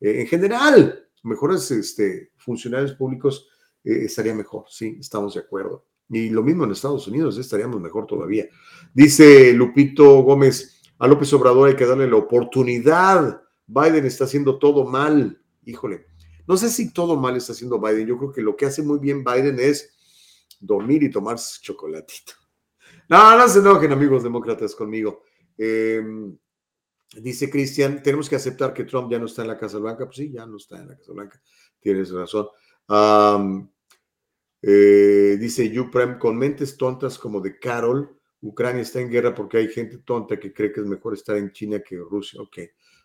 [0.00, 3.48] eh, en general, mejores este, funcionarios públicos,
[3.84, 5.84] estaría mejor, sí, estamos de acuerdo.
[6.08, 8.46] Y lo mismo en Estados Unidos, estaríamos mejor todavía.
[8.92, 13.42] Dice Lupito Gómez, a López Obrador hay que darle la oportunidad.
[13.66, 15.40] Biden está haciendo todo mal.
[15.64, 16.06] Híjole,
[16.46, 18.06] no sé si todo mal está haciendo Biden.
[18.06, 19.94] Yo creo que lo que hace muy bien Biden es
[20.60, 22.32] dormir y tomar chocolatito.
[23.08, 25.22] No, no se enojen, amigos demócratas, conmigo.
[25.58, 26.36] Em,
[27.20, 30.06] dice Cristian, tenemos que aceptar que Trump ya no está en la Casa Blanca.
[30.06, 31.42] Pues sí, ya no está en la Casa Blanca.
[31.80, 32.48] Tienes razón.
[34.66, 39.68] Eh, dice Yuprem, con mentes tontas como de Carol, Ucrania está en guerra porque hay
[39.68, 42.40] gente tonta que cree que es mejor estar en China que Rusia.
[42.40, 42.58] Ok,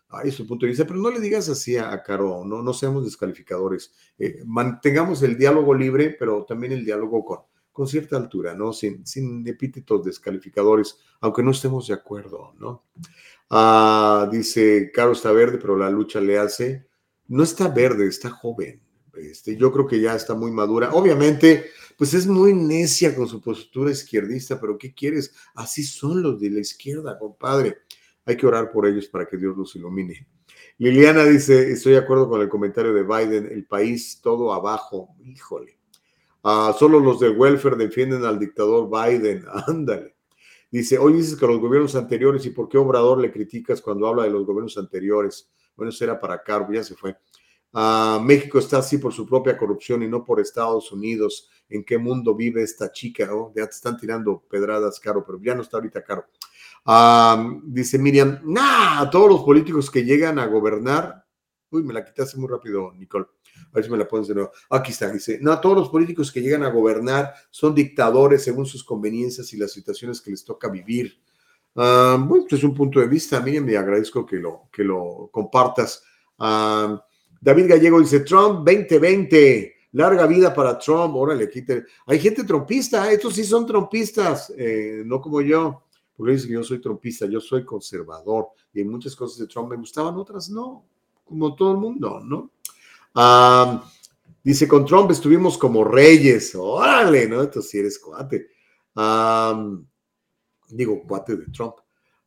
[0.08, 2.72] ahí es su punto de vista, pero no le digas así a, Carol, no, no
[2.72, 3.92] seamos descalificadores.
[4.18, 7.40] Eh, mantengamos el diálogo libre, pero también el diálogo con,
[7.72, 8.72] con cierta altura, ¿no?
[8.72, 12.86] Sin, sin epítetos descalificadores, aunque no estemos de acuerdo, ¿no?
[13.50, 16.86] Ah, dice, Caro está verde, pero la lucha le hace.
[17.28, 18.80] No está verde, está joven.
[19.20, 20.90] Este, yo creo que ya está muy madura.
[20.92, 21.66] Obviamente,
[21.96, 25.34] pues es muy necia con su postura izquierdista, pero ¿qué quieres?
[25.54, 27.78] Así son los de la izquierda, compadre.
[28.24, 30.26] Hay que orar por ellos para que Dios los ilumine.
[30.78, 35.14] Liliana dice, estoy de acuerdo con el comentario de Biden, el país todo abajo.
[35.22, 35.78] Híjole.
[36.42, 39.44] Ah, solo los del welfare defienden al dictador Biden.
[39.66, 40.16] Ándale.
[40.70, 44.22] Dice, hoy dices que los gobiernos anteriores, ¿y por qué Obrador le criticas cuando habla
[44.22, 45.50] de los gobiernos anteriores?
[45.76, 47.16] Bueno, eso era para Carbo, ya se fue.
[47.72, 51.48] Ah, México está así por su propia corrupción y no por Estados Unidos.
[51.68, 53.28] ¿En qué mundo vive esta chica?
[53.32, 56.26] Oh, ya te están tirando pedradas, Caro, pero ya no está ahorita Caro.
[56.84, 61.24] Ah, dice Miriam, nah, todos los políticos que llegan a gobernar,
[61.70, 63.26] uy, me la quitaste muy rápido, Nicole.
[63.72, 64.50] A ver si me la pones de nuevo.
[64.70, 68.82] Aquí está, dice, no, todos los políticos que llegan a gobernar son dictadores según sus
[68.82, 71.20] conveniencias y las situaciones que les toca vivir.
[71.76, 75.28] Ah, bueno, pues es un punto de vista, Miriam, y agradezco que lo, que lo
[75.30, 76.02] compartas.
[77.40, 81.84] David Gallego dice, Trump 2020, larga vida para Trump, órale, quite.
[82.06, 86.62] Hay gente trompista, estos sí son trompistas, eh, no como yo, porque dicen que yo
[86.62, 90.84] soy trompista, yo soy conservador, y muchas cosas de Trump me gustaban, otras no,
[91.24, 92.50] como todo el mundo, ¿no?
[94.42, 97.42] dice, con Trump estuvimos como reyes, órale, ¿no?
[97.42, 98.48] Entonces sí eres cuate.
[100.68, 101.74] digo, cuate de Trump.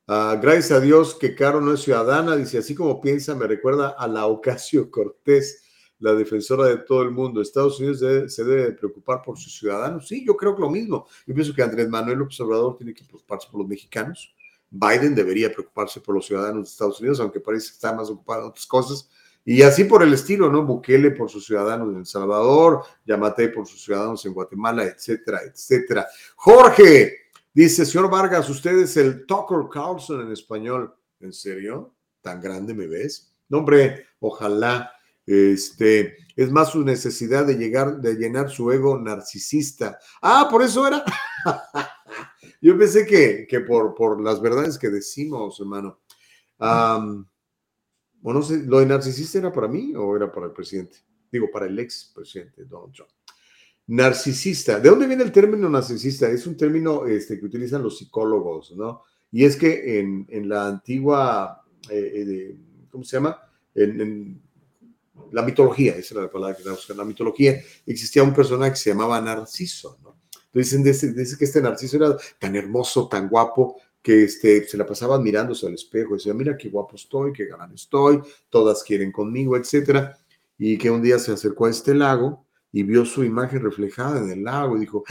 [0.05, 3.95] Ah, gracias a Dios que Caro no es ciudadana, dice, así como piensa, me recuerda
[3.97, 5.63] a la Ocasio Cortés,
[5.99, 7.41] la defensora de todo el mundo.
[7.41, 7.99] Estados Unidos
[8.33, 10.05] se debe preocupar por sus ciudadanos.
[10.07, 11.07] Sí, yo creo que lo mismo.
[11.25, 14.35] Yo pienso que Andrés Manuel Obrador tiene que preocuparse por los mexicanos.
[14.69, 18.41] Biden debería preocuparse por los ciudadanos de Estados Unidos, aunque parece que está más ocupado
[18.41, 19.09] en otras cosas.
[19.45, 20.65] Y así por el estilo, ¿no?
[20.65, 26.07] Bukele por sus ciudadanos en El Salvador, Yamate por sus ciudadanos en Guatemala, etcétera, etcétera.
[26.35, 27.22] Jorge,
[27.53, 30.95] Dice, señor Vargas, usted es el Tucker Carlson en español.
[31.19, 31.95] ¿En serio?
[32.21, 33.35] ¿Tan grande me ves?
[33.49, 34.91] No, hombre, ojalá.
[35.25, 39.99] Este, es más su necesidad de llegar, de llenar su ego narcisista.
[40.21, 41.03] Ah, por eso era.
[42.61, 45.99] Yo pensé que, que por, por las verdades que decimos, hermano.
[46.57, 47.25] Um,
[48.21, 50.97] no sé, ¿lo de narcisista era para mí o era para el presidente?
[51.31, 53.11] Digo, para el ex presidente Donald Trump.
[53.87, 54.79] Narcisista.
[54.79, 56.29] ¿De dónde viene el término narcisista?
[56.29, 59.03] Es un término este, que utilizan los psicólogos, ¿no?
[59.31, 62.57] Y es que en, la antigua, eh, eh,
[62.89, 63.37] ¿cómo se llama?
[63.75, 64.41] En,
[65.31, 68.91] la mitología, esa era la palabra que en la mitología, existía un personaje que se
[68.91, 70.17] llamaba Narciso, ¿no?
[70.45, 74.85] Entonces dicen, dicen que este Narciso era tan hermoso, tan guapo, que este, se la
[74.85, 79.55] pasaba mirándose al espejo decía, mira qué guapo estoy, qué galán estoy, todas quieren conmigo,
[79.55, 80.17] etcétera.
[80.57, 82.45] Y que un día se acercó a este lago
[82.75, 85.03] y vio su imagen reflejada en el lago y dijo,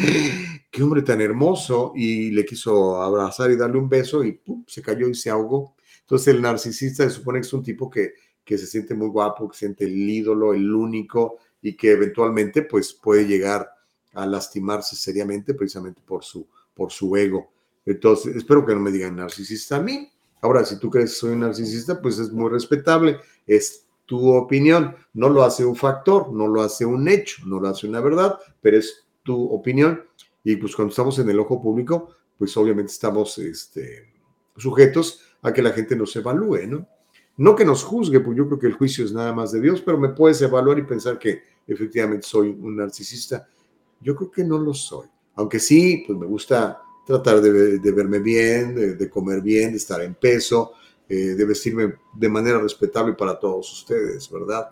[0.71, 5.09] qué hombre tan hermoso, y le quiso abrazar y darle un beso y se cayó
[5.09, 5.77] y se ahogó.
[6.01, 9.49] Entonces el narcisista se supone que es un tipo que, que se siente muy guapo,
[9.49, 13.71] que siente el ídolo, el único, y que eventualmente pues puede llegar
[14.13, 17.53] a lastimarse seriamente precisamente por su, por su ego.
[17.87, 20.11] Entonces, espero que no me digan narcisista a mí.
[20.41, 23.21] Ahora, si tú crees que soy un narcisista, pues es muy respetable.
[23.47, 24.95] Es tu opinión.
[25.15, 28.39] No lo hace un factor, no lo hace un hecho, no lo hace una verdad,
[28.61, 30.03] pero es tu opinión.
[30.45, 34.13] Y pues cuando estamos en el ojo público, pues obviamente estamos este,
[34.55, 36.87] sujetos a que la gente nos evalúe, ¿no?
[37.39, 39.81] No que nos juzgue, pues yo creo que el juicio es nada más de Dios,
[39.81, 43.49] pero me puedes evaluar y pensar que efectivamente soy un narcisista.
[43.99, 45.09] Yo creo que no lo soy.
[45.37, 50.03] Aunque sí, pues me gusta tratar de, verme bien, de, de, comer bien, de estar
[50.03, 50.75] en peso,
[51.13, 54.71] eh, de vestirme de manera respetable para todos ustedes, ¿verdad?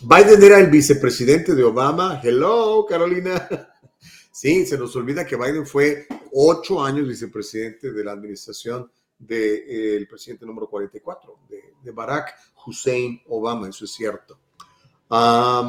[0.00, 2.18] Biden era el vicepresidente de Obama.
[2.24, 3.46] Hello, Carolina.
[4.34, 10.46] Sí, se nos olvida que Biden fue ocho años vicepresidente de la administración del presidente
[10.46, 11.38] número 44,
[11.84, 12.34] de, Barack
[12.66, 14.38] Hussein Obama, eso es cierto.
[15.10, 15.68] a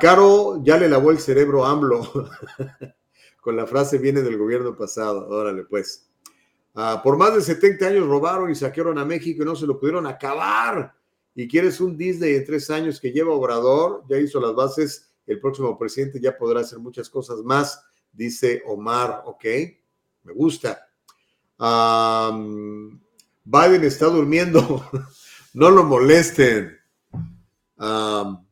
[0.00, 2.30] Caro ya le lavó el cerebro AMLO,
[3.42, 6.11] con la frase viene del gobierno pasado, órale pues.
[6.74, 9.78] Ah, por más de 70 años robaron y saquearon a México y no se lo
[9.78, 10.94] pudieron acabar.
[11.34, 15.40] Y quieres un Disney de tres años que lleva Obrador, ya hizo las bases, el
[15.40, 19.44] próximo presidente ya podrá hacer muchas cosas más, dice Omar, ok,
[20.24, 20.88] me gusta.
[23.44, 24.84] Biden está durmiendo,
[25.54, 26.78] no lo molesten.
[27.78, 28.42] no,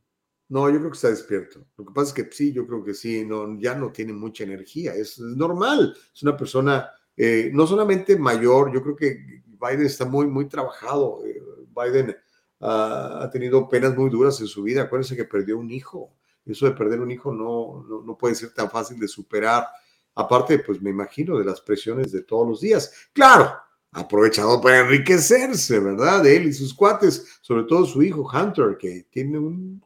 [0.48, 1.66] yo creo que está despierto.
[1.76, 4.44] Lo que pasa es que sí, yo creo que sí, no, ya no tiene mucha
[4.44, 6.90] energía, es, normal, es una persona
[7.22, 11.22] eh, no solamente mayor, yo creo que Biden está muy, muy trabajado.
[11.26, 12.16] Eh, Biden
[12.60, 14.82] ha tenido penas muy duras en su vida.
[14.82, 16.14] Acuérdense que perdió un hijo.
[16.46, 19.66] Eso de perder un hijo no, no, no puede ser tan fácil de superar
[20.14, 22.90] aparte, pues me imagino, de las presiones de todos los días.
[23.12, 23.52] Claro,
[23.92, 26.22] aprovechado para enriquecerse, ¿verdad?
[26.22, 29.84] De él y sus cuates, sobre todo su hijo Hunter, que tiene un...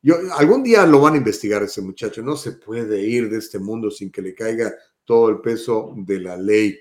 [0.00, 3.58] Yo, algún día lo van a investigar ese muchacho, no se puede ir de este
[3.58, 4.72] mundo sin que le caiga
[5.08, 6.78] todo el peso de la ley.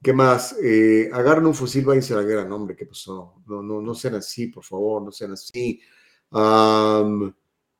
[0.00, 0.56] ¿Qué más?
[0.62, 2.44] Eh, agarran un fusil, váyanse a la guerra.
[2.44, 3.42] No, hombre, ¿qué pasó?
[3.46, 5.80] No, no, no sean así, por favor, no sean así.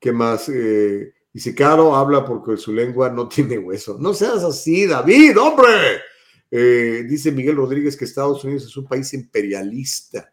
[0.01, 0.49] ¿Qué más?
[0.49, 3.97] Eh, Dice, Caro habla porque su lengua no tiene hueso.
[3.99, 6.03] No seas así, David, hombre.
[6.51, 10.31] Eh, dice Miguel Rodríguez que Estados Unidos es un país imperialista.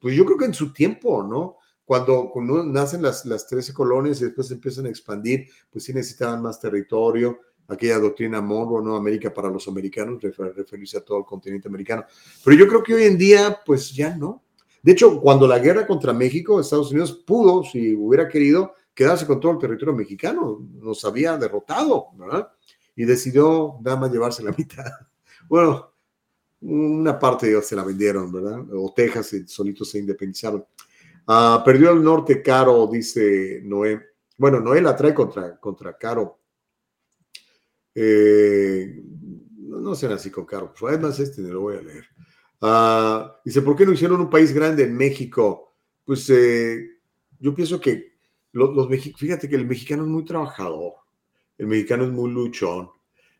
[0.00, 1.55] Pues yo creo que en su tiempo, ¿no?
[1.86, 2.32] Cuando,
[2.64, 7.38] nacen las, las 13 colonias y después empiezan a expandir, pues sí necesitaban más territorio.
[7.68, 8.96] Aquella doctrina Monroe, ¿no?
[8.96, 12.04] América para los americanos, referirse a todo el continente americano.
[12.44, 14.42] Pero yo creo que hoy en día, pues ya no.
[14.82, 19.38] De hecho, cuando la guerra contra México, Estados Unidos pudo, si hubiera querido, quedarse con
[19.38, 22.50] todo el territorio mexicano, nos había derrotado, ¿verdad?
[22.96, 24.90] Y decidió nada más llevarse la mitad.
[25.48, 25.92] Bueno,
[26.62, 28.64] una parte de ellos se la vendieron, ¿verdad?
[28.72, 30.64] O Texas solitos se independizaron.
[31.26, 34.00] Ah, perdió el norte Caro, dice Noé.
[34.38, 36.38] Bueno, Noé la trae contra, contra Caro.
[37.94, 39.02] Eh,
[39.58, 40.72] no, sean así con Caro.
[40.88, 42.04] Además, este no lo voy a leer.
[42.60, 45.74] Ah, dice, ¿por qué no hicieron un país grande en México?
[46.04, 47.00] Pues eh,
[47.40, 48.16] yo pienso que
[48.52, 50.94] los, fíjate que el mexicano es muy trabajador,
[51.58, 52.88] el mexicano es muy luchón.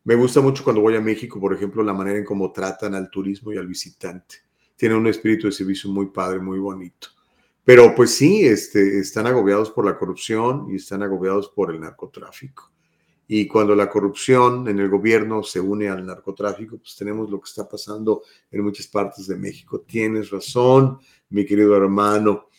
[0.05, 3.10] Me gusta mucho cuando voy a México, por ejemplo, la manera en cómo tratan al
[3.10, 4.36] turismo y al visitante.
[4.76, 7.08] Tienen un espíritu de servicio muy padre, muy bonito.
[7.67, 12.70] Pero pues sí, este, están agobiados por la corrupción y están agobiados por el narcotráfico.
[13.27, 17.49] Y cuando la corrupción en el gobierno se une al narcotráfico, pues tenemos lo que
[17.49, 18.23] está pasando
[18.53, 19.81] en muchas partes de México.
[19.81, 22.51] Tienes razón, mi querido hermano.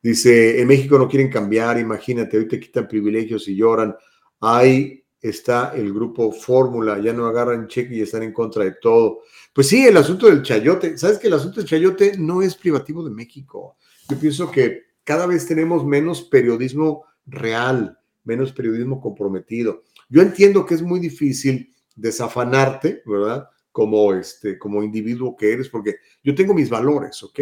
[0.00, 3.96] Dice, en México no quieren cambiar, imagínate, hoy te quitan privilegios y lloran.
[4.38, 9.22] Ahí está el grupo Fórmula, ya no agarran cheque y están en contra de todo.
[9.52, 13.02] Pues sí, el asunto del chayote, ¿sabes que el asunto del chayote no es privativo
[13.02, 13.76] de México?
[14.08, 19.82] Yo pienso que cada vez tenemos menos periodismo real, menos periodismo comprometido.
[20.08, 23.48] Yo entiendo que es muy difícil desafanarte, ¿verdad?
[23.70, 27.40] Como, este, como individuo que eres, porque yo tengo mis valores, ¿ok?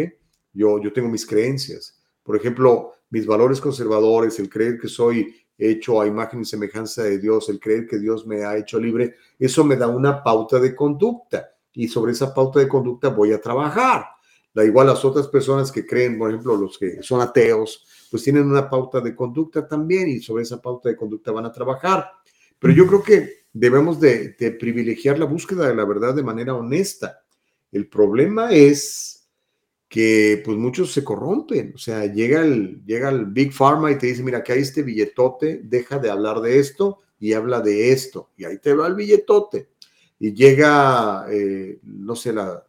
[0.53, 6.01] Yo, yo tengo mis creencias por ejemplo, mis valores conservadores, el creer que soy hecho
[6.01, 9.63] a imagen y semejanza de Dios, el creer que Dios me ha hecho libre, eso
[9.63, 14.05] me da una pauta de conducta y sobre esa pauta de conducta voy a trabajar.
[14.53, 18.43] Da igual las otras personas que creen, por ejemplo, los que son ateos, pues tienen
[18.43, 22.11] una pauta de conducta también y sobre esa pauta de conducta van a trabajar.
[22.59, 27.21] Pero yo creo que debemos de, privilegiar la búsqueda de la verdad de manera honesta.
[27.71, 29.29] El problema es
[29.87, 34.07] que pues muchos se corrompen, o sea, llega el, llega el Big Pharma y te
[34.07, 38.29] dice, mira, que hay este billetote, deja de hablar de esto y habla de esto,
[38.37, 39.69] y ahí te va el billetote.
[40.17, 42.65] Y llega, eh, no sé, la,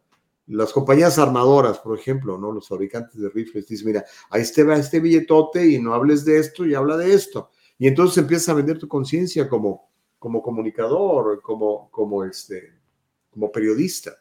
[0.53, 2.51] las compañías armadoras, por ejemplo, ¿no?
[2.51, 6.37] Los fabricantes de rifles, dicen, mira, ahí te va este billetote y no hables de
[6.37, 7.49] esto y habla de esto.
[7.77, 12.71] Y entonces empiezas a vender tu conciencia como, como comunicador, como, como, este,
[13.31, 14.13] como periodista.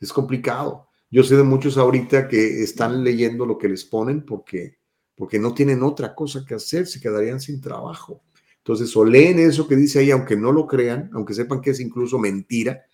[0.00, 0.88] Es complicado.
[1.08, 4.78] Yo sé de muchos ahorita que están leyendo lo que les ponen porque,
[5.14, 8.22] porque no tienen otra cosa que hacer, se quedarían sin trabajo.
[8.58, 11.80] Entonces, o leen eso que dice ahí, aunque no lo crean, aunque sepan que es
[11.80, 12.84] incluso mentira,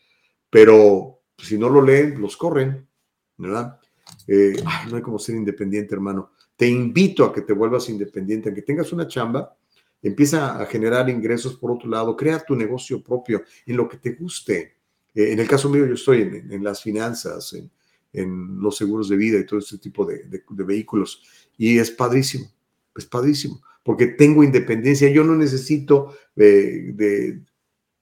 [0.51, 2.87] pero si no lo leen, los corren,
[3.37, 3.79] ¿verdad?
[4.27, 4.57] Eh,
[4.89, 6.33] no hay como ser independiente, hermano.
[6.57, 9.57] Te invito a que te vuelvas independiente, aunque tengas una chamba,
[10.03, 14.13] empieza a generar ingresos por otro lado, crea tu negocio propio en lo que te
[14.13, 14.77] guste.
[15.15, 17.55] Eh, en el caso mío, yo estoy en, las finanzas,
[18.13, 21.23] en, los seguros de vida y todo este tipo de, vehículos.
[21.59, 22.51] Y es padrísimo,
[22.95, 27.43] es padrísimo, porque tengo independencia, yo no necesito de,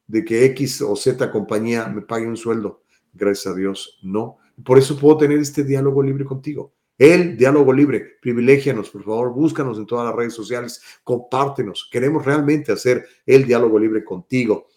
[0.07, 2.84] de que X o Z compañía me pague un sueldo,
[3.15, 4.39] gracias a Dios, no.
[4.65, 6.75] Por eso puedo tener este diálogo libre contigo.
[6.97, 11.89] El diálogo libre, privilegianos, por favor, búscanos en todas las redes sociales, compártenos.
[11.91, 14.69] Queremos realmente hacer el diálogo libre contigo.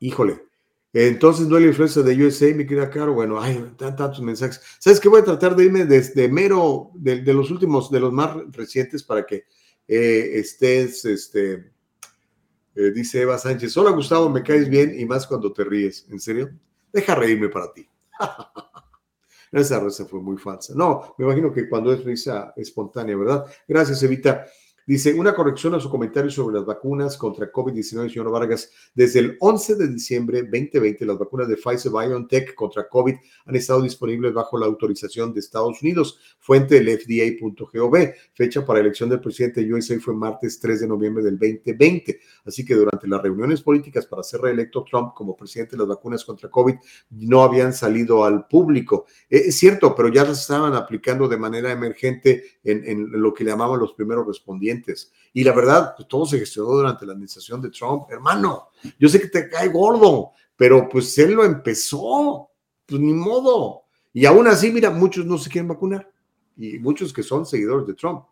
[0.00, 0.48] híjole,
[0.92, 3.14] entonces no hay la influencia de USA, mi querida Caro.
[3.14, 4.60] Bueno, hay tantos mensajes.
[4.78, 5.08] ¿Sabes qué?
[5.08, 9.24] Voy a tratar de irme desde mero, de, los últimos, de los más recientes para
[9.24, 9.44] que
[9.86, 11.70] eh, estés, este,
[12.78, 13.76] eh, dice Eva Sánchez.
[13.76, 16.06] Hola Gustavo, me caes bien y más cuando te ríes.
[16.10, 16.50] ¿En serio?
[16.92, 17.88] Deja reírme para ti.
[19.50, 20.74] Esa risa fue muy falsa.
[20.76, 23.46] No, me imagino que cuando es risa espontánea, ¿verdad?
[23.66, 24.46] Gracias, Evita.
[24.88, 28.70] Dice, una corrección a su comentario sobre las vacunas contra COVID-19, señor Vargas.
[28.94, 33.82] Desde el 11 de diciembre 2020, las vacunas de Pfizer BioNTech contra COVID han estado
[33.82, 36.18] disponibles bajo la autorización de Estados Unidos.
[36.38, 38.14] Fuente del FDA.gov.
[38.32, 42.20] Fecha para elección del presidente de USA fue martes 3 de noviembre del 2020.
[42.46, 46.48] Así que durante las reuniones políticas para ser reelecto Trump como presidente, las vacunas contra
[46.48, 46.76] COVID
[47.10, 49.04] no habían salido al público.
[49.28, 53.44] Eh, es cierto, pero ya las estaban aplicando de manera emergente en, en lo que
[53.44, 54.77] llamaban los primeros respondientes
[55.32, 58.04] y la verdad, pues todo se gestionó durante la administración de Trump.
[58.10, 62.50] Hermano, yo sé que te cae gordo, pero pues él lo empezó.
[62.86, 63.84] Pues ni modo.
[64.12, 66.10] Y aún así, mira, muchos no se quieren vacunar.
[66.56, 68.24] Y muchos que son seguidores de Trump.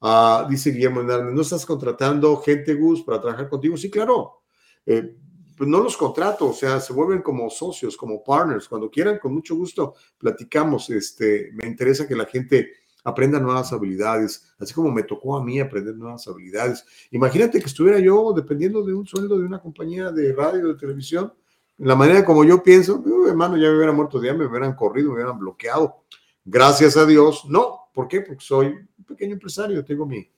[0.00, 3.76] Ah, dice Guillermo Hernández, ¿no estás contratando gente, Gus, para trabajar contigo?
[3.76, 4.42] Sí, claro.
[4.84, 5.16] Eh,
[5.56, 8.68] pues no los contrato, o sea, se vuelven como socios, como partners.
[8.68, 10.90] Cuando quieran, con mucho gusto, platicamos.
[10.90, 12.72] Este, me interesa que la gente
[13.06, 16.84] aprenda nuevas habilidades, así como me tocó a mí aprender nuevas habilidades.
[17.12, 21.32] Imagínate que estuviera yo dependiendo de un sueldo de una compañía de radio, de televisión,
[21.78, 25.10] la manera como yo pienso, hermano, ya me hubieran muerto de hambre, me hubieran corrido,
[25.10, 26.02] me hubieran bloqueado.
[26.44, 27.90] Gracias a Dios, no.
[27.94, 28.22] ¿Por qué?
[28.22, 30.28] Porque soy un pequeño empresario, tengo mi,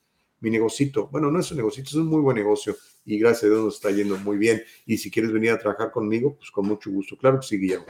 [0.41, 1.09] mi negocito.
[1.09, 3.75] Bueno, no es un negocito, es un muy buen negocio y gracias a Dios nos
[3.77, 4.63] está yendo muy bien.
[4.85, 7.17] Y si quieres venir a trabajar conmigo, pues con mucho gusto.
[7.17, 7.87] Claro que sí, Guillermo.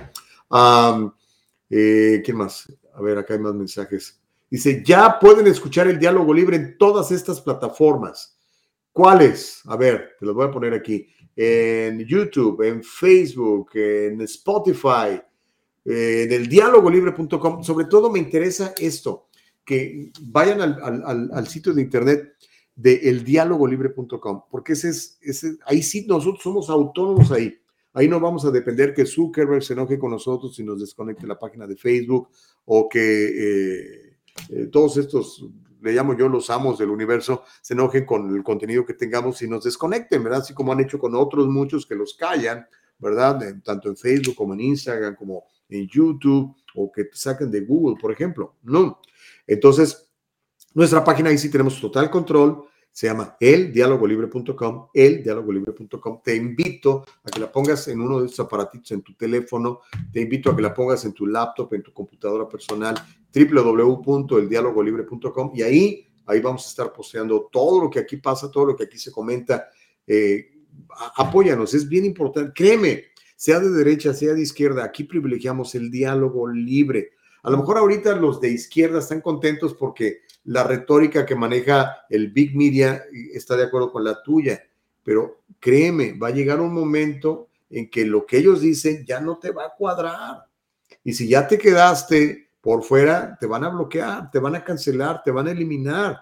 [1.69, 2.73] Eh, ¿Qué más?
[2.95, 4.21] A ver, acá hay más mensajes.
[4.51, 8.39] Dice, ya pueden escuchar el diálogo libre en todas estas plataformas.
[8.93, 9.61] ¿Cuáles?
[9.67, 11.07] A ver, te los voy a poner aquí.
[11.37, 15.21] En YouTube, en Facebook, en Spotify,
[15.85, 17.63] en el dialogolibre.com.
[17.63, 19.29] Sobre todo me interesa esto,
[19.65, 22.33] que vayan al, sitio de internet
[22.75, 27.55] de eldialogolibre.com, porque ese es, ese, ahí sí nosotros somos autónomos ahí.
[27.93, 31.39] Ahí no vamos a depender que Zuckerberg se enoje con nosotros y nos desconecte la
[31.39, 32.31] página de Facebook
[32.65, 33.27] o que...
[33.27, 34.08] Eh,
[34.51, 35.45] eh, todos estos,
[35.81, 39.49] le llamo yo los amos del universo, se enojen con el contenido que tengamos y
[39.49, 40.41] nos desconecten, ¿verdad?
[40.41, 42.67] Así como han hecho con otros muchos que los callan,
[42.99, 43.41] ¿verdad?
[43.63, 48.13] tanto en Facebook como en Instagram, como en YouTube, o que saquen de Google, por
[48.13, 48.57] ejemplo.
[48.63, 49.01] No.
[49.47, 50.09] Entonces,
[50.75, 52.65] nuestra página ahí sí tenemos total control
[52.99, 56.21] se llama eldialogolibre.com, eldialogolibre.com.
[56.21, 60.23] Te invito a que la pongas en uno de estos aparatitos en tu teléfono, te
[60.23, 62.97] invito a que la pongas en tu laptop, en tu computadora personal,
[63.33, 68.75] www.eldialogolibre.com y ahí, ahí vamos a estar posteando todo lo que aquí pasa, todo lo
[68.75, 69.69] que aquí se comenta.
[70.05, 70.51] Eh,
[71.19, 73.05] apóyanos, es bien importante, créeme,
[73.37, 77.11] sea de derecha, sea de izquierda, aquí privilegiamos el diálogo libre.
[77.45, 82.31] A lo mejor ahorita los de izquierda están contentos porque la retórica que maneja el
[82.33, 84.63] Big Media está de acuerdo con la tuya,
[85.03, 89.39] pero créeme, va a llegar un momento en que lo que ellos dicen ya no
[89.39, 90.45] te va a cuadrar.
[91.05, 95.23] Y si ya te quedaste por fuera, te van a bloquear, te van a cancelar,
[95.23, 96.21] te van a eliminar.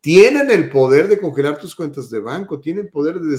[0.00, 3.36] Tienen el poder de congelar tus cuentas de banco, tienen poder de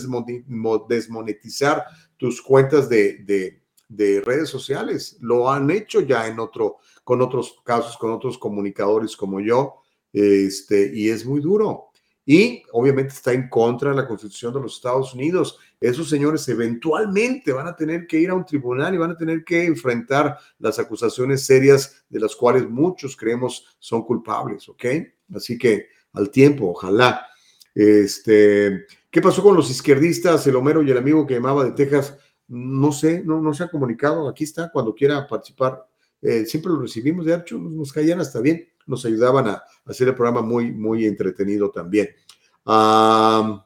[0.90, 1.85] desmonetizar
[2.17, 5.17] tus cuentas de, de redes sociales.
[5.22, 9.80] Lo han hecho ya en otro, con otros casos, con otros comunicadores como yo
[10.13, 11.89] este, y es muy duro.
[12.25, 15.57] Y obviamente está en contra de la Constitución de los Estados Unidos.
[15.81, 19.43] Esos señores eventualmente van a tener que ir a un tribunal y van a tener
[19.43, 24.85] que enfrentar las acusaciones serias de las cuales muchos creemos son culpables, ¿ok?
[25.33, 27.25] Así que al tiempo, ojalá.
[27.73, 32.15] Este, ¿Qué pasó con los izquierdistas, el Homero y el amigo que llamaba de Texas?
[32.47, 34.29] No sé, no, no se ha comunicado.
[34.29, 35.83] Aquí está, cuando quiera participar.
[36.21, 40.15] Eh, siempre lo recibimos, de hecho, nos caían hasta bien nos ayudaban a, hacer el
[40.15, 42.09] programa muy, muy entretenido también.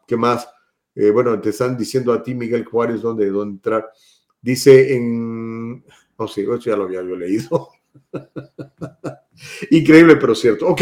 [0.08, 0.48] ¿Qué más?
[0.96, 3.90] Eh, bueno, te están diciendo a ti, Miguel Juárez, dónde, dónde entrar.
[4.42, 5.84] Dice en.
[6.20, 7.70] No sé, eso ya lo había leído.
[9.72, 10.68] Increíble, pero cierto.
[10.68, 10.82] Ok,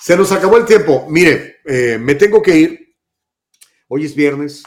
[0.00, 1.06] se nos acabó el tiempo.
[1.08, 2.96] Mire, eh, me tengo que ir.
[3.88, 4.62] Hoy es viernes.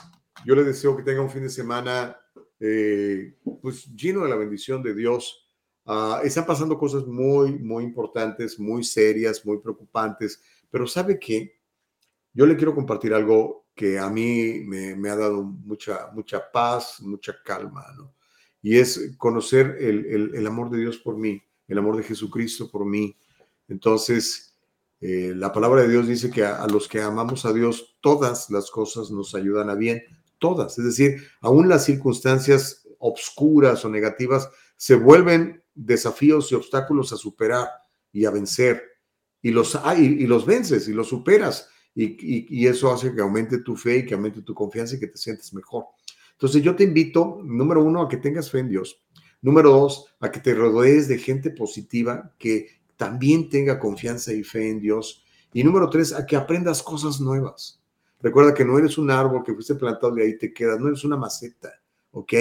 [0.46, 2.18] Yo le deseo que tenga un fin de semana
[2.60, 5.43] eh, pues lleno de la bendición de Dios.
[5.86, 11.60] Ah, están pasando cosas muy, muy importantes, muy serias, muy preocupantes, pero ¿sabe qué?
[12.34, 17.36] Yo le quiero compartir algo que a mí me, ha dado mucha, mucha paz, mucha
[17.44, 18.14] calma, ¿no?
[18.62, 23.18] Y es conocer el, amor de Dios por mí, el amor de Jesucristo por mí.
[23.68, 24.56] Entonces,
[25.02, 28.72] eh, la palabra de Dios dice que a, los que amamos a Dios, todas las
[28.72, 30.02] cosas nos ayudan a bien,
[30.40, 30.80] todas.
[30.80, 37.68] Es decir, aún las circunstancias obscuras o negativas se vuelven desafíos y obstáculos a superar
[38.12, 38.84] y a vencer.
[39.42, 41.70] Y los, y, y los vences y los superas.
[41.96, 45.18] Y, eso hace que aumente tu fe y que aumente tu confianza y que te
[45.18, 45.86] sientes mejor.
[46.32, 49.00] Entonces yo te invito, número uno, a que tengas fe en Dios.
[49.42, 54.70] Número dos, a que te rodees de gente positiva que también tenga confianza y fe
[54.70, 55.24] en Dios.
[55.54, 57.82] Y número tres, a que aprendas cosas nuevas.
[58.20, 61.04] Recuerda que no eres un árbol que fuiste plantado y ahí te quedas, no eres
[61.04, 61.74] una maceta,
[62.12, 62.34] ¿ok?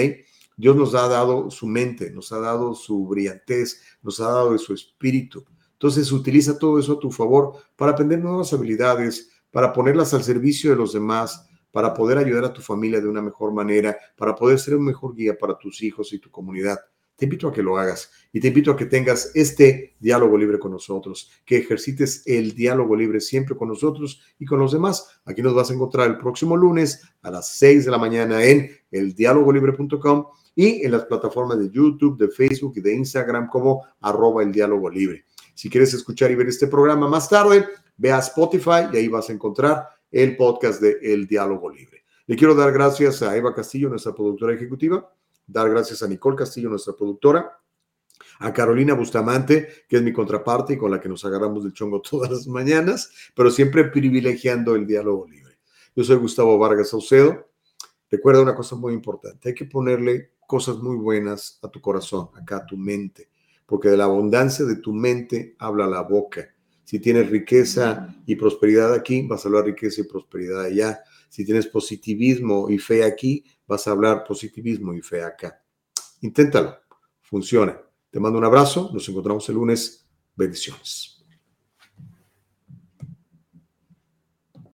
[0.57, 4.73] Dios nos ha dado su mente, nos ha dado su brillantez, nos ha dado su
[4.73, 5.45] espíritu.
[5.73, 10.71] Entonces utiliza todo eso a tu favor para aprender nuevas habilidades, para ponerlas al servicio
[10.71, 14.59] de los demás, para poder ayudar a tu familia de una mejor manera, para poder
[14.59, 16.79] ser un mejor guía para tus hijos y tu comunidad.
[17.23, 20.59] Te invito a que lo hagas y te invito a que tengas este diálogo libre
[20.59, 25.21] con nosotros, que ejercites el diálogo libre siempre con nosotros y con los demás.
[25.23, 28.69] Aquí nos vas a encontrar el próximo lunes a las 6 de la mañana en
[28.91, 34.51] eldialogolibre.com y en las plataformas de YouTube, de Facebook y de Instagram como arroba el
[34.51, 35.23] diálogo libre.
[35.53, 39.29] Si quieres escuchar y ver este programa más tarde, ve a Spotify y ahí vas
[39.29, 42.03] a encontrar el podcast de El Diálogo Libre.
[42.27, 45.09] Le quiero dar gracias a Eva Castillo, nuestra productora ejecutiva,
[45.45, 47.59] dar gracias a Nicole Castillo, nuestra productora,
[48.39, 52.01] a Carolina Bustamante, que es mi contraparte y con la que nos agarramos del chongo
[52.09, 55.57] todas las mañanas, pero siempre privilegiando el diálogo libre.
[55.95, 57.49] Yo soy Gustavo Vargas Saucedo.
[58.09, 62.57] Recuerda una cosa muy importante, hay que ponerle cosas muy buenas a tu corazón, acá
[62.57, 63.29] a tu mente,
[63.65, 66.47] porque de la abundancia de tu mente habla la boca.
[66.83, 71.01] Si tienes riqueza y prosperidad aquí, vas a hablar riqueza y prosperidad allá.
[71.33, 75.63] Si tienes positivismo y fe aquí, vas a hablar positivismo y fe acá.
[76.21, 76.77] Inténtalo,
[77.21, 77.75] funciona.
[78.11, 80.05] Te mando un abrazo, nos encontramos el lunes.
[80.35, 81.12] Bendiciones.